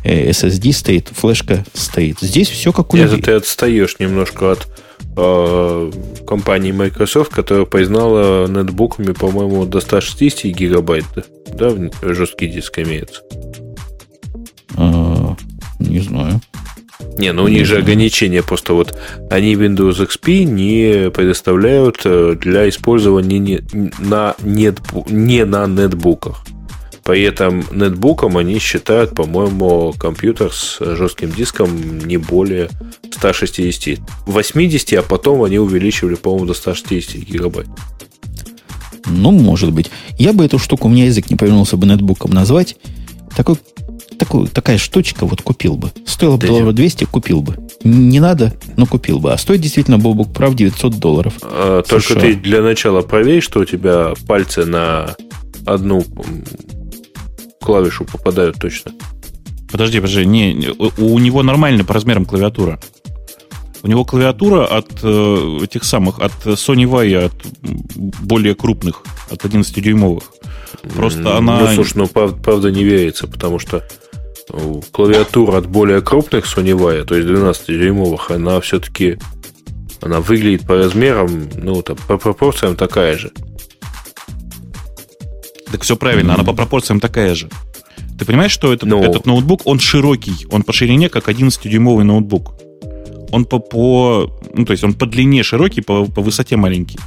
SSD 0.05 0.73
стоит, 0.73 1.09
флешка 1.09 1.65
стоит. 1.75 2.19
Здесь 2.21 2.49
все 2.49 2.73
как 2.73 2.95
у 2.95 2.97
людей. 2.97 3.19
Это 3.19 3.25
ты 3.25 3.33
отстаешь 3.33 3.97
немножко 3.99 4.53
от 4.53 4.69
э, 5.19 5.93
компании 6.27 6.73
Microsoft, 6.73 7.33
которая 7.33 7.67
признала 7.67 8.47
нетбуками, 8.47 9.13
по-моему, 9.13 9.67
до 9.67 9.81
160 9.81 10.45
гигабайт, 10.53 11.05
да, 11.53 11.71
жесткий 12.03 12.47
диск 12.47 12.79
имеется? 12.79 13.23
А, 14.77 15.37
не 15.81 16.01
знаю. 16.01 16.41
Не, 17.17 17.33
ну 17.33 17.45
у 17.45 17.49
них 17.49 17.67
же 17.67 17.79
ограничения 17.79 18.43
просто 18.43 18.75
вот 18.75 18.97
они 19.31 19.55
Windows 19.55 20.07
XP 20.07 20.45
не 20.45 21.11
предоставляют 21.11 22.01
э, 22.05 22.37
для 22.41 22.69
использования 22.69 23.39
не 23.39 23.61
на, 23.99 24.37
нетбу, 24.43 25.05
не 25.09 25.45
на 25.45 25.67
нетбуках. 25.67 26.45
Поэтому 27.09 27.65
нетбуком 27.73 28.37
они 28.37 28.59
считают, 28.59 29.15
по-моему, 29.15 29.95
компьютер 29.99 30.53
с 30.53 30.79
жестким 30.95 31.33
диском 31.33 32.07
не 32.07 32.19
более 32.19 32.69
160. 33.11 33.99
80, 34.27 34.93
а 34.93 35.03
потом 35.03 35.43
они 35.43 35.59
увеличивали, 35.59 36.17
по-моему, 36.17 36.45
до 36.45 36.53
160 36.53 37.17
гигабайт. 37.23 37.67
Ну, 39.07 39.31
может 39.31 39.73
быть. 39.73 39.91
Я 40.19 40.35
бы 40.35 40.45
эту 40.45 40.59
штуку, 40.59 40.89
у 40.89 40.91
меня 40.91 41.07
язык 41.07 41.31
не 41.31 41.37
повернулся 41.37 41.79
бы 41.79 41.87
нетбуком 41.87 42.31
назвать. 42.31 42.77
Такой 43.35 43.57
такую, 44.19 44.47
такая 44.49 44.77
штучка 44.77 45.25
вот 45.25 45.41
купил 45.41 45.77
бы. 45.77 45.91
Стоило 46.05 46.37
бы 46.37 46.47
долларов 46.47 46.75
200, 46.75 47.05
купил 47.05 47.41
бы. 47.41 47.57
Не 47.85 48.21
надо, 48.21 48.53
но 48.77 48.85
купил 48.85 49.19
бы. 49.19 49.33
А 49.33 49.39
стоит 49.39 49.63
действительно 49.63 49.97
Бобук 49.97 50.35
прав 50.35 50.55
900 50.55 50.99
долларов. 50.99 51.33
А, 51.41 51.83
только 51.89 52.17
ты 52.17 52.35
для 52.35 52.61
начала 52.61 53.01
проверь, 53.01 53.41
что 53.41 53.61
у 53.61 53.65
тебя 53.65 54.13
пальцы 54.27 54.67
на 54.67 55.17
одну 55.65 56.05
клавишу 57.61 58.05
попадают 58.05 58.59
точно. 58.59 58.93
Подожди, 59.71 60.01
подожди, 60.01 60.25
не, 60.25 60.71
у 60.99 61.19
него 61.19 61.43
нормальная 61.43 61.85
по 61.85 61.95
размерам 61.95 62.25
клавиатура. 62.25 62.81
У 63.83 63.89
него 63.89 64.05
клавиатура 64.05 64.65
от 64.67 65.01
э, 65.03 65.59
этих 65.63 65.85
самых, 65.85 66.19
от 66.19 66.33
Sony 66.45 66.85
Vaio, 66.85 67.27
от 67.27 67.35
более 68.21 68.55
крупных, 68.55 69.03
от 69.31 69.45
11-дюймовых. 69.45 70.25
Просто 70.95 71.21
ну, 71.21 71.37
она... 71.37 71.61
Ну, 71.61 71.75
слушай, 71.75 71.99
ну, 71.99 72.07
правда, 72.09 72.71
не 72.71 72.83
верится, 72.83 73.29
потому 73.29 73.59
что 73.59 73.85
клавиатура 74.93 75.59
от 75.59 75.67
более 75.67 76.01
крупных 76.01 76.47
Sony 76.47 76.77
Vaio, 76.77 77.05
то 77.05 77.15
есть 77.15 77.29
12-дюймовых, 77.29 78.33
она 78.35 78.61
все-таки 78.61 79.19
она 80.01 80.21
выглядит 80.21 80.67
по 80.67 80.77
размерам, 80.77 81.49
ну, 81.55 81.83
там, 81.83 81.97
по 82.07 82.19
пропорциям 82.19 82.77
такая 82.77 83.17
же. 83.19 83.33
Так 85.71 85.83
все 85.83 85.97
правильно, 85.97 86.33
mm-hmm. 86.33 86.35
она 86.35 86.45
по 86.45 86.53
пропорциям 86.53 87.01
такая 87.01 87.35
же. 87.35 87.49
Ты 88.19 88.25
понимаешь, 88.25 88.53
что 88.53 88.73
этот, 88.73 88.89
Но... 88.89 88.99
Ну. 88.99 89.05
этот 89.05 89.27
ноутбук, 89.27 89.63
он 89.65 89.79
широкий, 89.79 90.47
он 90.51 90.63
по 90.63 90.73
ширине 90.73 91.09
как 91.09 91.29
11-дюймовый 91.29 92.05
ноутбук. 92.05 92.55
Он 93.31 93.45
по, 93.45 93.59
по, 93.59 94.31
ну, 94.55 94.65
то 94.65 94.73
есть 94.73 94.83
он 94.85 94.95
по 94.95 95.07
длине 95.07 95.43
широкий, 95.43 95.83
по, 95.83 96.07
по 96.07 96.23
высоте 96.23 96.57
маленький. 96.57 96.99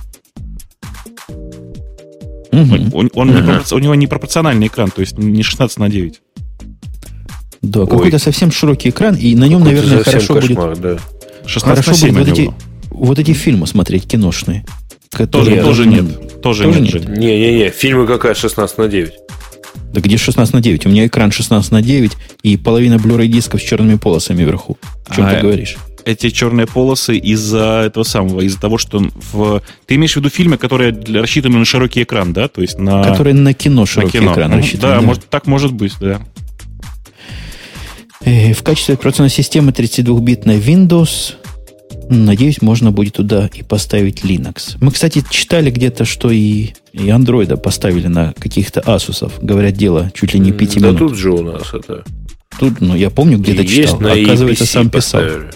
Угу. 2.52 2.98
Он, 2.98 3.10
он 3.14 3.30
угу. 3.30 3.40
не, 3.40 3.74
у 3.76 3.80
него 3.80 3.96
не 3.96 4.08
пропорциональный 4.08 4.68
экран, 4.68 4.92
то 4.92 5.02
есть 5.02 5.18
не 5.18 5.42
16 5.42 5.78
на 5.80 5.90
9. 5.90 6.22
Да, 7.62 7.86
какой-то 7.86 8.20
совсем 8.20 8.52
широкий 8.52 8.90
экран, 8.90 9.16
и 9.16 9.36
на 9.36 9.46
нем, 9.46 9.64
наверное, 9.64 10.04
хорошо 10.04 10.36
кошмар, 10.36 10.70
будет... 10.70 10.82
Да. 10.82 10.98
16 11.46 11.86
хорошо 11.86 12.08
будет 12.08 12.18
вот 12.18 12.28
эти, 12.28 12.54
вот 12.90 13.20
эти 13.20 13.34
фильмы 13.34 13.68
смотреть 13.68 14.08
киношные. 14.08 14.66
Тоже, 15.12 15.62
тоже 15.62 15.86
нет. 15.86 16.42
Тоже, 16.42 16.64
тоже 16.64 16.82
нет. 16.82 17.10
Не-не-не, 17.10 17.70
фильмы 17.70 18.08
какая 18.08 18.34
16 18.34 18.78
на 18.78 18.88
9? 18.88 19.12
Да 19.94 20.00
где 20.00 20.18
16 20.18 20.54
на 20.54 20.62
9? 20.62 20.86
У 20.86 20.90
меня 20.90 21.06
экран 21.06 21.32
16 21.32 21.72
на 21.72 21.82
9 21.82 22.12
и 22.44 22.58
половина 22.58 22.96
Blu-ray 22.96 23.28
дисков 23.28 23.62
с 23.62 23.64
черными 23.64 23.96
полосами 23.96 24.44
вверху. 24.44 24.78
О 25.08 25.16
чем 25.16 25.26
а, 25.26 25.34
ты 25.34 25.42
говоришь? 25.42 25.76
Эти 26.06 26.30
черные 26.30 26.66
полосы 26.66 27.18
из-за 27.18 27.84
этого 27.86 28.04
самого, 28.04 28.42
из-за 28.42 28.60
того, 28.60 28.78
что 28.78 29.04
в... 29.34 29.62
Ты 29.86 29.96
имеешь 29.96 30.14
в 30.14 30.16
виду 30.16 30.30
фильмы, 30.30 30.58
которые 30.58 30.98
рассчитаны 31.14 31.58
на 31.58 31.66
широкий 31.66 32.04
экран, 32.04 32.32
да? 32.32 32.48
То 32.48 32.62
есть 32.62 32.80
на... 32.80 33.04
Которые 33.04 33.34
на 33.34 33.54
кино 33.54 33.86
широкий 33.86 34.20
на 34.20 34.24
кино. 34.24 34.34
экран 34.34 34.54
рассчитаны. 34.54 34.94
Да, 34.94 35.00
да. 35.02 35.06
Может, 35.06 35.30
так 35.30 35.46
может 35.46 35.74
быть, 35.74 35.94
да. 36.00 36.22
Э, 38.24 38.54
в 38.54 38.64
качестве 38.64 38.94
операционной 38.96 39.30
системы 39.30 39.72
32-битная 39.72 40.60
Windows, 40.60 41.36
надеюсь, 42.18 42.62
можно 42.62 42.92
будет 42.92 43.16
туда 43.16 43.50
и 43.54 43.64
поставить 43.64 44.24
Linux. 44.24 44.78
Мы, 44.80 44.92
кстати, 44.92 45.24
читали 45.30 45.72
где-то, 45.72 46.06
что 46.06 46.30
и, 46.32 46.74
и 46.94 47.08
Android 47.08 47.56
поставили 47.58 48.08
на 48.08 48.34
каких-то 48.34 48.82
Asus. 48.82 49.32
Говорят, 49.42 49.74
дело 49.76 50.12
чуть 50.14 50.34
ли 50.34 50.40
не 50.40 50.52
5 50.52 50.74
да 50.74 50.80
минут. 50.80 50.94
Да 50.94 51.00
тут 51.00 51.18
же 51.18 51.32
у 51.32 51.42
нас 51.42 51.74
это. 51.74 52.04
Тут, 52.60 52.82
ну, 52.82 52.96
я 52.96 53.10
помню, 53.10 53.38
где-то 53.38 53.66
читал. 53.66 54.00
На 54.00 54.14
Оказывается, 54.14 54.66
сам 54.66 54.90
писал. 54.90 55.22
Поставили. 55.22 55.52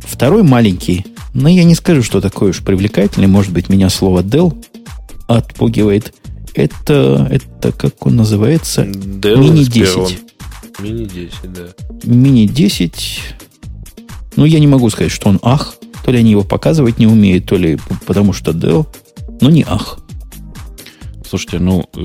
Второй 0.00 0.42
маленький, 0.42 1.06
но 1.32 1.48
я 1.48 1.64
не 1.64 1.74
скажу, 1.74 2.02
что 2.02 2.20
такой 2.20 2.50
уж 2.50 2.60
привлекательный. 2.60 3.28
Может 3.28 3.52
быть, 3.52 3.68
меня 3.68 3.88
слово 3.88 4.22
Dell 4.22 4.54
отпугивает. 5.26 6.14
Это, 6.54 7.26
это 7.30 7.72
как 7.72 8.04
он 8.06 8.16
называется? 8.16 8.82
Dell 8.82 9.38
Mini 9.38 9.64
10. 9.64 10.18
Мини-10, 10.80 11.30
да. 11.44 11.68
Мини-10, 12.04 12.92
ну, 14.36 14.44
я 14.44 14.58
не 14.58 14.66
могу 14.66 14.88
сказать, 14.90 15.12
что 15.12 15.28
он 15.28 15.38
ах. 15.42 15.76
То 16.04 16.10
ли 16.10 16.18
они 16.18 16.32
его 16.32 16.42
показывать 16.42 16.98
не 16.98 17.06
умеют, 17.06 17.46
то 17.46 17.56
ли 17.56 17.78
потому 18.06 18.32
что 18.32 18.52
Dell. 18.52 18.86
Но 19.40 19.50
не 19.50 19.64
ах. 19.66 19.98
Слушайте, 21.28 21.60
ну, 21.60 21.88
э, 21.96 22.02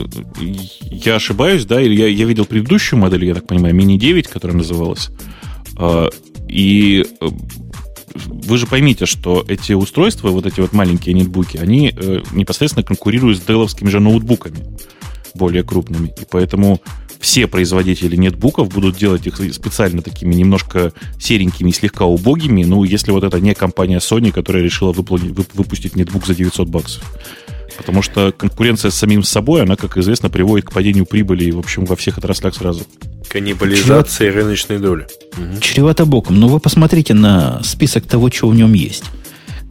я 0.84 1.16
ошибаюсь, 1.16 1.66
да, 1.66 1.82
или 1.82 1.95
я, 1.95 2.08
я 2.08 2.26
видел 2.26 2.45
предыдущую 2.45 2.99
модель, 2.99 3.26
я 3.26 3.36
так 3.36 3.48
понимаю, 3.48 3.76
Mini 3.76 3.98
9, 3.98 4.28
которая 4.28 4.56
называлась. 4.56 5.10
А, 5.78 6.10
и 6.48 7.06
э, 7.20 7.28
вы 8.28 8.58
же 8.58 8.68
поймите, 8.68 9.06
что 9.06 9.44
эти 9.48 9.74
устройства, 9.74 10.30
вот 10.30 10.45
эти 10.45 10.62
вот 10.62 10.72
маленькие 10.74 11.14
нетбуки, 11.14 11.58
они 11.58 11.94
э, 11.94 12.22
непосредственно 12.32 12.84
конкурируют 12.84 13.40
с 13.40 13.41
деловскими 13.41 13.90
же 13.90 13.99
ноутбуками 13.99 14.66
более 15.38 15.64
крупными. 15.64 16.07
И 16.07 16.26
поэтому 16.30 16.81
все 17.19 17.47
производители 17.47 18.15
нетбуков 18.15 18.69
будут 18.69 18.97
делать 18.97 19.26
их 19.27 19.38
специально 19.53 20.01
такими 20.01 20.35
немножко 20.35 20.93
серенькими 21.19 21.69
и 21.69 21.73
слегка 21.73 22.05
убогими, 22.05 22.64
ну, 22.64 22.84
если 22.84 23.11
вот 23.11 23.23
это 23.23 23.39
не 23.39 23.53
компания 23.53 23.97
Sony, 23.97 24.31
которая 24.31 24.64
решила 24.64 24.91
выпустить 24.91 25.95
нетбук 25.95 26.26
за 26.26 26.35
900 26.35 26.68
баксов. 26.68 27.03
Потому 27.77 28.01
что 28.01 28.31
конкуренция 28.31 28.89
с 28.89 28.95
самим 28.95 29.23
собой, 29.23 29.61
она, 29.61 29.76
как 29.76 29.97
известно, 29.97 30.30
приводит 30.30 30.65
к 30.65 30.72
падению 30.72 31.05
прибыли, 31.05 31.51
в 31.51 31.59
общем, 31.59 31.85
во 31.85 31.95
всех 31.95 32.18
отраслях 32.18 32.55
сразу. 32.55 32.84
Каннибализация 33.30 34.30
Чреват... 34.30 34.43
рыночной 34.43 34.80
доли. 34.80 35.07
Угу. 35.38 35.59
Чревато 35.61 36.05
боком. 36.05 36.39
Но 36.39 36.47
вы 36.47 36.59
посмотрите 36.59 37.14
на 37.14 37.61
список 37.64 38.07
того, 38.07 38.31
что 38.31 38.47
в 38.47 38.55
нем 38.55 38.73
есть. 38.73 39.03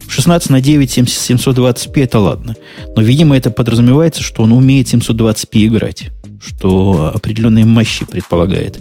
16 0.09 0.49
на 0.49 0.61
9 0.61 0.97
720p 0.97 2.03
это 2.03 2.19
ладно. 2.19 2.55
Но, 2.95 3.01
видимо, 3.01 3.35
это 3.35 3.51
подразумевается, 3.51 4.23
что 4.23 4.43
он 4.43 4.51
умеет 4.51 4.93
720p 4.93 5.67
играть 5.67 6.09
что 6.47 7.11
определенные 7.13 7.65
мощи 7.65 8.05
предполагает. 8.05 8.79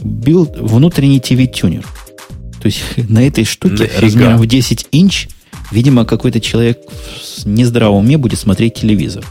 Билд 0.00 0.56
внутренний 0.58 1.18
TV-тюнер. 1.18 1.84
То 2.60 2.66
есть 2.66 2.82
на 3.08 3.26
этой 3.26 3.44
штуке 3.44 3.84
Нафига? 3.84 4.00
размером 4.00 4.38
в 4.38 4.46
10 4.46 4.88
инч, 4.92 5.28
видимо, 5.70 6.04
какой-то 6.04 6.40
человек 6.40 6.78
в 7.44 7.46
нездравом 7.46 8.04
уме 8.04 8.18
будет 8.18 8.38
смотреть 8.38 8.74
телевизор. 8.74 9.24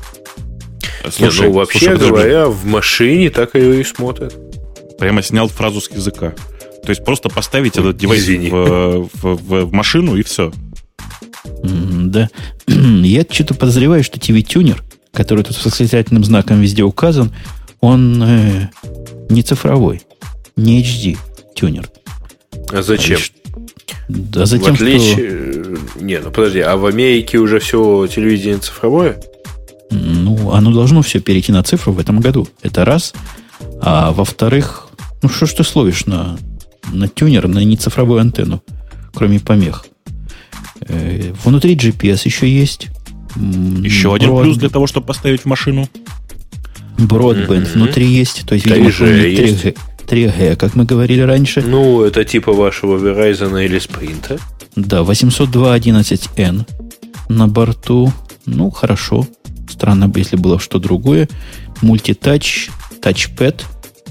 Слушай, 1.12 1.42
Не, 1.42 1.48
ну, 1.48 1.54
вообще 1.54 1.80
слушай, 1.80 2.10
говоря, 2.10 2.48
в 2.48 2.66
машине 2.66 3.30
так 3.30 3.54
ее 3.56 3.82
и 3.82 3.84
смотрят. 3.84 4.36
Прямо 4.98 5.22
снял 5.22 5.48
фразу 5.48 5.82
с 5.82 5.92
языка. 5.92 6.34
То 6.84 6.90
есть 6.90 7.04
просто 7.04 7.30
поставить 7.30 7.78
этот 7.78 7.98
девайс 7.98 8.28
в, 8.28 9.10
в, 9.14 9.36
в, 9.36 9.66
в 9.66 9.74
машину 9.74 10.16
и 10.16 10.24
все. 10.24 10.52
Да. 11.64 12.30
Я 12.68 13.26
что-то 13.30 13.54
подозреваю, 13.54 14.04
что 14.04 14.20
TV-тюнер 14.20 14.84
который 15.16 15.44
тут 15.44 15.56
с 15.56 15.66
восклицательным 15.66 16.24
знаком 16.24 16.62
везде 16.62 16.84
указан, 16.84 17.32
он 17.80 18.22
э, 18.22 18.70
не 19.30 19.42
цифровой, 19.42 20.02
не 20.56 20.84
HD 20.84 21.18
тюнер. 21.56 21.90
А 22.70 22.84
зачем? 22.84 23.20
Да 24.08 24.46
затем, 24.46 24.76
в 24.76 24.82
отличие... 24.82 25.64
что... 25.64 26.04
Не, 26.04 26.20
ну 26.20 26.30
подожди, 26.30 26.60
а 26.60 26.76
в 26.76 26.86
Америке 26.86 27.38
уже 27.38 27.60
все 27.60 28.08
телевидение 28.08 28.60
цифровое? 28.60 29.18
Ну, 29.90 30.52
оно 30.52 30.72
должно 30.72 31.02
все 31.02 31.20
перейти 31.20 31.52
на 31.52 31.64
цифру 31.64 31.94
в 31.94 32.00
этом 32.00 32.20
году. 32.20 32.48
Это 32.62 32.86
раз. 32.86 33.14
А 33.82 34.12
во-вторых, 34.12 34.90
ну 35.22 35.30
что 35.30 35.46
ж 35.46 35.54
ты 35.54 35.64
словишь 35.64 36.06
на, 36.06 36.38
на 36.92 37.08
тюнер, 37.08 37.48
на 37.48 37.60
нецифровую 37.60 38.20
антенну, 38.20 38.62
кроме 39.14 39.40
помех? 39.40 39.86
Э, 40.88 41.34
внутри 41.44 41.76
GPS 41.76 42.22
еще 42.26 42.50
есть. 42.50 42.88
Еще 43.36 44.14
один 44.14 44.30
Broad... 44.30 44.44
плюс 44.44 44.58
для 44.58 44.70
того, 44.70 44.88
чтобы 44.88 45.08
поставить 45.08 45.42
в 45.42 45.46
машину. 45.46 45.88
Broadband 46.98 47.48
mm-hmm. 47.48 47.74
внутри 47.74 48.08
есть. 48.08 48.46
То 48.48 48.56
есть, 48.56 48.66
видимо, 48.66 48.90
3G, 48.90 49.78
3G, 50.08 50.56
как 50.56 50.76
мы 50.76 50.86
говорили 50.86 51.22
раньше. 51.22 51.62
Ну, 51.62 52.04
это 52.04 52.24
типа 52.24 52.54
вашего 52.54 52.98
Verizon 52.98 53.64
или 53.64 53.78
Sprint. 53.80 54.40
Да, 54.76 55.02
802.11n 55.02 56.66
на 57.30 57.48
борту. 57.48 58.14
Ну, 58.46 58.70
хорошо. 58.70 59.28
Странно 59.70 60.08
бы, 60.08 60.20
если 60.20 60.38
было 60.38 60.60
что 60.60 60.80
другое. 60.80 61.28
Мультитач, 61.82 62.70
тачпэд. 63.02 63.66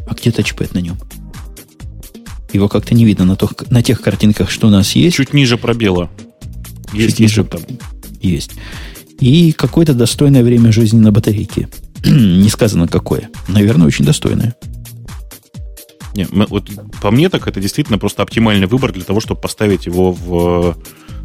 А 0.07 0.15
где 0.15 0.31
тачпэд 0.31 0.75
на 0.75 0.81
нем? 0.81 0.99
Его 2.53 2.69
как-то 2.69 2.95
не 2.95 3.05
видно 3.05 3.25
на, 3.25 3.37
то, 3.37 3.49
на 3.71 3.83
тех 3.83 4.01
картинках, 4.01 4.51
что 4.51 4.67
у 4.67 4.71
нас 4.71 4.93
есть. 4.93 5.17
Чуть 5.17 5.33
ниже 5.33 5.57
пробела. 5.57 6.11
Есть 6.95 7.17
Чуть 7.17 7.21
ниже 7.21 7.45
там. 7.45 7.61
Есть 8.21 8.53
и 9.21 9.53
какое-то 9.53 9.95
достойное 9.95 10.43
время 10.43 10.73
жизни 10.73 10.99
на 10.99 11.13
батарейке. 11.13 11.69
Не 12.05 12.49
сказано 12.49 12.89
какое. 12.89 13.31
Наверное, 13.49 13.87
очень 13.87 14.05
достойное. 14.05 14.55
Не, 16.15 16.27
вот 16.31 16.71
по 17.03 17.11
мне 17.11 17.29
так 17.29 17.49
это 17.49 17.61
действительно 17.61 17.99
просто 17.99 18.23
оптимальный 18.23 18.67
выбор 18.69 18.93
для 18.93 19.03
того, 19.03 19.21
чтобы 19.21 19.41
поставить 19.41 19.87
его 19.87 20.13
в, 20.13 20.77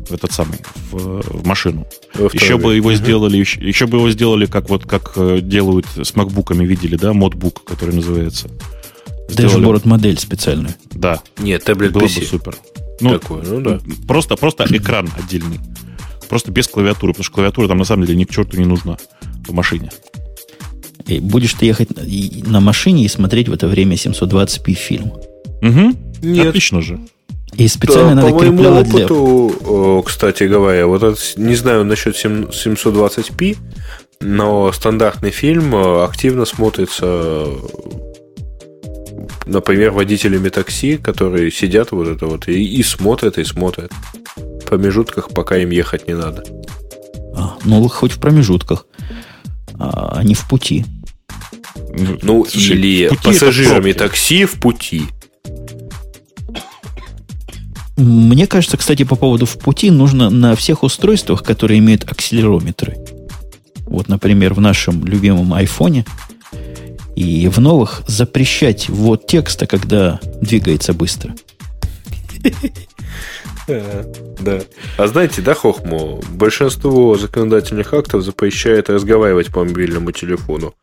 в 0.10 0.12
этот 0.12 0.32
самый 0.32 0.60
в, 0.92 1.22
в 1.22 1.46
машину. 1.46 1.86
Еще 2.34 2.58
бы 2.58 2.76
его 2.76 2.90
угу. 2.90 2.96
сделали, 2.96 3.38
еще, 3.38 3.60
еще 3.60 3.86
бы 3.86 3.98
его 3.98 4.10
сделали 4.10 4.48
как 4.48 4.70
вот 4.70 4.86
как 4.86 5.14
э, 5.16 5.42
делают 5.42 5.86
с 5.96 6.16
макбуками, 6.16 6.66
видели, 6.66 6.96
да, 6.96 7.14
модбук, 7.14 7.64
который 7.66 7.94
называется. 7.94 8.50
Дэшборд 9.30 9.86
модель 9.86 10.18
специальную. 10.18 10.74
Да. 10.90 11.22
Нет, 11.38 11.66
таблет 11.66 11.92
было 11.92 12.06
PC. 12.06 12.22
бы 12.22 12.26
супер. 12.26 12.58
Ну, 13.00 13.18
Такое, 13.20 13.44
ну 13.44 13.62
да. 13.62 13.80
Просто, 14.08 14.36
просто 14.36 14.66
экран 14.70 15.10
отдельный. 15.18 15.60
Просто 16.28 16.52
без 16.52 16.68
клавиатуры, 16.68 17.14
потому 17.14 17.24
что 17.24 17.34
клавиатура 17.34 17.68
там 17.68 17.78
на 17.78 17.86
самом 17.86 18.06
деле 18.06 18.20
ни 18.20 18.26
к 18.26 18.32
черту 18.32 18.58
не 18.58 18.66
нужна 18.66 18.98
в 19.48 19.54
машине. 19.54 19.92
И 21.08 21.20
будешь 21.20 21.54
ты 21.56 21.66
ехать 21.66 21.90
на 22.46 22.60
машине 22.60 23.06
и 23.06 23.08
смотреть 23.08 23.50
в 23.50 23.54
это 23.54 23.68
время 23.68 23.96
720p 23.96 24.74
фильм. 24.74 25.14
Угу. 25.62 25.98
Нет. 26.22 26.48
Отлично 26.48 26.82
же. 26.82 27.00
И 27.54 27.68
специально 27.68 28.16
да, 28.16 28.22
надо 28.22 28.34
по 28.34 28.44
моему 28.44 28.80
опыту, 28.80 29.56
для... 29.60 30.02
кстати 30.04 30.44
говоря, 30.44 30.86
вот 30.86 31.04
это, 31.04 31.20
не 31.38 31.56
знаю 31.56 31.84
насчет 31.84 32.16
720p, 32.16 33.58
но 34.22 34.72
стандартный 34.72 35.32
фильм 35.32 35.76
э, 35.76 36.04
активно 36.04 36.46
смотрится, 36.46 37.48
например, 39.50 39.92
водителями 39.92 40.50
такси, 40.50 40.98
которые 40.98 41.52
сидят 41.52 41.92
вот 41.92 42.08
это 42.08 42.26
вот 42.26 42.48
и, 42.48 42.64
и 42.64 42.84
смотрят, 42.84 43.38
и 43.38 43.44
смотрят 43.44 43.92
промежутках, 44.70 45.30
пока 45.30 45.58
им 45.58 45.72
ехать 45.72 46.08
не 46.08 46.14
надо. 46.14 46.44
А, 47.36 47.58
ну, 47.66 47.88
хоть 47.88 48.12
в 48.12 48.20
промежутках, 48.20 48.86
а 49.80 50.22
не 50.24 50.36
в 50.36 50.48
пути. 50.48 50.86
Ну, 52.22 52.46
Слушай, 52.46 52.78
или 52.78 53.10
пассажирами 53.24 53.94
такси 53.94 54.46
в 54.46 54.60
пути. 54.60 55.04
Мне 57.98 58.46
кажется, 58.46 58.78
кстати, 58.78 59.04
по 59.04 59.16
поводу 59.16 59.46
в 59.46 59.58
пути 59.58 59.90
нужно 59.90 60.30
на 60.30 60.56
всех 60.56 60.84
устройствах, 60.84 61.44
которые 61.44 61.80
имеют 61.80 62.10
акселерометры. 62.10 62.96
Вот, 63.88 64.08
например, 64.08 64.54
в 64.54 64.62
нашем 64.62 65.04
любимом 65.04 65.54
айфоне 65.54 66.06
и 67.20 67.50
в 67.50 67.60
новых 67.60 68.04
запрещать 68.08 68.88
ввод 68.88 69.28
текста, 69.28 69.68
когда 69.68 70.22
двигается 70.42 70.94
быстро. 70.94 71.36
Да. 73.68 74.62
А 74.98 75.08
знаете, 75.08 75.42
да, 75.42 75.54
Хохму, 75.54 76.24
большинство 76.30 77.18
законодательных 77.18 77.94
актов 77.94 78.24
запрещает 78.24 78.90
разговаривать 78.90 79.48
по 79.48 79.66
мобильному 79.66 80.12
телефону 80.12 80.74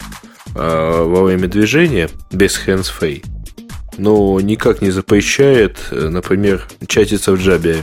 а, 0.54 1.04
во 1.04 1.24
время 1.24 1.48
движения 1.48 2.10
без 2.30 2.60
hands-free. 2.64 3.24
Но 3.96 4.38
никак 4.40 4.82
не 4.82 4.90
запрещает, 4.90 5.78
например, 5.90 6.68
чатиться 6.86 7.32
в 7.32 7.40
джабе 7.40 7.78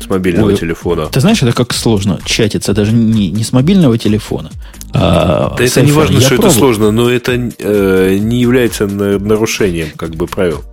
с 0.00 0.06
мобильного 0.08 0.48
Ой, 0.48 0.56
телефона. 0.56 1.06
Ты 1.06 1.20
знаешь, 1.20 1.42
это 1.42 1.52
как 1.52 1.72
сложно 1.72 2.20
чатиться 2.24 2.74
даже 2.74 2.92
не, 2.92 3.30
не 3.30 3.42
с 3.42 3.52
мобильного 3.52 3.96
телефона, 3.96 4.50
а 4.92 5.54
Да 5.56 5.64
это 5.64 5.82
не 5.82 5.92
важно, 5.92 6.20
что 6.20 6.30
пробовал. 6.30 6.50
это 6.50 6.58
сложно, 6.58 6.90
но 6.90 7.10
это 7.10 7.32
э, 7.58 8.18
не 8.18 8.40
является 8.40 8.86
нарушением 8.86 9.88
как 9.96 10.14
бы 10.16 10.26
правил. 10.26 10.64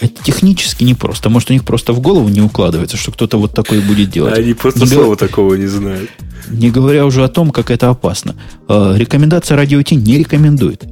Это 0.00 0.22
технически 0.22 0.84
непросто. 0.84 1.30
Может, 1.30 1.50
у 1.50 1.52
них 1.52 1.64
просто 1.64 1.92
в 1.92 2.00
голову 2.00 2.28
не 2.28 2.40
укладывается, 2.40 2.96
что 2.96 3.12
кто-то 3.12 3.38
вот 3.38 3.54
такой 3.54 3.80
будет 3.80 4.10
делать. 4.10 4.36
Они 4.36 4.54
просто 4.54 4.80
не 4.80 4.86
слова 4.86 5.10
го... 5.10 5.16
такого 5.16 5.54
не 5.54 5.66
знают. 5.66 6.10
Не 6.48 6.70
говоря 6.70 7.06
уже 7.06 7.24
о 7.24 7.28
том, 7.28 7.50
как 7.50 7.70
это 7.70 7.88
опасно. 7.88 8.34
Э, 8.68 8.94
рекомендация 8.96 9.56
радио 9.56 9.82
Ти 9.82 9.96
не 9.96 10.18
рекомендует. 10.18 10.84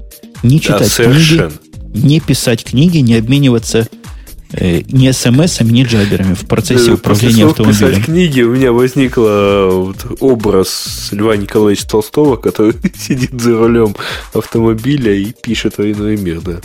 Не 0.42 0.60
читать 0.60 0.92
да, 0.96 1.04
книги, 1.04 1.50
не 1.94 2.20
писать 2.20 2.64
книги, 2.64 2.98
не 2.98 3.16
обмениваться 3.16 3.88
э, 4.52 4.82
ни 4.88 5.10
смс-ами, 5.10 5.70
ни 5.70 5.84
джаберами 5.84 6.34
в 6.34 6.46
процессе 6.46 6.88
да, 6.88 6.94
управления 6.94 7.46
автомобилем. 7.46 7.90
писать 7.90 8.04
книги 8.04 8.42
у 8.42 8.54
меня 8.54 8.72
возник 8.72 9.16
вот, 9.16 9.96
образ 10.20 11.08
Льва 11.12 11.36
Николаевича 11.36 11.88
Толстого, 11.88 12.36
который 12.36 12.74
сидит 12.98 13.40
за 13.40 13.56
рулем 13.58 13.96
автомобиля 14.34 15.12
и 15.14 15.32
пишет 15.32 15.78
«Войну 15.78 16.08
и 16.08 16.16
мир», 16.16 16.40
да. 16.40 16.60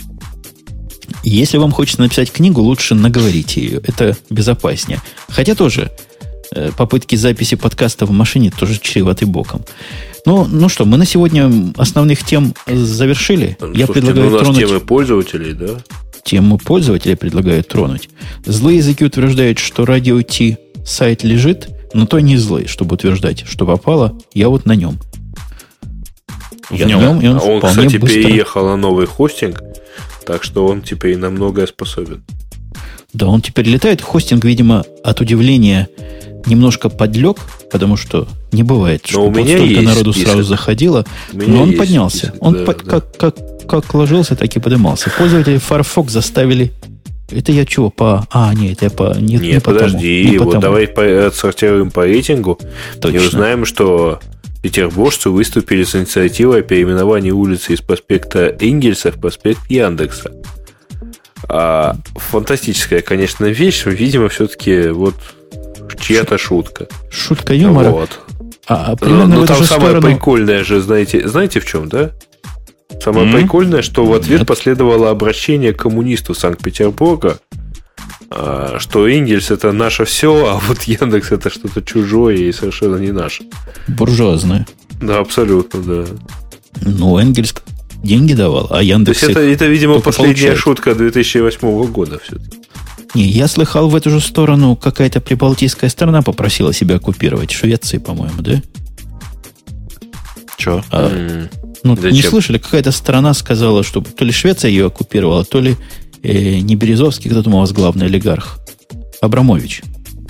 Если 1.24 1.58
вам 1.58 1.72
хочется 1.72 2.02
написать 2.02 2.32
книгу, 2.32 2.62
лучше 2.62 2.96
наговорите 2.96 3.62
ее. 3.62 3.82
Это 3.84 4.16
безопаснее. 4.30 5.02
Хотя 5.30 5.56
тоже 5.56 5.92
э, 6.54 6.72
попытки 6.78 7.16
записи 7.16 7.56
подкаста 7.56 8.06
в 8.06 8.12
машине 8.12 8.52
тоже 8.52 8.80
чреваты 8.80 9.26
боком. 9.26 9.64
Ну, 10.26 10.46
ну 10.46 10.68
что, 10.68 10.86
мы 10.86 10.98
на 10.98 11.06
сегодня 11.06 11.74
основных 11.78 12.24
тем 12.26 12.54
завершили. 12.68 13.56
Слушайте, 13.60 13.80
Я 13.80 13.88
предлагаю 13.88 14.26
ну, 14.26 14.32
у 14.32 14.34
нас 14.34 14.42
тронуть... 14.44 14.60
темы 14.60 14.80
пользователей, 14.82 15.54
да? 15.54 15.70
Тему 16.28 16.58
пользователя 16.58 17.16
предлагают 17.16 17.70
тронуть. 17.70 18.10
Злые 18.46 18.78
языки 18.78 19.06
утверждают, 19.06 19.58
что 19.58 19.86
радио 19.86 20.22
T 20.22 20.58
сайт 20.86 21.24
лежит, 21.24 21.70
но 21.94 22.06
то 22.06 22.20
не 22.20 22.38
злой, 22.38 22.68
чтобы 22.68 22.96
утверждать, 22.96 23.46
что 23.48 23.66
попало, 23.66 24.18
я 24.34 24.50
вот 24.50 24.66
на 24.66 24.76
нем. 24.76 25.00
В 26.70 26.84
нем, 26.84 27.00
нем 27.00 27.22
и 27.22 27.28
он, 27.28 27.38
а 27.38 27.44
он 27.44 27.62
кстати, 27.62 27.98
быстро... 27.98 28.24
переехал 28.24 28.66
на 28.66 28.76
новый 28.76 29.08
хостинг, 29.08 29.64
так 30.26 30.44
что 30.44 30.68
он 30.68 30.82
теперь 30.82 31.18
на 31.18 31.30
многое 31.30 31.66
способен. 31.66 32.24
Да, 33.14 33.28
он 33.28 33.42
теперь 33.42 33.68
летает. 33.68 34.02
Хостинг, 34.02 34.44
видимо, 34.44 34.84
от 35.02 35.22
удивления 35.22 35.88
немножко 36.46 36.90
подлег, 36.90 37.38
потому 37.72 37.96
что 37.96 38.28
не 38.52 38.64
бывает, 38.64 39.06
но 39.14 39.28
у 39.28 39.32
меня 39.32 39.58
столько 39.58 39.82
народу 39.82 40.12
список. 40.12 40.30
сразу 40.30 40.44
заходило. 40.44 41.06
Но 41.32 41.64
он 41.64 41.74
поднялся. 41.74 42.28
Список, 42.28 42.44
он 42.44 42.54
да, 42.54 42.66
под, 42.66 42.84
да. 42.84 42.92
Как, 42.92 43.18
как, 43.18 43.36
как 43.68 43.94
ложился, 43.94 44.36
так 44.36 44.56
и 44.56 44.60
поднимался. 44.60 45.12
Пользователи 45.18 45.58
Firefox 45.58 46.12
заставили 46.12 46.72
это 47.30 47.52
я 47.52 47.66
что, 47.66 47.90
по... 47.90 48.26
А, 48.32 48.54
нет, 48.54 48.82
я 48.82 48.90
по... 48.90 49.14
Нет, 49.18 49.42
нет 49.42 49.54
не 49.54 49.60
подожди, 49.60 50.24
потому, 50.24 50.32
не 50.32 50.38
вот 50.38 50.46
потому. 50.46 50.62
давай 50.62 50.88
по... 50.88 51.28
отсортируем 51.28 51.92
по 51.92 52.06
рейтингу 52.06 52.58
Точно. 53.02 53.18
и 53.18 53.20
узнаем, 53.20 53.66
что 53.66 54.22
петербуржцы 54.62 55.30
выступили 55.30 55.84
с 55.84 55.96
инициативой 55.96 56.62
о 56.62 56.64
переименовании 56.64 57.32
улицы 57.32 57.74
из 57.74 57.82
проспекта 57.82 58.56
Энгельса 58.60 59.12
в 59.12 59.20
проспект 59.20 59.60
Яндекса. 59.70 60.32
А, 61.50 61.98
фантастическая, 62.16 63.02
конечно, 63.02 63.46
вещь, 63.46 63.86
видимо, 63.86 64.30
все-таки 64.30 64.88
вот 64.90 65.16
чья-то 66.00 66.38
шутка. 66.38 66.88
Шутка 67.12 67.54
юмора. 67.54 67.90
Вот. 67.90 68.10
А, 68.68 68.92
а 68.92 68.96
примерно 68.96 69.38
ну, 69.38 69.46
там 69.46 69.64
самое 69.64 69.92
сторону... 69.92 70.08
прикольное 70.08 70.64
же, 70.64 70.82
знаете, 70.82 71.28
знаете 71.28 71.60
в 71.60 71.66
чем, 71.66 71.88
да? 71.90 72.12
Самое 73.02 73.28
mm-hmm. 73.28 73.40
прикольное, 73.40 73.82
что 73.82 74.06
в 74.06 74.14
ответ 74.14 74.40
Нет. 74.40 74.48
последовало 74.48 75.10
обращение 75.10 75.74
к 75.74 75.82
коммунисту 75.82 76.34
Санкт-Петербурга, 76.34 77.40
а, 78.30 78.78
что 78.80 79.08
Энгельс 79.08 79.52
это 79.52 79.72
наше 79.72 80.06
все, 80.06 80.48
а 80.48 80.60
вот 80.68 80.84
Яндекс 80.84 81.32
это 81.32 81.50
что-то 81.50 81.82
чужое 81.82 82.36
и 82.36 82.52
совершенно 82.52 82.98
не 82.98 83.12
наше. 83.12 83.44
Буржуазное. 83.88 84.68
Да, 85.02 85.20
абсолютно, 85.20 85.82
да. 85.82 86.06
Ну, 86.82 87.18
Энгельс 87.18 87.54
деньги 88.04 88.34
давал, 88.34 88.68
а 88.72 88.84
Яндекс... 88.84 89.20
То 89.20 89.26
есть 89.28 89.38
это, 89.38 89.48
это, 89.48 89.66
видимо, 89.68 90.00
последняя 90.00 90.34
получает. 90.34 90.60
шутка 90.60 90.96
2008 90.96 91.86
года 91.92 92.20
все-таки. 92.20 92.58
Не, 93.14 93.24
я 93.24 93.48
слыхал 93.48 93.90
в 93.90 93.96
эту 93.96 94.10
же 94.10 94.20
сторону, 94.20 94.76
какая-то 94.76 95.22
прибалтийская 95.22 95.90
страна 95.90 96.22
попросила 96.22 96.74
себя 96.74 96.96
оккупировать. 96.96 97.52
Швеции, 97.52 97.98
по-моему, 97.98 98.42
да? 98.42 98.62
Че? 100.58 100.84
А, 100.92 101.10
mm. 101.10 101.50
Ну, 101.84 101.96
Зачем? 101.96 102.12
не 102.12 102.22
слышали, 102.22 102.58
какая-то 102.58 102.92
страна 102.92 103.34
сказала, 103.34 103.84
что 103.84 104.02
то 104.02 104.26
ли 104.26 104.32
Швеция 104.32 104.70
ее 104.70 104.88
оккупировала, 104.88 105.46
то 105.46 105.60
ли 105.60 105.76
э, 106.24 106.60
не 106.60 106.76
Березовский, 106.76 107.30
кто 107.30 107.44
там 107.44 107.56
у 107.56 107.60
вас 107.60 107.72
главный 107.72 108.08
олигарх, 108.08 108.60
Абрамович 109.22 109.84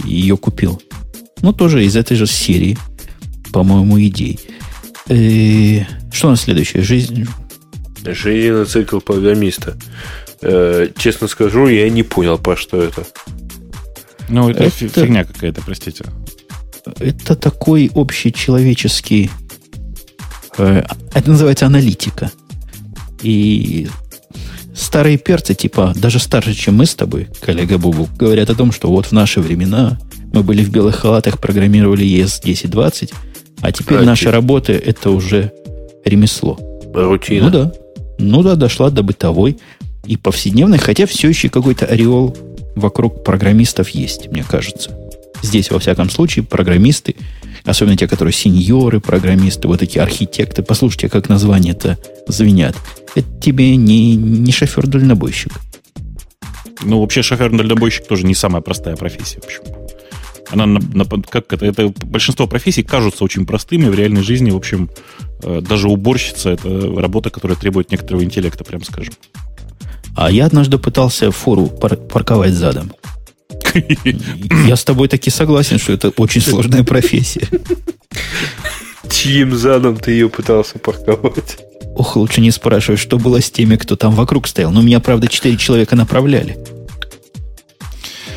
ее 0.03 0.37
купил. 0.37 0.81
Ну, 1.41 1.53
тоже 1.53 1.85
из 1.85 1.95
этой 1.95 2.17
же 2.17 2.27
серии, 2.27 2.77
по-моему, 3.51 3.99
идей. 4.01 4.39
Э, 5.07 5.83
что 6.11 6.27
у 6.27 6.31
нас 6.31 6.41
следующее? 6.41 6.83
Жизнь... 6.83 7.27
Жизненный 8.05 8.65
цикл 8.65 8.99
программиста. 8.99 9.77
Э, 10.41 10.89
честно 10.97 11.27
скажу, 11.27 11.67
я 11.67 11.89
не 11.89 12.03
понял, 12.03 12.37
по 12.37 12.55
что 12.55 12.81
это. 12.81 13.05
Ну, 14.29 14.49
это, 14.49 14.65
это 14.65 14.87
фигня 14.89 15.23
какая-то, 15.23 15.61
простите. 15.61 16.05
Это 16.99 17.35
такой 17.35 17.91
общий 17.93 18.31
человеческий 18.31 19.29
Э, 19.29 19.46
это 20.57 21.29
называется 21.29 21.65
аналитика. 21.65 22.31
И 23.21 23.87
старые 24.75 25.17
перцы, 25.17 25.53
типа, 25.53 25.93
даже 25.95 26.19
старше, 26.19 26.53
чем 26.53 26.75
мы 26.75 26.85
с 26.85 26.95
тобой, 26.95 27.27
коллега 27.41 27.77
Бубу, 27.77 28.07
говорят 28.17 28.49
о 28.49 28.55
том, 28.55 28.71
что 28.71 28.89
вот 28.89 29.07
в 29.07 29.11
наши 29.11 29.41
времена 29.41 29.99
мы 30.33 30.43
были 30.43 30.63
в 30.63 30.69
белых 30.69 30.95
халатах, 30.95 31.39
программировали 31.39 32.05
ES 32.05 32.39
1020, 32.41 33.13
а 33.61 33.71
теперь 33.71 33.99
а 33.99 34.03
наша 34.03 34.25
чуть. 34.25 34.33
работа 34.33 34.73
это 34.73 35.09
уже 35.09 35.51
ремесло. 36.05 36.59
Рутина. 36.93 37.45
Ну 37.45 37.51
да. 37.51 37.71
Ну 38.19 38.43
да, 38.43 38.55
дошла 38.55 38.89
до 38.89 39.03
бытовой 39.03 39.57
и 40.05 40.17
повседневной, 40.17 40.77
хотя 40.77 41.05
все 41.05 41.29
еще 41.29 41.49
какой-то 41.49 41.85
ореол 41.85 42.35
вокруг 42.75 43.23
программистов 43.23 43.89
есть, 43.89 44.29
мне 44.31 44.43
кажется. 44.43 44.91
Здесь, 45.41 45.71
во 45.71 45.79
всяком 45.79 46.09
случае, 46.09 46.43
программисты 46.43 47.15
Особенно 47.67 47.97
те, 47.97 48.07
которые 48.07 48.33
сеньоры, 48.33 49.01
программисты, 49.01 49.67
вот 49.67 49.79
такие 49.79 50.01
архитекты. 50.01 50.63
Послушайте, 50.63 51.09
как 51.09 51.27
названия-то 51.27 51.97
звенят. 52.27 52.77
Это 53.13 53.27
тебе 53.41 53.75
не, 53.75 54.15
не 54.15 54.53
шофер-дальнобойщик. 54.53 55.51
Ну, 56.83 57.01
вообще 57.01 57.21
шофер-дальнобойщик 57.21 58.07
тоже 58.07 58.25
не 58.25 58.35
самая 58.35 58.61
простая 58.61 58.95
профессия, 58.95 59.41
в 59.41 59.45
общем. 59.45 59.63
Она, 60.49 60.65
на, 60.65 60.79
на, 60.79 61.03
как 61.03 61.51
это, 61.51 61.65
это, 61.65 61.93
большинство 62.05 62.47
профессий 62.47 62.83
кажутся 62.83 63.25
очень 63.25 63.45
простыми 63.45 63.89
в 63.89 63.95
реальной 63.95 64.21
жизни. 64.21 64.49
В 64.49 64.55
общем, 64.55 64.89
э, 65.43 65.59
даже 65.59 65.89
уборщица– 65.89 66.49
это 66.51 66.69
работа, 66.69 67.29
которая 67.29 67.57
требует 67.57 67.91
некоторого 67.91 68.23
интеллекта, 68.23 68.63
прям 68.63 68.81
скажем. 68.81 69.13
А 70.15 70.31
я 70.31 70.45
однажды 70.45 70.77
пытался 70.77 71.31
фору 71.31 71.67
пар- 71.67 71.97
парковать 71.97 72.53
задом. 72.53 72.93
Я 74.67 74.75
с 74.75 74.83
тобой 74.83 75.07
таки 75.07 75.29
согласен, 75.29 75.79
что 75.79 75.93
это 75.93 76.09
очень 76.09 76.41
сложная 76.41 76.83
профессия. 76.83 77.47
Чьим 79.09 79.55
задом 79.55 79.97
ты 79.97 80.11
ее 80.11 80.29
пытался 80.29 80.79
парковать? 80.79 81.59
Ох, 81.95 82.15
лучше 82.15 82.41
не 82.41 82.51
спрашивай, 82.51 82.97
что 82.97 83.17
было 83.17 83.41
с 83.41 83.49
теми, 83.49 83.75
кто 83.75 83.95
там 83.95 84.13
вокруг 84.13 84.47
стоял. 84.47 84.71
Но 84.71 84.81
меня, 84.81 84.99
правда, 84.99 85.27
четыре 85.27 85.57
человека 85.57 85.95
направляли. 85.95 86.57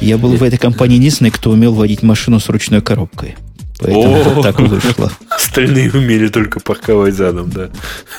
Я 0.01 0.17
был 0.17 0.31
в 0.31 0.43
этой 0.43 0.59
компании 0.59 0.97
единственный, 0.97 1.31
кто 1.31 1.51
умел 1.51 1.75
водить 1.75 2.03
машину 2.03 2.41
с 2.41 2.49
ручной 2.49 2.81
коробкой. 2.81 3.37
Поэтому 3.79 4.43
так 4.43 4.61
вышло. 4.61 5.11
Остальные 5.29 5.91
умели 5.91 6.29
только 6.29 6.61
парковать 6.61 7.15
задом, 7.15 7.51
да. 7.51 7.71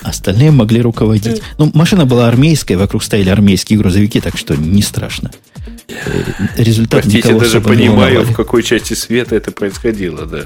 Остальные 0.01 0.51
могли 0.51 0.81
руководить. 0.81 1.41
Ну, 1.57 1.71
машина 1.73 2.05
была 2.05 2.27
армейская, 2.27 2.77
вокруг 2.77 3.03
стояли 3.03 3.29
армейские 3.29 3.79
грузовики, 3.79 4.19
так 4.19 4.37
что 4.37 4.55
не 4.55 4.81
страшно. 4.81 5.31
Э, 6.05 6.23
результат 6.57 7.01
Простите, 7.01 7.27
никого 7.29 7.39
даже 7.39 7.61
понимаю, 7.61 8.23
в 8.23 8.33
какой 8.33 8.63
части 8.63 8.93
света 8.93 9.35
это 9.35 9.51
происходило, 9.51 10.25
да. 10.25 10.43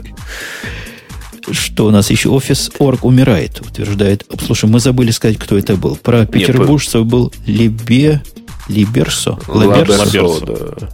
Что 1.52 1.86
у 1.86 1.92
нас 1.92 2.10
еще? 2.10 2.30
Офис 2.30 2.72
Орг 2.80 3.06
умирает, 3.06 3.62
утверждает. 3.62 4.26
Слушай, 4.44 4.70
мы 4.70 4.80
забыли 4.80 5.12
сказать, 5.12 5.38
кто 5.38 5.58
это 5.58 5.76
был. 5.76 5.96
Про 5.96 6.26
петербуржцев 6.26 7.06
был 7.06 7.34
Либе... 7.46 8.22
Либерсо? 8.68 9.38
Лаберсо, 9.48 10.24
Лаберсо. 10.24 10.46
да. 10.48 10.90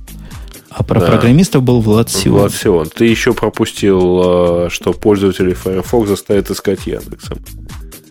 А 0.70 0.84
про 0.84 1.00
да. 1.00 1.06
программистов 1.06 1.64
был 1.64 1.82
Влад 1.82 2.10
Сион. 2.10 2.40
Влад 2.40 2.54
Сион. 2.54 2.90
Ты 2.90 3.06
еще 3.06 3.34
пропустил, 3.34 4.66
э, 4.66 4.70
что 4.70 4.94
пользователи 4.94 5.54
Firefox 5.54 6.10
заставят 6.10 6.50
искать 6.50 6.86
Яндексом. 6.86 7.40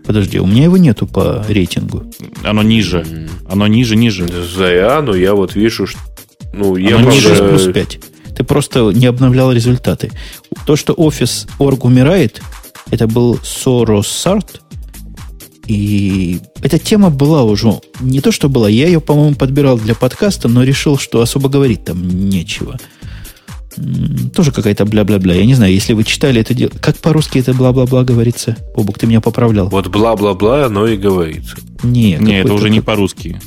Подожди, 0.06 0.38
у 0.40 0.46
меня 0.46 0.64
его 0.64 0.76
нету 0.76 1.06
по 1.06 1.44
рейтингу. 1.48 2.04
Оно 2.42 2.62
ниже. 2.62 3.28
Оно 3.48 3.66
ниже, 3.66 3.96
ниже. 3.96 4.26
За 4.26 4.74
Иану 4.74 5.14
я 5.14 5.34
вот 5.34 5.54
вижу, 5.54 5.86
что 5.86 6.00
ну, 6.52 6.77
я 6.77 6.97
Оно 6.97 7.10
ниже 7.10 7.35
правда... 7.35 7.48
плюс 7.48 7.72
5. 7.72 8.01
Ты 8.36 8.44
просто 8.44 8.90
не 8.90 9.06
обновлял 9.06 9.52
результаты. 9.52 10.10
То, 10.66 10.77
что 10.77 10.93
офис 10.93 11.47
орг 11.59 11.85
умирает, 11.85 12.40
это 12.90 13.06
был 13.06 13.35
Soros 13.36 14.02
Sart. 14.02 14.60
И 15.66 16.40
эта 16.62 16.78
тема 16.78 17.10
была 17.10 17.44
уже... 17.44 17.81
Не 18.01 18.20
то, 18.20 18.32
что 18.32 18.48
была. 18.48 18.68
Я 18.68 18.86
ее, 18.86 19.01
по-моему, 19.01 19.36
подбирал 19.36 19.78
для 19.78 19.94
подкаста, 19.94 20.48
но 20.48 20.64
решил, 20.64 20.98
что 20.98 21.20
особо 21.20 21.48
говорить 21.48 21.85
там 21.85 22.09
нечего. 22.09 22.78
Тоже 24.35 24.51
какая-то 24.52 24.85
бла-бла-бла. 24.85 25.32
Я 25.32 25.44
не 25.44 25.55
знаю, 25.55 25.72
если 25.72 25.93
вы 25.93 26.05
читали 26.05 26.40
это 26.40 26.55
дело... 26.55 26.72
Как 26.81 26.97
по-русски 26.97 27.39
это 27.39 27.55
бла-бла-бла 27.55 28.02
говорится? 28.02 28.56
Бобук, 28.74 28.98
ты 28.98 29.06
меня 29.06 29.20
поправлял. 29.20 29.68
Вот 29.68 29.86
бла-бла-бла, 29.89 30.66
оно 30.66 30.89
и 30.89 30.97
говорится. 30.97 31.56
Не, 31.82 32.16
не 32.20 32.40
это 32.40 32.52
уже 32.52 32.68
не 32.68 32.81
по-русски. 32.81 33.40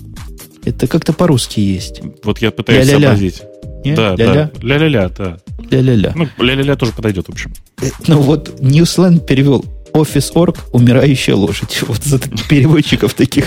Это 0.65 0.87
как-то 0.87 1.13
по-русски 1.13 1.59
есть. 1.59 2.01
Вот 2.23 2.39
я 2.39 2.51
пытаюсь 2.51 2.87
Ля-ля-ля. 2.87 3.07
сообразить. 3.09 3.41
Нет? 3.83 3.95
Да, 3.95 4.15
Ля-ля? 4.15 4.33
да. 4.33 4.51
Ля-ля-ля, 4.61 5.09
да. 5.09 5.37
Ля-ля-ля. 5.69 6.13
Ну, 6.15 6.27
ля-ля-ля 6.39 6.75
тоже 6.75 6.93
подойдет, 6.93 7.27
в 7.27 7.31
общем. 7.31 7.53
Э, 7.81 7.89
ну 8.07 8.21
вот, 8.21 8.61
Newsland 8.61 9.25
перевел 9.25 9.65
Office.org 9.93 10.57
«Умирающая 10.71 11.35
лошадь». 11.35 11.81
Вот 11.87 12.03
за 12.03 12.19
переводчиков 12.19 13.13
таких 13.13 13.45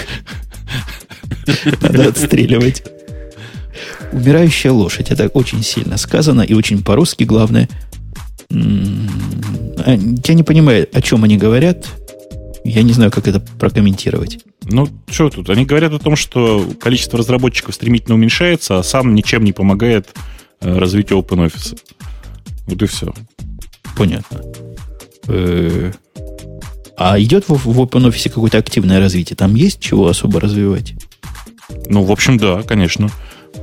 надо 1.81 2.09
отстреливать. 2.09 2.85
Умирающая 4.13 4.73
лошадь. 4.73 5.11
Это 5.11 5.29
очень 5.29 5.63
сильно 5.63 5.97
сказано 5.97 6.43
и 6.43 6.55
очень 6.55 6.83
по-русски, 6.83 7.25
главное. 7.25 7.69
А, 8.51 9.91
я 10.27 10.35
не 10.35 10.43
понимаю, 10.43 10.87
о 10.93 11.03
чем 11.03 11.25
они 11.25 11.37
говорят. 11.37 11.87
Я 12.67 12.83
не 12.83 12.93
знаю, 12.93 13.13
как 13.13 13.29
это 13.29 13.39
прокомментировать. 13.39 14.41
Ну, 14.65 14.89
что 15.09 15.31
тут? 15.31 15.49
Они 15.51 15.65
говорят 15.65 15.93
о 15.93 16.01
том, 16.01 16.17
что 16.17 16.69
количество 16.81 17.17
разработчиков 17.17 17.75
стремительно 17.75 18.17
уменьшается, 18.17 18.79
а 18.79 18.83
сам 18.83 19.15
ничем 19.15 19.45
не 19.45 19.53
помогает 19.53 20.09
э, 20.61 20.77
развитию 20.77 21.21
OpenOffice. 21.21 21.79
Вот 22.67 22.83
и 22.83 22.87
все. 22.87 23.15
Понятно. 23.97 24.41
Э-э- 25.29 25.93
а 26.99 27.21
идет 27.21 27.49
в, 27.49 27.55
в 27.55 27.81
OpenOffice 27.81 28.31
какое-то 28.31 28.59
активное 28.59 28.99
развитие? 28.99 29.37
Там 29.37 29.55
есть 29.55 29.79
чего 29.79 30.09
особо 30.09 30.41
развивать? 30.41 30.95
Ну, 31.89 32.03
в 32.03 32.11
общем, 32.11 32.37
да, 32.37 32.63
конечно. 32.63 33.11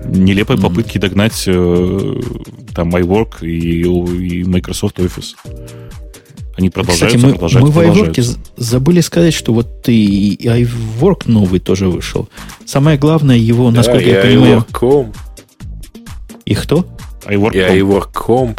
Нелепые 0.05 0.57
mm-hmm. 0.57 0.61
попытки 0.61 0.97
догнать 0.97 1.43
э, 1.45 2.21
там 2.73 2.95
iWork 2.95 3.45
и, 3.45 3.81
и 3.81 4.43
Microsoft 4.45 4.99
Office. 4.99 5.35
Они 6.55 6.69
продолжаются, 6.69 7.17
Кстати, 7.17 7.25
мы, 7.25 7.31
продолжаются, 7.31 7.81
мы 7.81 7.91
в 7.93 7.97
iWork 7.97 8.37
забыли 8.57 9.01
сказать, 9.01 9.33
что 9.33 9.53
вот 9.53 9.89
и 9.89 10.37
iWork 10.43 11.23
новый 11.25 11.59
тоже 11.59 11.89
вышел. 11.89 12.29
Самое 12.65 12.97
главное 12.97 13.37
его, 13.37 13.71
да, 13.71 13.77
насколько 13.77 14.07
я 14.07 14.21
понимаю... 14.21 14.65
iWork.com. 14.71 15.13
И 16.45 16.53
кто? 16.53 16.85
iWork.com. 17.25 17.53
И 17.53 17.79
iWork.com. 17.79 18.55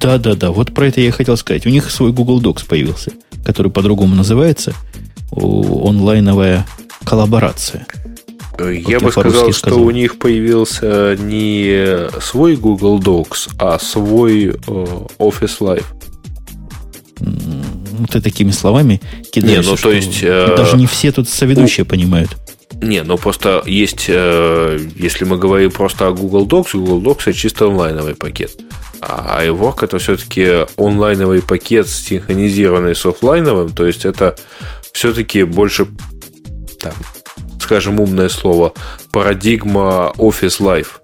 Да-да-да, 0.00 0.50
вот 0.50 0.74
про 0.74 0.86
это 0.88 1.00
я 1.00 1.08
и 1.08 1.10
хотел 1.10 1.36
сказать. 1.36 1.66
У 1.66 1.68
них 1.68 1.90
свой 1.90 2.12
Google 2.12 2.40
Docs 2.40 2.66
появился, 2.66 3.12
который 3.44 3.70
по-другому 3.70 4.16
называется. 4.16 4.72
Онлайновая 5.30 6.66
коллаборация. 7.04 7.86
Я 8.58 9.00
бы 9.00 9.10
сказал, 9.10 9.52
что 9.52 9.52
сказал. 9.52 9.82
у 9.82 9.90
них 9.90 10.18
появился 10.18 11.16
не 11.16 12.08
свой 12.20 12.56
Google 12.56 13.00
Docs, 13.00 13.50
а 13.58 13.78
свой 13.78 14.46
э, 14.46 14.54
Office 15.18 15.58
Live. 15.60 15.84
Ну, 17.20 18.06
ты 18.06 18.20
такими 18.20 18.50
словами 18.50 19.00
кидаешь, 19.30 19.64
не, 19.64 19.70
ну, 19.70 19.76
то 19.76 19.90
есть, 19.90 20.20
э, 20.22 20.54
даже 20.56 20.76
не 20.76 20.86
все 20.86 21.12
тут 21.12 21.28
соведущие 21.28 21.84
у... 21.84 21.86
понимают. 21.86 22.36
Не, 22.82 23.02
ну 23.02 23.16
просто 23.16 23.62
есть, 23.66 24.06
э, 24.08 24.78
если 24.96 25.24
мы 25.24 25.38
говорим 25.38 25.70
просто 25.70 26.08
о 26.08 26.12
Google 26.12 26.46
Docs, 26.46 26.72
Google 26.74 27.02
Docs 27.02 27.22
это 27.26 27.32
чисто 27.32 27.66
онлайновый 27.66 28.14
пакет. 28.14 28.52
А 29.00 29.44
iWork 29.44 29.84
это 29.84 29.98
все-таки 29.98 30.66
онлайновый 30.76 31.42
пакет, 31.42 31.88
синхронизированный 31.88 32.94
с 32.94 33.04
офлайновым, 33.06 33.70
то 33.70 33.86
есть 33.86 34.04
это 34.04 34.36
все-таки 34.92 35.44
больше 35.44 35.86
там, 36.80 36.94
скажем, 37.64 37.98
умное 37.98 38.28
слово, 38.28 38.72
парадигма 39.10 40.12
Office 40.18 40.60
Life. 40.60 41.00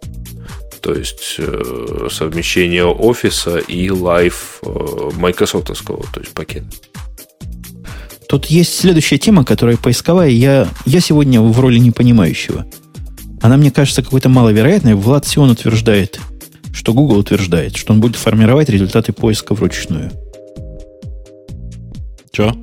То 0.81 0.95
есть 0.95 1.37
э, 1.39 2.09
совмещение 2.11 2.85
офиса 2.85 3.59
и 3.59 3.89
Live 3.89 4.35
э, 4.63 5.55
то 5.63 6.21
есть 6.21 6.33
пакета. 6.33 6.67
Тут 8.29 8.47
есть 8.47 8.79
следующая 8.79 9.19
тема, 9.19 9.45
которая 9.45 9.77
поисковая. 9.77 10.29
Я, 10.29 10.69
я 10.87 11.01
сегодня 11.01 11.41
в 11.41 11.59
роли 11.59 11.79
непонимающего. 11.79 12.65
Она 13.43 13.57
мне 13.57 13.71
кажется 13.71 14.03
какой-то 14.03 14.29
маловероятной. 14.29 14.95
Влад 14.95 15.27
Сион 15.27 15.51
утверждает, 15.51 16.21
что 16.73 16.93
Google 16.93 17.19
утверждает, 17.19 17.77
что 17.77 17.93
он 17.93 18.01
будет 18.01 18.17
формировать 18.17 18.69
результаты 18.69 19.13
поиска 19.13 19.55
вручную. 19.55 20.13
Че? 22.31 22.55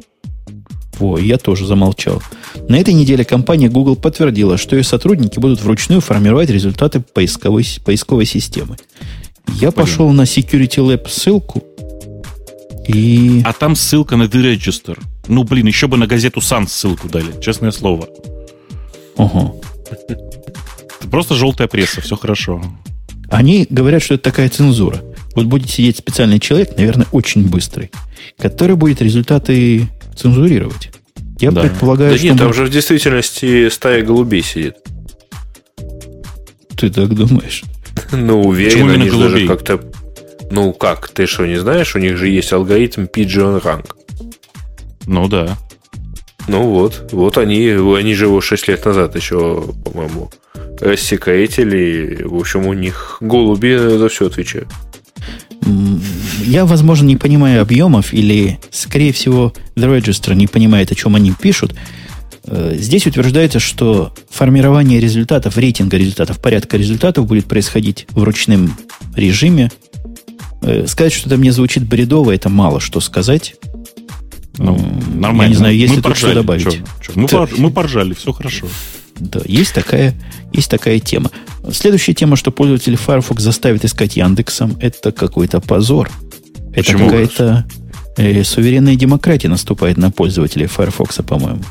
Во, 0.99 1.17
я 1.17 1.37
тоже 1.37 1.65
замолчал. 1.65 2.21
На 2.67 2.77
этой 2.77 2.93
неделе 2.93 3.23
компания 3.23 3.69
Google 3.69 3.95
подтвердила, 3.95 4.57
что 4.57 4.75
ее 4.75 4.83
сотрудники 4.83 5.39
будут 5.39 5.61
вручную 5.61 6.01
формировать 6.01 6.49
результаты 6.49 6.99
поисковой, 7.01 7.65
поисковой 7.85 8.25
системы. 8.25 8.77
Я 9.47 9.71
Понятно. 9.71 9.71
пошел 9.71 10.11
на 10.11 10.23
Security 10.23 10.77
Lab 10.77 11.07
ссылку 11.09 11.63
и... 12.87 13.41
А 13.45 13.53
там 13.53 13.75
ссылка 13.75 14.15
на 14.15 14.23
The 14.23 14.55
Register. 14.55 14.99
Ну, 15.27 15.43
блин, 15.43 15.67
еще 15.67 15.87
бы 15.87 15.97
на 15.97 16.07
газету 16.07 16.39
Sun 16.39 16.67
ссылку 16.67 17.09
дали, 17.09 17.39
честное 17.41 17.71
слово. 17.71 18.07
Ага. 19.17 19.53
Это 19.89 20.17
просто 21.09 21.35
желтая 21.35 21.67
пресса, 21.67 22.01
все 22.01 22.15
хорошо. 22.15 22.61
Они 23.29 23.67
говорят, 23.69 24.03
что 24.03 24.15
это 24.15 24.23
такая 24.23 24.49
цензура. 24.49 25.01
Вот 25.35 25.45
будет 25.45 25.69
сидеть 25.69 25.97
специальный 25.97 26.39
человек, 26.39 26.77
наверное, 26.77 27.07
очень 27.11 27.47
быстрый, 27.47 27.91
который 28.37 28.75
будет 28.75 29.01
результаты 29.01 29.87
цензурировать. 30.17 30.91
Я 31.39 31.51
да. 31.51 31.61
предполагаю, 31.61 32.11
да 32.11 32.17
что... 32.17 32.27
нет, 32.27 32.37
там 32.37 32.53
же 32.53 32.65
в 32.65 32.69
действительности 32.69 33.69
стая 33.69 34.03
голубей 34.03 34.41
сидит. 34.41 34.75
Ты 36.75 36.89
так 36.89 37.13
думаешь? 37.13 37.63
Ну, 38.11 38.41
уверен, 38.41 38.89
они 38.89 39.09
же 39.09 39.19
даже 39.19 39.47
как-то... 39.47 39.79
Ну, 40.49 40.73
как? 40.73 41.09
Ты 41.09 41.25
что, 41.25 41.45
не 41.45 41.57
знаешь? 41.57 41.95
У 41.95 41.99
них 41.99 42.17
же 42.17 42.27
есть 42.27 42.53
алгоритм 42.53 43.03
Pigeon 43.03 43.61
Rank. 43.61 43.91
Ну, 45.05 45.27
да. 45.27 45.57
Ну 46.47 46.69
вот, 46.69 47.09
вот 47.11 47.37
они, 47.37 47.67
они 47.69 48.13
же 48.13 48.25
его 48.25 48.39
6 48.39 48.67
лет 48.69 48.85
назад 48.85 49.15
еще, 49.15 49.65
по-моему, 49.83 50.31
рассекретили. 50.79 52.23
В 52.23 52.35
общем, 52.35 52.65
у 52.67 52.73
них 52.73 53.17
голуби 53.19 53.75
за 53.75 54.07
все 54.07 54.27
отвечают. 54.27 54.69
Я, 56.43 56.65
возможно, 56.65 57.05
не 57.05 57.17
понимаю 57.17 57.61
объемов, 57.61 58.13
или, 58.13 58.59
скорее 58.71 59.11
всего, 59.11 59.53
The 59.75 59.99
Register 59.99 60.33
не 60.35 60.47
понимает, 60.47 60.91
о 60.91 60.95
чем 60.95 61.15
они 61.15 61.33
пишут. 61.33 61.75
Э, 62.45 62.75
здесь 62.77 63.05
утверждается, 63.05 63.59
что 63.59 64.13
формирование 64.29 64.99
результатов, 64.99 65.57
рейтинга 65.57 65.97
результатов, 65.97 66.39
порядка 66.39 66.77
результатов 66.77 67.25
будет 67.27 67.45
происходить 67.45 68.07
в 68.11 68.23
ручном 68.23 68.77
режиме. 69.15 69.71
Э, 70.61 70.85
сказать, 70.87 71.13
что 71.13 71.27
это 71.27 71.37
мне 71.37 71.51
звучит 71.51 71.83
бредово, 71.85 72.31
это 72.31 72.49
мало 72.49 72.79
что 72.79 72.99
сказать. 72.99 73.55
Ну, 74.57 74.75
нормально. 75.13 75.43
Я 75.43 75.47
не 75.49 75.55
знаю, 75.55 75.77
есть 75.77 75.95
ли 75.95 76.01
тут 76.01 76.17
что 76.17 76.33
добавить. 76.33 76.61
Что, 76.61 76.83
что? 77.01 77.19
Мы, 77.19 77.27
пор, 77.27 77.49
мы 77.57 77.69
поржали, 77.69 78.13
все 78.13 78.31
хорошо. 78.31 78.67
Да, 79.19 79.41
есть 79.45 79.73
такая, 79.73 80.13
есть 80.53 80.69
такая 80.69 80.99
тема. 80.99 81.31
Следующая 81.71 82.13
тема, 82.13 82.35
что 82.35 82.51
пользователи 82.51 82.95
Firefox 82.95 83.41
заставит 83.41 83.83
искать 83.83 84.15
Яндексом, 84.15 84.77
это 84.79 85.11
какой-то 85.11 85.59
позор. 85.59 86.09
Это 86.73 86.93
какая-то 86.93 87.65
э, 88.17 88.43
суверенная 88.43 88.95
демократия 88.95 89.49
наступает 89.49 89.97
на 89.97 90.11
пользователей 90.11 90.67
Firefox, 90.67 91.19
по-моему. 91.27 91.61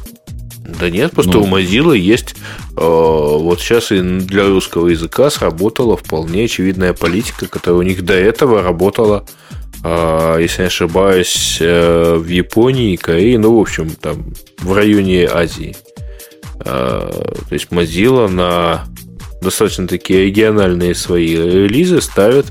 Да 0.81 0.90
нет, 0.90 1.12
просто 1.12 1.35
ну. 1.35 1.44
у 1.44 1.47
Mozilla 1.47 1.97
есть 1.97 2.35
э, 2.77 2.81
вот 2.81 3.60
сейчас 3.60 3.93
и 3.93 4.01
для 4.01 4.47
русского 4.47 4.89
языка 4.89 5.31
сработала 5.31 5.97
вполне 5.97 6.44
очевидная 6.44 6.93
политика, 6.93 7.47
которая 7.47 7.78
у 7.78 7.82
них 7.82 8.05
до 8.05 8.14
этого 8.14 8.62
работала, 8.62 9.24
э, 9.85 10.39
если 10.40 10.62
не 10.62 10.66
ошибаюсь, 10.66 11.59
э, 11.60 12.16
в 12.16 12.27
Японии, 12.27 12.97
Корее, 12.97 13.39
ну, 13.39 13.56
в 13.56 13.60
общем, 13.60 13.90
там 13.90 14.35
в 14.59 14.73
районе 14.73 15.28
Азии. 15.28 15.77
Э, 15.77 15.97
то 16.65 17.47
есть 17.51 17.69
Mozilla 17.70 18.28
на 18.28 18.87
достаточно 19.41 19.87
такие 19.87 20.27
региональные 20.27 20.95
свои 20.95 21.37
релизы 21.37 22.01
ставит 22.01 22.47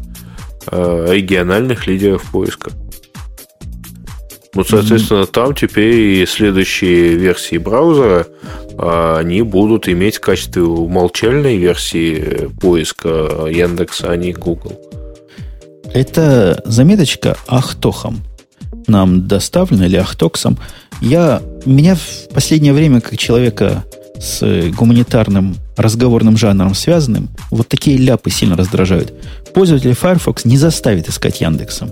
э, 0.71 1.07
региональных 1.11 1.87
лидеров 1.87 2.23
поиска. 2.31 2.71
Вот, 4.53 4.69
соответственно, 4.69 5.23
mm-hmm. 5.23 5.31
там 5.31 5.53
теперь 5.53 5.93
и 5.93 6.25
следующие 6.25 7.15
версии 7.15 7.57
браузера 7.57 8.27
э, 8.77 9.15
они 9.17 9.41
будут 9.41 9.89
иметь 9.89 10.17
в 10.17 10.21
качестве 10.21 10.63
умолчальной 10.63 11.57
версии 11.57 12.49
поиска 12.61 13.47
Яндекса, 13.49 14.11
а 14.11 14.15
не 14.15 14.31
Google. 14.31 14.79
Это 15.93 16.61
заметочка 16.65 17.37
Ахтохом 17.47 18.23
нам 18.87 19.27
доставлена 19.27 19.85
или 19.85 19.97
Ахтоксом. 19.97 20.57
Я, 21.01 21.41
меня 21.65 21.95
в 21.95 22.33
последнее 22.33 22.73
время, 22.73 23.01
как 23.01 23.17
человека 23.17 23.83
с 24.19 24.69
гуманитарным 24.77 25.57
разговорным 25.75 26.37
жанром 26.37 26.73
связанным, 26.73 27.29
вот 27.51 27.67
такие 27.67 27.97
ляпы 27.97 28.29
сильно 28.29 28.55
раздражают. 28.55 29.13
Пользователи 29.53 29.93
Firefox 29.93 30.45
не 30.45 30.57
заставит 30.57 31.09
искать 31.09 31.41
Яндексом. 31.41 31.91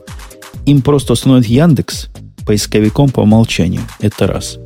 Им 0.66 0.82
просто 0.82 1.14
установят 1.14 1.46
Яндекс 1.46 2.08
поисковиком 2.46 3.10
по 3.10 3.22
умолчанию. 3.22 3.82
Это 4.00 4.28
раз. 4.28 4.58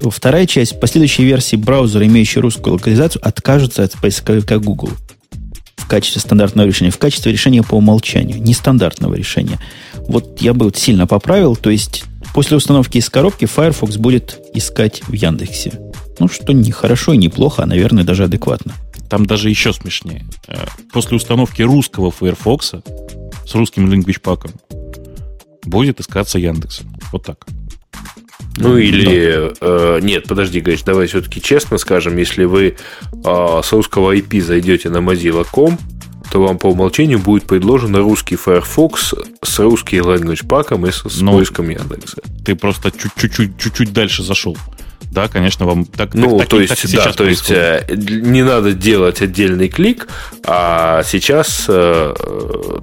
Вторая 0.00 0.46
часть, 0.46 0.78
последующей 0.78 1.24
версии 1.24 1.56
браузера, 1.56 2.06
имеющей 2.06 2.40
русскую 2.40 2.74
локализацию, 2.74 3.26
откажется 3.26 3.82
от 3.82 3.92
поисковика 3.92 4.58
Google 4.58 4.90
в 5.76 5.88
качестве 5.88 6.20
стандартного 6.20 6.66
решения, 6.66 6.90
в 6.90 6.98
качестве 6.98 7.32
решения 7.32 7.62
по 7.62 7.76
умолчанию, 7.76 8.42
нестандартного 8.42 9.14
решения. 9.14 9.58
Вот 10.08 10.40
я 10.40 10.54
бы 10.54 10.66
вот 10.66 10.76
сильно 10.76 11.06
поправил, 11.06 11.56
то 11.56 11.70
есть 11.70 12.04
после 12.34 12.56
установки 12.56 12.98
из 12.98 13.10
коробки 13.10 13.46
Firefox 13.46 13.96
будет 13.96 14.40
искать 14.54 15.02
в 15.06 15.12
Яндексе. 15.12 15.80
Ну, 16.18 16.28
что 16.28 16.52
не 16.52 16.70
хорошо 16.70 17.12
и 17.12 17.16
не 17.16 17.28
плохо, 17.28 17.64
а, 17.64 17.66
наверное, 17.66 18.04
даже 18.04 18.24
адекватно. 18.24 18.72
Там 19.08 19.26
даже 19.26 19.50
еще 19.50 19.72
смешнее. 19.72 20.24
Э, 20.48 20.66
после 20.92 21.16
установки 21.16 21.62
русского 21.62 22.10
Firefox 22.10 22.74
с 23.46 23.54
русским 23.54 23.90
language 23.90 24.20
паком 24.20 24.52
будет 25.64 26.00
искаться 26.00 26.38
Яндекс. 26.38 26.80
Вот 27.12 27.24
так. 27.24 27.46
Ну 28.58 28.76
или... 28.78 29.50
Да. 29.50 29.54
Э, 29.60 30.00
нет, 30.02 30.26
подожди, 30.26 30.60
Гач, 30.60 30.82
давай 30.82 31.06
все-таки 31.06 31.42
честно 31.42 31.78
скажем, 31.78 32.16
если 32.16 32.44
вы 32.44 32.76
э, 33.24 33.60
с 33.62 33.72
русского 33.72 34.16
IP 34.16 34.40
зайдете 34.40 34.88
на 34.88 34.98
mozilla.com, 34.98 35.78
то 36.30 36.42
вам 36.42 36.58
по 36.58 36.66
умолчанию 36.68 37.18
будет 37.18 37.44
предложен 37.44 37.94
русский 37.96 38.36
Firefox 38.36 39.14
с 39.42 39.58
русским 39.58 40.04
language 40.04 40.46
паком 40.46 40.86
и 40.86 40.90
с, 40.90 41.02
с 41.02 41.20
ну, 41.20 41.32
поиском 41.32 41.68
Яндекса. 41.68 42.22
Ты 42.44 42.54
просто 42.54 42.90
чуть-чуть, 42.90 43.58
чуть-чуть 43.58 43.92
дальше 43.92 44.22
зашел. 44.22 44.56
Да, 45.16 45.28
конечно, 45.28 45.64
вам 45.64 45.86
так, 45.86 46.12
ну, 46.12 46.36
так, 46.36 46.48
то 46.48 46.58
так, 46.58 46.68
есть, 46.68 46.82
так 46.82 46.90
да, 46.92 47.02
сейчас 47.04 47.16
то 47.16 47.24
есть 47.24 47.50
э, 47.50 47.86
не 47.88 48.42
надо 48.42 48.74
делать 48.74 49.22
отдельный 49.22 49.68
клик, 49.68 50.08
а 50.44 51.02
сейчас, 51.04 51.64
э, 51.68 52.14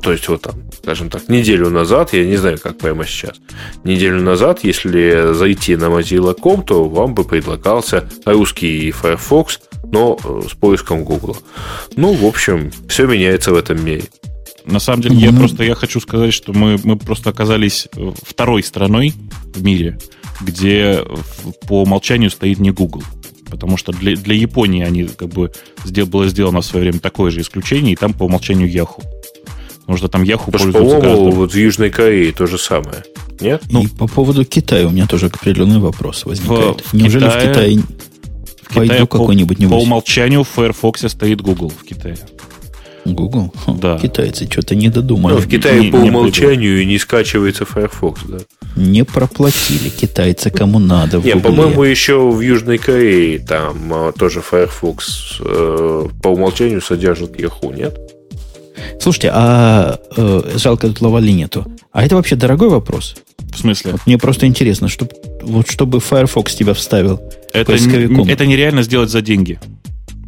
то 0.02 0.12
есть 0.12 0.28
вот 0.28 0.42
там, 0.42 0.56
скажем 0.82 1.12
так, 1.12 1.30
неделю 1.30 1.70
назад, 1.70 2.12
я 2.14 2.26
не 2.26 2.38
знаю, 2.38 2.58
как 2.58 2.80
прямо 2.80 3.06
сейчас, 3.06 3.36
неделю 3.84 4.20
назад, 4.24 4.62
если 4.64 5.32
зайти 5.36 5.76
на 5.76 5.92
Mozilla.com, 5.92 6.64
то 6.64 6.86
вам 6.86 7.14
бы 7.14 7.24
предлагался 7.24 8.10
русский 8.26 8.90
Firefox, 8.90 9.60
но 9.92 10.18
э, 10.24 10.42
с 10.50 10.54
поиском 10.56 11.04
Google. 11.04 11.38
Ну, 11.96 12.14
в 12.14 12.26
общем, 12.26 12.72
все 12.90 13.06
меняется 13.06 13.52
в 13.52 13.58
этом 13.58 13.86
мире. 13.86 14.06
На 14.66 14.80
самом 14.80 15.04
деле, 15.04 15.18
я 15.18 15.32
Ну, 15.32 15.38
просто 15.38 15.64
я 15.66 15.76
хочу 15.76 16.00
сказать, 16.00 16.34
что 16.34 16.52
мы, 16.52 16.80
мы 16.84 16.98
просто 16.98 17.30
оказались 17.30 17.90
второй 18.24 18.64
страной 18.64 19.14
в 19.54 19.62
мире, 19.62 20.00
где 20.42 21.00
по 21.68 21.84
умолчанию 21.84 22.30
стоит 22.30 22.60
не 22.60 22.72
Google. 22.72 23.04
Потому 23.50 23.78
что 23.78 23.92
для, 23.92 24.16
для 24.16 24.36
Японии 24.36 24.84
они 24.84 25.04
как 25.04 25.30
бы 25.30 25.52
сдел- 25.86 26.08
было 26.08 26.28
сделано 26.28 26.62
в 26.62 26.66
свое 26.66 26.84
время 26.86 27.00
такое 27.00 27.30
же 27.32 27.42
исключение, 27.42 27.94
и 27.94 27.96
там 27.96 28.14
по 28.14 28.24
умолчанию 28.24 28.68
Yahoo. 28.72 29.04
Потому 29.82 29.98
что 29.98 30.08
там 30.08 30.24
Yahoo 30.24 30.46
Потому 30.52 30.72
пользуется 30.72 30.80
по-моему, 30.80 31.02
гораздо... 31.02 31.40
вот 31.40 31.54
в 31.54 31.56
Южной 31.58 31.90
Корее 31.92 32.32
то 32.32 32.48
же 32.48 32.58
самое. 32.58 33.04
Нет? 33.40 33.64
ну- 33.70 33.84
и 33.84 33.88
по 33.88 34.08
поводу 34.08 34.44
Китая 34.46 34.88
у 34.88 34.92
меня 34.92 35.06
тоже 35.08 35.28
определенный 35.28 35.80
вопрос 35.80 36.26
возникает. 36.26 36.82
В- 36.82 36.90
в 36.90 36.94
Неужели 36.94 37.26
Китае- 37.26 37.40
в 37.40 37.50
Китае 37.50 37.78
в 37.78 38.74
пойду 38.74 38.94
Китае 38.94 39.06
по, 39.08 39.18
какой-нибудь 39.20 39.58
по 39.70 39.76
умолчанию 39.76 40.44
в 40.44 40.50
Firefox 40.50 41.08
стоит 41.10 41.42
Google 41.42 41.70
в 41.70 41.84
Китае. 41.84 42.18
Google? 43.06 43.54
Да. 43.68 43.98
Китайцы 44.00 44.46
что-то 44.50 44.76
не 44.76 44.90
додумали. 44.90 45.34
Ну, 45.36 45.40
в 45.42 45.48
Китае 45.48 45.82
не- 45.86 45.92
по 45.92 45.98
не 45.98 46.10
умолчанию 46.10 46.86
не 46.88 46.98
скачивается 46.98 47.66
Firefox, 47.66 48.22
да. 48.28 48.38
Не 48.76 49.04
проплатили 49.04 49.90
китайцы 49.90 50.50
кому 50.50 50.80
надо. 50.80 51.20
в 51.20 51.26
Не, 51.26 51.36
по-моему, 51.38 51.84
еще 51.84 52.20
в 52.30 52.40
Южной 52.42 52.78
Корее 52.78 53.40
там 53.40 53.94
а, 53.94 54.12
тоже 54.14 54.42
Firefox 54.42 55.38
э, 55.42 56.08
по 56.22 56.28
умолчанию 56.30 56.82
содержит 56.82 57.36
Yahoo, 57.40 57.76
нет? 57.76 57.98
Слушайте, 59.00 59.32
а 59.34 60.00
э, 60.18 60.42
жалко, 60.58 60.88
тут 60.88 61.02
лавали 61.02 61.32
нету. 61.32 61.66
А 61.92 62.04
это 62.06 62.16
вообще 62.16 62.36
дорогой 62.36 62.70
вопрос? 62.70 63.16
В 63.54 63.58
смысле? 63.60 63.92
Вот 63.92 64.02
мне 64.08 64.18
просто 64.18 64.48
интересно, 64.48 64.88
чтоб, 64.90 65.14
вот 65.44 65.70
чтобы 65.70 66.00
Firefox 66.00 66.56
тебя 66.56 66.74
вставил 66.74 67.22
Это, 67.54 67.72
поисковиком. 67.72 68.22
н- 68.22 68.30
это 68.30 68.46
нереально 68.48 68.82
сделать 68.82 69.12
за 69.12 69.22
деньги. 69.22 69.60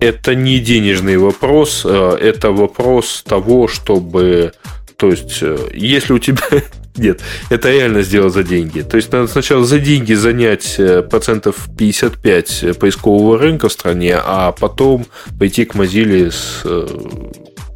Это 0.05 0.35
не 0.35 0.59
денежный 0.59 1.17
вопрос, 1.17 1.81
э, 1.83 2.17
это 2.21 2.51
вопрос 2.51 3.23
того, 3.27 3.67
чтобы... 3.67 4.51
То 4.97 5.09
есть, 5.09 5.39
э, 5.41 5.57
если 5.73 6.13
у 6.13 6.19
тебя... 6.19 6.43
Нет, 6.95 7.21
это 7.49 7.71
реально 7.71 8.03
сделать 8.03 8.33
за 8.33 8.43
деньги. 8.43 8.81
То 8.81 8.97
есть, 8.97 9.11
надо 9.11 9.25
сначала 9.25 9.65
за 9.65 9.79
деньги 9.79 10.13
занять 10.13 10.75
э, 10.77 11.01
процентов 11.01 11.67
55 11.75 12.77
поискового 12.77 13.39
рынка 13.39 13.67
в 13.67 13.71
стране, 13.71 14.15
а 14.23 14.51
потом 14.51 15.07
пойти 15.39 15.65
к 15.65 15.73
Mozilla 15.73 16.29
с 16.29 16.63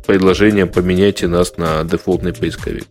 предложением 0.06 0.68
«поменяйте 0.68 1.28
нас 1.28 1.58
на 1.58 1.84
дефолтный 1.84 2.34
поисковик». 2.34 2.86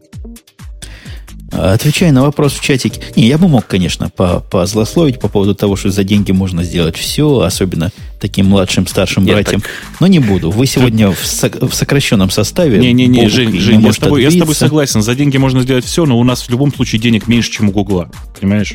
Отвечая 1.50 2.12
на 2.12 2.22
вопрос 2.22 2.52
в 2.52 2.60
чатике. 2.60 3.00
Не, 3.16 3.26
я 3.26 3.38
бы 3.38 3.48
мог, 3.48 3.66
конечно, 3.66 4.10
по 4.10 4.40
позлословить 4.40 5.18
по 5.18 5.28
поводу 5.28 5.54
того, 5.54 5.76
что 5.76 5.90
за 5.90 6.04
деньги 6.04 6.30
можно 6.30 6.62
сделать 6.62 6.96
все, 6.96 7.40
особенно 7.40 7.90
таким 8.20 8.46
младшим, 8.46 8.86
старшим 8.86 9.24
Нет, 9.24 9.34
братьям. 9.34 9.62
Но 9.98 10.06
не 10.06 10.18
буду. 10.18 10.50
Вы 10.50 10.66
сегодня 10.66 11.10
в, 11.10 11.24
сок- 11.24 11.66
в 11.66 11.74
сокращенном 11.74 12.30
составе. 12.30 12.78
Не-не-не, 12.78 13.28
Жень, 13.28 13.50
не 13.50 13.58
Жень 13.60 13.80
я, 13.80 13.92
с 13.92 13.96
тобой, 13.96 14.22
я 14.22 14.30
с 14.30 14.36
тобой 14.36 14.54
согласен. 14.54 15.00
За 15.00 15.14
деньги 15.14 15.38
можно 15.38 15.62
сделать 15.62 15.84
все, 15.84 16.04
но 16.04 16.18
у 16.18 16.24
нас 16.24 16.42
в 16.42 16.50
любом 16.50 16.72
случае 16.74 17.00
денег 17.00 17.28
меньше, 17.28 17.50
чем 17.50 17.70
у 17.70 17.72
Гугла. 17.72 18.10
Понимаешь? 18.38 18.74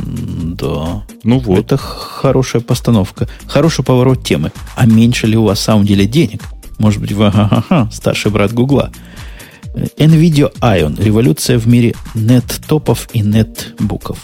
Да. 0.00 1.04
Ну 1.24 1.38
вот. 1.38 1.58
Это 1.58 1.76
хорошая 1.76 2.62
постановка. 2.62 3.28
Хороший 3.46 3.84
поворот 3.84 4.24
темы. 4.24 4.50
А 4.76 4.86
меньше 4.86 5.26
ли 5.26 5.36
у 5.36 5.44
вас 5.44 5.58
в 5.58 5.62
самом 5.62 5.84
деле 5.84 6.06
денег? 6.06 6.42
Может 6.78 7.00
быть, 7.00 7.12
вы 7.12 7.26
ага, 7.26 7.88
старший 7.92 8.30
брат 8.30 8.52
Гугла. 8.52 8.90
NVIDIA 9.74 10.52
Ion. 10.60 11.02
Революция 11.02 11.58
в 11.58 11.66
мире 11.66 11.94
нет-топов 12.14 13.08
и 13.12 13.20
нетбуков. 13.20 14.18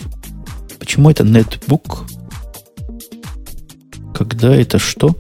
Почему 0.78 1.10
это 1.10 1.24
нетбук? 1.24 2.05
Когда 4.14 4.55
это 4.55 4.78
что? 4.78 5.16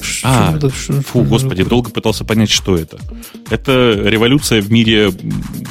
Что 0.00 0.28
А, 0.28 0.54
это? 0.56 0.70
Что- 0.70 1.00
Фу, 1.02 1.22
господи, 1.22 1.64
долго 1.64 1.90
пытался 1.90 2.24
понять, 2.24 2.50
что 2.50 2.76
это. 2.76 2.98
Это 3.50 3.92
революция 4.04 4.60
в 4.62 4.70
мире 4.70 5.12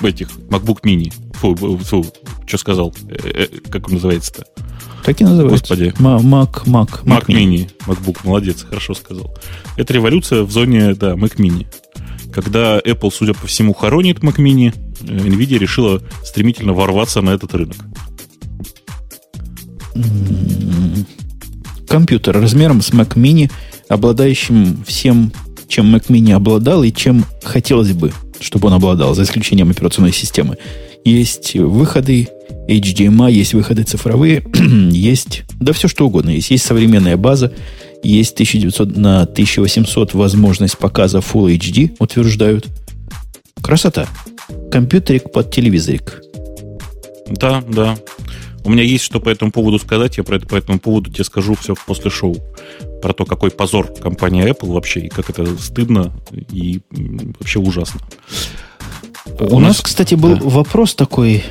этих 0.03 0.30
MacBook 0.49 0.81
Mini. 0.84 1.11
Фу, 1.34 1.56
фу 1.56 2.06
что 2.45 2.57
сказал? 2.57 2.94
Э, 3.10 3.15
э, 3.34 3.48
Как 3.69 3.88
он 3.88 3.95
называется-то? 3.95 4.45
Так 5.03 5.19
и 5.19 5.23
называется. 5.23 5.60
Господи. 5.76 5.94
Ма- 5.99 6.19
Mac, 6.22 6.65
Mac, 6.65 7.03
Mac 7.03 7.26
Mini. 7.26 7.69
MacBook, 7.88 8.19
молодец, 8.23 8.64
хорошо 8.64 8.94
сказал. 8.94 9.35
Это 9.76 9.91
революция 9.94 10.44
в 10.44 10.52
зоне, 10.52 10.94
да, 10.94 11.14
Mac 11.15 11.35
Mini. 11.38 11.65
Когда 12.34 12.80
Apple, 12.80 13.12
судя 13.14 13.34
по 13.34 13.48
всему, 13.48 13.74
хоронит 13.74 14.20
Mac 14.20 14.38
Mini, 14.38 14.74
э, 15.02 15.06
Nvidia 15.06 15.58
решила 15.58 16.02
стремительно 16.24 16.74
ворваться 16.74 17.22
на 17.22 17.30
этот 17.32 17.54
рынок. 17.54 17.78
М, 19.96 21.06
компьютер 21.88 22.40
размером 22.40 22.82
с 22.82 22.90
Mac 22.92 23.16
Mini, 23.16 23.52
обладающим 23.88 24.84
всем, 24.86 25.32
чем 25.68 25.94
Mac 25.96 26.08
Mini 26.08 26.34
обладал 26.34 26.84
и 26.84 26.92
чем 26.92 27.26
хотелось 27.44 27.92
бы, 27.92 28.12
чтобы 28.40 28.68
он 28.68 28.74
обладал, 28.74 29.14
за 29.14 29.24
исключением 29.24 29.70
операционной 29.70 30.14
системы. 30.14 30.58
Есть 31.06 31.56
выходы 31.56 32.30
HDMI, 32.68 33.32
есть 33.32 33.54
выходы 33.54 33.84
цифровые, 33.84 34.44
есть, 34.92 35.44
да 35.60 35.74
все 35.74 35.88
что 35.88 36.08
угодно 36.08 36.30
есть. 36.30 36.52
Есть 36.52 36.66
современная 36.66 37.18
база, 37.18 37.54
есть 38.04 38.34
1900 38.34 38.98
на 38.98 39.22
1800 39.22 40.14
возможность 40.14 40.78
показа 40.78 41.20
Full 41.20 41.58
HD, 41.58 41.96
утверждают. 42.00 42.68
Красота. 43.62 44.08
Компьютерик 44.72 45.32
под 45.32 45.52
телевизорик. 45.52 46.22
Да, 47.28 47.64
да. 47.68 47.98
У 48.66 48.70
меня 48.70 48.84
есть 48.84 49.04
что 49.04 49.20
по 49.20 49.30
этому 49.30 49.52
поводу 49.52 49.80
сказать. 49.80 50.18
Я 50.18 50.24
про 50.24 50.38
это 50.38 50.48
по 50.48 50.56
этому 50.56 50.80
поводу 50.80 51.12
тебе 51.12 51.24
скажу 51.24 51.56
все 51.56 51.76
после 51.86 52.10
шоу. 52.10 52.36
Про 53.02 53.14
то, 53.14 53.26
какой 53.26 53.52
позор 53.52 53.94
компания 53.94 54.48
Apple 54.48 54.72
вообще, 54.72 55.02
и 55.02 55.10
как 55.10 55.30
это 55.30 55.58
стыдно 55.58 56.14
и 56.52 56.80
вообще 56.92 57.60
ужасно. 57.60 58.00
У, 59.40 59.60
нас, 59.60 59.82
кстати, 59.82 60.16
был 60.16 60.38
вопрос 60.38 60.96
такой, 60.96 61.44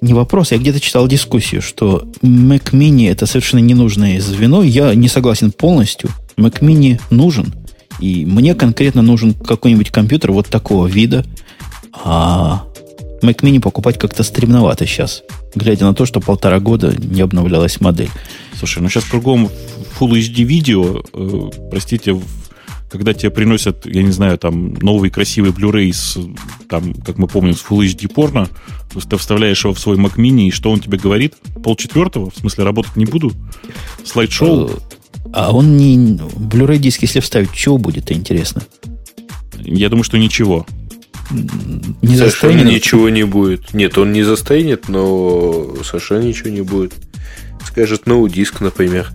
не 0.00 0.14
вопрос, 0.14 0.52
я 0.52 0.58
где-то 0.58 0.80
читал 0.80 1.06
дискуссию, 1.08 1.62
что 1.62 2.04
Mac 2.22 2.72
Mini 2.72 3.10
это 3.10 3.26
совершенно 3.26 3.60
ненужное 3.60 4.20
звено. 4.20 4.62
Я 4.62 4.94
не 4.94 5.08
согласен 5.08 5.52
полностью. 5.52 6.10
Mac 6.36 6.60
Mini 6.60 7.00
нужен. 7.10 7.54
И 8.00 8.26
мне 8.26 8.54
конкретно 8.54 9.02
нужен 9.02 9.32
какой-нибудь 9.34 9.90
компьютер 9.90 10.32
вот 10.32 10.48
такого 10.48 10.86
вида. 10.86 11.24
А 12.04 12.64
Mac 13.22 13.40
Mini 13.40 13.60
покупать 13.60 13.98
как-то 13.98 14.22
стремновато 14.22 14.86
сейчас, 14.86 15.22
глядя 15.54 15.86
на 15.86 15.94
то, 15.94 16.04
что 16.04 16.20
полтора 16.20 16.60
года 16.60 16.94
не 16.98 17.22
обновлялась 17.22 17.80
модель. 17.80 18.10
Слушай, 18.58 18.82
ну 18.82 18.88
сейчас 18.88 19.04
кругом 19.04 19.48
Full 19.98 20.12
HD 20.18 20.42
видео, 20.44 21.02
э, 21.14 21.50
простите, 21.70 22.12
в- 22.12 22.22
когда 22.96 23.14
тебе 23.14 23.30
приносят, 23.30 23.86
я 23.86 24.02
не 24.02 24.10
знаю, 24.10 24.38
там 24.38 24.74
новый 24.74 25.10
красивый 25.10 25.50
Blu-ray 25.50 25.92
с, 25.92 26.18
там, 26.68 26.94
как 26.94 27.18
мы 27.18 27.28
помним, 27.28 27.54
с 27.54 27.64
Full 27.64 27.86
HD 27.86 28.12
порно, 28.12 28.48
ты 29.08 29.16
вставляешь 29.16 29.64
его 29.64 29.74
в 29.74 29.78
свой 29.78 29.96
Mac 29.96 30.16
Mini, 30.16 30.48
и 30.48 30.50
что 30.50 30.70
он 30.70 30.80
тебе 30.80 30.98
говорит? 30.98 31.34
Пол 31.62 31.76
четвертого? 31.76 32.30
В 32.30 32.36
смысле, 32.36 32.64
работать 32.64 32.96
не 32.96 33.04
буду? 33.04 33.32
Слайд-шоу? 34.04 34.70
А 35.32 35.52
он 35.52 35.76
не... 35.76 35.96
Blu-ray 35.96 36.78
диск, 36.78 37.02
если 37.02 37.20
вставить, 37.20 37.52
чего 37.52 37.78
будет, 37.78 38.10
интересно? 38.12 38.62
Я 39.58 39.88
думаю, 39.88 40.04
что 40.04 40.18
ничего. 40.18 40.66
Не 41.30 42.16
совершенно 42.16 42.52
застанет? 42.52 42.66
ничего 42.66 43.08
не 43.08 43.24
будет. 43.24 43.74
Нет, 43.74 43.98
он 43.98 44.12
не 44.12 44.22
застанет, 44.22 44.88
но 44.88 45.74
совершенно 45.82 46.22
ничего 46.22 46.50
не 46.50 46.60
будет. 46.60 46.94
Скажет 47.64 48.02
no 48.06 48.28
диск, 48.30 48.60
например. 48.60 49.10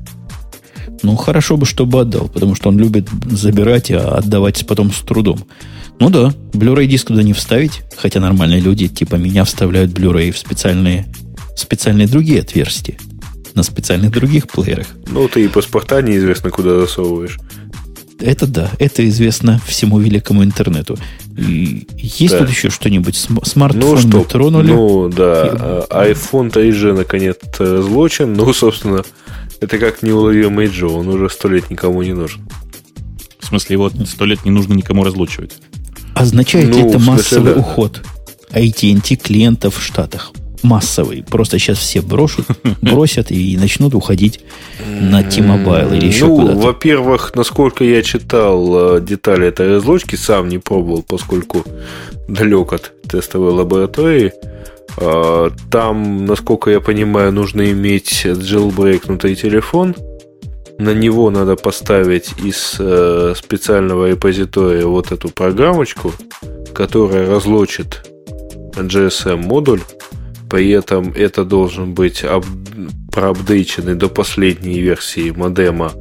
Ну, 1.03 1.15
хорошо 1.15 1.57
бы, 1.57 1.65
чтобы 1.65 2.01
отдал, 2.01 2.27
потому 2.29 2.55
что 2.55 2.69
он 2.69 2.77
любит 2.77 3.07
забирать, 3.29 3.89
а 3.91 4.17
отдавать 4.17 4.65
потом 4.67 4.91
с 4.91 4.99
трудом. 5.01 5.39
Ну 5.99 6.09
да, 6.09 6.33
Blu-ray 6.53 6.85
диск 6.87 7.07
туда 7.07 7.23
не 7.23 7.33
вставить, 7.33 7.81
хотя 7.97 8.19
нормальные 8.19 8.59
люди 8.59 8.87
типа 8.87 9.15
меня 9.15 9.43
вставляют 9.45 9.91
Blu-ray 9.91 10.31
в 10.31 10.37
специальные, 10.37 11.07
специальные 11.55 12.07
другие 12.07 12.41
отверстия. 12.41 12.97
На 13.53 13.63
специальных 13.63 14.11
других 14.11 14.47
плеерах. 14.47 14.87
Ну, 15.09 15.27
ты 15.27 15.43
и 15.43 15.47
паспорта 15.47 16.01
неизвестно 16.01 16.49
куда 16.51 16.79
засовываешь. 16.79 17.37
Это 18.19 18.45
да, 18.47 18.69
это 18.79 19.07
известно 19.09 19.59
всему 19.65 19.99
великому 19.99 20.43
интернету. 20.43 20.97
И 21.37 21.87
есть 21.97 22.33
Да. 22.33 22.39
тут 22.39 22.49
еще 22.49 22.69
что-нибудь? 22.69 23.15
См- 23.15 23.43
Смартфон 23.45 23.81
Ну 23.81 23.97
что, 23.97 24.17
мы 24.19 24.25
тронули. 24.25 24.71
ну 24.71 25.09
да, 25.09 25.85
а, 25.89 26.05
iPhone 26.11 26.51
3G 26.51 26.93
наконец 26.95 27.37
злочин, 27.59 28.33
ну, 28.33 28.53
собственно, 28.53 29.03
это 29.61 29.77
как 29.77 30.03
неуловимый 30.03 30.67
Джо, 30.67 30.87
он 30.87 31.07
уже 31.07 31.29
сто 31.29 31.47
лет 31.47 31.69
никому 31.69 32.01
не 32.01 32.13
нужен. 32.13 32.41
В 33.39 33.45
смысле, 33.45 33.75
его 33.75 33.89
сто 34.05 34.25
лет 34.25 34.43
не 34.43 34.51
нужно 34.51 34.73
никому 34.73 35.03
разлучивать. 35.03 35.53
Означает 36.15 36.75
ли 36.75 36.81
Ну, 36.83 36.89
это 36.89 36.97
в 36.97 37.03
смысле, 37.03 37.39
массовый 37.39 37.53
да. 37.53 37.59
уход 37.59 38.01
AT&T 38.51 39.15
клиентов 39.15 39.77
в 39.77 39.81
Штатах? 39.81 40.33
массовый. 40.63 41.23
Просто 41.23 41.57
сейчас 41.57 41.79
все 41.79 42.01
брошут, 42.01 42.45
бросят 42.81 43.31
и 43.31 43.57
начнут 43.57 43.95
уходить 43.95 44.41
на 44.85 45.23
T-Mobile 45.23 45.97
или 45.97 46.05
еще 46.05 46.27
ну, 46.27 46.37
куда-то. 46.39 46.59
во-первых, 46.59 47.35
насколько 47.35 47.83
я 47.83 48.03
читал 48.03 48.97
э, 48.97 49.01
детали 49.01 49.47
этой 49.47 49.69
разлочки, 49.69 50.15
сам 50.15 50.49
не 50.49 50.59
пробовал, 50.59 51.01
поскольку 51.01 51.65
далек 52.27 52.73
от 52.73 52.93
тестовой 53.07 53.53
лаборатории. 53.53 54.33
Э, 54.97 55.49
Там, 55.69 56.25
насколько 56.25 56.69
я 56.71 56.79
понимаю, 56.79 57.31
нужно 57.31 57.71
иметь 57.71 58.25
jailbreakнутый 58.25 59.35
телефон. 59.35 59.95
На 60.77 60.93
него 60.93 61.29
надо 61.29 61.55
поставить 61.55 62.31
из 62.43 62.75
э, 62.79 63.33
специального 63.37 64.09
репозитория 64.09 64.85
вот 64.85 65.11
эту 65.11 65.29
программочку, 65.29 66.11
которая 66.73 67.29
разлочит 67.29 68.09
GSM-модуль. 68.75 69.81
При 70.49 70.69
этом 70.71 71.13
это 71.15 71.45
должен 71.45 71.93
быть 71.93 72.23
ап- 72.23 72.45
проапдейченный 73.11 73.95
до 73.95 74.09
последней 74.09 74.79
версии 74.81 75.29
модема, 75.31 75.91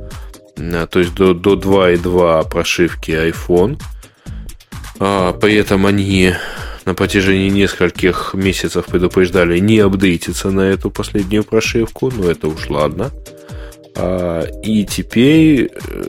а, 0.58 0.86
то 0.86 0.98
есть 1.00 1.14
до, 1.14 1.34
до 1.34 1.54
2.2 1.54 2.48
прошивки 2.48 3.10
iPhone. 3.10 3.78
А, 4.98 5.32
при 5.34 5.54
этом 5.56 5.86
они 5.86 6.32
на 6.84 6.94
протяжении 6.94 7.48
нескольких 7.48 8.34
месяцев 8.34 8.86
предупреждали 8.86 9.58
не 9.58 9.78
апдейтиться 9.78 10.50
на 10.50 10.62
эту 10.62 10.90
последнюю 10.90 11.44
прошивку, 11.44 12.10
но 12.10 12.30
это 12.30 12.48
уж 12.48 12.70
ладно. 12.70 13.10
А, 13.96 14.46
и 14.62 14.84
теперь, 14.84 15.70
э, 15.72 16.04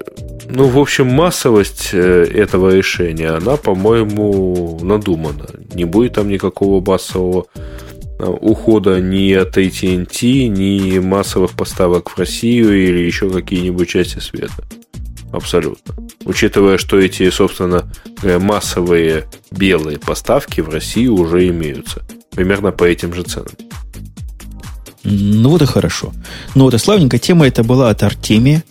ну, 0.49 0.67
в 0.67 0.79
общем, 0.79 1.07
массовость 1.07 1.89
э, 1.93 2.23
этого 2.33 2.75
решения, 2.75 3.29
она, 3.29 3.57
по-моему, 3.57 4.79
надумана. 4.81 5.47
Не 5.73 5.85
будет 5.85 6.13
там 6.13 6.29
никакого 6.29 6.83
массового 6.83 7.47
э, 8.19 8.25
ухода 8.25 9.01
ни 9.01 9.33
от 9.33 9.57
AT&T, 9.57 10.47
ни 10.47 10.99
массовых 10.99 11.51
поставок 11.51 12.11
в 12.11 12.19
Россию 12.19 12.73
или 12.77 12.99
еще 12.99 13.29
какие-нибудь 13.29 13.89
части 13.89 14.19
света. 14.19 14.63
Абсолютно. 15.31 15.95
Учитывая, 16.25 16.77
что 16.77 16.99
эти, 16.99 17.29
собственно, 17.29 17.91
говоря, 18.21 18.39
массовые 18.39 19.25
белые 19.49 19.97
поставки 19.97 20.61
в 20.61 20.69
Россию 20.69 21.15
уже 21.15 21.47
имеются. 21.47 22.01
Примерно 22.31 22.71
по 22.71 22.83
этим 22.83 23.13
же 23.13 23.23
ценам. 23.23 23.53
Ну 25.03 25.49
вот 25.49 25.61
и 25.61 25.65
хорошо. 25.65 26.13
Ну 26.53 26.65
вот 26.65 26.73
и 26.73 26.77
славненькая 26.77 27.19
тема 27.19 27.47
это 27.47 27.63
была 27.63 27.89
от 27.89 28.03
Артемия. 28.03 28.63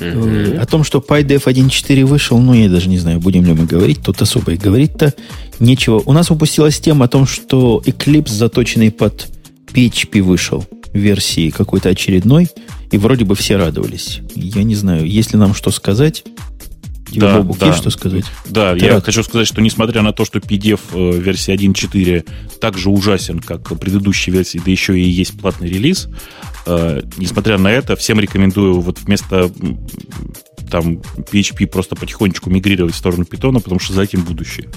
Мгм. 0.00 0.58
О 0.60 0.66
том, 0.66 0.82
что 0.82 0.98
PyDev 0.98 1.44
1.4 1.44 2.04
вышел, 2.04 2.38
ну, 2.38 2.54
я 2.54 2.68
даже 2.68 2.88
не 2.88 2.98
знаю, 2.98 3.20
будем 3.20 3.44
ли 3.44 3.52
мы 3.52 3.66
говорить. 3.66 4.02
Тут 4.02 4.20
особо 4.22 4.52
и 4.52 4.56
говорить-то 4.56 5.14
нечего. 5.60 6.02
У 6.04 6.12
нас 6.12 6.30
упустилась 6.30 6.80
тема 6.80 7.04
о 7.04 7.08
том, 7.08 7.26
что 7.26 7.82
Eclipse, 7.84 8.30
заточенный 8.30 8.90
под 8.90 9.28
PHP, 9.72 10.22
вышел 10.22 10.64
в 10.92 10.96
версии 10.96 11.50
какой-то 11.50 11.90
очередной, 11.90 12.48
и 12.92 12.98
вроде 12.98 13.24
бы 13.24 13.34
все 13.34 13.56
радовались. 13.56 14.20
Я 14.34 14.62
не 14.62 14.74
знаю, 14.74 15.06
есть 15.06 15.32
ли 15.32 15.38
нам 15.38 15.54
что 15.54 15.70
сказать. 15.70 16.24
Тебе, 17.10 17.20
Да, 17.20 17.38
Бобук, 17.38 17.58
да. 17.58 17.66
есть 17.66 17.78
что 17.78 17.90
сказать? 17.90 18.24
Да, 18.48 18.74
Ты 18.74 18.84
я 18.86 18.94
рад? 18.94 19.04
хочу 19.04 19.22
сказать, 19.22 19.46
что 19.46 19.60
несмотря 19.60 20.02
на 20.02 20.12
то, 20.12 20.24
что 20.24 20.38
PDF 20.38 20.80
э, 20.92 21.18
версии 21.18 21.52
1.4 21.52 22.26
так 22.60 22.78
же 22.78 22.88
ужасен, 22.88 23.40
как 23.40 23.78
предыдущие 23.78 24.34
версии, 24.34 24.62
да 24.64 24.70
еще 24.70 24.98
и 24.98 25.02
есть 25.02 25.38
платный 25.38 25.68
релиз, 25.68 26.08
э, 26.66 27.02
несмотря 27.18 27.58
на 27.58 27.68
это, 27.68 27.96
всем 27.96 28.18
рекомендую 28.20 28.80
вот 28.80 29.00
вместо 29.00 29.50
там 30.70 31.02
PHP 31.30 31.66
просто 31.66 31.96
потихонечку 31.96 32.48
мигрировать 32.48 32.94
в 32.94 32.98
сторону 32.98 33.26
питона, 33.26 33.60
потому 33.60 33.78
что 33.78 33.92
за 33.92 34.02
этим 34.02 34.24
будущее. 34.24 34.70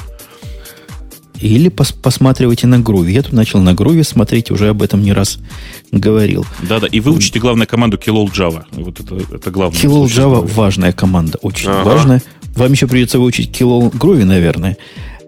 Или 1.39 1.69
пос- 1.69 1.93
посматривайте 2.01 2.65
на 2.67 2.79
груве. 2.79 3.13
Я 3.13 3.21
тут 3.21 3.33
начал 3.33 3.59
на 3.59 3.73
груве 3.73 4.03
смотреть, 4.03 4.51
уже 4.51 4.69
об 4.69 4.81
этом 4.81 5.01
не 5.03 5.11
раз 5.13 5.39
говорил. 5.91 6.45
Да-да, 6.63 6.87
и 6.87 6.99
выучите, 7.01 7.39
главное, 7.39 7.67
команду 7.67 7.97
Killol 7.97 8.31
Java. 8.31 8.63
Вот 8.71 8.99
это, 8.99 9.15
это 9.35 9.51
главное. 9.51 9.79
Killol 9.79 10.07
что 10.07 10.21
Java 10.21 10.45
важная 10.55 10.93
команда, 10.93 11.37
очень 11.41 11.69
Ага. 11.69 11.83
важная. 11.83 12.21
Вам 12.55 12.71
еще 12.71 12.87
придется 12.87 13.19
выучить 13.19 13.49
Killol 13.49 13.91
Groovy, 13.91 14.23
наверное. 14.23 14.77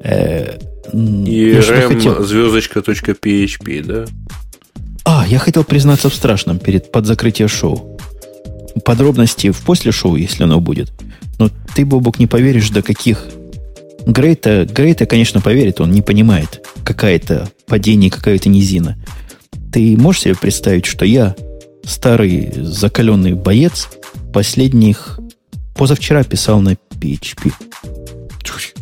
Э, 0.01 0.57
м, 0.93 1.25
И 1.25 1.51
rem 1.51 1.87
хотел? 1.95 2.23
звездочка 2.23 2.79
.php, 2.79 3.83
да? 3.83 4.05
А, 5.03 5.25
я 5.27 5.39
хотел 5.39 5.63
признаться 5.65 6.09
в 6.09 6.15
страшном 6.15 6.57
перед 6.59 6.91
под 6.91 7.05
закрытие 7.05 7.47
шоу. 7.49 7.97
Подробности 8.85 9.51
в 9.51 9.59
после 9.61 9.91
шоу, 9.91 10.15
если 10.15 10.43
оно 10.43 10.59
будет. 10.61 10.91
Но 11.39 11.49
ты, 11.75 11.85
Бобок, 11.85 12.19
не 12.19 12.27
поверишь, 12.27 12.69
до 12.69 12.81
каких... 12.81 13.25
Грейта, 14.07 14.65
Грейта, 14.65 15.05
конечно, 15.05 15.41
поверит, 15.41 15.81
он 15.81 15.91
не 15.91 16.01
понимает, 16.01 16.65
какая-то 16.85 17.51
падение, 17.67 18.09
какая-то 18.09 18.47
низина. 18.47 18.97
Ты 19.71 19.97
можешь 19.97 20.21
себе 20.21 20.35
представить, 20.35 20.85
что 20.85 21.03
я, 21.05 21.35
старый 21.83 22.51
закаленный 22.55 23.33
боец, 23.33 23.89
последних... 24.33 25.19
Позавчера 25.75 26.23
писал 26.23 26.59
на 26.59 26.75
PHP. 26.99 27.51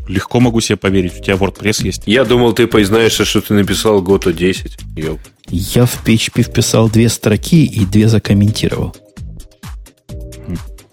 Легко 0.07 0.39
могу 0.39 0.61
себе 0.61 0.77
поверить, 0.77 1.19
у 1.19 1.23
тебя 1.23 1.33
WordPress 1.33 1.83
есть. 1.83 2.03
Я 2.05 2.23
думал, 2.23 2.53
ты 2.53 2.67
признаешься, 2.67 3.25
что 3.25 3.41
ты 3.41 3.53
написал 3.55 4.01
Goto 4.03 4.31
10. 4.31 4.77
Ёп. 4.95 5.19
Я 5.49 5.85
в 5.85 6.05
PHP 6.05 6.43
вписал 6.43 6.89
две 6.89 7.09
строки 7.09 7.65
и 7.65 7.85
две 7.85 8.07
закомментировал. 8.07 8.95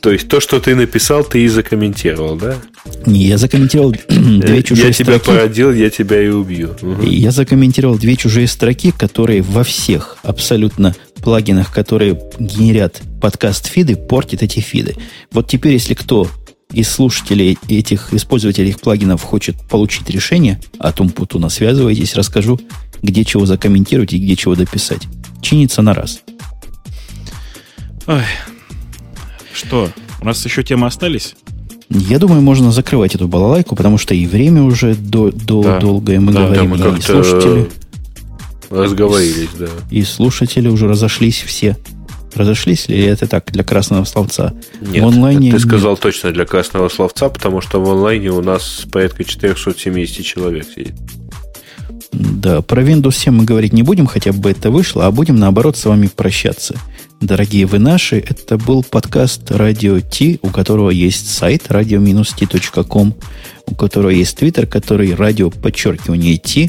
То 0.03 0.11
есть 0.11 0.29
то, 0.29 0.41
что 0.41 0.59
ты 0.59 0.75
написал, 0.75 1.23
ты 1.23 1.45
и 1.45 1.49
закомментировал, 1.49 2.37
да? 2.37 2.57
Не, 3.07 3.25
я 3.25 3.39
закомментировал 3.39 3.93
две 4.09 4.65
чужие 4.65 4.89
я 4.89 4.93
тебя 4.93 5.19
строки. 5.19 5.25
породил, 5.27 5.73
я 5.73 5.91
тебя 5.91 6.21
и 6.21 6.29
убью. 6.29 6.75
Я 7.03 7.31
закомментировал 7.31 7.97
две 7.97 8.17
чужие 8.17 8.49
строки, 8.49 8.91
которые 8.91 9.43
во 9.43 9.63
всех 9.63 10.19
абсолютно 10.25 10.97
плагинах, 11.23 11.73
которые 11.73 12.21
генерят 12.41 13.01
подкаст-фиды, 13.21 13.95
портят 13.95 14.43
эти 14.43 14.59
фиды. 14.59 14.97
Вот 15.31 15.47
теперь, 15.47 15.75
если 15.75 15.95
кто 15.95 16.29
из 16.73 16.89
слушателей 16.89 17.57
этих, 17.69 18.13
из 18.13 18.25
пользователей 18.25 18.71
этих 18.71 18.81
плагинов 18.81 19.23
хочет 19.23 19.55
получить 19.69 20.11
решение 20.11 20.61
от 20.81 21.01
Умпутуна, 21.01 21.49
связывайтесь, 21.49 22.17
расскажу, 22.17 22.59
где 23.03 23.25
чего 23.25 23.47
закомментировать 23.47 24.13
и 24.15 24.19
где 24.19 24.35
чего 24.35 24.57
дописать. 24.57 25.03
Чинится 25.41 25.81
на 25.81 25.95
раз. 25.95 26.23
Ой. 28.09 28.25
Что, 29.53 29.91
у 30.21 30.25
нас 30.25 30.45
еще 30.45 30.63
темы 30.63 30.87
остались? 30.87 31.35
Я 31.89 32.19
думаю, 32.19 32.41
можно 32.41 32.73
закрывать 32.73 33.15
эту 33.15 33.29
балалайку, 33.29 33.77
потому 33.77 33.99
что 33.99 34.15
и 34.15 34.27
время 34.27 34.63
уже 34.63 34.95
до, 34.95 35.31
до 35.31 35.63
Да. 35.63 35.79
долгое 35.79 36.21
мы 36.21 36.33
Да, 36.33 36.41
да, 36.41 36.47
говорим, 36.65 36.71
мы 36.71 36.99
и 36.99 37.01
слушатели, 37.03 37.69
разговорились, 38.71 39.51
да. 39.59 39.67
и 39.91 40.03
слушатели 40.03 40.69
уже 40.69 40.89
разошлись 40.89 41.43
все. 41.43 41.77
Разошлись 42.35 42.89
ли 42.89 42.99
это 43.03 43.27
так 43.27 43.51
для 43.53 43.63
красного 43.63 44.05
словца? 44.05 44.55
Нет, 44.81 45.05
в 45.05 45.07
онлайне 45.07 45.51
ты 45.51 45.57
нет. 45.59 45.61
сказал 45.61 45.99
точно 45.99 46.33
для 46.33 46.47
красного 46.47 46.89
словца, 46.89 47.29
потому 47.29 47.61
что 47.61 47.79
в 47.79 47.91
онлайне 47.91 48.31
у 48.31 48.41
нас 48.41 48.87
порядка 48.91 49.23
470 49.25 50.25
человек 50.25 50.65
сидит. 50.75 50.95
Да, 52.13 52.63
про 52.63 52.83
Windows 52.83 53.15
7 53.17 53.35
мы 53.35 53.45
говорить 53.45 53.73
не 53.75 53.83
будем, 53.83 54.07
хотя 54.07 54.33
бы 54.33 54.51
это 54.51 54.71
вышло, 54.71 55.07
а 55.07 55.11
будем, 55.11 55.37
наоборот, 55.37 55.77
с 55.77 55.85
вами 55.85 56.09
прощаться. 56.15 56.75
Дорогие 57.23 57.67
вы 57.67 57.79
наши, 57.79 58.17
это 58.17 58.59
был 58.59 58.83
подкаст 58.83 59.53
Радио 59.53 60.01
Ти, 60.01 60.41
у 60.43 60.49
которого 60.49 60.91
есть 60.91 61.33
сайт 61.33 61.69
radio-t.com, 61.69 63.15
у 63.67 63.75
которого 63.77 64.11
есть 64.11 64.37
твиттер, 64.37 64.67
который 64.67 65.15
радио 65.15 65.49
подчеркивание 65.49 66.37
Ти, 66.37 66.69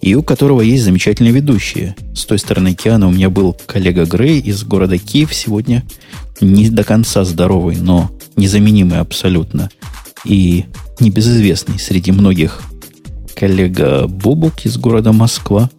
и 0.00 0.14
у 0.14 0.22
которого 0.22 0.60
есть 0.60 0.84
замечательные 0.84 1.32
ведущие. 1.32 1.96
С 2.14 2.26
той 2.26 2.38
стороны 2.38 2.68
океана 2.68 3.08
у 3.08 3.10
меня 3.10 3.28
был 3.28 3.56
коллега 3.66 4.04
Грей 4.04 4.38
из 4.38 4.62
города 4.62 4.98
Киев 4.98 5.34
сегодня, 5.34 5.82
не 6.40 6.70
до 6.70 6.84
конца 6.84 7.24
здоровый, 7.24 7.74
но 7.74 8.08
незаменимый 8.36 9.00
абсолютно, 9.00 9.68
и 10.24 10.66
небезызвестный 11.00 11.80
среди 11.80 12.12
многих 12.12 12.62
коллега 13.34 14.06
Бобук 14.06 14.64
из 14.64 14.76
города 14.76 15.10
Москва. 15.10 15.70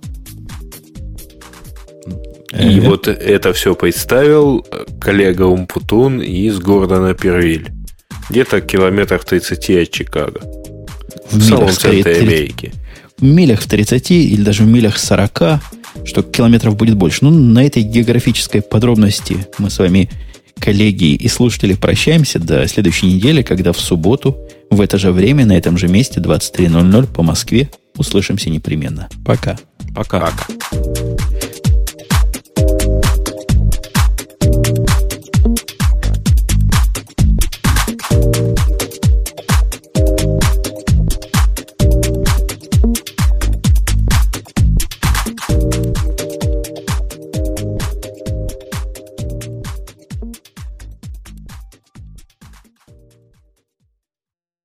И 2.52 2.80
Э, 2.80 2.82
вот 2.82 3.08
это 3.08 3.54
все 3.54 3.76
представил 3.76 4.66
коллега 5.00 5.44
Умпутун 5.44 6.22
из 6.22 6.60
города 6.60 7.00
Напервиль. 7.00 7.70
Где-то 8.30 8.62
километрах 8.62 9.26
30 9.26 9.70
от 9.70 9.92
Чикаго. 9.92 10.42
В, 11.32 11.38
в 11.38 11.44
самом 11.44 11.70
центре 11.70 12.18
Америки. 12.18 12.74
в 13.18 13.24
милях 13.24 13.62
в 13.62 13.68
30 13.68 14.12
или 14.12 14.42
даже 14.42 14.64
в 14.64 14.68
милях 14.68 14.98
40, 14.98 15.62
что 16.06 16.24
километров 16.24 16.76
будет 16.76 16.96
больше. 16.96 17.20
Ну, 17.22 17.32
на 17.32 17.64
этой 17.64 17.84
географической 17.84 18.62
подробности 18.62 19.48
мы 19.60 19.70
с 19.70 19.78
вами, 19.78 20.10
коллеги 20.60 21.14
и 21.14 21.28
слушатели, 21.28 21.74
прощаемся 21.74 22.40
до 22.40 22.68
следующей 22.68 23.08
недели, 23.08 23.44
когда 23.44 23.74
в 23.74 23.80
субботу 23.80 24.38
в 24.72 24.82
это 24.82 24.98
же 24.98 25.12
время, 25.12 25.46
на 25.46 25.58
этом 25.58 25.78
же 25.78 25.88
месте, 25.88 26.20
23.00 26.20 27.08
по 27.14 27.24
Москве, 27.24 27.70
услышимся 27.96 28.50
непременно. 28.50 29.08
Пока. 29.26 29.58
Пока. 29.96 30.20
Пока. 30.20 31.29